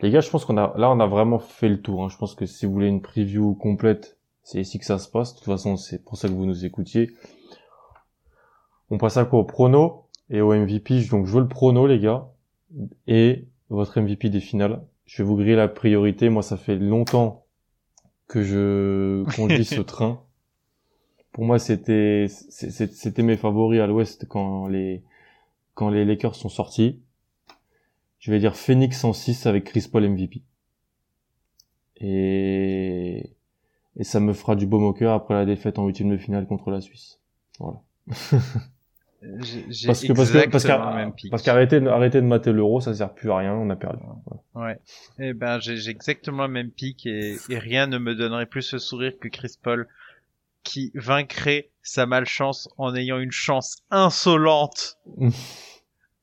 Les 0.00 0.10
gars, 0.10 0.20
je 0.20 0.30
pense 0.30 0.44
qu'on 0.44 0.56
a, 0.56 0.72
là, 0.78 0.90
on 0.92 1.00
a 1.00 1.06
vraiment 1.08 1.40
fait 1.40 1.68
le 1.68 1.80
tour, 1.82 2.04
hein. 2.04 2.08
Je 2.08 2.16
pense 2.16 2.34
que 2.36 2.46
si 2.46 2.66
vous 2.66 2.72
voulez 2.72 2.86
une 2.86 3.02
preview 3.02 3.54
complète, 3.54 4.16
c'est 4.44 4.60
ici 4.60 4.78
que 4.78 4.84
ça 4.84 4.98
se 4.98 5.08
passe. 5.10 5.32
De 5.34 5.38
toute 5.40 5.46
façon, 5.46 5.76
c'est 5.76 6.04
pour 6.04 6.16
ça 6.16 6.28
que 6.28 6.32
vous 6.34 6.46
nous 6.46 6.64
écoutiez. 6.64 7.10
On 8.90 8.96
passe 8.98 9.16
à 9.16 9.24
quoi? 9.24 9.40
Au 9.40 9.44
prono 9.44 10.04
et 10.30 10.40
au 10.40 10.54
MVP. 10.54 11.04
Donc, 11.10 11.26
je 11.26 11.32
veux 11.32 11.40
le 11.42 11.48
prono, 11.48 11.86
les 11.86 11.98
gars. 11.98 12.28
Et 13.06 13.48
votre 13.70 14.00
MVP 14.00 14.30
des 14.30 14.40
finales. 14.40 14.82
Je 15.08 15.22
vais 15.22 15.26
vous 15.26 15.36
griller 15.36 15.56
la 15.56 15.68
priorité. 15.68 16.28
Moi, 16.28 16.42
ça 16.42 16.58
fait 16.58 16.76
longtemps 16.76 17.46
que 18.28 18.42
je 18.42 19.24
conduis 19.34 19.64
ce 19.64 19.80
train. 19.80 20.22
Pour 21.32 21.44
moi, 21.44 21.58
c'était, 21.58 22.26
c'était 22.28 23.22
mes 23.22 23.38
favoris 23.38 23.80
à 23.80 23.86
l'ouest 23.86 24.28
quand 24.28 24.66
les, 24.68 25.02
quand 25.72 25.88
les 25.88 26.04
Lakers 26.04 26.34
sont 26.34 26.50
sortis. 26.50 27.00
Je 28.18 28.30
vais 28.30 28.38
dire 28.38 28.54
Phoenix 28.54 29.02
en 29.02 29.14
6 29.14 29.46
avec 29.46 29.64
Chris 29.64 29.88
Paul 29.90 30.06
MVP. 30.06 30.42
Et, 31.96 33.32
et 33.96 34.04
ça 34.04 34.20
me 34.20 34.34
fera 34.34 34.56
du 34.56 34.66
baume 34.66 34.84
au 34.84 34.92
cœur 34.92 35.14
après 35.14 35.32
la 35.32 35.46
défaite 35.46 35.78
en 35.78 35.86
huitième 35.86 36.10
de 36.10 36.18
finale 36.18 36.46
contre 36.46 36.70
la 36.70 36.82
Suisse. 36.82 37.18
Voilà. 37.58 37.80
J'ai 39.20 39.86
Parce 39.88 40.02
que, 40.04 40.12
parce 40.12 40.30
que, 40.30 40.34
parce 40.48 40.64
exactement 40.64 40.84
qu'à- 40.84 40.90
le 40.90 40.96
même 40.96 41.12
pic. 41.12 41.30
parce 41.30 41.42
qu'arrêter, 41.42 41.80
de- 41.80 41.88
arrêter 41.88 42.20
de 42.20 42.26
mater 42.26 42.52
l'euro, 42.52 42.80
ça 42.80 42.94
sert 42.94 43.12
plus 43.14 43.30
à 43.32 43.38
rien, 43.38 43.52
on 43.54 43.68
a 43.70 43.74
perdu. 43.76 44.00
Ouais. 44.54 44.78
Eh 45.18 45.32
ben, 45.32 45.58
j'ai 45.58 45.76
j'ai 45.76 45.90
exactement 45.90 46.44
le 46.46 46.52
même 46.52 46.70
pic 46.70 47.04
et, 47.06 47.36
et 47.48 47.58
rien 47.58 47.86
ne 47.88 47.98
me 47.98 48.14
donnerait 48.14 48.46
plus 48.46 48.72
le 48.72 48.78
sourire 48.78 49.12
que 49.20 49.26
Chris 49.28 49.54
Paul 49.60 49.88
qui 50.62 50.92
vaincrait 50.94 51.70
sa 51.82 52.06
malchance 52.06 52.68
en 52.78 52.94
ayant 52.94 53.18
une 53.18 53.32
chance 53.32 53.78
insolente. 53.90 54.98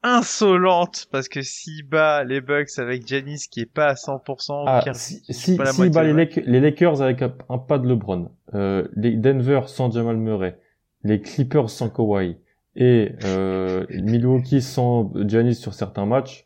insolente 0.03 1.07
parce 1.11 1.27
que 1.27 1.41
s'il 1.41 1.83
bat 1.87 2.23
les 2.23 2.39
Bucks 2.41 2.77
avec 2.77 3.07
Janis 3.07 3.47
qui 3.49 3.61
est 3.61 3.65
pas 3.65 3.87
à 3.87 3.93
100%, 3.95 4.63
Ah, 4.67 4.81
qui- 4.83 4.93
si, 4.93 5.21
si, 5.29 5.57
pas 5.57 5.63
bat 5.73 6.03
ouais. 6.03 6.29
Les 6.45 6.59
Lakers 6.59 7.01
avec 7.01 7.21
un, 7.23 7.33
un 7.49 7.57
pas 7.57 7.79
de 7.79 7.87
LeBron, 7.87 8.29
euh, 8.53 8.87
les 8.95 9.15
Denver 9.17 9.61
sans 9.67 9.91
Jamal 9.91 10.17
Murray, 10.17 10.59
les 11.03 11.21
Clippers 11.21 11.69
sans 11.69 11.89
Kawhi 11.89 12.37
et 12.75 13.13
euh, 13.23 13.85
Milwaukee 13.89 14.61
sans 14.61 15.11
Giannis 15.27 15.55
sur 15.55 15.73
certains 15.73 16.05
matchs, 16.05 16.45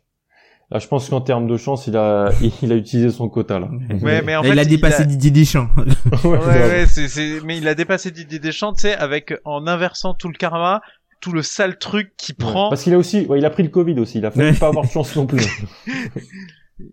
là 0.70 0.78
je 0.78 0.86
pense 0.86 1.08
qu'en 1.08 1.20
termes 1.20 1.46
de 1.48 1.56
chance, 1.56 1.86
il 1.86 1.96
a, 1.96 2.30
il 2.62 2.72
a 2.72 2.76
utilisé 2.76 3.10
son 3.10 3.28
quota 3.28 3.58
là. 3.58 3.68
Ouais, 4.02 4.22
mais 4.22 4.36
en 4.36 4.42
fait, 4.42 4.50
il 4.50 4.58
a 4.58 4.64
dépassé 4.64 5.04
Didier 5.06 5.30
Deschamps. 5.30 5.68
Ouais, 6.24 6.38
Ouais, 6.38 6.86
c'est, 6.86 7.08
c'est, 7.08 7.40
mais 7.44 7.58
il 7.58 7.66
a 7.68 7.74
dépassé 7.74 8.10
Didier 8.10 8.38
Deschamps, 8.38 8.72
tu 8.74 8.82
sais, 8.82 8.94
avec, 8.94 9.34
en 9.44 9.66
inversant 9.66 10.14
tout 10.14 10.28
le 10.28 10.34
karma, 10.34 10.80
tout 11.20 11.32
le 11.32 11.42
sale 11.42 11.78
truc 11.78 12.12
qui 12.16 12.32
Ouais. 12.32 12.36
prend. 12.38 12.68
Parce 12.70 12.82
qu'il 12.84 12.94
a 12.94 12.98
aussi, 12.98 13.26
ouais, 13.26 13.38
il 13.38 13.44
a 13.44 13.50
pris 13.50 13.62
le 13.62 13.68
Covid 13.68 13.98
aussi, 14.00 14.18
il 14.18 14.26
a 14.26 14.30
failli 14.30 14.56
pas 14.56 14.68
avoir 14.68 14.84
de 14.86 14.90
chance 14.90 15.14
non 15.16 15.26
plus. 15.26 15.44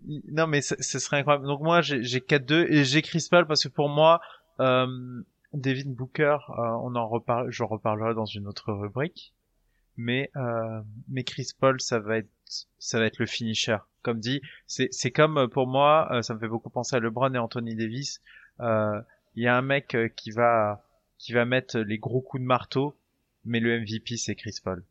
Il- 0.06 0.22
Non, 0.32 0.46
mais 0.46 0.60
ce 0.60 0.98
serait 0.98 1.18
incroyable. 1.18 1.46
Donc 1.46 1.60
moi, 1.62 1.80
j'ai 1.80 2.02
j'ai 2.02 2.20
4-2 2.20 2.66
et 2.68 2.84
j'ai 2.84 3.00
Chris 3.02 3.26
Paul 3.30 3.46
parce 3.46 3.62
que 3.62 3.68
pour 3.68 3.88
moi, 3.88 4.20
euh, 4.60 4.86
Devin 5.52 5.90
Booker, 5.90 6.38
euh, 6.50 6.62
on 6.82 6.94
en 6.94 7.08
reparle, 7.08 7.50
je 7.50 7.62
reparlerai 7.62 8.14
dans 8.14 8.26
une 8.26 8.46
autre 8.46 8.72
rubrique. 8.72 9.34
Mais 9.96 10.30
euh, 10.36 10.80
mais 11.08 11.24
Chris 11.24 11.48
Paul, 11.58 11.80
ça 11.80 11.98
va 11.98 12.18
être 12.18 12.30
ça 12.78 12.98
va 12.98 13.06
être 13.06 13.18
le 13.18 13.26
finisher. 13.26 13.78
Comme 14.02 14.20
dit, 14.20 14.40
c'est 14.66 14.88
c'est 14.92 15.10
comme 15.10 15.38
euh, 15.38 15.48
pour 15.48 15.66
moi, 15.66 16.20
ça 16.22 16.34
me 16.34 16.38
fait 16.38 16.48
beaucoup 16.48 16.70
penser 16.70 16.96
à 16.96 17.00
LeBron 17.00 17.34
et 17.34 17.38
Anthony 17.38 17.74
Davis. 17.74 18.20
Il 18.60 19.42
y 19.42 19.46
a 19.46 19.56
un 19.56 19.62
mec 19.62 19.96
qui 20.16 20.30
va 20.30 20.84
qui 21.18 21.32
va 21.32 21.44
mettre 21.44 21.78
les 21.78 21.98
gros 21.98 22.20
coups 22.20 22.40
de 22.40 22.46
marteau, 22.46 22.96
mais 23.44 23.60
le 23.60 23.80
MVP 23.80 24.16
c'est 24.16 24.36
Chris 24.36 24.56
Paul. 24.62 24.84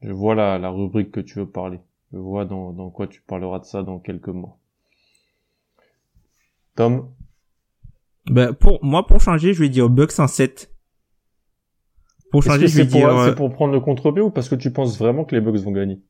Je 0.00 0.10
vois 0.10 0.34
la, 0.34 0.58
la 0.58 0.70
rubrique 0.70 1.12
que 1.12 1.20
tu 1.20 1.38
veux 1.38 1.48
parler. 1.48 1.78
Je 2.12 2.18
vois 2.18 2.44
dans, 2.44 2.72
dans 2.72 2.90
quoi 2.90 3.06
tu 3.06 3.20
parleras 3.22 3.60
de 3.60 3.64
ça 3.64 3.82
dans 3.82 4.00
quelques 4.00 4.28
mois. 4.28 4.58
Tom, 6.74 7.12
bah, 8.30 8.52
pour, 8.52 8.84
moi, 8.84 9.06
pour 9.06 9.20
changer, 9.20 9.54
je 9.54 9.60
vais 9.60 9.68
dire 9.68 9.88
Bucks 9.88 10.18
en 10.18 10.26
7. 10.28 10.70
Pour 12.30 12.42
changer, 12.42 12.66
je 12.68 12.76
vais 12.76 12.84
c'est 12.84 12.88
pour, 12.90 12.98
dire, 13.00 13.08
euh, 13.08 13.28
c'est 13.28 13.34
pour 13.34 13.52
prendre 13.52 13.72
le 13.72 13.80
contre-pied 13.80 14.22
ou 14.22 14.30
parce 14.30 14.48
que 14.48 14.54
tu 14.54 14.72
penses 14.72 14.98
vraiment 14.98 15.24
que 15.24 15.34
les 15.34 15.40
Bucks 15.40 15.56
vont 15.56 15.72
gagner? 15.72 16.00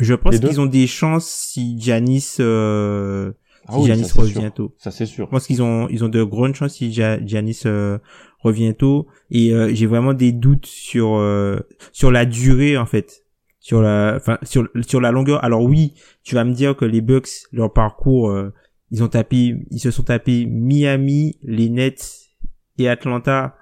Je 0.00 0.14
pense 0.14 0.38
qu'ils 0.38 0.60
ont 0.60 0.66
des 0.66 0.86
chances 0.86 1.28
si 1.28 1.78
Giannis, 1.78 2.36
euh, 2.40 3.32
Ah 3.66 3.74
si 3.74 3.78
oui, 3.80 3.86
Giannis 3.86 4.10
revient 4.16 4.32
sûr. 4.32 4.54
tôt. 4.54 4.74
Ça 4.78 4.90
c'est 4.90 5.06
sûr. 5.06 5.26
Je 5.26 5.30
pense 5.30 5.46
qu'ils 5.46 5.62
ont 5.62 5.86
ils 5.88 6.02
ont 6.02 6.08
de 6.08 6.22
grandes 6.24 6.54
chances 6.54 6.74
si 6.74 6.90
Giannis 6.92 7.60
euh, 7.66 7.98
revient 8.40 8.74
tôt 8.74 9.06
et 9.30 9.52
euh, 9.52 9.70
j'ai 9.74 9.86
vraiment 9.86 10.14
des 10.14 10.32
doutes 10.32 10.66
sur 10.66 11.16
euh, 11.16 11.60
sur 11.92 12.10
la 12.10 12.24
durée 12.24 12.78
en 12.78 12.86
fait 12.86 13.24
sur 13.60 13.82
la 13.82 14.14
enfin 14.16 14.38
sur 14.42 14.66
sur 14.80 15.00
la 15.00 15.12
longueur 15.12 15.44
alors 15.44 15.62
oui 15.62 15.92
tu 16.24 16.34
vas 16.34 16.44
me 16.44 16.54
dire 16.54 16.74
que 16.74 16.86
les 16.86 17.02
Bucks 17.02 17.28
leur 17.52 17.70
parcours 17.72 18.30
euh, 18.30 18.52
ils 18.92 19.02
ont 19.02 19.08
tapé 19.08 19.56
ils 19.70 19.80
se 19.80 19.90
sont 19.90 20.04
tapés 20.04 20.46
Miami 20.46 21.36
les 21.42 21.68
Nets 21.68 22.28
et 22.78 22.88
Atlanta 22.88 23.56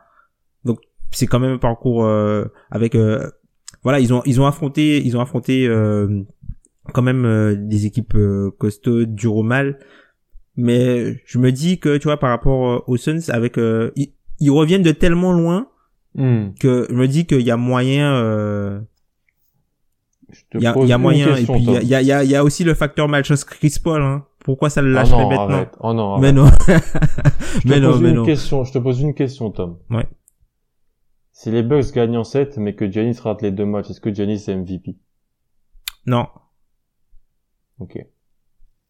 donc 0.65 0.79
c'est 1.13 1.27
quand 1.27 1.41
même 1.41 1.53
un 1.55 1.59
parcours 1.59 2.05
euh, 2.05 2.45
avec 2.71 2.95
euh, 2.95 3.31
voilà 3.83 3.99
ils 4.01 4.13
ont 4.13 4.23
ils 4.27 4.41
ont 4.41 4.47
affronté 4.47 5.01
ils 5.05 5.17
ont 5.17 5.21
affronté 5.21 5.67
euh, 5.67 6.23
quand 6.93 7.03
même 7.03 7.25
euh, 7.25 7.55
des 7.57 7.87
équipes 7.87 8.15
euh, 8.17 8.51
costauds 8.59 9.05
dures 9.07 9.37
au 9.37 9.43
mal 9.43 9.79
mais 10.57 11.23
je 11.25 11.39
me 11.39 11.53
dis 11.53 11.79
que 11.79 11.97
tu 11.97 12.05
vois 12.09 12.19
par 12.19 12.31
rapport 12.31 12.69
euh, 12.71 12.79
aux 12.89 12.97
Suns 12.99 13.31
avec 13.31 13.57
euh, 13.57 13.91
ils, 13.97 14.13
ils 14.41 14.51
reviennent 14.51 14.83
de 14.83 14.93
tellement 14.93 15.33
loin 15.33 15.69
Hmm. 16.17 16.55
que 16.59 16.89
je 16.91 16.95
me 16.97 17.07
dis 17.07 17.25
qu'il 17.25 17.43
y 17.43 17.53
a 17.53 17.57
moyen 17.57 18.13
euh, 18.17 18.81
il 20.55 20.61
y 20.63 20.67
a, 20.67 20.73
pose 20.73 20.87
il 20.87 20.91
y 20.91 20.93
a 20.93 20.97
une 20.97 21.03
moyen 21.03 21.27
question, 21.37 21.55
et 21.55 21.59
puis 21.59 21.65
il 21.65 21.73
y 21.73 21.77
a- 21.77 21.83
y, 21.83 21.95
a, 21.95 22.01
il 22.03 22.07
y 22.09 22.13
a 22.13 22.25
il 22.25 22.31
y 22.31 22.35
a 22.35 22.43
aussi 22.43 22.65
le 22.65 22.75
facteur 22.75 23.09
malchance 23.09 23.45
Chris 23.45 23.77
Paul 23.83 24.03
hein. 24.03 24.25
Pourquoi 24.45 24.71
ça 24.71 24.83
le 24.83 24.91
Ah 24.97 25.03
lâcherait 25.03 25.23
non, 25.23 25.29
maintenant 25.29 25.55
arrête. 25.55 25.77
Oh 25.81 25.93
non, 25.93 26.19
mais 26.19 26.29
arrête. 26.29 26.37
non 26.37 26.47
Je 27.55 27.61
te 27.63 27.69
mais 27.69 27.81
non 27.81 27.91
pose 27.93 28.01
mais 28.03 28.09
une 28.11 28.15
non 28.17 28.25
question, 28.25 28.65
je 28.65 28.73
te 28.73 28.79
pose 28.79 29.01
une 29.01 29.15
question, 29.15 29.51
Tom. 29.51 29.79
Ouais. 29.91 30.07
Si 31.33 31.51
les 31.51 31.63
Bucks 31.63 31.93
gagnent 31.93 32.17
en 32.19 32.25
7, 32.25 32.59
mais 32.59 32.75
que 32.75 32.91
Giannis 32.91 33.19
rate 33.21 33.43
les 33.43 33.51
deux 33.51 33.65
matchs, 33.65 33.91
est-ce 33.91 34.01
que 34.01 34.13
Giannis 34.13 34.45
est 34.49 34.55
MVP 34.57 34.97
non 36.07 36.27
Ok. 37.79 37.99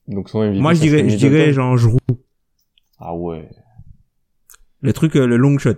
Donc 0.09 0.29
son 0.29 0.43
MVP. 0.45 0.61
moi 0.61 0.75
je 0.75 0.81
dirais 0.81 1.09
je 1.09 1.17
dirais 1.17 1.53
genre 1.53 1.77
Giroud 1.77 2.01
Ah 2.99 3.15
ouais. 3.15 3.49
le 4.81 4.93
truc 4.93 5.17
euh, 5.17 5.27
le 5.27 5.37
long 5.37 5.59
shot 5.59 5.75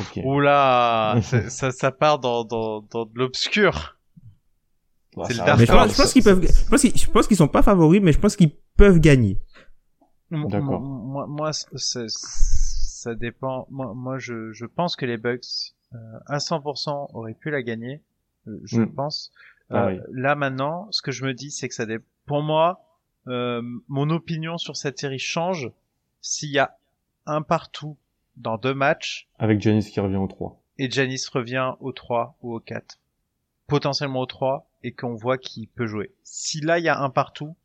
Ok. 0.00 0.20
Oula, 0.24 1.16
ça, 1.48 1.70
ça 1.72 1.90
part 1.92 2.18
dans, 2.18 2.44
dans, 2.44 2.82
dans 2.82 3.06
de 3.06 3.12
l'obscur. 3.14 3.96
Bah, 5.16 5.24
mais 5.28 5.34
je 5.34 5.64
je 5.66 5.96
pense 5.96 6.12
qu'ils 6.12 6.24
peuvent 6.24 6.42
je 6.44 6.68
pense 6.68 6.80
qu'ils 6.80 6.96
je 6.96 7.08
pense 7.10 7.26
qu'ils 7.28 7.36
sont 7.36 7.46
pas 7.48 7.62
favoris 7.62 8.00
mais 8.02 8.12
je 8.12 8.18
pense 8.18 8.34
qu'ils 8.34 8.50
peuvent 8.76 9.00
gagner 9.00 9.38
D'accord. 10.30 10.80
Moi, 10.80 11.26
moi, 11.28 11.52
c'est- 11.52 12.08
ça 12.08 13.14
dépend. 13.14 13.66
Moi, 13.70 13.92
moi 13.94 14.18
je, 14.18 14.52
je 14.52 14.66
pense 14.66 14.96
que 14.96 15.06
les 15.06 15.16
Bucks, 15.16 15.74
euh, 15.92 15.96
à 16.26 16.38
100%, 16.40 17.08
auraient 17.14 17.34
pu 17.34 17.50
la 17.50 17.62
gagner. 17.62 18.02
Euh, 18.48 18.60
Je 18.64 18.80
Mm. 18.80 18.94
pense. 18.94 19.32
Euh, 19.70 19.74
Pareil. 19.74 20.00
là 20.12 20.34
maintenant, 20.34 20.88
ce 20.90 21.02
que 21.02 21.12
je 21.12 21.24
me 21.24 21.34
dis, 21.34 21.50
c'est 21.50 21.68
que 21.68 21.74
ça 21.74 21.86
dépend. 21.86 22.04
Pour 22.26 22.42
moi, 22.42 22.84
euh, 23.28 23.62
mon 23.88 24.10
opinion 24.10 24.58
sur 24.58 24.76
cette 24.76 24.98
série 24.98 25.18
change 25.18 25.70
s'il 26.20 26.50
y 26.50 26.58
a 26.58 26.76
un 27.26 27.42
partout 27.42 27.96
dans 28.36 28.58
deux 28.58 28.74
matchs 28.74 29.28
Avec 29.38 29.60
Giannis 29.60 29.90
qui 29.90 30.00
revient 30.00 30.16
au 30.16 30.26
3. 30.26 30.60
et 30.78 30.90
Janis 30.90 31.22
revient 31.32 31.74
au 31.80 31.92
3 31.92 32.36
ou 32.42 32.54
au 32.54 32.60
4. 32.60 32.98
Potentiellement 33.68 34.20
au 34.20 34.26
3 34.26 34.68
et 34.82 34.92
qu'on 34.92 35.14
voit 35.14 35.38
qu'il 35.38 35.68
peut 35.68 35.86
jouer. 35.86 36.12
Si 36.24 36.60
là 36.60 36.78
il 36.78 36.84
y 36.84 36.88
a 36.88 37.00
un 37.00 37.10
partout, 37.10 37.56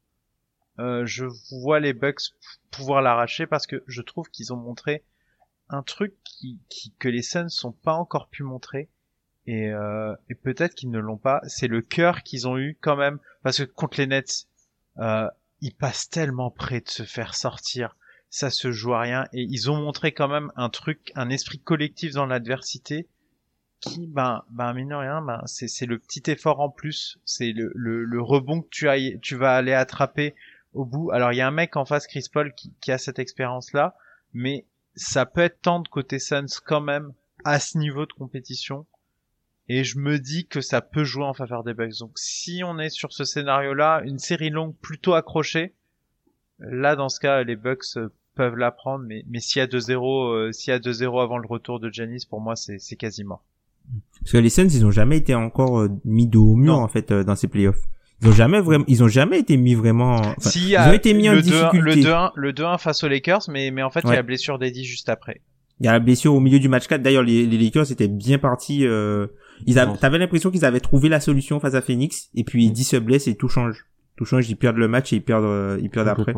euh, 0.79 1.05
je 1.05 1.25
vois 1.51 1.79
les 1.79 1.93
Bucks 1.93 2.33
pouvoir 2.71 3.01
l'arracher 3.01 3.45
parce 3.45 3.67
que 3.67 3.83
je 3.87 4.01
trouve 4.01 4.29
qu'ils 4.29 4.53
ont 4.53 4.57
montré 4.57 5.03
un 5.69 5.83
truc 5.83 6.15
qui, 6.23 6.59
que 6.97 7.09
les 7.09 7.21
Suns 7.21 7.49
sont 7.49 7.71
pas 7.71 7.93
encore 7.93 8.29
pu 8.29 8.43
montrer. 8.43 8.89
Et, 9.45 9.69
euh, 9.69 10.15
et 10.29 10.35
peut-être 10.35 10.75
qu'ils 10.75 10.91
ne 10.91 10.99
l'ont 10.99 11.17
pas. 11.17 11.41
C'est 11.47 11.67
le 11.67 11.81
cœur 11.81 12.23
qu'ils 12.23 12.47
ont 12.47 12.57
eu 12.57 12.77
quand 12.81 12.95
même. 12.95 13.19
Parce 13.43 13.57
que 13.57 13.63
contre 13.63 13.99
les 13.99 14.07
Nets, 14.07 14.47
euh, 14.99 15.27
ils 15.61 15.75
passent 15.75 16.09
tellement 16.09 16.51
près 16.51 16.81
de 16.81 16.89
se 16.89 17.03
faire 17.03 17.35
sortir, 17.35 17.97
ça 18.29 18.49
se 18.49 18.71
joue 18.71 18.93
à 18.93 19.01
rien. 19.01 19.27
Et 19.33 19.43
ils 19.43 19.69
ont 19.69 19.77
montré 19.81 20.13
quand 20.13 20.27
même 20.27 20.51
un 20.55 20.69
truc, 20.69 21.11
un 21.15 21.29
esprit 21.29 21.59
collectif 21.59 22.13
dans 22.13 22.25
l'adversité 22.25 23.07
qui, 23.79 24.07
ben, 24.07 24.43
ben 24.49 24.73
mine 24.73 24.89
de 24.89 24.95
rien, 24.95 25.21
ben 25.21 25.41
c'est 25.45 25.69
c'est 25.69 25.85
le 25.85 25.99
petit 25.99 26.29
effort 26.29 26.59
en 26.59 26.69
plus, 26.69 27.17
c'est 27.23 27.53
le, 27.53 27.71
le, 27.75 28.03
le 28.03 28.21
rebond 28.21 28.61
que 28.61 28.67
tu 28.69 28.89
as, 28.89 28.97
tu 29.21 29.35
vas 29.35 29.55
aller 29.55 29.73
attraper 29.73 30.35
au 30.73 30.85
bout. 30.85 31.11
Alors 31.11 31.31
il 31.33 31.37
y 31.37 31.41
a 31.41 31.47
un 31.47 31.51
mec 31.51 31.75
en 31.75 31.85
face, 31.85 32.07
Chris 32.07 32.25
Paul, 32.31 32.53
qui, 32.53 32.73
qui 32.81 32.91
a 32.91 32.97
cette 32.97 33.19
expérience-là, 33.19 33.95
mais 34.33 34.65
ça 34.95 35.25
peut 35.25 35.41
être 35.41 35.61
tant 35.61 35.79
de 35.79 35.87
côté 35.87 36.19
Suns 36.19 36.45
quand 36.65 36.81
même 36.81 37.13
à 37.45 37.59
ce 37.59 37.77
niveau 37.77 38.05
de 38.05 38.13
compétition. 38.13 38.85
Et 39.67 39.83
je 39.83 39.99
me 39.99 40.17
dis 40.17 40.47
que 40.47 40.61
ça 40.61 40.81
peut 40.81 41.03
jouer 41.03 41.25
en 41.25 41.33
faveur 41.33 41.63
des 41.63 41.73
Bucks. 41.75 41.99
Donc 41.99 42.17
si 42.17 42.63
on 42.65 42.79
est 42.79 42.89
sur 42.89 43.13
ce 43.13 43.23
scénario-là, 43.23 44.01
une 44.03 44.17
série 44.17 44.49
longue 44.49 44.75
plutôt 44.77 45.13
accrochée, 45.13 45.75
là 46.59 46.95
dans 46.95 47.09
ce 47.09 47.19
cas 47.19 47.43
les 47.43 47.55
Bucks 47.55 47.97
euh, 47.97 48.09
peuvent 48.35 48.55
la 48.55 48.71
prendre. 48.71 49.05
Mais, 49.05 49.23
mais 49.27 49.39
s'il 49.39 49.59
y 49.59 49.63
a 49.63 49.67
2-0, 49.67 50.47
euh, 50.47 50.51
s'il 50.51 50.71
y 50.71 50.73
a 50.73 50.79
2-0 50.79 51.21
avant 51.21 51.37
le 51.37 51.47
retour 51.47 51.79
de 51.79 51.91
Janis, 51.91 52.25
pour 52.27 52.41
moi 52.41 52.55
c'est 52.55 52.79
c'est 52.79 52.95
quasi 52.95 53.23
mort. 53.23 53.43
Parce 54.21 54.31
que 54.33 54.37
les 54.37 54.49
Suns, 54.49 54.67
ils 54.69 54.85
ont 54.85 54.91
jamais 54.91 55.17
été 55.17 55.35
encore 55.35 55.79
euh, 55.79 55.89
mis 56.05 56.27
dos 56.27 56.51
au 56.51 56.55
mur 56.55 56.73
Non. 56.73 56.83
en 56.83 56.87
fait 56.87 57.11
euh, 57.11 57.23
dans 57.23 57.35
ces 57.35 57.47
playoffs. 57.47 57.81
Ils 58.21 58.27
ont 58.27 58.33
jamais 58.33 58.59
vraiment, 58.59 58.85
ils 58.87 59.03
ont 59.03 59.07
jamais 59.07 59.39
été 59.39 59.55
mis 59.57 59.75
vraiment. 59.75 60.21
si, 60.39 60.71
ils 60.71 60.77
ont 60.77 60.93
été 60.93 61.13
mis 61.13 61.29
en 61.29 61.33
2-1 61.33 61.35
le 61.35 61.41
difficulté. 61.41 62.01
2-1 62.01 62.31
le 62.35 62.51
2-1 62.51 62.79
face 62.79 63.03
aux 63.03 63.07
Lakers, 63.07 63.43
mais, 63.49 63.71
mais 63.71 63.83
en 63.83 63.89
fait 63.89 64.01
il 64.03 64.09
y 64.09 64.13
a 64.13 64.15
la 64.15 64.23
blessure 64.23 64.59
d'Eddie 64.59 64.83
juste 64.83 65.09
après. 65.09 65.41
Il 65.79 65.85
y 65.85 65.89
a 65.89 65.93
la 65.93 65.99
blessure 65.99 66.33
au 66.33 66.41
milieu 66.41 66.59
du 66.59 66.67
match 66.67 66.87
4. 66.87 67.01
D'ailleurs, 67.01 67.23
les, 67.23 67.45
les 67.45 67.57
Lakers 67.57 67.89
étaient 67.89 68.09
bien 68.09 68.37
partis. 68.37 68.85
Euh, 68.85 69.27
ils 69.65 69.79
avaient, 69.79 69.95
t'avais 69.97 70.17
l'impression 70.17 70.51
qu'ils 70.51 70.65
avaient 70.65 70.81
trouvé 70.81 71.07
la 71.07 71.21
solution 71.21 71.61
face 71.61 71.73
à 71.73 71.81
Phoenix. 71.81 72.29
Et 72.35 72.43
puis, 72.43 72.67
Eddie 72.67 72.83
se 72.83 72.97
blesse 72.97 73.29
et 73.29 73.35
tout 73.35 73.47
change. 73.47 73.85
Tout 74.17 74.25
change. 74.25 74.49
Ils 74.49 74.57
perdent 74.57 74.75
le 74.75 74.89
match 74.89 75.13
et 75.13 75.17
ils 75.17 75.23
perdent, 75.23 75.45
euh, 75.45 75.79
ils 75.81 75.89
perdent 75.89 76.09
après. 76.09 76.33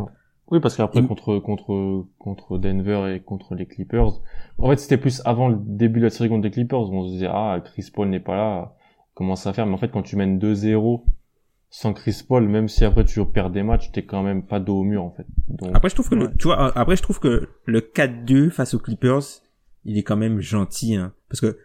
Oui, 0.52 0.60
parce 0.60 0.76
qu'après 0.76 1.02
contre 1.02 1.40
contre 1.40 2.06
contre 2.20 2.58
Denver 2.58 3.16
et 3.16 3.22
contre 3.22 3.56
les 3.56 3.66
Clippers, 3.66 4.20
en 4.58 4.70
fait 4.70 4.76
c'était 4.76 4.98
plus 4.98 5.22
avant 5.24 5.48
le 5.48 5.56
début 5.58 6.02
de 6.02 6.06
la 6.06 6.10
série 6.10 6.28
contre 6.28 6.44
les 6.44 6.52
Clippers, 6.52 6.90
où 6.90 6.94
on 6.94 7.08
se 7.08 7.14
disait 7.14 7.30
ah 7.30 7.62
Chris 7.64 7.90
Paul 7.94 8.10
n'est 8.10 8.20
pas 8.20 8.36
là, 8.36 8.76
comment 9.14 9.38
ça 9.38 9.54
faire? 9.54 9.66
Mais 9.66 9.74
en 9.74 9.78
fait 9.78 9.88
quand 9.88 10.02
tu 10.02 10.18
mènes 10.18 10.40
2-0 10.40 11.04
sans 11.74 11.94
Chris 11.94 12.22
Paul, 12.28 12.48
même 12.50 12.68
si 12.68 12.84
après 12.84 13.06
tu 13.06 13.26
perds 13.26 13.50
des 13.50 13.64
matchs, 13.64 13.92
t'es 13.92 14.04
quand 14.04 14.22
même 14.22 14.46
pas 14.46 14.60
dos 14.60 14.82
au 14.82 14.84
mur 14.84 15.04
en 15.04 15.12
fait. 15.12 15.26
Donc 15.48 15.72
Après, 15.74 15.90
je 15.90 15.96
trouve 15.96 16.10
que 16.10 16.16
le, 16.16 16.36
tu 16.36 16.44
vois, 16.44 16.78
après, 16.78 16.98
je 16.98 17.02
trouve 17.02 17.20
que 17.20 17.48
le 17.66 17.80
4-2 17.80 18.50
face 18.50 18.74
aux 18.74 18.80
Clippers, 18.80 19.22
il 19.86 19.98
est 19.98 20.04
quand 20.04 20.18
même 20.18 20.42
gentil, 20.42 20.96
hein. 20.96 21.14
Parce 21.30 21.40
que, 21.40 21.58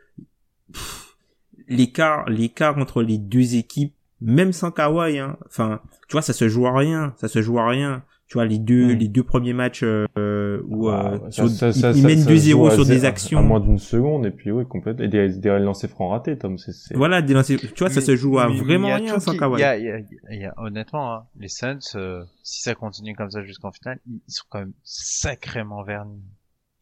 l'écart, 1.66 2.30
l'écart 2.30 2.78
entre 2.78 3.02
les 3.02 3.18
deux 3.18 3.56
équipes, 3.56 3.94
même 4.20 4.52
sans 4.52 4.70
Kawhi, 4.70 5.18
hein. 5.18 5.36
Enfin, 5.46 5.80
tu 6.08 6.12
vois, 6.12 6.22
ça 6.22 6.32
se 6.32 6.48
joue 6.48 6.68
à 6.68 6.76
rien. 6.76 7.12
Ça 7.16 7.26
se 7.26 7.42
joue 7.42 7.58
à 7.58 7.68
rien. 7.68 8.04
Tu 8.28 8.34
vois, 8.34 8.44
les 8.44 8.58
deux, 8.58 8.86
Mm. 8.94 8.98
les 8.98 9.06
deux 9.08 9.22
premiers 9.22 9.52
matchs, 9.52 9.84
euh, 9.84 10.60
où, 10.68 10.88
euh, 10.88 11.16
ça- 11.26 11.30
sur- 11.30 11.48
ça- 11.48 11.68
ils, 11.68 11.74
ça- 11.74 11.90
ils 11.92 12.00
ça- 12.02 12.08
mènent 12.08 12.18
ça 12.18 12.24
se 12.24 12.28
joue 12.30 12.34
2-0 12.34 12.66
à 12.66 12.70
sur 12.72 12.84
des 12.84 13.04
actions. 13.04 13.38
à 13.38 13.42
moins 13.42 13.60
d'une 13.60 13.78
seconde 13.78 14.26
et 14.26 14.32
puis 14.32 14.50
oui 14.50 14.64
complètement 14.66 15.04
et 15.04 15.08
des, 15.08 15.28
des 15.38 15.58
lancers 15.60 15.88
francs 15.88 16.10
ratés, 16.10 16.36
Tom. 16.36 16.58
C'est 16.58 16.72
c'est- 16.72 16.96
Voilà, 16.96 17.22
des 17.22 17.34
lancers- 17.34 17.56
tu 17.60 17.68
vois, 17.78 17.88
ça 17.88 18.00
se 18.00 18.16
joue 18.16 18.38
à 18.40 18.48
Mais- 18.48 18.54
mais 18.54 18.60
vraiment 18.62 18.88
a 18.88 18.96
rien 18.96 19.20
sans 19.20 19.36
Kawhi. 19.36 19.58
il 19.58 19.60
y 19.60 19.64
a- 19.64 19.78
il 19.78 19.84
y 19.84 19.90
a- 19.90 19.98
il 20.32 20.40
y 20.40 20.44
a- 20.44 20.54
honnêtement, 20.56 21.12
hein, 21.14 21.22
les 21.38 21.46
Suns, 21.46 21.78
euh, 21.94 22.24
si 22.42 22.62
ça 22.62 22.74
continue 22.74 23.14
comme 23.14 23.30
ça 23.30 23.42
jusqu'en 23.44 23.70
finale, 23.70 24.00
ils, 24.08 24.20
sont 24.26 24.44
quand 24.50 24.58
même 24.58 24.72
sacrément 24.82 25.82
vernis. 25.84 26.20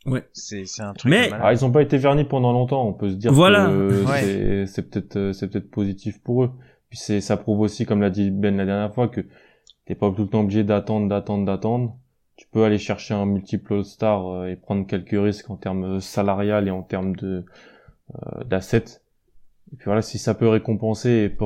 Ouais. 0.06 0.26
C'est 0.32 0.64
c'est 0.66 0.82
un 0.82 0.92
truc. 0.94 1.10
Mais-. 1.10 1.30
Ah, 1.32 1.52
ils 1.52 1.64
ont 1.64 1.70
pas 1.72 1.82
été 1.82 1.96
vernis 1.98 2.24
pendant 2.24 2.52
longtemps. 2.52 2.86
On 2.88 2.92
peut 2.92 3.10
se 3.10 3.14
dire 3.16 3.32
Voilà. 3.32 3.66
que 3.66 4.04
Ouais. 4.06 4.20
c'est 4.22 4.66
c'est 4.66 4.90
peut-être 4.90 5.16
euh, 5.16 5.32
c'est 5.32 5.48
peut-être 5.48 5.70
positif 5.70 6.22
pour 6.22 6.44
eux. 6.44 6.50
Puis 6.90 6.98
c'est 6.98 7.20
ça 7.20 7.36
prouve 7.36 7.60
aussi, 7.60 7.86
comme 7.86 8.00
l'a 8.02 8.10
dit 8.10 8.30
Ben 8.30 8.56
la 8.56 8.64
dernière 8.66 8.92
fois, 8.94 9.08
que 9.08 9.22
t'es 9.86 9.94
pas 9.94 10.10
tout 10.10 10.22
le 10.22 10.28
temps 10.28 10.40
obligé 10.40 10.64
d'attendre, 10.64 11.08
d'attendre, 11.08 11.44
d'attendre. 11.46 11.96
Tu 12.36 12.46
peux 12.50 12.64
aller 12.64 12.78
chercher 12.78 13.14
un 13.14 13.26
multiple 13.26 13.74
All-Star 13.74 14.26
euh, 14.28 14.46
et 14.48 14.56
prendre 14.56 14.86
quelques 14.86 15.10
risques 15.12 15.50
en 15.50 15.56
termes 15.56 16.00
salarial 16.00 16.66
et 16.68 16.70
en 16.70 16.82
termes 16.82 17.14
de 17.16 17.44
euh, 18.14 18.44
d'assets. 18.44 19.00
Et 19.72 19.76
puis 19.76 19.86
voilà, 19.86 20.02
si 20.02 20.18
ça 20.18 20.34
peut 20.34 20.48
récompenser 20.48 21.32
et, 21.40 21.44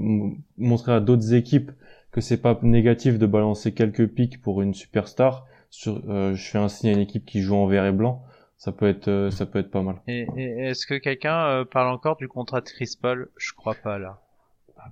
m- 0.00 0.34
montrer 0.58 0.92
à 0.92 1.00
d'autres 1.00 1.34
équipes 1.34 1.70
que 2.10 2.20
c'est 2.20 2.40
pas 2.40 2.58
négatif 2.62 3.18
de 3.18 3.26
balancer 3.26 3.72
quelques 3.72 4.08
pics 4.08 4.40
pour 4.40 4.62
une 4.62 4.74
superstar. 4.74 5.46
Sur, 5.70 6.02
euh, 6.08 6.34
je 6.34 6.50
fais 6.50 6.58
un 6.58 6.68
signe 6.68 6.90
à 6.90 6.92
une 6.94 6.98
équipe 7.00 7.24
qui 7.24 7.40
joue 7.42 7.54
en 7.54 7.66
vert 7.66 7.84
et 7.86 7.92
blanc. 7.92 8.24
Ça 8.56 8.72
peut 8.72 8.88
être, 8.88 9.08
euh, 9.08 9.30
ça 9.30 9.46
peut 9.46 9.60
être 9.60 9.70
pas 9.70 9.82
mal. 9.82 9.96
Et, 10.08 10.26
et 10.36 10.66
est-ce 10.66 10.86
que 10.86 10.94
quelqu'un 10.94 11.46
euh, 11.46 11.64
parle 11.64 11.92
encore 11.92 12.16
du 12.16 12.26
contrat 12.28 12.60
de 12.60 12.68
Chris 12.68 12.98
Paul? 13.00 13.30
Je 13.36 13.52
crois 13.52 13.76
pas 13.76 13.98
là. 13.98 14.20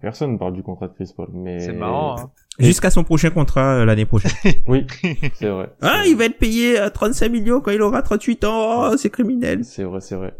Personne 0.01 0.33
ne 0.35 0.39
parle 0.39 0.53
du 0.53 0.63
contrat 0.63 0.87
de 0.89 0.95
Chris 0.95 1.13
Paul, 1.17 1.29
mais 1.33 1.59
C'est 1.59 1.73
marrant. 1.73 2.17
Hein. 2.19 2.31
Jusqu'à 2.59 2.91
son 2.91 3.05
prochain 3.05 3.31
contrat 3.31 3.77
euh, 3.79 3.85
l'année 3.85 4.05
prochaine. 4.05 4.33
Oui, 4.67 4.87
c'est 5.35 5.49
vrai. 5.49 5.71
ah, 5.81 6.03
il 6.07 6.17
va 6.17 6.25
être 6.25 6.39
payé 6.39 6.79
à 6.79 6.91
35 6.91 7.31
millions 7.31 7.61
quand 7.61 7.71
il 7.71 7.83
aura 7.83 8.03
38 8.03 8.45
ans. 8.45 8.91
Oh, 8.91 8.97
c'est 8.97 9.11
criminel. 9.11 9.65
C'est 9.65 9.85
vrai, 9.85 10.01
c'est 10.01 10.17
vrai. 10.17 10.35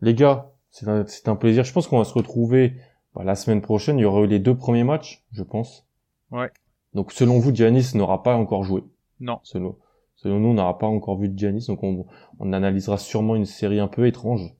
Les 0.00 0.14
gars, 0.14 0.52
c'est 0.70 0.86
un, 0.88 1.04
c'est 1.06 1.28
un 1.28 1.36
plaisir. 1.36 1.64
Je 1.64 1.72
pense 1.72 1.86
qu'on 1.88 1.98
va 1.98 2.04
se 2.04 2.14
retrouver 2.14 2.74
bah, 3.14 3.24
la 3.24 3.34
semaine 3.34 3.62
prochaine. 3.62 3.98
Il 3.98 4.02
y 4.02 4.04
aura 4.04 4.20
eu 4.20 4.26
les 4.26 4.38
deux 4.38 4.56
premiers 4.56 4.84
matchs, 4.84 5.24
je 5.32 5.42
pense. 5.42 5.86
Ouais. 6.30 6.50
Donc 6.94 7.12
selon 7.12 7.38
vous, 7.38 7.54
Giannis 7.54 7.92
n'aura 7.94 8.22
pas 8.22 8.34
encore 8.34 8.62
joué. 8.62 8.82
Non. 9.20 9.40
Selon, 9.42 9.76
selon 10.16 10.38
nous, 10.40 10.48
on 10.48 10.54
n'aura 10.54 10.78
pas 10.78 10.86
encore 10.86 11.18
vu 11.18 11.28
de 11.28 11.38
Giannis. 11.38 11.66
Donc 11.66 11.82
on, 11.82 12.06
on 12.38 12.52
analysera 12.52 12.98
sûrement 12.98 13.36
une 13.36 13.46
série 13.46 13.80
un 13.80 13.88
peu 13.88 14.06
étrange. 14.06 14.54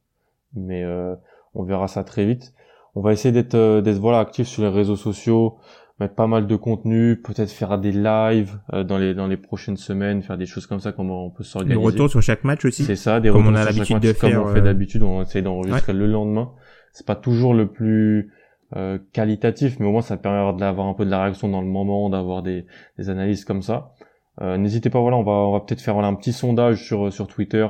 Mais 0.54 0.82
euh, 0.82 1.14
on 1.54 1.64
verra 1.64 1.88
ça 1.88 2.04
très 2.04 2.24
vite. 2.24 2.54
On 2.94 3.00
va 3.02 3.12
essayer 3.12 3.32
d'être 3.32 3.54
euh, 3.54 3.80
d'être 3.80 3.98
voilà 3.98 4.18
actifs 4.18 4.48
sur 4.48 4.62
les 4.62 4.68
réseaux 4.70 4.96
sociaux, 4.96 5.58
mettre 6.00 6.14
pas 6.14 6.26
mal 6.26 6.46
de 6.46 6.56
contenu, 6.56 7.20
peut-être 7.20 7.50
faire 7.50 7.78
des 7.78 7.92
lives 7.92 8.58
euh, 8.72 8.84
dans 8.84 8.98
les 8.98 9.14
dans 9.14 9.26
les 9.26 9.36
prochaines 9.36 9.76
semaines, 9.76 10.22
faire 10.22 10.38
des 10.38 10.46
choses 10.46 10.66
comme 10.66 10.80
ça, 10.80 10.92
comment 10.92 11.26
on 11.26 11.30
peut 11.30 11.42
Des 11.42 11.48
s'organiser. 11.48 11.80
retours 11.84 12.10
sur 12.10 12.22
chaque 12.22 12.44
match 12.44 12.64
aussi. 12.64 12.84
C'est 12.84 12.96
ça, 12.96 13.20
des 13.20 13.30
Comme 13.30 13.46
retours 13.46 13.52
on 13.52 13.56
a 13.56 13.72
sur 13.72 13.84
chaque 13.84 13.90
match, 14.02 14.02
de 14.02 14.12
comme 14.20 14.30
faire, 14.30 14.42
on 14.44 14.48
fait 14.52 14.58
euh, 14.60 14.62
d'habitude, 14.62 15.02
on 15.02 15.22
essaye 15.22 15.42
d'enregistrer 15.42 15.92
le 15.92 16.06
lendemain. 16.06 16.52
C'est 16.92 17.06
pas 17.06 17.16
toujours 17.16 17.52
le 17.54 17.66
plus 17.68 18.32
euh, 18.76 18.98
qualitatif, 19.12 19.78
mais 19.80 19.86
au 19.86 19.92
moins 19.92 20.02
ça 20.02 20.16
permet 20.16 20.58
d'avoir 20.58 20.86
un 20.86 20.94
peu 20.94 21.04
de 21.04 21.10
la 21.10 21.22
réaction 21.22 21.48
dans 21.48 21.60
le 21.62 21.66
moment, 21.68 22.08
d'avoir 22.10 22.42
des, 22.42 22.66
des 22.98 23.10
analyses 23.10 23.44
comme 23.44 23.62
ça. 23.62 23.92
Euh, 24.40 24.56
N'hésitez 24.56 24.90
pas, 24.90 25.00
voilà, 25.00 25.16
on 25.16 25.24
va 25.24 25.32
on 25.32 25.52
va 25.52 25.60
peut-être 25.60 25.80
faire 25.80 25.94
voilà 25.94 26.08
un 26.08 26.14
petit 26.14 26.32
sondage 26.32 26.84
sur 26.84 27.12
sur 27.12 27.26
Twitter 27.26 27.66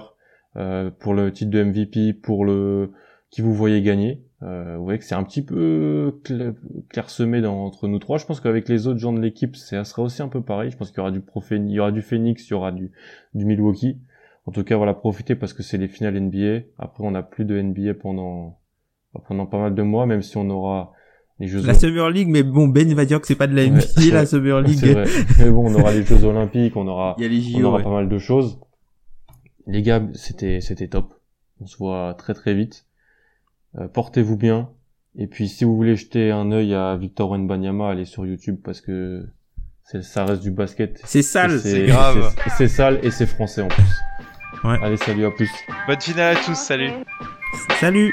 euh, 0.57 0.91
pour 0.91 1.15
le 1.15 1.33
titre 1.33 1.51
de 1.51 1.63
MVP, 1.63 2.13
pour 2.13 2.45
le 2.45 2.93
qui 3.31 3.41
vous 3.43 3.55
voyez 3.55 3.81
gagner. 3.83 4.23
Euh, 4.45 4.77
vous 4.77 4.85
voyez 4.85 4.99
que 5.01 5.05
c'est 5.05 5.17
un 5.17 5.25
petit 5.25 5.43
peu 5.43 6.21
cla- 6.25 6.55
clairsemé 6.89 7.41
dans, 7.41 7.65
entre 7.65 7.89
nous 7.89 7.99
trois. 7.99 8.19
Je 8.19 8.25
pense 8.27 8.41
qu'avec 8.41 8.69
les 8.69 8.87
autres 8.87 9.01
gens 9.01 9.13
de 9.13 9.21
l'équipe, 9.21 9.57
ça 9.57 9.83
sera 9.85 10.03
aussi 10.03 10.23
un 10.23 10.29
peu 10.29 10.43
pareil. 10.43 10.71
Je 10.71 10.77
pense 10.77 10.91
qu'il 10.91 10.99
y 10.99 11.01
aura 11.01 11.11
du 11.11 11.21
Profé- 11.21 11.57
il 11.57 11.71
y 11.73 11.81
aura 11.81 11.91
du 11.91 12.03
Phoenix, 12.03 12.47
il 12.49 12.51
y 12.53 12.55
aura 12.55 12.71
du, 12.71 12.93
du 13.35 13.45
Milwaukee. 13.45 13.99
En 14.47 14.53
tout 14.53 14.63
cas, 14.65 14.77
voilà, 14.77 14.95
profitez 14.95 15.35
parce 15.35 15.53
que 15.53 15.63
c'est 15.63 15.77
les 15.77 15.89
finales 15.89 16.15
NBA. 16.21 16.67
Après, 16.79 17.05
on 17.05 17.11
n'a 17.11 17.23
plus 17.23 17.45
de 17.45 17.61
NBA 17.61 17.95
pendant, 17.95 18.59
pendant 19.27 19.47
pas 19.47 19.59
mal 19.59 19.75
de 19.75 19.83
mois, 19.83 20.07
même 20.07 20.23
si 20.23 20.37
on 20.37 20.49
aura 20.51 20.93
les 21.41 21.49
Jeux 21.49 21.61
La 21.67 21.75
Summer 21.75 22.09
League, 22.11 22.29
mais 22.29 22.43
bon, 22.45 22.67
Ben 22.69 22.93
va 22.95 23.05
dire 23.05 23.21
que 23.21 23.27
c'est 23.27 23.35
pas 23.37 23.47
de 23.49 23.55
la 23.57 23.67
NBA, 23.67 23.81
ouais. 23.99 24.11
la 24.13 24.25
Summer 24.25 24.61
League. 24.63 24.79
C'est 24.79 24.93
vrai. 24.93 25.05
Mais 25.41 25.51
bon, 25.51 25.69
on 25.71 25.75
aura 25.81 25.93
les 25.93 26.05
Jeux 26.05 26.25
Olympiques, 26.25 26.77
on 26.77 26.87
aura, 26.87 27.15
Il 27.19 27.25
y 27.25 27.27
a 27.27 27.29
les 27.29 27.57
on 27.63 27.65
aura 27.67 27.79
ouais. 27.79 27.83
pas 27.85 27.91
mal 27.91 28.09
de 28.09 28.19
choses. 28.19 28.59
Les 29.67 29.83
gars, 29.83 30.03
c'était 30.15 30.61
c'était 30.61 30.89
top. 30.89 31.13
On 31.61 31.67
se 31.67 31.77
voit 31.77 32.15
très 32.17 32.33
très 32.35 32.55
vite. 32.55 32.87
Euh, 33.81 33.89
Portez-vous 33.89 34.37
bien. 34.37 34.71
Et 35.17 35.27
puis 35.27 35.49
si 35.49 35.65
vous 35.65 35.75
voulez 35.77 35.97
jeter 35.97 36.31
un 36.31 36.51
œil 36.53 36.75
à 36.75 36.97
Victor 36.97 37.31
Wembanyama, 37.31 37.91
allez 37.91 38.05
sur 38.05 38.27
YouTube 38.27 38.59
parce 38.63 38.81
que 38.81 39.27
c'est- 39.85 40.03
ça 40.03 40.25
reste 40.25 40.43
du 40.43 40.51
basket. 40.51 41.01
C'est 41.05 41.23
sale. 41.23 41.59
C'est 41.61 41.87
grave. 41.87 42.33
c'est- 42.45 42.51
C'est 42.57 42.69
sale 42.69 43.01
et 43.03 43.11
c'est 43.11 43.27
français 43.27 43.63
en 43.63 43.69
plus. 43.69 43.85
Ouais. 44.65 44.79
Allez, 44.83 44.97
salut, 44.97 45.25
à 45.27 45.31
plus. 45.31 45.51
Bonne 45.87 46.01
finale 46.01 46.37
à 46.37 46.41
tous, 46.41 46.55
salut. 46.57 46.91
Salut. 47.81 48.13